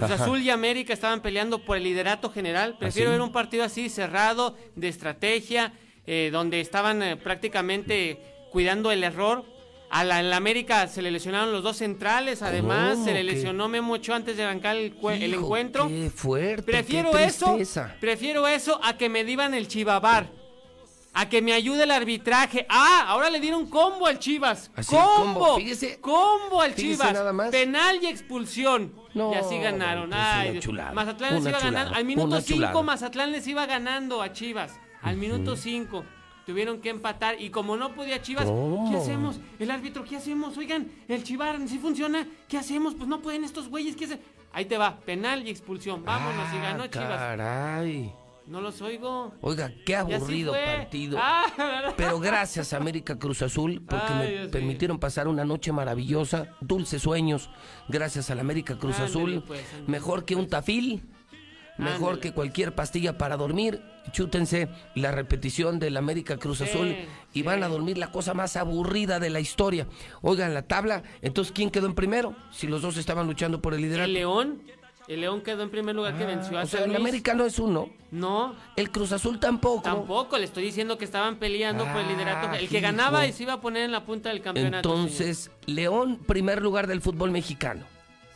Cruz 0.00 0.10
Ajá. 0.12 0.24
Azul 0.24 0.42
y 0.42 0.50
América 0.50 0.92
estaban 0.92 1.20
peleando 1.20 1.64
por 1.64 1.76
el 1.76 1.84
liderato 1.84 2.30
general. 2.30 2.76
Prefiero 2.78 3.10
¿Ah, 3.10 3.12
sí? 3.12 3.18
ver 3.18 3.22
un 3.22 3.32
partido 3.32 3.64
así 3.64 3.88
cerrado, 3.88 4.56
de 4.76 4.88
estrategia, 4.88 5.72
eh, 6.06 6.30
donde 6.32 6.60
estaban 6.60 7.02
eh, 7.02 7.16
prácticamente 7.16 8.18
cuidando 8.50 8.90
el 8.90 9.04
error. 9.04 9.44
A 9.92 10.04
la, 10.04 10.20
en 10.20 10.30
la 10.30 10.36
América 10.36 10.86
se 10.86 11.02
le 11.02 11.10
lesionaron 11.10 11.50
los 11.52 11.64
dos 11.64 11.78
centrales, 11.78 12.42
además 12.42 12.92
¿Cómo 12.92 13.04
se 13.04 13.12
le 13.12 13.24
lesionó 13.24 13.68
Memo 13.68 13.94
Ochoa 13.94 14.14
antes 14.14 14.36
de 14.36 14.44
arrancar 14.44 14.76
el, 14.76 14.94
encuentro. 15.34 15.88
Qué 15.88 16.10
fuerte. 16.14 16.62
Prefiero 16.62 17.10
qué 17.10 17.24
eso, 17.24 17.58
prefiero 17.98 18.46
eso 18.46 18.78
a 18.84 18.96
que 18.96 19.08
me 19.08 19.24
divan 19.24 19.52
el 19.52 19.66
chivabar. 19.66 20.39
A 21.12 21.28
que 21.28 21.42
me 21.42 21.52
ayude 21.52 21.82
el 21.84 21.90
arbitraje. 21.90 22.66
Ah, 22.68 23.04
ahora 23.08 23.30
le 23.30 23.40
dieron 23.40 23.66
combo 23.68 24.06
al 24.06 24.18
Chivas. 24.20 24.70
Así, 24.76 24.94
combo. 24.94 25.40
combo. 25.40 25.56
Fíjese- 25.58 26.00
combo 26.00 26.60
al 26.60 26.72
fíjese 26.72 26.94
Chivas. 26.98 27.12
nada 27.12 27.32
más. 27.32 27.50
Penal 27.50 27.98
y 28.02 28.06
expulsión. 28.06 28.94
No, 29.14 29.32
y 29.32 29.34
así 29.34 29.58
ganaron. 29.58 30.10
Ay, 30.14 30.60
Mazatlán 30.94 31.34
les 31.34 31.42
iba 31.46 31.58
chulada, 31.58 31.70
ganando. 31.70 31.94
Al 31.96 32.04
minuto 32.04 32.26
una 32.28 32.40
5 32.40 32.54
chulada. 32.56 32.82
Mazatlán 32.82 33.32
les 33.32 33.46
iba 33.48 33.66
ganando 33.66 34.22
a 34.22 34.32
Chivas. 34.32 34.78
Al 35.02 35.16
minuto 35.16 35.56
5 35.56 36.04
tuvieron 36.46 36.80
que 36.80 36.90
empatar 36.90 37.40
y 37.40 37.50
como 37.50 37.76
no 37.76 37.92
podía 37.94 38.22
Chivas. 38.22 38.46
¿qué 38.90 38.96
hacemos? 38.96 39.40
El 39.58 39.72
árbitro, 39.72 40.04
¿qué 40.04 40.16
hacemos? 40.16 40.56
Oigan, 40.56 40.90
el 41.08 41.24
Chivar 41.24 41.58
sí 41.66 41.78
funciona. 41.78 42.26
¿Qué 42.48 42.56
hacemos? 42.56 42.94
Pues 42.94 43.08
no 43.08 43.20
pueden 43.20 43.42
estos 43.42 43.68
güeyes, 43.68 43.96
¿qué 43.96 44.04
hacen? 44.04 44.20
Ahí 44.52 44.64
te 44.64 44.78
va, 44.78 44.96
penal 45.00 45.46
y 45.46 45.50
expulsión. 45.50 46.04
Vámonos 46.04 46.52
y 46.54 46.58
ganó 46.58 46.84
Ah, 46.84 46.90
Chivas. 46.90 47.18
Caray. 47.18 48.12
No 48.50 48.60
los 48.60 48.82
oigo. 48.82 49.32
Oiga, 49.42 49.72
qué 49.86 49.94
aburrido 49.94 50.52
partido. 50.52 51.16
Ah, 51.20 51.92
Pero 51.96 52.18
gracias 52.18 52.72
América 52.72 53.16
Cruz 53.16 53.42
Azul 53.42 53.80
porque 53.88 54.12
Ay, 54.12 54.18
me 54.18 54.30
Dios 54.32 54.48
permitieron 54.48 54.98
pasar 54.98 55.28
una 55.28 55.44
noche 55.44 55.70
maravillosa, 55.70 56.48
dulces 56.60 57.00
sueños, 57.02 57.48
gracias 57.88 58.28
al 58.28 58.40
América 58.40 58.76
Cruz 58.76 58.98
Azul, 58.98 59.44
pues, 59.46 59.62
mejor 59.86 60.24
que 60.24 60.34
un 60.34 60.48
tafil, 60.48 61.04
mejor 61.78 62.18
que 62.18 62.32
cualquier 62.32 62.74
pastilla 62.74 63.16
para 63.16 63.36
dormir. 63.36 63.84
Chútense 64.10 64.68
la 64.96 65.12
repetición 65.12 65.78
del 65.78 65.96
América 65.96 66.36
Cruz 66.36 66.58
Sí, 66.58 66.64
Azul 66.64 66.96
y 67.32 67.42
van 67.42 67.62
a 67.62 67.68
dormir 67.68 67.98
la 67.98 68.10
cosa 68.10 68.34
más 68.34 68.56
aburrida 68.56 69.20
de 69.20 69.30
la 69.30 69.38
historia. 69.38 69.86
Oigan 70.22 70.54
la 70.54 70.62
tabla, 70.62 71.04
entonces 71.22 71.52
¿quién 71.52 71.70
quedó 71.70 71.86
en 71.86 71.94
primero? 71.94 72.34
Si 72.50 72.66
los 72.66 72.82
dos 72.82 72.96
estaban 72.96 73.28
luchando 73.28 73.62
por 73.62 73.74
el 73.74 73.82
liderato. 73.82 74.06
El 74.06 74.14
León. 74.14 74.62
El 75.10 75.22
León 75.22 75.40
quedó 75.40 75.64
en 75.64 75.70
primer 75.70 75.96
lugar 75.96 76.16
que 76.16 76.24
venció 76.24 76.56
a 76.56 76.60
Ah, 76.60 76.64
o 76.64 76.66
sea, 76.68 76.80
San 76.82 76.90
el. 76.90 76.96
América 76.96 77.34
no 77.34 77.44
es 77.44 77.58
uno. 77.58 77.90
No. 78.12 78.54
El 78.76 78.92
Cruz 78.92 79.10
Azul 79.10 79.40
tampoco. 79.40 79.82
Tampoco, 79.82 80.38
le 80.38 80.44
estoy 80.44 80.62
diciendo 80.62 80.96
que 80.98 81.04
estaban 81.04 81.36
peleando 81.40 81.84
por 81.84 81.96
el 82.00 82.06
liderato. 82.06 82.48
Ah, 82.52 82.58
El 82.60 82.68
que 82.68 82.78
hijo. 82.78 82.82
ganaba 82.86 83.26
y 83.26 83.32
se 83.32 83.42
iba 83.42 83.54
a 83.54 83.60
poner 83.60 83.82
en 83.82 83.90
la 83.90 84.04
punta 84.04 84.28
del 84.28 84.40
campeonato. 84.40 84.88
Entonces, 84.88 85.50
León, 85.66 86.20
primer 86.26 86.62
lugar 86.62 86.86
del 86.86 87.00
fútbol 87.00 87.32
mexicano. 87.32 87.84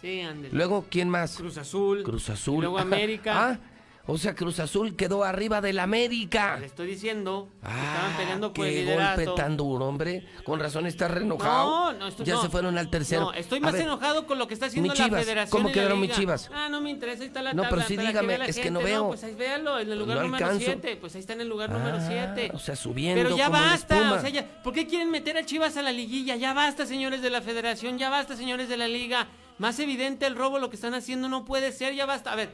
Sí, 0.01 0.21
ándele. 0.21 0.53
Luego, 0.53 0.85
¿quién 0.91 1.09
más? 1.09 1.37
Cruz 1.37 1.59
Azul. 1.59 2.03
Cruz 2.03 2.29
Azul. 2.29 2.57
Y 2.57 2.61
luego 2.63 2.79
América. 2.81 3.51
ah, 3.51 3.59
o 4.07 4.19
sea, 4.19 4.35
Cruz 4.35 4.61
Azul 4.61 4.97
quedó 4.97 5.25
arriba 5.25 5.61
del 5.61 5.79
América. 5.79 6.59
Le 6.59 6.67
estoy 6.67 6.87
diciendo 6.89 7.49
que 7.63 7.67
Ah, 7.69 7.93
estaban 7.95 8.17
peleando 8.19 8.53
por 8.53 8.67
el 8.67 8.73
Qué 8.75 8.81
liderato. 8.83 9.25
golpe 9.25 9.41
tan 9.43 9.57
duro, 9.57 9.87
hombre. 9.87 10.27
Con 10.45 10.61
razón 10.61 10.87
estás 10.87 11.11
re 11.11 11.23
enojado. 11.23 11.93
No, 11.93 11.99
no, 11.99 12.07
estoy, 12.09 12.27
Ya 12.27 12.35
no. 12.35 12.43
se 12.43 12.49
fueron 12.51 12.77
al 12.77 12.91
tercero. 12.91 13.23
No, 13.23 13.33
estoy 13.33 13.61
más 13.61 13.73
ver, 13.73 13.83
enojado 13.83 14.27
con 14.27 14.39
lo 14.39 14.47
que 14.47 14.55
está 14.55 14.67
haciendo 14.67 14.93
mi 14.93 14.99
la 14.99 15.09
federación. 15.09 15.63
¿cómo 15.63 15.73
quedaron 15.73 16.01
mis. 16.01 16.11
Chivas? 16.13 16.51
Ah, 16.53 16.69
no 16.69 16.81
me 16.81 16.91
interesa, 16.91 17.23
ahí 17.23 17.29
está 17.29 17.41
la 17.43 17.55
No, 17.55 17.63
tabla. 17.63 17.77
pero 17.79 17.89
sí 17.89 17.97
que 17.97 18.07
dígame, 18.07 18.39
la 18.39 18.45
es 18.47 18.57
que 18.57 18.63
gente. 18.65 18.79
no 18.79 18.85
veo. 18.85 19.09
pues 19.09 19.25
ahí 19.25 19.35
véalo, 19.35 19.79
en 19.81 19.91
el 19.91 19.99
lugar 19.99 20.19
No 20.19 20.23
número 20.25 20.45
alcanzo. 20.47 20.67
7. 20.67 20.97
Pues 21.01 21.15
ahí 21.15 21.21
está 21.21 21.33
en 21.33 21.41
el 21.41 21.49
lugar 21.49 21.71
número 21.71 21.99
7. 22.07 22.51
o 22.55 22.59
sea, 22.59 22.77
subiendo 22.77 23.23
Pero 23.23 23.37
ya 23.37 23.47
como 23.47 23.59
basta, 23.61 24.13
o 24.13 24.21
sea, 24.21 24.29
ya, 24.31 24.63
¿por 24.63 24.73
qué 24.75 24.87
quieren 24.87 25.11
meter 25.11 25.37
a 25.39 25.45
Chivas 25.47 25.77
a 25.77 25.83
la 25.83 25.93
liguilla? 25.93 26.37
Ya 26.37 26.53
basta, 26.53 26.85
señores 26.87 27.23
de 27.23 27.31
la 27.31 27.41
federación, 27.41 27.99
ya 27.99 28.11
basta, 28.11 28.37
señores 28.37 28.69
de 28.69 28.77
la 28.77 28.87
liga. 28.87 29.29
Más 29.59 29.79
evidente 29.79 30.27
el 30.27 30.37
robo, 30.37 30.59
lo 30.59 30.69
que 30.69 30.77
están 30.77 30.95
haciendo 30.95 31.29
no 31.29 31.45
puede 31.45 31.73
ser, 31.73 31.95
ya 31.95 32.07
basta. 32.07 32.33
A 32.33 32.37
ver, 32.37 32.51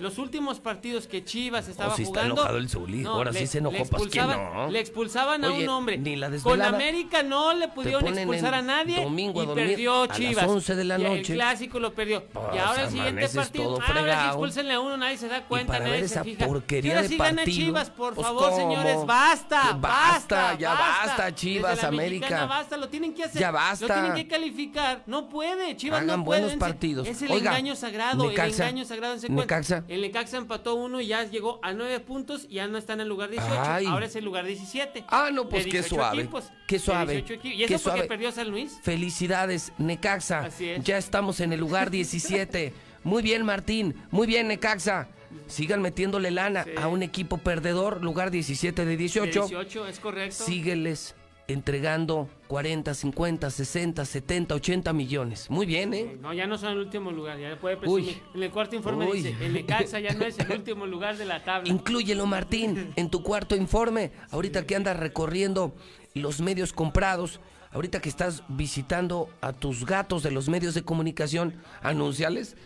los 0.00 0.18
últimos 0.18 0.58
partidos 0.58 1.06
que 1.06 1.24
Chivas 1.24 1.68
estaba 1.68 1.92
Oh, 1.92 1.96
sí 1.96 2.02
está 2.02 2.20
jugando. 2.22 2.34
enojado 2.34 2.58
el 2.58 2.68
Zuli. 2.68 3.04
Ahora 3.04 3.32
sí 3.32 3.46
se 3.46 3.58
enojó, 3.58 3.76
le 3.76 3.84
pues, 3.84 3.90
¿quién 4.10 4.24
expulsaban, 4.24 4.54
no? 4.54 4.70
le 4.70 4.80
expulsaban 4.80 5.44
a 5.44 5.48
Oye, 5.48 5.62
un 5.62 5.68
hombre. 5.68 5.98
ni 5.98 6.16
la 6.16 6.30
Con. 6.42 6.60
América 6.62 7.22
no 7.22 7.52
le 7.54 7.68
pudieron 7.68 8.06
expulsar 8.06 8.54
en 8.54 8.58
a 8.58 8.62
nadie 8.62 9.02
domingo 9.04 9.40
a 9.40 9.44
y 9.44 9.46
dormir 9.46 9.66
perdió 9.68 10.02
a 10.02 10.06
las 10.08 10.16
Chivas. 10.16 10.46
11 10.48 10.74
de 10.74 10.84
la 10.84 10.98
Y 10.98 11.02
noche. 11.04 11.32
El 11.32 11.38
clásico 11.38 11.78
lo 11.78 11.94
perdió. 11.94 12.24
Pues, 12.26 12.44
y 12.54 12.58
ahora 12.58 12.84
el 12.84 12.90
siguiente 12.90 13.28
partido, 13.28 13.68
ah, 13.68 13.74
ahora 13.74 13.86
sí 13.86 13.92
fregado. 13.92 14.28
expúlsenle 14.30 14.72
a 14.74 14.80
uno, 14.80 14.96
nadie 14.96 15.16
se 15.16 15.28
da 15.28 15.44
cuenta, 15.46 15.72
para 15.74 15.84
nadie 15.84 16.00
ver 16.00 16.08
se 16.08 16.14
esa 16.14 16.24
fija. 16.24 16.46
porquería 16.46 16.88
Y 16.88 16.90
ahora 16.90 17.02
de 17.02 17.08
sí 17.08 17.16
gana. 17.16 17.44
Chivas, 17.44 17.90
por 17.90 18.14
Pues, 18.14 18.26
favor, 18.26 18.44
¿cómo? 18.50 18.56
señores, 18.56 19.06
basta, 19.06 19.60
Que 19.62 19.74
basta, 19.78 19.80
basta, 19.80 20.58
ya 20.58 20.74
basta, 20.74 21.24
Desde 21.26 21.34
Chivas, 21.36 21.82
la 21.82 21.88
América. 21.88 22.26
mexicana 22.26 22.46
basta, 22.46 22.76
lo 22.76 22.88
tienen 22.88 23.14
que 23.14 23.24
hacer. 23.24 23.40
Ya 23.40 23.50
basta. 23.52 23.86
Lo 23.86 23.94
tienen 23.94 24.14
que 24.14 24.26
calificar. 24.28 25.02
No 25.06 25.28
puede, 25.28 25.76
Chivas 25.76 26.02
no 26.04 26.24
puede. 26.24 26.40
buenos 26.40 26.58
partidos. 26.58 27.06
Es 27.06 27.22
el 27.22 27.30
engaño 27.30 27.76
sagrado, 27.76 28.24
el 28.28 28.30
engaño 28.40 28.84
sagrado. 28.84 29.14
cuenta. 29.20 29.83
Necaxa. 29.86 29.94
El 29.94 30.00
Necaxa 30.00 30.36
empató 30.38 30.74
uno 30.74 31.00
y 31.00 31.06
ya 31.08 31.24
llegó 31.24 31.58
a 31.62 31.72
nueve 31.72 32.00
puntos 32.00 32.46
y 32.48 32.54
ya 32.54 32.66
no 32.66 32.78
está 32.78 32.94
en 32.94 33.00
el 33.00 33.08
lugar 33.08 33.30
18. 33.30 33.52
Ay. 33.64 33.86
Ahora 33.86 34.06
es 34.06 34.16
el 34.16 34.24
lugar 34.24 34.44
17. 34.44 35.04
Ah, 35.08 35.30
no, 35.32 35.44
De 35.44 35.50
pues 35.50 35.64
qué 35.64 35.70
18 35.72 35.94
suave. 35.94 36.22
equipos. 36.22 36.44
Qué 36.66 36.76
De 36.76 36.80
suave. 36.80 37.12
18 37.14 37.34
equipos. 37.34 37.54
Y 37.54 37.66
qué 37.66 37.74
eso 37.74 37.84
porque 37.84 37.98
suave. 37.98 38.08
perdió 38.08 38.32
San 38.32 38.50
Luis. 38.50 38.78
Felicidades, 38.82 39.72
Necaxa. 39.78 40.40
Así 40.40 40.68
es. 40.68 40.82
Ya 40.84 40.98
estamos 40.98 41.40
en 41.40 41.52
el 41.52 41.60
lugar 41.60 41.90
17. 41.90 42.72
Muy 43.02 43.22
bien, 43.22 43.44
Martín. 43.44 43.94
Muy 44.10 44.26
bien, 44.26 44.48
Necaxa. 44.48 45.08
Sigan 45.46 45.82
metiéndole 45.82 46.30
lana 46.30 46.64
a 46.80 46.86
un 46.88 47.02
equipo 47.02 47.38
perdedor, 47.38 48.02
lugar 48.02 48.30
17 48.30 48.84
de 48.84 48.90
De 48.92 48.96
18. 48.96 49.46
18, 49.48 49.86
es 49.88 49.98
correcto. 50.00 50.44
Sígueles 50.44 51.14
entregando 51.46 52.28
40, 52.48 52.94
50, 52.94 53.50
60, 53.50 54.04
70, 54.04 54.54
80 54.54 54.92
millones. 54.92 55.50
Muy 55.50 55.66
bien, 55.66 55.92
¿eh? 55.94 56.16
No, 56.20 56.32
ya 56.32 56.46
no 56.46 56.56
son 56.56 56.72
el 56.72 56.78
último 56.78 57.10
lugar, 57.10 57.38
ya 57.38 57.58
puede 57.58 57.76
Uy. 57.76 57.80
presumir. 57.80 58.22
En 58.34 58.42
el 58.42 58.50
cuarto 58.50 58.76
informe 58.76 59.06
Uy. 59.06 59.22
dice, 59.22 59.36
el 59.44 59.52
Necaxa 59.52 60.00
ya 60.00 60.14
no 60.14 60.24
es 60.24 60.38
el 60.38 60.50
último 60.52 60.86
lugar 60.86 61.16
de 61.16 61.26
la 61.26 61.44
tabla. 61.44 61.68
Inclúyelo, 61.68 62.26
Martín, 62.26 62.92
en 62.96 63.10
tu 63.10 63.22
cuarto 63.22 63.56
informe. 63.56 64.12
Ahorita 64.30 64.66
que 64.66 64.76
andas 64.76 64.96
recorriendo 64.96 65.74
los 66.14 66.40
medios 66.40 66.72
comprados, 66.72 67.40
ahorita 67.72 68.00
que 68.00 68.08
estás 68.08 68.42
visitando 68.48 69.28
a 69.40 69.52
tus 69.52 69.84
gatos 69.84 70.22
de 70.22 70.30
los 70.30 70.48
medios 70.48 70.74
de 70.74 70.82
comunicación, 70.82 71.54
anunciales. 71.82 72.56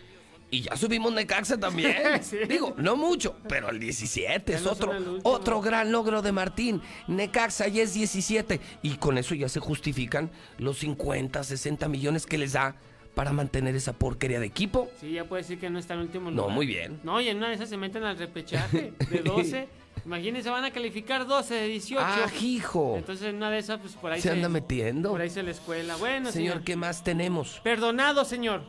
Y 0.51 0.61
ya 0.61 0.75
subimos 0.75 1.13
Necaxa 1.13 1.59
también. 1.59 1.95
Sí. 2.21 2.37
Digo, 2.47 2.73
no 2.77 2.95
mucho, 2.95 3.35
pero 3.47 3.69
el 3.69 3.79
17 3.79 4.51
Ya 4.51 4.57
es 4.57 4.63
no 4.63 4.71
otro, 4.71 4.91
otro 5.23 5.61
gran 5.61 5.91
logro 5.91 6.21
de 6.21 6.31
Martín. 6.31 6.81
Necaxa 7.07 7.67
ya 7.67 7.83
es 7.83 7.93
17. 7.93 8.59
Y 8.81 8.95
con 8.95 9.17
eso 9.17 9.35
ya 9.35 9.47
se 9.49 9.59
justifican 9.59 10.31
los 10.57 10.79
50, 10.79 11.43
60 11.43 11.87
millones 11.87 12.25
que 12.25 12.37
les 12.37 12.53
da 12.53 12.75
para 13.13 13.31
mantener 13.33 13.75
esa 13.75 13.93
porquería 13.93 14.39
de 14.39 14.45
equipo. 14.47 14.89
Sí, 14.99 15.11
ya 15.11 15.25
puede 15.25 15.43
decir 15.43 15.59
que 15.59 15.69
no 15.69 15.77
está 15.77 15.93
en 15.93 15.99
el 16.01 16.05
último 16.07 16.31
No, 16.31 16.43
lugar. 16.43 16.55
muy 16.55 16.65
bien. 16.65 16.99
No, 17.03 17.19
y 17.21 17.27
en 17.27 17.37
una 17.37 17.49
de 17.49 17.55
esas 17.55 17.69
se 17.69 17.77
meten 17.77 18.03
al 18.03 18.17
repechaje 18.17 18.93
de 19.09 19.19
12. 19.19 19.67
Imagínense, 20.05 20.49
van 20.49 20.63
a 20.63 20.71
calificar 20.71 21.27
12 21.27 21.53
de 21.53 21.67
18. 21.67 22.01
¡Ah, 22.03 22.25
hijo! 22.41 22.95
Entonces 22.97 23.27
en 23.27 23.35
una 23.35 23.51
de 23.51 23.59
esas, 23.59 23.79
pues 23.81 23.93
por 23.93 24.11
ahí 24.11 24.21
Se 24.21 24.31
anda 24.31 24.47
metiendo. 24.49 25.11
Por 25.11 25.21
ahí 25.21 25.29
se 25.29 25.43
la 25.43 25.51
escuela. 25.51 25.95
Bueno, 25.97 26.31
Señor, 26.31 26.53
señor. 26.53 26.63
¿qué 26.63 26.75
más 26.75 27.03
tenemos? 27.03 27.59
Perdonado, 27.63 28.23
señor. 28.25 28.63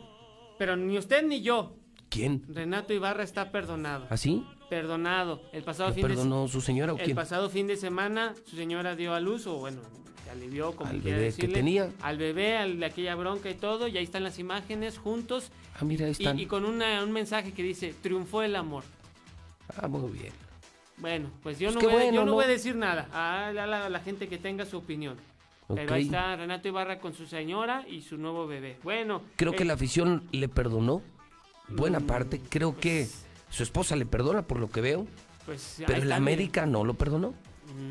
Pero 0.61 0.75
ni 0.77 0.95
usted 0.95 1.25
ni 1.25 1.41
yo. 1.41 1.75
¿Quién? 2.07 2.43
Renato 2.47 2.93
Ibarra 2.93 3.23
está 3.23 3.51
perdonado. 3.51 4.05
¿Así? 4.11 4.45
Perdonado. 4.69 5.41
El 5.53 5.63
pasado 5.63 5.89
¿Lo 5.89 5.95
fin 5.95 6.03
de 6.03 6.09
perdonó 6.09 6.47
su 6.47 6.61
señora 6.61 6.93
o 6.93 6.97
El 6.99 7.03
quién? 7.05 7.15
pasado 7.15 7.49
fin 7.49 7.65
de 7.65 7.77
semana 7.77 8.35
su 8.45 8.55
señora 8.57 8.95
dio 8.95 9.15
a 9.15 9.19
luz 9.19 9.47
o 9.47 9.55
bueno, 9.55 9.81
alivió 10.31 10.73
como 10.75 10.91
Al 10.91 11.01
quiera 11.01 11.17
bebé 11.17 11.29
que 11.29 11.35
decirle, 11.35 11.55
tenía. 11.55 11.89
Al 12.03 12.19
bebé, 12.19 12.57
al 12.57 12.79
de 12.79 12.85
aquella 12.85 13.15
bronca 13.15 13.49
y 13.49 13.55
todo, 13.55 13.87
y 13.87 13.97
ahí 13.97 14.03
están 14.03 14.21
las 14.23 14.37
imágenes 14.37 14.99
juntos 14.99 15.49
Ah, 15.79 15.83
mira, 15.83 16.05
ahí 16.05 16.11
están. 16.11 16.37
y 16.37 16.45
con 16.45 16.63
una- 16.63 17.03
un 17.03 17.11
mensaje 17.11 17.53
que 17.53 17.63
dice, 17.63 17.95
triunfó 17.99 18.43
el 18.43 18.55
amor. 18.55 18.83
Ah, 19.75 19.87
muy 19.87 20.11
bien. 20.11 20.33
Bueno, 20.97 21.31
pues 21.41 21.57
yo, 21.57 21.71
Pues 21.73 21.83
no, 21.83 21.89
voy, 21.89 21.89
a- 21.89 21.95
bueno, 22.03 22.13
yo 22.13 22.19
no, 22.21 22.25
¿no? 22.27 22.33
voy 22.33 22.43
a 22.45 22.47
decir 22.49 22.75
nada. 22.75 23.07
A 23.11 23.51
la, 23.51 23.65
la- 23.65 23.89
la 23.89 23.99
gente 24.01 24.27
que 24.27 24.37
tenga 24.37 24.63
su 24.67 24.77
opinión. 24.77 25.17
Pero 25.75 25.87
Ok. 25.87 25.91
ahí 25.91 26.03
está 26.03 26.35
Renato 26.35 26.67
Ibarra 26.67 26.99
con 26.99 27.13
su 27.13 27.25
señora 27.25 27.85
y 27.87 28.01
su 28.01 28.17
nuevo 28.17 28.47
bebé. 28.47 28.77
Bueno. 28.83 29.21
Creo 29.35 29.53
que 29.53 29.63
eh, 29.63 29.65
la 29.65 29.73
afición 29.73 30.27
le 30.31 30.47
perdonó. 30.49 31.01
Buena 31.67 31.99
parte. 32.01 32.41
Creo 32.49 32.77
que 32.77 33.07
su 33.49 33.63
esposa 33.63 33.95
le 33.95 34.05
perdona 34.05 34.41
por 34.43 34.59
lo 34.59 34.69
que 34.69 34.81
veo. 34.81 35.07
Pues, 35.45 35.81
Pero 35.85 36.01
el 36.01 36.11
América 36.11 36.65
no 36.65 36.83
lo 36.83 36.93
perdonó. 36.95 37.33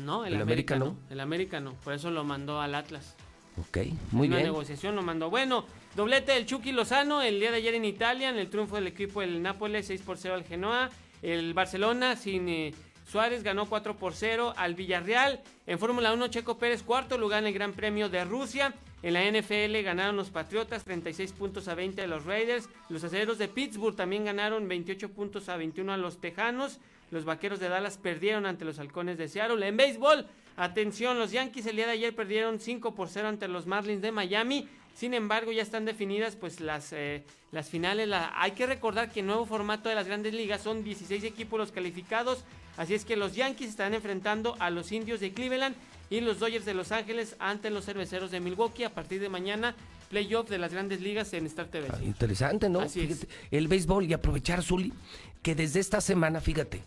No, 0.05 0.25
el, 0.25 0.35
el 0.35 0.41
América, 0.41 0.75
América 0.75 0.79
no. 0.79 0.85
no. 0.85 0.97
El 1.09 1.19
América 1.19 1.59
no. 1.59 1.73
Por 1.75 1.93
eso 1.93 2.11
lo 2.11 2.23
mandó 2.23 2.61
al 2.61 2.75
Atlas. 2.75 3.15
Ok, 3.59 3.79
muy 4.11 4.27
una 4.27 4.37
bien. 4.37 4.47
negociación 4.47 4.95
lo 4.95 5.01
mandó. 5.01 5.29
Bueno, 5.29 5.65
doblete 5.95 6.31
del 6.31 6.45
Chucky 6.45 6.71
Lozano 6.71 7.21
el 7.21 7.39
día 7.39 7.51
de 7.51 7.57
ayer 7.57 7.73
en 7.73 7.83
Italia, 7.85 8.29
en 8.29 8.37
el 8.37 8.49
triunfo 8.49 8.75
del 8.75 8.87
equipo 8.87 9.21
del 9.21 9.41
Nápoles, 9.41 9.87
6 9.87 10.01
por 10.03 10.17
0 10.17 10.35
al 10.35 10.43
Genoa. 10.45 10.89
El 11.21 11.53
Barcelona 11.53 12.15
sin 12.15 12.47
eh, 12.47 12.73
Suárez 13.11 13.43
ganó 13.43 13.65
4 13.65 13.97
por 13.97 14.13
0 14.13 14.53
al 14.55 14.73
Villarreal. 14.73 15.41
En 15.67 15.77
Fórmula 15.79 16.13
1, 16.13 16.29
Checo 16.29 16.57
Pérez, 16.57 16.81
cuarto 16.81 17.17
lugar 17.17 17.39
en 17.39 17.47
el 17.47 17.53
Gran 17.53 17.73
Premio 17.73 18.07
de 18.07 18.23
Rusia. 18.23 18.73
En 19.03 19.15
la 19.15 19.29
NFL 19.29 19.83
ganaron 19.83 20.15
los 20.15 20.29
Patriotas 20.29 20.85
36 20.85 21.33
puntos 21.33 21.67
a 21.67 21.75
20 21.75 22.03
a 22.03 22.07
los 22.07 22.23
Raiders. 22.23 22.69
Los 22.87 23.03
acereros 23.03 23.37
de 23.37 23.49
Pittsburgh 23.49 23.97
también 23.97 24.23
ganaron 24.23 24.65
28 24.65 25.09
puntos 25.09 25.49
a 25.49 25.57
21 25.57 25.91
a 25.91 25.97
los 25.97 26.21
Tejanos. 26.21 26.79
Los 27.09 27.25
vaqueros 27.25 27.59
de 27.59 27.67
Dallas 27.67 27.97
perdieron 27.97 28.45
ante 28.45 28.63
los 28.63 28.79
halcones 28.79 29.17
de 29.17 29.27
Seattle. 29.27 29.67
En 29.67 29.75
béisbol, 29.75 30.25
atención, 30.55 31.19
los 31.19 31.31
Yankees 31.31 31.65
el 31.65 31.75
día 31.75 31.87
de 31.87 31.91
ayer 31.91 32.15
perdieron 32.15 32.61
5 32.61 32.95
por 32.95 33.09
0 33.09 33.27
ante 33.27 33.49
los 33.49 33.67
Marlins 33.67 34.01
de 34.01 34.13
Miami. 34.13 34.69
Sin 34.95 35.13
embargo, 35.13 35.51
ya 35.51 35.61
están 35.63 35.85
definidas 35.85 36.35
pues 36.35 36.59
las, 36.59 36.93
eh, 36.93 37.23
las 37.51 37.69
finales. 37.69 38.07
La- 38.07 38.31
hay 38.35 38.51
que 38.51 38.65
recordar 38.67 39.11
que 39.11 39.21
el 39.21 39.25
nuevo 39.25 39.45
formato 39.45 39.89
de 39.89 39.95
las 39.95 40.05
grandes 40.07 40.33
ligas 40.33 40.61
son 40.61 40.83
16 40.83 41.23
equipos 41.23 41.59
los 41.59 41.71
calificados. 41.71 42.43
Así 42.77 42.93
es 42.93 43.03
que 43.05 43.15
los 43.15 43.35
Yankees 43.35 43.69
están 43.69 43.93
enfrentando 43.93 44.55
a 44.59 44.69
los 44.69 44.91
indios 44.91 45.19
de 45.19 45.33
Cleveland 45.33 45.75
y 46.09 46.21
los 46.21 46.39
Dodgers 46.39 46.65
de 46.65 46.73
Los 46.73 46.91
Ángeles 46.91 47.35
ante 47.39 47.69
los 47.69 47.85
cerveceros 47.85 48.31
de 48.31 48.39
Milwaukee. 48.39 48.83
A 48.83 48.93
partir 48.93 49.19
de 49.21 49.29
mañana, 49.29 49.75
playoff 50.09 50.49
de 50.49 50.57
las 50.57 50.71
grandes 50.73 51.01
ligas 51.01 51.33
en 51.33 51.45
Star 51.47 51.67
TV. 51.67 51.87
Ah, 51.91 51.97
Interesante, 52.03 52.69
¿no? 52.69 52.81
Así 52.81 53.01
es. 53.01 53.27
El 53.49 53.67
béisbol 53.67 54.05
y 54.05 54.13
aprovechar, 54.13 54.61
Zuli, 54.61 54.93
que 55.41 55.55
desde 55.55 55.79
esta 55.79 55.99
semana, 56.01 56.41
fíjate, 56.41 56.81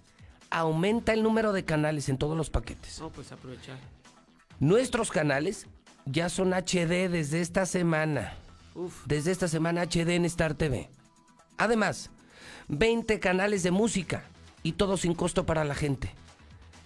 aumenta 0.50 1.12
el 1.12 1.22
número 1.22 1.52
de 1.52 1.64
canales 1.64 2.08
en 2.08 2.16
todos 2.18 2.36
los 2.36 2.48
paquetes. 2.50 3.00
No, 3.00 3.10
pues 3.10 3.32
aprovechar. 3.32 3.76
Nuestros 4.60 5.10
canales 5.10 5.66
ya 6.06 6.28
son 6.28 6.52
HD 6.52 7.08
desde 7.08 7.40
esta 7.40 7.66
semana. 7.66 8.34
Uf. 8.74 9.04
Desde 9.06 9.30
esta 9.30 9.48
semana 9.48 9.82
HD 9.82 10.10
en 10.10 10.24
Star 10.24 10.54
TV. 10.54 10.90
Además, 11.56 12.10
20 12.68 13.20
canales 13.20 13.62
de 13.62 13.70
música 13.70 14.24
y 14.62 14.72
todo 14.72 14.96
sin 14.96 15.14
costo 15.14 15.46
para 15.46 15.64
la 15.64 15.74
gente. 15.74 16.12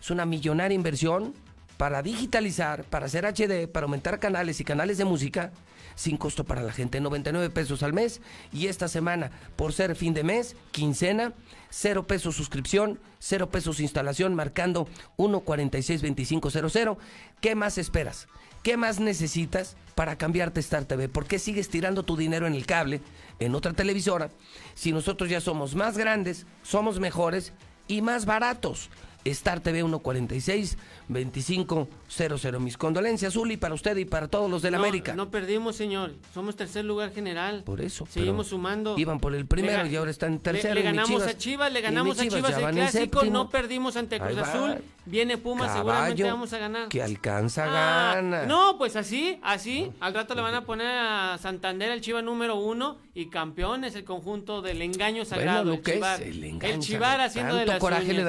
Es 0.00 0.10
una 0.10 0.26
millonaria 0.26 0.74
inversión 0.74 1.34
para 1.78 2.02
digitalizar, 2.02 2.84
para 2.84 3.06
hacer 3.06 3.24
HD, 3.24 3.68
para 3.68 3.84
aumentar 3.84 4.18
canales 4.18 4.60
y 4.60 4.64
canales 4.64 4.98
de 4.98 5.04
música 5.04 5.52
sin 5.94 6.16
costo 6.16 6.44
para 6.44 6.62
la 6.62 6.72
gente. 6.72 7.00
99 7.00 7.50
pesos 7.50 7.82
al 7.82 7.92
mes 7.92 8.20
y 8.52 8.66
esta 8.66 8.88
semana, 8.88 9.30
por 9.56 9.72
ser 9.72 9.96
fin 9.96 10.14
de 10.14 10.24
mes, 10.24 10.56
quincena, 10.70 11.32
0 11.70 12.06
pesos 12.06 12.36
suscripción, 12.36 13.00
0 13.20 13.50
pesos 13.50 13.80
instalación, 13.80 14.34
marcando 14.34 14.88
1462500. 15.16 16.98
¿Qué 17.40 17.54
más 17.54 17.78
esperas? 17.78 18.28
¿Qué 18.62 18.76
más 18.76 19.00
necesitas 19.00 19.76
para 19.94 20.16
cambiarte 20.16 20.60
a 20.60 20.62
Star 20.62 20.84
TV? 20.84 21.08
¿Por 21.08 21.26
qué 21.26 21.38
sigues 21.38 21.68
tirando 21.68 22.02
tu 22.02 22.16
dinero 22.16 22.46
en 22.46 22.54
el 22.54 22.66
cable, 22.66 23.00
en 23.38 23.54
otra 23.54 23.72
televisora, 23.72 24.30
si 24.74 24.92
nosotros 24.92 25.30
ya 25.30 25.40
somos 25.40 25.74
más 25.74 25.96
grandes, 25.96 26.46
somos 26.62 27.00
mejores 27.00 27.52
y 27.86 28.02
más 28.02 28.26
baratos? 28.26 28.90
Star 29.24 29.60
TV 29.60 29.80
146 29.80 30.78
2500. 31.08 32.60
Mis 32.60 32.76
condolencias, 32.76 33.36
Uli, 33.36 33.56
para 33.56 33.74
usted 33.74 33.96
y 33.96 34.04
para 34.04 34.28
todos 34.28 34.50
los 34.50 34.62
del 34.62 34.72
no, 34.72 34.78
América. 34.78 35.14
No 35.14 35.30
perdimos, 35.30 35.76
señor. 35.76 36.14
Somos 36.32 36.56
tercer 36.56 36.84
lugar 36.84 37.12
general. 37.12 37.62
Por 37.64 37.80
eso. 37.80 38.06
Seguimos 38.08 38.48
sumando. 38.48 38.96
Iban 38.98 39.20
por 39.20 39.34
el 39.34 39.46
primero 39.46 39.82
Le 39.82 39.90
y 39.90 39.96
ahora 39.96 40.10
están 40.10 40.34
en 40.34 40.38
tercero. 40.40 40.74
Le, 40.74 40.80
le 40.80 40.86
ganamos 40.86 41.10
Chivas- 41.10 41.28
a 41.28 41.36
Chivas, 41.36 41.72
le 41.72 41.80
ganamos 41.80 42.18
a 42.18 42.22
Chivas 42.28 42.56
el 42.56 42.70
clásico, 42.70 43.20
séptimo. 43.20 43.32
no 43.32 43.48
perdimos 43.50 43.96
ante 43.96 44.18
Cruz. 44.20 44.38
Azul. 44.38 44.76
Viene 45.08 45.38
Puma, 45.38 45.72
seguramente 45.72 46.22
vamos 46.22 46.52
a 46.52 46.58
ganar. 46.58 46.88
Que 46.88 47.02
alcanza, 47.02 47.64
Ah, 47.66 48.14
gana. 48.16 48.44
No, 48.44 48.76
pues 48.76 48.94
así, 48.94 49.38
así. 49.42 49.90
Al 50.00 50.12
rato 50.12 50.34
le 50.34 50.42
van 50.42 50.54
a 50.54 50.66
poner 50.66 50.86
a 50.86 51.38
Santander 51.40 51.90
el 51.90 52.02
Chiva 52.02 52.20
número 52.20 52.56
uno 52.56 52.98
y 53.14 53.30
campeón 53.30 53.84
es 53.84 53.94
el 53.94 54.04
conjunto 54.04 54.60
del 54.60 54.82
engaño 54.82 55.24
sagrado. 55.24 55.64
lo 55.64 55.72
el 55.74 55.82
que 55.82 55.92
es 55.92 55.96
Chivar. 55.96 56.22
el 56.22 56.44
engaño 56.44 56.74
El 56.74 56.80
Chivar 56.80 57.20
haciendo 57.22 57.54
de 57.54 57.60
Tanto 57.60 57.72
las 57.72 57.80
coraje 57.80 58.04
uñas. 58.04 58.16
le 58.16 58.24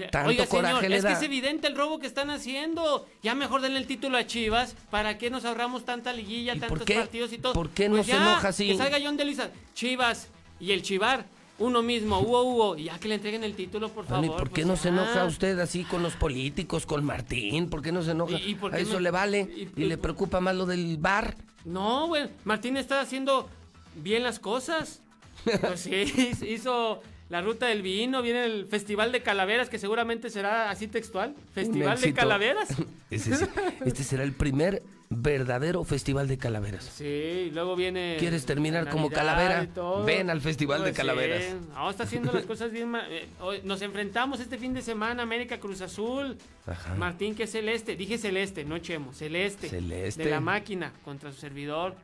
da, 0.00 0.10
tanto 0.10 0.28
Oiga, 0.30 0.46
señor, 0.46 0.64
coraje 0.64 0.88
le 0.88 0.96
es 0.96 1.02
da. 1.04 1.08
que 1.10 1.14
es 1.14 1.22
evidente 1.22 1.66
el 1.68 1.76
robo 1.76 2.00
que 2.00 2.06
están 2.08 2.30
haciendo. 2.30 3.06
Ya 3.22 3.34
mejor 3.36 3.60
denle 3.60 3.78
el 3.78 3.86
título 3.86 4.18
a 4.18 4.26
Chivas. 4.26 4.74
¿Para 4.90 5.16
qué 5.18 5.30
nos 5.30 5.44
ahorramos 5.44 5.84
tanta 5.84 6.12
liguilla, 6.12 6.58
tantos 6.58 6.82
partidos 6.82 7.32
y 7.32 7.38
todo? 7.38 7.52
¿Por 7.52 7.70
qué 7.70 7.88
no 7.88 7.94
Pues 7.96 8.06
se 8.06 8.12
ya, 8.12 8.16
enoja 8.18 8.48
así? 8.48 8.68
Que 8.68 8.76
salga 8.76 8.98
John 9.00 9.16
de 9.16 9.24
Luisa. 9.24 9.50
Chivas 9.74 10.28
y 10.58 10.72
el 10.72 10.82
Chivar. 10.82 11.26
Uno 11.58 11.82
mismo, 11.82 12.18
hubo, 12.18 12.42
hubo, 12.42 12.76
ya 12.76 12.98
que 12.98 13.06
le 13.08 13.14
entreguen 13.14 13.44
el 13.44 13.54
título, 13.54 13.88
por 13.88 14.04
Bueno, 14.06 14.22
favor. 14.24 14.36
¿y 14.36 14.38
por 14.40 14.48
qué 14.50 14.62
pues 14.62 14.66
no 14.66 14.76
se 14.76 14.88
enoja 14.88 15.24
usted 15.24 15.56
así 15.60 15.84
con 15.84 16.02
los 16.02 16.14
políticos, 16.16 16.84
con 16.84 17.04
Martín? 17.04 17.70
¿Por 17.70 17.80
qué 17.80 17.92
no 17.92 18.02
se 18.02 18.10
enoja? 18.10 18.36
¿Y- 18.38 18.58
a 18.72 18.78
eso 18.78 18.98
le 18.98 19.10
vale 19.12 19.48
y- 19.76 19.82
y, 19.82 19.84
le 19.84 19.96
preocupa 19.96 20.40
más 20.40 20.56
lo 20.56 20.66
del 20.66 20.96
bar. 20.98 21.36
No, 21.64 22.08
güey. 22.08 22.28
Martín 22.44 22.76
está 22.76 23.00
haciendo 23.00 23.48
bien 23.96 24.22
las 24.24 24.38
cosas. 24.40 25.00
Pues 25.60 25.80
sí, 25.80 26.32
hizo 26.48 27.00
la 27.34 27.40
ruta 27.42 27.66
del 27.66 27.82
vino, 27.82 28.22
viene 28.22 28.44
el 28.44 28.64
Festival 28.66 29.10
de 29.10 29.20
Calaveras, 29.20 29.68
que 29.68 29.80
seguramente 29.80 30.30
será 30.30 30.70
así 30.70 30.86
textual. 30.86 31.34
Festival 31.52 32.00
de. 32.00 32.12
Calaveras. 32.14 32.68
Este 33.10 34.04
será 34.04 34.22
el 34.22 34.32
primer 34.34 34.82
verdadero 35.10 35.82
festival 35.84 36.28
de 36.28 36.38
calaveras. 36.38 36.84
Sí, 36.84 37.04
y 37.04 37.50
luego 37.50 37.74
viene. 37.74 38.16
¿Quieres 38.20 38.46
terminar 38.46 38.88
como 38.88 39.10
calavera? 39.10 39.66
Ven 40.06 40.30
al 40.30 40.40
Festival 40.40 40.78
de 40.78 40.84
Pues 40.84 40.94
sí. 40.94 40.96
Calaveras. 40.96 41.42
No, 41.74 41.90
está 41.90 42.04
haciendo 42.04 42.30
las 42.32 42.44
cosas 42.44 42.70
bien. 42.70 42.92
eh, 43.10 43.26
Nos 43.64 43.82
enfrentamos 43.82 44.38
este 44.38 44.56
fin 44.56 44.72
de 44.72 44.82
semana, 44.82 45.24
América 45.24 45.58
Cruz 45.58 45.80
Azul. 45.80 46.36
Ajá. 46.66 46.94
Martín, 46.94 47.34
que 47.34 47.44
es 47.44 47.50
celeste. 47.50 47.96
Dije 47.96 48.16
celeste, 48.16 48.64
no 48.64 48.78
Chemo, 48.78 49.12
celeste. 49.12 49.68
Celeste. 49.68 50.22
De 50.24 50.30
la 50.30 50.40
máquina 50.40 50.92
contra 51.04 51.32
su 51.32 51.38
servidor. 51.40 51.96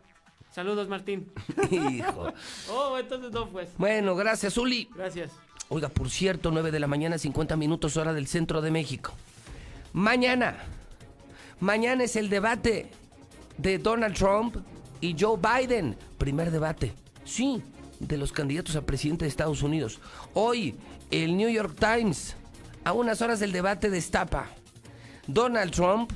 Saludos, 0.53 0.89
Martín. 0.89 1.31
Hijo. 1.71 2.33
Oh, 2.71 2.99
entonces 2.99 3.33
no, 3.33 3.49
pues. 3.49 3.69
Bueno, 3.79 4.17
gracias, 4.17 4.57
Uli. 4.57 4.89
Gracias. 4.95 5.31
Oiga, 5.69 5.89
por 5.89 6.11
cierto, 6.11 6.51
9 6.51 6.73
de 6.73 6.81
la 6.81 6.89
mañana, 6.89 7.17
50 7.17 7.57
minutos 7.57 7.97
hora 7.97 8.13
del 8.13 8.27
centro 8.27 8.61
de 8.61 8.73
México. 8.73 9.13
Mañana, 9.93 10.57
mañana 11.61 12.03
es 12.05 12.17
el 12.17 12.29
debate 12.29 12.91
de 13.57 13.79
Donald 13.79 14.17
Trump 14.17 14.57
y 15.01 15.15
Joe 15.19 15.39
Biden. 15.39 15.97
Primer 16.19 16.51
debate, 16.51 16.93
sí, 17.25 17.63
de 18.01 18.19
los 18.19 18.33
candidatos 18.33 18.75
a 18.75 18.83
presidente 18.83 19.25
de 19.25 19.29
Estados 19.29 19.63
Unidos. 19.63 20.01
Hoy, 20.35 20.75
el 21.13 21.37
New 21.37 21.49
York 21.49 21.77
Times, 21.79 22.35
a 22.83 22.93
unas 22.93 23.23
horas 23.23 23.39
del 23.39 23.53
debate, 23.53 23.91
destapa. 23.91 24.49
Donald 25.29 25.71
Trump 25.71 26.13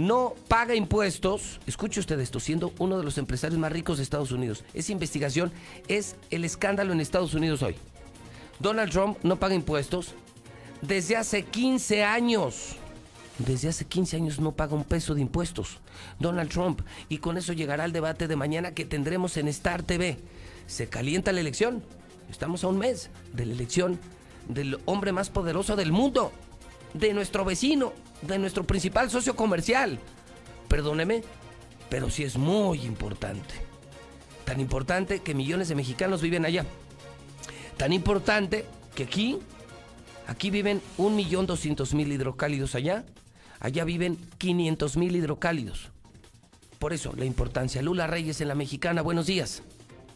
no 0.00 0.34
paga 0.48 0.74
impuestos. 0.74 1.60
Escuche 1.66 2.00
usted 2.00 2.18
esto, 2.20 2.40
siendo 2.40 2.72
uno 2.78 2.96
de 2.96 3.04
los 3.04 3.18
empresarios 3.18 3.58
más 3.60 3.70
ricos 3.70 3.98
de 3.98 4.02
Estados 4.02 4.32
Unidos. 4.32 4.64
Esa 4.72 4.92
investigación 4.92 5.52
es 5.88 6.16
el 6.30 6.44
escándalo 6.44 6.92
en 6.92 7.00
Estados 7.00 7.34
Unidos 7.34 7.62
hoy. 7.62 7.76
Donald 8.58 8.90
Trump 8.90 9.18
no 9.22 9.38
paga 9.38 9.54
impuestos 9.54 10.14
desde 10.80 11.16
hace 11.16 11.44
15 11.44 12.02
años. 12.02 12.76
Desde 13.38 13.68
hace 13.68 13.84
15 13.84 14.16
años 14.16 14.40
no 14.40 14.52
paga 14.52 14.74
un 14.74 14.84
peso 14.84 15.14
de 15.14 15.20
impuestos. 15.20 15.78
Donald 16.18 16.50
Trump. 16.50 16.80
Y 17.08 17.18
con 17.18 17.36
eso 17.36 17.52
llegará 17.52 17.84
el 17.84 17.92
debate 17.92 18.26
de 18.26 18.36
mañana 18.36 18.72
que 18.72 18.84
tendremos 18.86 19.36
en 19.36 19.48
Star 19.48 19.82
TV. 19.82 20.18
Se 20.66 20.88
calienta 20.88 21.32
la 21.32 21.40
elección. 21.40 21.82
Estamos 22.30 22.64
a 22.64 22.68
un 22.68 22.78
mes 22.78 23.10
de 23.32 23.46
la 23.46 23.52
elección 23.52 23.98
del 24.48 24.78
hombre 24.86 25.12
más 25.12 25.28
poderoso 25.30 25.76
del 25.76 25.92
mundo. 25.92 26.32
De 26.94 27.12
nuestro 27.12 27.44
vecino. 27.44 27.92
De 28.22 28.38
nuestro 28.38 28.64
principal 28.64 29.10
socio 29.10 29.34
comercial. 29.34 29.98
Perdóneme, 30.68 31.22
pero 31.88 32.10
sí 32.10 32.22
es 32.22 32.36
muy 32.36 32.82
importante. 32.82 33.54
Tan 34.44 34.60
importante 34.60 35.20
que 35.20 35.34
millones 35.34 35.68
de 35.68 35.74
mexicanos 35.74 36.22
viven 36.22 36.44
allá. 36.44 36.64
Tan 37.76 37.92
importante 37.92 38.66
que 38.94 39.04
aquí, 39.04 39.38
aquí 40.26 40.50
viven 40.50 40.82
1.200.000 40.98 42.12
hidrocálidos 42.12 42.74
allá, 42.74 43.04
allá 43.58 43.84
viven 43.84 44.18
500.000 44.38 45.16
hidrocálidos. 45.16 45.90
Por 46.78 46.92
eso 46.92 47.12
la 47.16 47.24
importancia. 47.24 47.82
Lula 47.82 48.06
Reyes 48.06 48.40
en 48.40 48.48
la 48.48 48.54
mexicana, 48.54 49.02
buenos 49.02 49.26
días. 49.26 49.62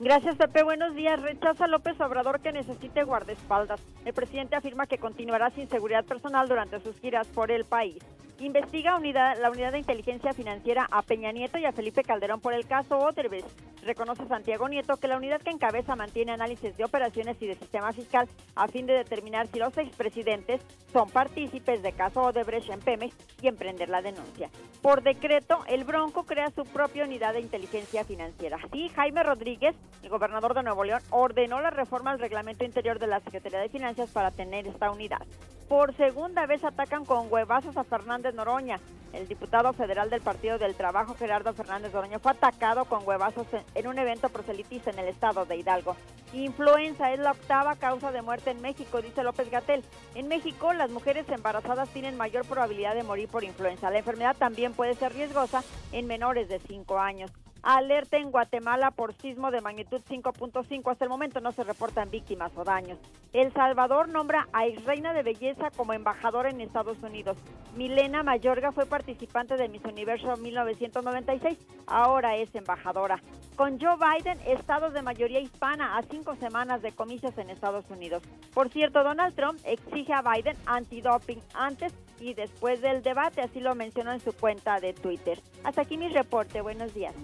Gracias, 0.05 0.36
Pepe. 0.36 0.62
Buenos 0.62 0.94
días. 0.94 1.18
Rechaza 1.23 1.66
López 1.66 1.99
Obrador 1.99 2.41
que 2.41 2.52
necesite 2.52 3.05
guardaespaldas. 3.05 3.81
El 4.05 4.12
presidente 4.12 4.55
afirma 4.55 4.86
que 4.86 4.99
continuará 4.99 5.49
sin 5.49 5.66
seguridad 5.66 6.05
personal 6.05 6.47
durante 6.47 6.78
sus 6.81 7.00
giras 7.00 7.26
por 7.28 7.50
el 7.50 7.65
país. 7.65 8.05
Investiga 8.40 8.96
unidad, 8.96 9.38
la 9.40 9.50
unidad 9.50 9.70
de 9.70 9.78
inteligencia 9.78 10.32
financiera 10.32 10.88
a 10.90 11.02
Peña 11.02 11.30
Nieto 11.30 11.56
y 11.56 11.66
a 11.66 11.72
Felipe 11.72 12.02
Calderón 12.02 12.40
por 12.40 12.52
el 12.52 12.66
caso 12.66 12.98
Odebrecht. 12.98 13.46
Reconoce 13.84 14.26
Santiago 14.26 14.68
Nieto 14.68 14.96
que 14.96 15.06
la 15.06 15.16
unidad 15.16 15.40
que 15.40 15.50
encabeza 15.50 15.94
mantiene 15.94 16.32
análisis 16.32 16.76
de 16.76 16.84
operaciones 16.84 17.36
y 17.40 17.46
de 17.46 17.54
sistema 17.54 17.92
fiscal 17.92 18.28
a 18.56 18.66
fin 18.66 18.86
de 18.86 18.94
determinar 18.94 19.46
si 19.46 19.58
los 19.58 19.76
expresidentes 19.78 20.60
son 20.92 21.10
partícipes 21.10 21.82
de 21.82 21.92
caso 21.92 22.22
Odebrecht 22.22 22.70
en 22.70 22.80
Pemex 22.80 23.14
y 23.40 23.46
emprender 23.46 23.88
la 23.88 24.02
denuncia. 24.02 24.50
Por 24.82 25.02
decreto, 25.02 25.60
el 25.68 25.84
Bronco 25.84 26.24
crea 26.24 26.50
su 26.50 26.64
propia 26.64 27.04
unidad 27.04 27.34
de 27.34 27.40
inteligencia 27.40 28.04
financiera. 28.04 28.58
Sí, 28.72 28.88
Jaime 28.88 29.22
Rodríguez, 29.22 29.76
el 30.02 30.08
gobernador 30.08 30.54
de 30.54 30.62
Nuevo 30.64 30.82
León, 30.82 31.02
ordenó 31.10 31.60
la 31.60 31.70
reforma 31.70 32.10
al 32.10 32.18
reglamento 32.18 32.64
interior 32.64 32.98
de 32.98 33.06
la 33.06 33.20
Secretaría 33.20 33.60
de 33.60 33.68
Finanzas 33.68 34.10
para 34.10 34.32
tener 34.32 34.66
esta 34.66 34.90
unidad. 34.90 35.22
Por 35.68 35.96
segunda 35.96 36.44
vez 36.46 36.62
atacan 36.62 37.04
con 37.04 37.32
huevazos 37.32 37.76
a 37.76 37.84
Noroña. 38.32 38.80
El 39.12 39.28
diputado 39.28 39.72
federal 39.72 40.08
del 40.10 40.22
Partido 40.22 40.58
del 40.58 40.74
Trabajo, 40.74 41.14
Gerardo 41.14 41.52
Fernández 41.52 41.92
Noroña, 41.92 42.18
fue 42.18 42.32
atacado 42.32 42.84
con 42.86 43.06
huevazos 43.06 43.46
en- 43.52 43.64
en 43.74 43.86
un 43.86 43.98
evento 43.98 44.28
proselitista 44.28 44.90
en 44.90 44.98
el 44.98 45.08
estado 45.08 45.44
de 45.44 45.56
Hidalgo. 45.56 45.96
Influenza 46.32 47.12
es 47.12 47.20
la 47.20 47.32
octava 47.32 47.76
causa 47.76 48.10
de 48.10 48.22
muerte 48.22 48.50
en 48.50 48.60
México, 48.60 49.02
dice 49.02 49.22
López 49.22 49.50
Gatel. 49.50 49.84
En 50.14 50.26
México, 50.26 50.72
las 50.72 50.90
mujeres 50.90 51.28
embarazadas 51.28 51.88
tienen 51.90 52.16
mayor 52.16 52.44
probabilidad 52.44 52.94
de 52.94 53.04
morir 53.04 53.28
por 53.28 53.44
influenza. 53.44 53.90
La 53.90 53.98
enfermedad 53.98 54.34
también 54.36 54.72
puede 54.72 54.94
ser 54.94 55.12
riesgosa 55.12 55.62
en 55.92 56.06
menores 56.06 56.48
de 56.48 56.58
5 56.58 56.98
años. 56.98 57.30
Alerta 57.65 58.18
en 58.18 58.31
Guatemala 58.31 58.91
por 58.91 59.15
sismo 59.15 59.51
de 59.51 59.62
magnitud 59.62 60.02
5.5. 60.07 60.93
Hasta 60.93 61.05
el 61.05 61.09
momento 61.09 61.41
no 61.41 61.51
se 61.51 61.65
reportan 61.65 62.10
víctimas 62.10 62.52
o 62.57 62.62
daños. 62.62 62.99
El 63.33 63.55
Salvador 63.55 64.10
nombra 64.10 64.49
a 64.52 64.67
exreina 64.67 65.15
de 65.15 65.23
belleza 65.23 65.70
como 65.75 65.94
embajadora 65.94 66.51
en 66.51 66.60
Estados 66.60 66.99
Unidos. 67.02 67.39
Milena 67.75 68.23
Mayorga 68.23 68.70
fue 68.70 68.84
participante 68.84 69.57
de 69.57 69.70
Miss 69.70 69.83
Universo 69.86 70.36
1996. 70.36 71.59
Ahora 71.86 72.36
es 72.36 72.55
embajadora. 72.55 73.23
Con 73.57 73.81
Joe 73.81 73.97
Biden, 73.97 74.39
estados 74.47 74.93
de 74.93 75.01
mayoría 75.01 75.41
hispana 75.41 75.97
a 75.97 76.02
cinco 76.02 76.36
semanas 76.36 76.83
de 76.83 76.93
comicios 76.93 77.39
en 77.39 77.49
Estados 77.49 77.89
Unidos. 77.89 78.23
Por 78.52 78.68
cierto, 78.68 79.02
Donald 79.02 79.34
Trump 79.34 79.59
exige 79.65 80.12
a 80.12 80.20
Biden 80.20 80.57
antidoping 80.67 81.41
antes 81.55 81.94
y 82.20 82.34
después 82.34 82.81
del 82.81 83.02
debate, 83.02 83.41
así 83.43 83.60
lo 83.60 83.75
mencionó 83.75 84.12
en 84.12 84.20
su 84.20 84.33
cuenta 84.33 84.81
de 84.81 84.93
Twitter. 84.93 85.41
Hasta 85.62 85.83
aquí 85.83 85.97
mi 85.97 86.09
reporte. 86.09 86.60
Buenos 86.60 86.94
días. 86.94 87.15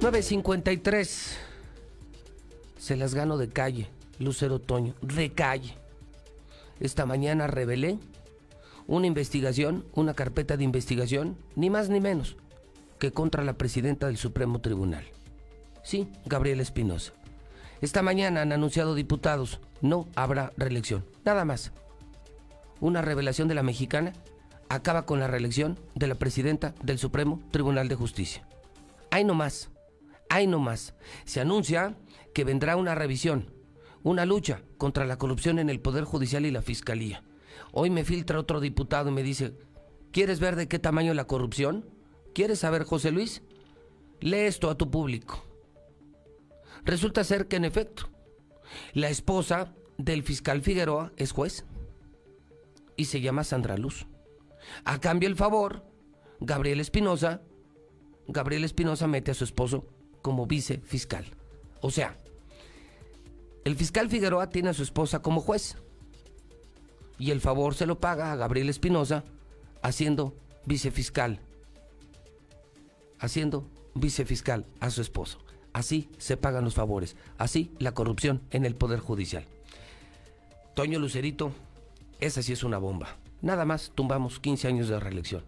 953. 0.00 1.38
Se 2.78 2.96
las 2.96 3.14
gano 3.14 3.38
de 3.38 3.48
calle, 3.48 3.88
Lucero 4.18 4.58
Toño, 4.58 4.94
de 5.00 5.32
calle. 5.32 5.74
Esta 6.80 7.06
mañana 7.06 7.46
revelé 7.46 7.98
una 8.86 9.06
investigación, 9.06 9.86
una 9.94 10.12
carpeta 10.12 10.58
de 10.58 10.64
investigación, 10.64 11.38
ni 11.56 11.70
más 11.70 11.88
ni 11.88 12.00
menos, 12.00 12.36
que 12.98 13.12
contra 13.12 13.42
la 13.44 13.54
presidenta 13.54 14.06
del 14.08 14.18
Supremo 14.18 14.60
Tribunal. 14.60 15.04
Sí, 15.82 16.08
Gabriela 16.26 16.62
Espinosa. 16.62 17.14
Esta 17.84 18.00
mañana 18.00 18.40
han 18.40 18.50
anunciado 18.50 18.94
diputados, 18.94 19.60
no 19.82 20.08
habrá 20.16 20.54
reelección. 20.56 21.04
Nada 21.22 21.44
más. 21.44 21.70
Una 22.80 23.02
revelación 23.02 23.46
de 23.46 23.54
la 23.54 23.62
mexicana 23.62 24.14
acaba 24.70 25.04
con 25.04 25.20
la 25.20 25.26
reelección 25.26 25.78
de 25.94 26.06
la 26.06 26.14
presidenta 26.14 26.74
del 26.82 26.98
Supremo 26.98 27.42
Tribunal 27.50 27.88
de 27.88 27.94
Justicia. 27.94 28.48
Hay 29.10 29.24
no 29.24 29.34
más. 29.34 29.68
Hay 30.30 30.46
no 30.46 30.60
más. 30.60 30.94
Se 31.26 31.42
anuncia 31.42 31.94
que 32.32 32.44
vendrá 32.44 32.76
una 32.76 32.94
revisión, 32.94 33.52
una 34.02 34.24
lucha 34.24 34.62
contra 34.78 35.04
la 35.04 35.18
corrupción 35.18 35.58
en 35.58 35.68
el 35.68 35.78
Poder 35.78 36.04
Judicial 36.04 36.46
y 36.46 36.50
la 36.50 36.62
Fiscalía. 36.62 37.22
Hoy 37.70 37.90
me 37.90 38.06
filtra 38.06 38.40
otro 38.40 38.60
diputado 38.60 39.10
y 39.10 39.12
me 39.12 39.22
dice, 39.22 39.58
¿quieres 40.10 40.40
ver 40.40 40.56
de 40.56 40.68
qué 40.68 40.78
tamaño 40.78 41.12
la 41.12 41.26
corrupción? 41.26 41.84
¿Quieres 42.34 42.60
saber, 42.60 42.84
José 42.84 43.10
Luis? 43.10 43.42
Lee 44.20 44.46
esto 44.46 44.70
a 44.70 44.78
tu 44.78 44.90
público. 44.90 45.43
Resulta 46.84 47.24
ser 47.24 47.48
que 47.48 47.56
en 47.56 47.64
efecto, 47.64 48.10
la 48.92 49.08
esposa 49.08 49.74
del 49.98 50.22
fiscal 50.22 50.62
Figueroa 50.62 51.12
es 51.16 51.32
juez 51.32 51.64
y 52.96 53.06
se 53.06 53.20
llama 53.20 53.44
Sandra 53.44 53.76
Luz. 53.76 54.06
A 54.84 55.00
cambio 55.00 55.28
el 55.28 55.36
favor, 55.36 55.84
Gabriel 56.40 56.80
Espinosa, 56.80 57.42
Gabriel 58.28 58.64
Espinosa 58.64 59.06
mete 59.06 59.30
a 59.30 59.34
su 59.34 59.44
esposo 59.44 59.86
como 60.22 60.46
vicefiscal. 60.46 61.26
O 61.80 61.90
sea, 61.90 62.18
el 63.64 63.76
fiscal 63.76 64.08
Figueroa 64.08 64.50
tiene 64.50 64.70
a 64.70 64.74
su 64.74 64.82
esposa 64.82 65.20
como 65.20 65.40
juez 65.40 65.76
y 67.18 67.30
el 67.30 67.40
favor 67.40 67.74
se 67.74 67.86
lo 67.86 68.00
paga 68.00 68.32
a 68.32 68.36
Gabriel 68.36 68.68
Espinosa 68.68 69.24
haciendo 69.82 70.34
vicefiscal. 70.66 71.40
Haciendo 73.18 73.68
vicefiscal 73.94 74.66
a 74.80 74.90
su 74.90 75.00
esposo. 75.00 75.38
Así 75.74 76.08
se 76.18 76.38
pagan 76.38 76.64
los 76.64 76.74
favores. 76.74 77.16
Así 77.36 77.72
la 77.80 77.92
corrupción 77.92 78.40
en 78.50 78.64
el 78.64 78.76
Poder 78.76 79.00
Judicial. 79.00 79.44
Toño 80.74 80.98
Lucerito, 80.98 81.52
esa 82.20 82.42
sí 82.42 82.52
es 82.52 82.64
una 82.64 82.78
bomba. 82.78 83.16
Nada 83.42 83.64
más 83.64 83.92
tumbamos 83.94 84.40
15 84.40 84.68
años 84.68 84.88
de 84.88 84.98
reelección. 84.98 85.42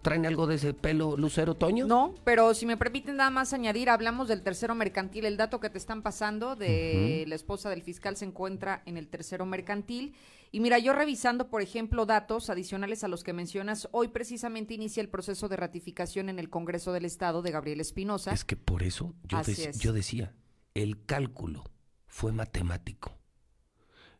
¿Traen 0.00 0.24
algo 0.24 0.46
de 0.46 0.54
ese 0.54 0.72
pelo 0.72 1.16
lucero, 1.16 1.54
Toño? 1.54 1.86
No, 1.86 2.14
pero 2.24 2.54
si 2.54 2.64
me 2.64 2.76
permiten 2.76 3.16
nada 3.16 3.28
más 3.30 3.52
añadir, 3.52 3.90
hablamos 3.90 4.28
del 4.28 4.42
tercero 4.42 4.74
mercantil. 4.74 5.26
El 5.26 5.36
dato 5.36 5.60
que 5.60 5.68
te 5.68 5.78
están 5.78 6.00
pasando 6.02 6.56
de 6.56 7.24
la 7.26 7.34
esposa 7.34 7.68
del 7.68 7.82
fiscal 7.82 8.16
se 8.16 8.24
encuentra 8.24 8.82
en 8.86 8.96
el 8.96 9.08
tercero 9.08 9.44
mercantil. 9.44 10.14
Y 10.56 10.60
mira, 10.60 10.78
yo 10.78 10.94
revisando, 10.94 11.50
por 11.50 11.60
ejemplo, 11.60 12.06
datos 12.06 12.48
adicionales 12.48 13.04
a 13.04 13.08
los 13.08 13.22
que 13.22 13.34
mencionas, 13.34 13.90
hoy 13.92 14.08
precisamente 14.08 14.72
inicia 14.72 15.02
el 15.02 15.10
proceso 15.10 15.50
de 15.50 15.56
ratificación 15.56 16.30
en 16.30 16.38
el 16.38 16.48
Congreso 16.48 16.94
del 16.94 17.04
Estado 17.04 17.42
de 17.42 17.50
Gabriel 17.50 17.78
Espinosa. 17.78 18.32
Es 18.32 18.46
que 18.46 18.56
por 18.56 18.82
eso 18.82 19.14
yo, 19.24 19.38
es. 19.40 19.78
yo 19.78 19.92
decía, 19.92 20.34
el 20.72 21.04
cálculo 21.04 21.70
fue 22.06 22.32
matemático. 22.32 23.18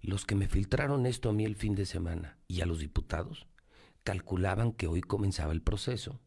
Los 0.02 0.26
que 0.26 0.34
me 0.34 0.47
filtraron 0.47 1.06
esto 1.06 1.31
a 1.31 1.32
mí 1.32 1.47
el 1.47 1.56
fin 1.56 1.74
de 1.74 1.86
semana 1.86 2.36
y 2.48 2.60
a 2.60 2.66
los 2.66 2.81
diputados 2.81 3.47
calculaban 4.05 4.73
que 4.73 4.89
hoy 4.89 5.00
comenzaba 5.00 5.55
el 5.55 5.62
proceso. 5.62 6.20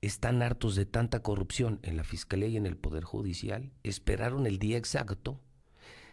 Están 0.00 0.42
hartos 0.42 0.76
de 0.76 0.86
tanta 0.86 1.24
corrupción 1.24 1.80
en 1.82 1.96
la 1.96 2.04
Fiscalía 2.04 2.46
y 2.46 2.56
en 2.56 2.66
el 2.66 2.76
Poder 2.76 3.02
Judicial. 3.02 3.72
Esperaron 3.82 4.46
el 4.46 4.60
día 4.60 4.78
exacto. 4.78 5.40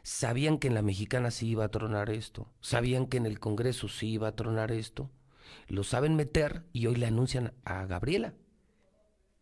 Sabían 0.04 0.58
que 0.58 0.68
en 0.68 0.74
la 0.74 0.82
mexicana 0.82 1.32
sí 1.32 1.50
iba 1.50 1.66
a 1.66 1.70
tronar 1.70 2.10
esto. 2.10 2.48
Sabían 2.60 3.08
que 3.08 3.18
en 3.18 3.26
el 3.26 3.40
Congreso 3.40 3.88
sí 3.88 4.10
iba 4.10 4.28
a 4.28 4.36
tronar 4.36 4.72
esto. 4.72 5.10
Lo 5.68 5.84
saben 5.84 6.16
meter 6.16 6.66
y 6.74 6.88
hoy 6.88 6.96
le 6.96 7.08
anuncian 7.08 7.54
a 7.66 7.86
Gabriela 7.86 8.34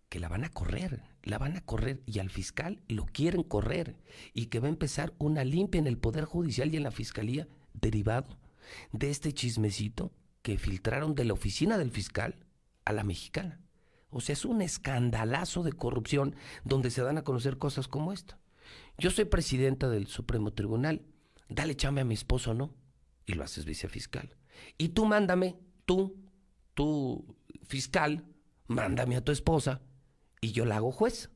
que 0.09 0.19
la 0.19 0.27
van 0.27 0.43
a 0.43 0.49
correr, 0.49 1.03
la 1.23 1.37
van 1.37 1.55
a 1.55 1.61
correr 1.61 2.01
y 2.05 2.19
al 2.19 2.29
fiscal 2.29 2.81
lo 2.87 3.05
quieren 3.05 3.43
correr 3.43 3.95
y 4.33 4.47
que 4.47 4.59
va 4.59 4.67
a 4.67 4.71
empezar 4.71 5.13
una 5.19 5.43
limpia 5.43 5.79
en 5.79 5.87
el 5.87 5.97
Poder 5.97 6.25
Judicial 6.25 6.73
y 6.73 6.77
en 6.77 6.83
la 6.83 6.91
Fiscalía 6.91 7.47
derivado 7.73 8.37
de 8.91 9.11
este 9.11 9.33
chismecito 9.33 10.11
que 10.41 10.57
filtraron 10.57 11.15
de 11.15 11.25
la 11.25 11.33
oficina 11.33 11.77
del 11.77 11.91
fiscal 11.91 12.45
a 12.85 12.93
la 12.93 13.03
mexicana. 13.03 13.61
O 14.09 14.21
sea, 14.21 14.33
es 14.33 14.45
un 14.45 14.61
escandalazo 14.61 15.61
de 15.61 15.73
corrupción 15.73 16.35
donde 16.63 16.89
se 16.89 17.03
dan 17.03 17.19
a 17.19 17.23
conocer 17.23 17.57
cosas 17.57 17.87
como 17.87 18.11
esta. 18.11 18.39
Yo 18.97 19.11
soy 19.11 19.25
presidenta 19.25 19.89
del 19.89 20.07
Supremo 20.07 20.51
Tribunal, 20.51 21.05
dale 21.47 21.75
chame 21.75 22.01
a 22.01 22.05
mi 22.05 22.13
esposo, 22.13 22.53
¿no? 22.53 22.75
Y 23.25 23.33
lo 23.33 23.43
haces 23.43 23.65
vicefiscal. 23.65 24.35
Y 24.77 24.89
tú 24.89 25.05
mándame, 25.05 25.57
tú, 25.85 26.17
tú 26.73 27.37
fiscal, 27.63 28.25
mándame 28.67 29.15
a 29.15 29.23
tu 29.23 29.31
esposa 29.31 29.81
y 30.41 30.51
yo 30.51 30.65
la 30.65 30.77
hago 30.77 30.91
juez. 30.91 31.29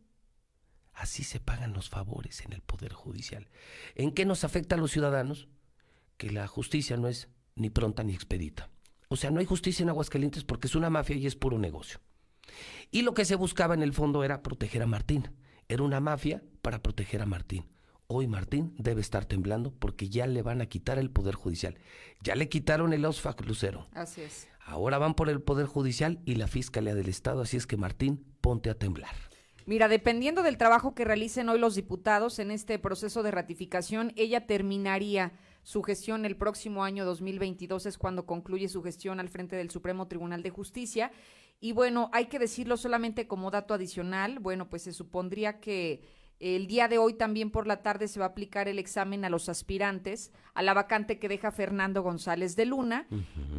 Así 0.94 1.24
se 1.24 1.40
pagan 1.40 1.74
los 1.74 1.90
favores 1.90 2.42
en 2.42 2.54
el 2.54 2.62
Poder 2.62 2.94
Judicial. 2.94 3.50
¿En 3.96 4.12
qué 4.12 4.26
nos 4.26 4.44
afecta 4.44 4.76
a 4.76 4.78
los 4.78 4.92
ciudadanos? 4.92 5.48
Que 6.18 6.32
la 6.32 6.48
justicia 6.48 6.98
no 6.98 7.08
es 7.08 7.30
ni 7.56 7.70
pronta 7.70 8.04
ni 8.04 8.14
expedita. 8.14 8.70
O 9.10 9.16
sea, 9.16 9.32
no 9.32 9.40
hay 9.40 9.46
justicia 9.46 9.84
en 9.84 9.90
Aguascalientes 9.90 10.44
porque 10.44 10.68
es 10.68 10.76
una 10.76 10.90
mafia 10.90 11.16
y 11.16 11.26
es 11.26 11.36
puro 11.36 11.58
negocio. 11.58 12.00
Y 12.92 13.02
lo 13.02 13.14
que 13.14 13.26
se 13.26 13.36
buscaba 13.36 13.74
en 13.74 13.84
el 13.84 13.94
fondo 13.94 14.24
era 14.24 14.44
proteger 14.44 14.84
a 14.84 14.88
Martín. 14.88 15.32
Era 15.68 15.84
una 15.84 16.00
mafia 16.00 16.44
para 16.64 16.82
proteger 16.82 17.22
a 17.22 17.28
Martín. 17.28 17.66
Hoy 18.08 18.26
Martín 18.26 18.74
debe 18.78 19.02
estar 19.02 19.26
temblando 19.26 19.72
porque 19.72 20.10
ya 20.10 20.26
le 20.26 20.42
van 20.42 20.62
a 20.62 20.66
quitar 20.66 20.98
el 20.98 21.12
Poder 21.12 21.36
Judicial. 21.36 21.78
Ya 22.22 22.36
le 22.36 22.50
quitaron 22.50 22.94
el 22.94 23.06
OSFAC 23.06 23.46
Lucero. 23.46 23.88
Así 23.94 24.22
es. 24.22 24.48
Ahora 24.66 24.98
van 24.98 25.14
por 25.14 25.30
el 25.30 25.42
Poder 25.42 25.66
Judicial 25.68 26.20
y 26.26 26.36
la 26.36 26.48
Fiscalía 26.48 26.96
del 26.96 27.10
Estado, 27.10 27.42
así 27.42 27.58
es 27.58 27.68
que 27.68 27.76
Martín, 27.76 28.26
ponte 28.40 28.70
a 28.70 28.76
temblar. 28.76 29.14
Mira, 29.66 29.88
dependiendo 29.88 30.42
del 30.42 30.58
trabajo 30.58 30.96
que 30.96 31.06
realicen 31.06 31.50
hoy 31.50 31.60
los 31.60 31.76
diputados 31.76 32.40
en 32.40 32.50
este 32.50 32.80
proceso 32.80 33.24
de 33.24 33.32
ratificación, 33.32 34.14
ella 34.16 34.46
terminaría 34.46 35.34
su 35.64 35.84
gestión 35.84 36.26
el 36.26 36.38
próximo 36.38 36.84
año 36.84 37.06
2022, 37.06 37.86
es 37.86 37.98
cuando 37.98 38.26
concluye 38.26 38.70
su 38.70 38.82
gestión 38.84 39.20
al 39.20 39.30
frente 39.30 39.56
del 39.56 39.70
Supremo 39.70 40.08
Tribunal 40.08 40.44
de 40.44 40.50
Justicia. 40.50 41.12
Y 41.60 41.72
bueno, 41.72 42.10
hay 42.14 42.26
que 42.26 42.40
decirlo 42.40 42.78
solamente 42.78 43.28
como 43.28 43.52
dato 43.52 43.74
adicional, 43.74 44.40
bueno, 44.40 44.70
pues 44.70 44.84
se 44.84 44.94
supondría 44.94 45.60
que 45.60 46.23
el 46.44 46.68
día 46.68 46.88
de 46.88 46.98
hoy 46.98 47.14
también 47.14 47.52
por 47.52 47.68
la 47.68 47.82
tarde 47.82 48.08
se 48.08 48.20
va 48.20 48.26
a 48.26 48.30
aplicar 48.30 48.68
el 48.68 48.78
examen 48.78 49.24
a 49.24 49.30
los 49.30 49.48
aspirantes 49.50 50.32
a 50.54 50.62
la 50.62 50.74
vacante 50.74 51.18
que 51.18 51.30
deja 51.30 51.52
Fernando 51.52 52.04
González 52.04 52.56
de 52.56 52.66
Luna 52.66 53.08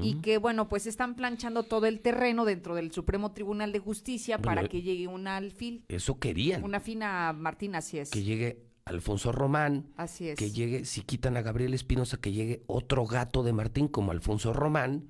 y 0.02 0.16
que 0.20 0.38
bueno, 0.38 0.68
pues 0.68 0.86
están 0.86 1.16
planchando 1.16 1.62
todo 1.62 1.86
el 1.86 2.00
terreno 2.00 2.44
dentro 2.44 2.74
del 2.74 2.92
Supremo 2.92 3.32
Tribunal 3.32 3.72
de 3.72 3.78
Justicia 3.78 4.36
Bueno, 4.36 4.44
para 4.46 4.66
eh, 4.66 4.68
que 4.68 4.82
llegue 4.82 5.08
una 5.08 5.36
alfil, 5.36 5.84
Eso 5.88 6.18
querían. 6.18 6.62
una 6.62 6.80
fina 6.80 7.32
Martín, 7.32 7.74
así 7.74 7.98
es. 7.98 8.10
Que 8.10 8.22
llegue 8.22 8.62
Alfonso 8.84 9.32
Román. 9.32 9.92
Así 9.96 10.28
es. 10.28 10.38
Que 10.38 10.50
llegue, 10.50 10.84
si 10.84 11.02
quitan 11.02 11.36
a 11.36 11.42
Gabriel 11.42 11.74
Espinosa, 11.74 12.18
que 12.18 12.32
llegue 12.32 12.62
otro 12.66 13.06
gato 13.06 13.42
de 13.42 13.52
Martín 13.52 13.88
como 13.88 14.12
Alfonso 14.12 14.52
Román. 14.52 15.08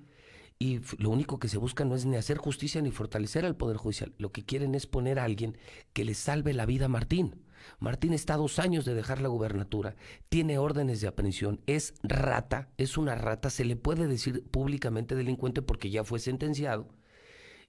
Y 0.61 0.81
lo 0.99 1.11
único 1.11 1.41
que 1.41 1.49
se 1.49 1.59
busca 1.59 1.85
no 1.85 1.97
es 1.97 2.07
ni 2.07 2.17
hacer 2.17 2.39
justicia 2.39 2.81
ni 2.81 2.93
fortalecer 2.93 3.45
al 3.45 3.57
Poder 3.57 3.77
Judicial. 3.77 4.15
Lo 4.19 4.31
que 4.31 4.45
quieren 4.45 4.75
es 4.77 4.87
poner 4.87 5.19
a 5.19 5.25
alguien 5.25 5.59
que 5.93 6.05
le 6.05 6.15
salve 6.15 6.53
la 6.55 6.67
vida 6.67 6.85
a 6.87 6.89
Martín. 6.89 7.44
Martín 7.79 8.13
está 8.13 8.37
dos 8.37 8.59
años 8.59 8.85
de 8.85 8.95
dejar 8.95 9.21
la 9.21 9.29
gubernatura, 9.29 9.97
tiene 10.29 10.59
órdenes 10.59 11.01
de 11.01 11.09
aprehensión, 11.09 11.61
es 11.67 11.95
rata, 12.03 12.69
es 12.77 12.97
una 12.97 13.15
rata, 13.15 13.51
se 13.51 13.65
le 13.65 13.77
puede 13.77 14.07
decir 14.07 14.45
públicamente 14.51 15.15
delincuente 15.15 15.63
porque 15.63 15.91
ya 15.91 16.05
fue 16.05 16.19
sentenciado. 16.19 16.89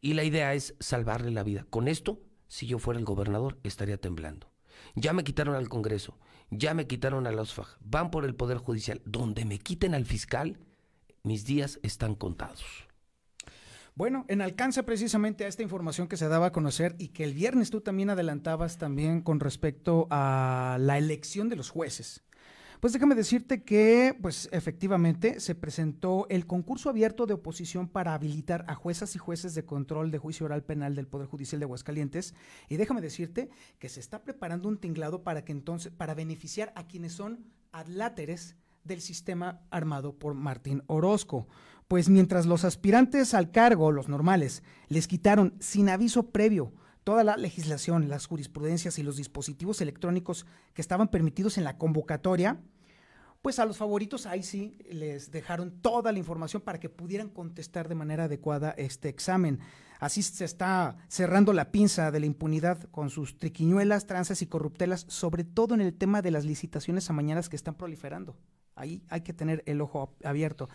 Y 0.01 0.14
la 0.14 0.24
idea 0.24 0.53
es 0.53 0.75
salvarle 0.80 1.32
la 1.32 1.43
vida. 1.43 1.65
Con 1.69 1.88
esto, 1.88 2.22
si 2.48 2.67
yo 2.67 2.80
fuera 2.80 2.99
el 2.99 3.06
gobernador, 3.06 3.57
estaría 3.64 3.98
temblando. 3.98 4.51
Ya 4.95 5.14
me 5.14 5.24
quitaron 5.24 5.56
al 5.56 5.69
Congreso, 5.69 6.17
ya 6.51 6.74
me 6.74 6.88
quitaron 6.88 7.27
a 7.27 7.32
la 7.32 7.41
OSFAG, 7.41 7.77
van 7.82 8.11
por 8.11 8.25
el 8.25 8.35
Poder 8.35 8.57
Judicial. 8.57 9.01
Donde 9.06 9.45
me 9.45 9.59
quiten 9.59 9.95
al 9.95 10.06
fiscal, 10.06 10.59
mis 11.24 11.45
días 11.45 11.80
están 11.82 12.15
contados. 12.15 12.84
Bueno, 13.98 14.25
en 14.27 14.41
alcance 14.41 14.83
precisamente 14.83 15.45
a 15.45 15.48
esta 15.48 15.64
información 15.64 16.09
que 16.09 16.17
se 16.17 16.27
daba 16.27 16.48
a 16.48 16.51
conocer 16.51 16.98
y 16.99 17.07
que 17.07 17.24
el 17.24 17.33
viernes 17.33 17.69
tú 17.69 17.80
también 17.80 18.09
adelantabas 18.09 18.77
también 18.77 19.22
con 19.22 19.40
respecto 19.40 20.07
a 20.09 20.75
la 20.82 20.98
elección 20.98 21.48
de 21.48 21.56
los 21.56 21.69
jueces. 21.69 22.22
Pues 22.82 22.91
déjame 22.91 23.15
decirte 23.15 23.64
que, 23.64 24.14
pues 24.22 24.49
efectivamente, 24.51 25.40
se 25.40 25.56
presentó 25.56 26.27
el 26.30 26.45
concurso 26.45 26.90
abierto 26.90 27.25
de 27.25 27.35
oposición 27.35 27.88
para 27.88 28.14
habilitar 28.14 28.65
a 28.67 28.75
juezas 28.75 29.15
y 29.15 29.17
jueces 29.17 29.56
de 29.56 29.64
control 29.64 30.11
de 30.11 30.17
juicio 30.17 30.45
oral 30.45 30.65
penal 30.65 30.93
del 30.93 31.07
Poder 31.07 31.27
Judicial 31.30 31.61
de 31.61 31.64
Aguascalientes. 31.64 32.35
Y 32.67 32.75
déjame 32.75 32.99
decirte 32.99 33.49
que 33.80 33.88
se 33.88 34.01
está 34.01 34.25
preparando 34.25 34.67
un 34.67 34.77
tinglado 34.77 35.24
para 35.24 35.45
que 35.45 35.53
entonces, 35.53 35.93
para 35.93 36.14
beneficiar 36.14 36.74
a 36.75 36.85
quienes 36.85 37.14
son 37.14 37.45
adláteres 37.72 38.57
del 38.83 39.01
sistema 39.01 39.61
armado 39.72 40.17
por 40.19 40.33
Martín 40.33 40.83
Orozco. 40.88 41.48
Pues 41.88 42.09
mientras 42.09 42.45
los 42.45 42.65
aspirantes 42.65 43.33
al 43.33 43.51
cargo, 43.51 43.91
los 43.91 44.09
normales, 44.09 44.64
les 44.88 45.07
quitaron 45.07 45.53
sin 45.59 45.89
aviso 45.89 46.31
previo 46.31 46.73
toda 47.03 47.23
la 47.23 47.38
legislación, 47.38 48.09
las 48.09 48.25
jurisprudencias 48.25 48.97
y 48.97 49.03
los 49.03 49.17
dispositivos 49.17 49.80
electrónicos 49.80 50.47
que 50.73 50.81
estaban 50.81 51.09
permitidos 51.09 51.59
en 51.59 51.64
la 51.64 51.77
convocatoria, 51.77 52.59
pues 53.43 53.59
a 53.59 53.65
los 53.65 53.77
favoritos 53.77 54.25
ahí 54.25 54.41
sí 54.41 54.80
les 54.89 55.30
dejaron 55.30 55.69
toda 55.69 56.11
la 56.11 56.17
información 56.17 56.64
para 56.64 56.80
que 56.80 56.89
pudieran 56.89 57.30
contestar 57.30 57.88
de 57.88 57.93
manera 57.93 58.23
adecuada 58.23 58.72
este 58.72 59.07
examen. 59.07 59.59
Así 59.99 60.23
se 60.23 60.45
está 60.45 60.97
cerrando 61.07 61.53
la 61.53 61.72
pinza 61.72 62.09
de 62.09 62.19
la 62.19 62.25
impunidad 62.25 62.89
con 62.89 63.11
sus 63.11 63.38
triquiñuelas, 63.38 64.07
tranzas 64.07 64.41
y 64.41 64.47
corruptelas, 64.47 65.05
sobre 65.07 65.43
todo 65.43 65.75
en 65.75 65.81
el 65.81 65.93
tema 65.93 66.23
de 66.23 66.31
las 66.31 66.43
licitaciones 66.43 67.07
amañadas 67.11 67.47
que 67.47 67.55
están 67.55 67.75
proliferando. 67.75 68.35
Ahí 68.76 69.02
hay 69.10 69.22
que 69.22 69.34
tener 69.34 69.64
el 69.66 69.82
ojo 69.82 70.14
abierto. 70.24 70.70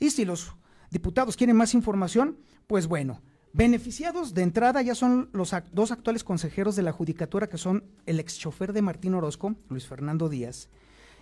Y 0.00 0.10
si 0.10 0.24
los 0.24 0.54
diputados 0.90 1.36
quieren 1.36 1.56
más 1.56 1.74
información, 1.74 2.36
pues 2.66 2.86
bueno, 2.86 3.20
beneficiados 3.52 4.34
de 4.34 4.42
entrada 4.42 4.82
ya 4.82 4.94
son 4.94 5.30
los 5.32 5.54
dos 5.72 5.92
actuales 5.92 6.24
consejeros 6.24 6.76
de 6.76 6.82
la 6.82 6.92
Judicatura, 6.92 7.48
que 7.48 7.58
son 7.58 7.84
el 8.06 8.20
ex 8.20 8.38
chofer 8.38 8.72
de 8.72 8.82
Martín 8.82 9.14
Orozco, 9.14 9.54
Luis 9.68 9.86
Fernando 9.86 10.28
Díaz, 10.28 10.68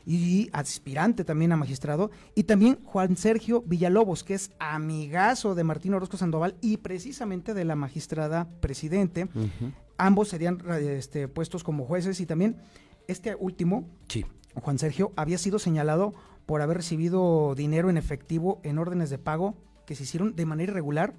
y 0.05 0.49
aspirante 0.53 1.25
también 1.25 1.53
a 1.53 1.57
magistrado, 1.57 2.11
y 2.35 2.45
también 2.45 2.79
Juan 2.85 3.17
Sergio 3.17 3.63
Villalobos, 3.63 4.25
que 4.25 4.35
es 4.35 4.51
amigazo 4.59 5.55
de 5.55 5.65
Martín 5.65 5.95
Orozco 5.95 6.17
Sandoval 6.17 6.57
y 6.61 6.79
precisamente 6.79 7.55
de 7.55 7.65
la 7.65 7.77
magistrada 7.77 8.49
presidente. 8.61 9.29
Ambos 9.99 10.29
serían 10.29 10.61
este, 10.81 11.29
puestos 11.29 11.63
como 11.63 11.85
jueces 11.85 12.19
y 12.21 12.27
también 12.27 12.57
este 13.07 13.35
último, 13.35 13.85
Sí. 14.09 14.25
Juan 14.55 14.79
Sergio, 14.79 15.13
había 15.17 15.39
sido 15.39 15.59
señalado 15.59 16.15
por 16.47 16.61
haber 16.61 16.79
recibido 16.79 17.55
dinero 17.55 17.91
en 17.91 17.97
efectivo 17.97 18.61
en 18.63 18.79
órdenes 18.79 19.11
de 19.11 19.19
pago 19.19 19.55
que 19.87 19.95
se 19.95 20.03
hicieron 20.05 20.37
de 20.37 20.47
manera 20.47 20.73
irregular 20.73 21.15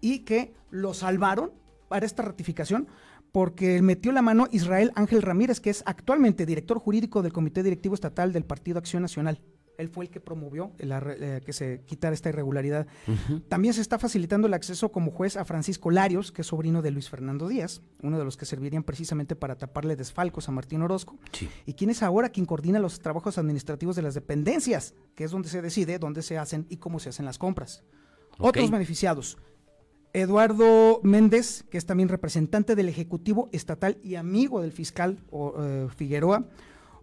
y 0.00 0.20
que 0.20 0.52
lo 0.70 0.94
salvaron 0.94 1.52
para 1.88 2.06
esta 2.06 2.22
ratificación 2.22 2.88
porque 3.32 3.82
metió 3.82 4.12
la 4.12 4.22
mano 4.22 4.46
Israel 4.52 4.92
Ángel 4.94 5.22
Ramírez, 5.22 5.60
que 5.60 5.70
es 5.70 5.82
actualmente 5.86 6.46
director 6.46 6.78
jurídico 6.78 7.22
del 7.22 7.32
Comité 7.32 7.62
Directivo 7.62 7.94
Estatal 7.94 8.32
del 8.32 8.44
Partido 8.44 8.78
Acción 8.78 9.02
Nacional. 9.02 9.40
Él 9.78 9.88
fue 9.88 10.04
el 10.04 10.10
que 10.10 10.20
promovió 10.20 10.72
eh, 10.78 11.40
que 11.44 11.52
se 11.52 11.82
quitara 11.86 12.14
esta 12.14 12.28
irregularidad. 12.28 12.86
También 13.48 13.74
se 13.74 13.80
está 13.80 13.98
facilitando 13.98 14.46
el 14.46 14.54
acceso 14.54 14.92
como 14.92 15.10
juez 15.10 15.36
a 15.36 15.44
Francisco 15.44 15.90
Larios, 15.90 16.32
que 16.32 16.42
es 16.42 16.46
sobrino 16.46 16.82
de 16.82 16.90
Luis 16.90 17.08
Fernando 17.08 17.48
Díaz, 17.48 17.82
uno 18.02 18.18
de 18.18 18.24
los 18.24 18.36
que 18.36 18.46
servirían 18.46 18.82
precisamente 18.84 19.36
para 19.36 19.56
taparle 19.56 19.96
desfalcos 19.96 20.48
a 20.48 20.52
Martín 20.52 20.82
Orozco. 20.82 21.18
Y 21.66 21.74
quien 21.74 21.90
es 21.90 22.02
ahora 22.02 22.28
quien 22.28 22.46
coordina 22.46 22.78
los 22.78 23.00
trabajos 23.00 23.38
administrativos 23.38 23.96
de 23.96 24.02
las 24.02 24.14
dependencias, 24.14 24.94
que 25.14 25.24
es 25.24 25.30
donde 25.30 25.48
se 25.48 25.62
decide 25.62 25.98
dónde 25.98 26.22
se 26.22 26.38
hacen 26.38 26.66
y 26.68 26.76
cómo 26.76 26.98
se 26.98 27.10
hacen 27.10 27.24
las 27.24 27.38
compras. 27.38 27.82
Otros 28.38 28.70
beneficiados. 28.70 29.38
Eduardo 30.14 31.00
Méndez, 31.02 31.64
que 31.70 31.76
es 31.76 31.86
también 31.86 32.08
representante 32.08 32.76
del 32.76 32.88
Ejecutivo 32.88 33.48
Estatal 33.52 33.98
y 34.02 34.14
amigo 34.14 34.62
del 34.62 34.70
fiscal 34.70 35.18
o, 35.30 35.54
eh, 35.58 35.88
Figueroa. 35.94 36.46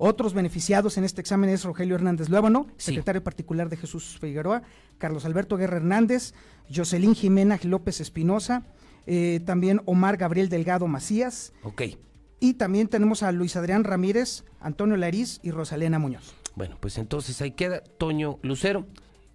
Otros 0.03 0.33
beneficiados 0.33 0.97
en 0.97 1.03
este 1.03 1.21
examen 1.21 1.51
es 1.51 1.63
Rogelio 1.63 1.93
Hernández 1.93 2.27
Luébano, 2.27 2.65
secretario 2.75 3.23
particular 3.23 3.69
de 3.69 3.77
Jesús 3.77 4.17
Figueroa, 4.19 4.63
Carlos 4.97 5.25
Alberto 5.25 5.57
Guerra 5.57 5.77
Hernández, 5.77 6.33
Jocelyn 6.75 7.13
Jimena 7.13 7.59
López 7.61 8.01
Espinosa, 8.01 8.65
eh, 9.05 9.41
también 9.45 9.79
Omar 9.85 10.17
Gabriel 10.17 10.49
Delgado 10.49 10.87
Macías. 10.87 11.53
Ok. 11.61 11.83
Y 12.39 12.55
también 12.55 12.87
tenemos 12.87 13.21
a 13.21 13.31
Luis 13.31 13.55
Adrián 13.55 13.83
Ramírez, 13.83 14.43
Antonio 14.59 14.97
Lariz 14.97 15.39
y 15.43 15.51
Rosalena 15.51 15.99
Muñoz. 15.99 16.33
Bueno, 16.55 16.77
pues 16.79 16.97
entonces 16.97 17.39
ahí 17.43 17.51
queda 17.51 17.81
Toño 17.81 18.39
Lucero, 18.41 18.87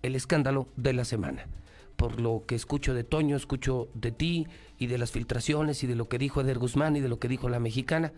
el 0.03 0.17
escándalo 0.17 0.67
de 0.75 0.95
la 0.95 1.05
semana. 1.05 1.47
Por 1.95 2.21
lo 2.21 2.43
que 2.45 2.57
escucho 2.57 2.93
de 2.93 3.05
Toño, 3.05 3.37
escucho 3.37 3.89
de 3.95 4.11
ti 4.11 4.49
y 4.79 4.89
de 4.89 4.99
las 4.99 5.13
filtraciones 5.13 5.85
y 5.85 5.87
de 5.87 5.95
lo 5.95 6.09
que 6.09 6.19
dijo 6.19 6.41
Eder 6.41 6.59
Guzmán 6.59 6.97
y 6.97 7.01
de 7.01 7.09
lo 7.09 7.21
que 7.21 7.29
dijo 7.29 7.49
la 7.49 7.61
mexicana, 7.61 8.13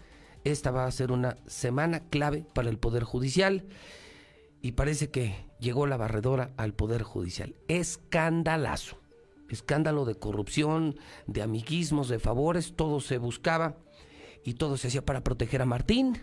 esta 0.44 0.70
va 0.70 0.86
a 0.86 0.90
ser 0.90 1.12
una 1.12 1.36
semana 1.46 2.00
clave 2.08 2.44
para 2.54 2.70
el 2.70 2.78
Poder 2.78 3.04
Judicial 3.04 3.64
y 4.60 4.72
parece 4.72 5.10
que 5.10 5.34
llegó 5.60 5.86
la 5.86 5.96
barredora 5.96 6.52
al 6.56 6.74
Poder 6.74 7.02
Judicial. 7.02 7.54
Escandalazo. 7.68 8.98
Escándalo 9.48 10.04
de 10.04 10.14
corrupción, 10.14 10.96
de 11.26 11.42
amiguismos, 11.42 12.08
de 12.08 12.18
favores, 12.18 12.74
todo 12.76 13.00
se 13.00 13.18
buscaba 13.18 13.76
y 14.44 14.54
todo 14.54 14.76
se 14.76 14.88
hacía 14.88 15.04
para 15.04 15.24
proteger 15.24 15.62
a 15.62 15.66
Martín. 15.66 16.18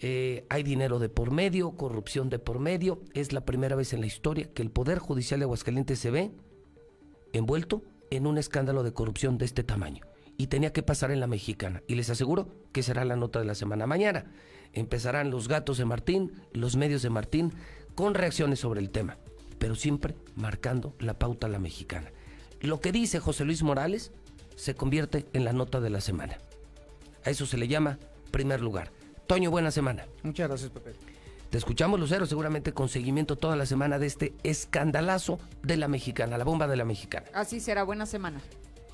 Eh, 0.00 0.46
hay 0.48 0.62
dinero 0.62 1.00
de 1.00 1.08
por 1.08 1.32
medio, 1.32 1.72
corrupción 1.72 2.28
de 2.28 2.38
por 2.38 2.60
medio. 2.60 3.00
Es 3.14 3.32
la 3.32 3.44
primera 3.44 3.74
vez 3.74 3.92
en 3.92 4.00
la 4.00 4.06
historia 4.06 4.52
que 4.52 4.62
el 4.62 4.70
Poder 4.70 4.98
Judicial 4.98 5.40
de 5.40 5.44
Aguascalientes 5.44 5.98
se 5.98 6.10
ve 6.10 6.30
envuelto 7.32 7.82
en 8.10 8.26
un 8.26 8.38
escándalo 8.38 8.82
de 8.82 8.92
corrupción 8.92 9.38
de 9.38 9.44
este 9.44 9.64
tamaño. 9.64 10.04
Y 10.40 10.46
tenía 10.46 10.72
que 10.72 10.84
pasar 10.84 11.10
en 11.10 11.18
la 11.18 11.26
mexicana. 11.26 11.82
Y 11.88 11.96
les 11.96 12.10
aseguro 12.10 12.48
que 12.72 12.84
será 12.84 13.04
la 13.04 13.16
nota 13.16 13.40
de 13.40 13.44
la 13.44 13.56
semana 13.56 13.88
mañana. 13.88 14.24
Empezarán 14.72 15.30
los 15.30 15.48
gatos 15.48 15.78
de 15.78 15.84
Martín, 15.84 16.32
los 16.52 16.76
medios 16.76 17.02
de 17.02 17.10
Martín, 17.10 17.52
con 17.96 18.14
reacciones 18.14 18.60
sobre 18.60 18.80
el 18.80 18.90
tema, 18.90 19.18
pero 19.58 19.74
siempre 19.74 20.14
marcando 20.36 20.94
la 21.00 21.18
pauta 21.18 21.48
a 21.48 21.50
la 21.50 21.58
mexicana. 21.58 22.12
Lo 22.60 22.80
que 22.80 22.92
dice 22.92 23.18
José 23.18 23.44
Luis 23.44 23.64
Morales 23.64 24.12
se 24.54 24.76
convierte 24.76 25.26
en 25.32 25.44
la 25.44 25.52
nota 25.52 25.80
de 25.80 25.90
la 25.90 26.00
semana. 26.00 26.38
A 27.24 27.30
eso 27.30 27.44
se 27.44 27.58
le 27.58 27.66
llama 27.66 27.98
primer 28.30 28.60
lugar. 28.60 28.92
Toño, 29.26 29.50
buena 29.50 29.72
semana. 29.72 30.06
Muchas 30.22 30.46
gracias, 30.46 30.70
Pepe. 30.70 30.92
Te 31.50 31.58
escuchamos, 31.58 31.98
Lucero, 31.98 32.26
seguramente 32.26 32.72
con 32.72 32.88
seguimiento 32.88 33.34
toda 33.34 33.56
la 33.56 33.66
semana 33.66 33.98
de 33.98 34.06
este 34.06 34.34
escandalazo 34.44 35.40
de 35.64 35.76
la 35.78 35.88
mexicana, 35.88 36.38
la 36.38 36.44
bomba 36.44 36.68
de 36.68 36.76
la 36.76 36.84
mexicana. 36.84 37.26
Así 37.34 37.58
será, 37.58 37.82
buena 37.82 38.06
semana. 38.06 38.40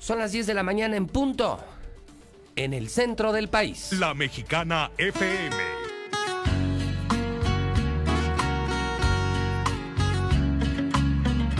Son 0.05 0.19
las 0.19 0.31
10 0.33 0.45
de 0.45 0.53
la 0.53 0.61
mañana 0.61 0.97
en 0.97 1.07
punto, 1.07 1.59
en 2.55 2.75
el 2.75 2.89
centro 2.89 3.33
del 3.33 3.47
país. 3.49 3.91
La 3.93 4.13
Mexicana 4.13 4.91
FM. 4.99 5.74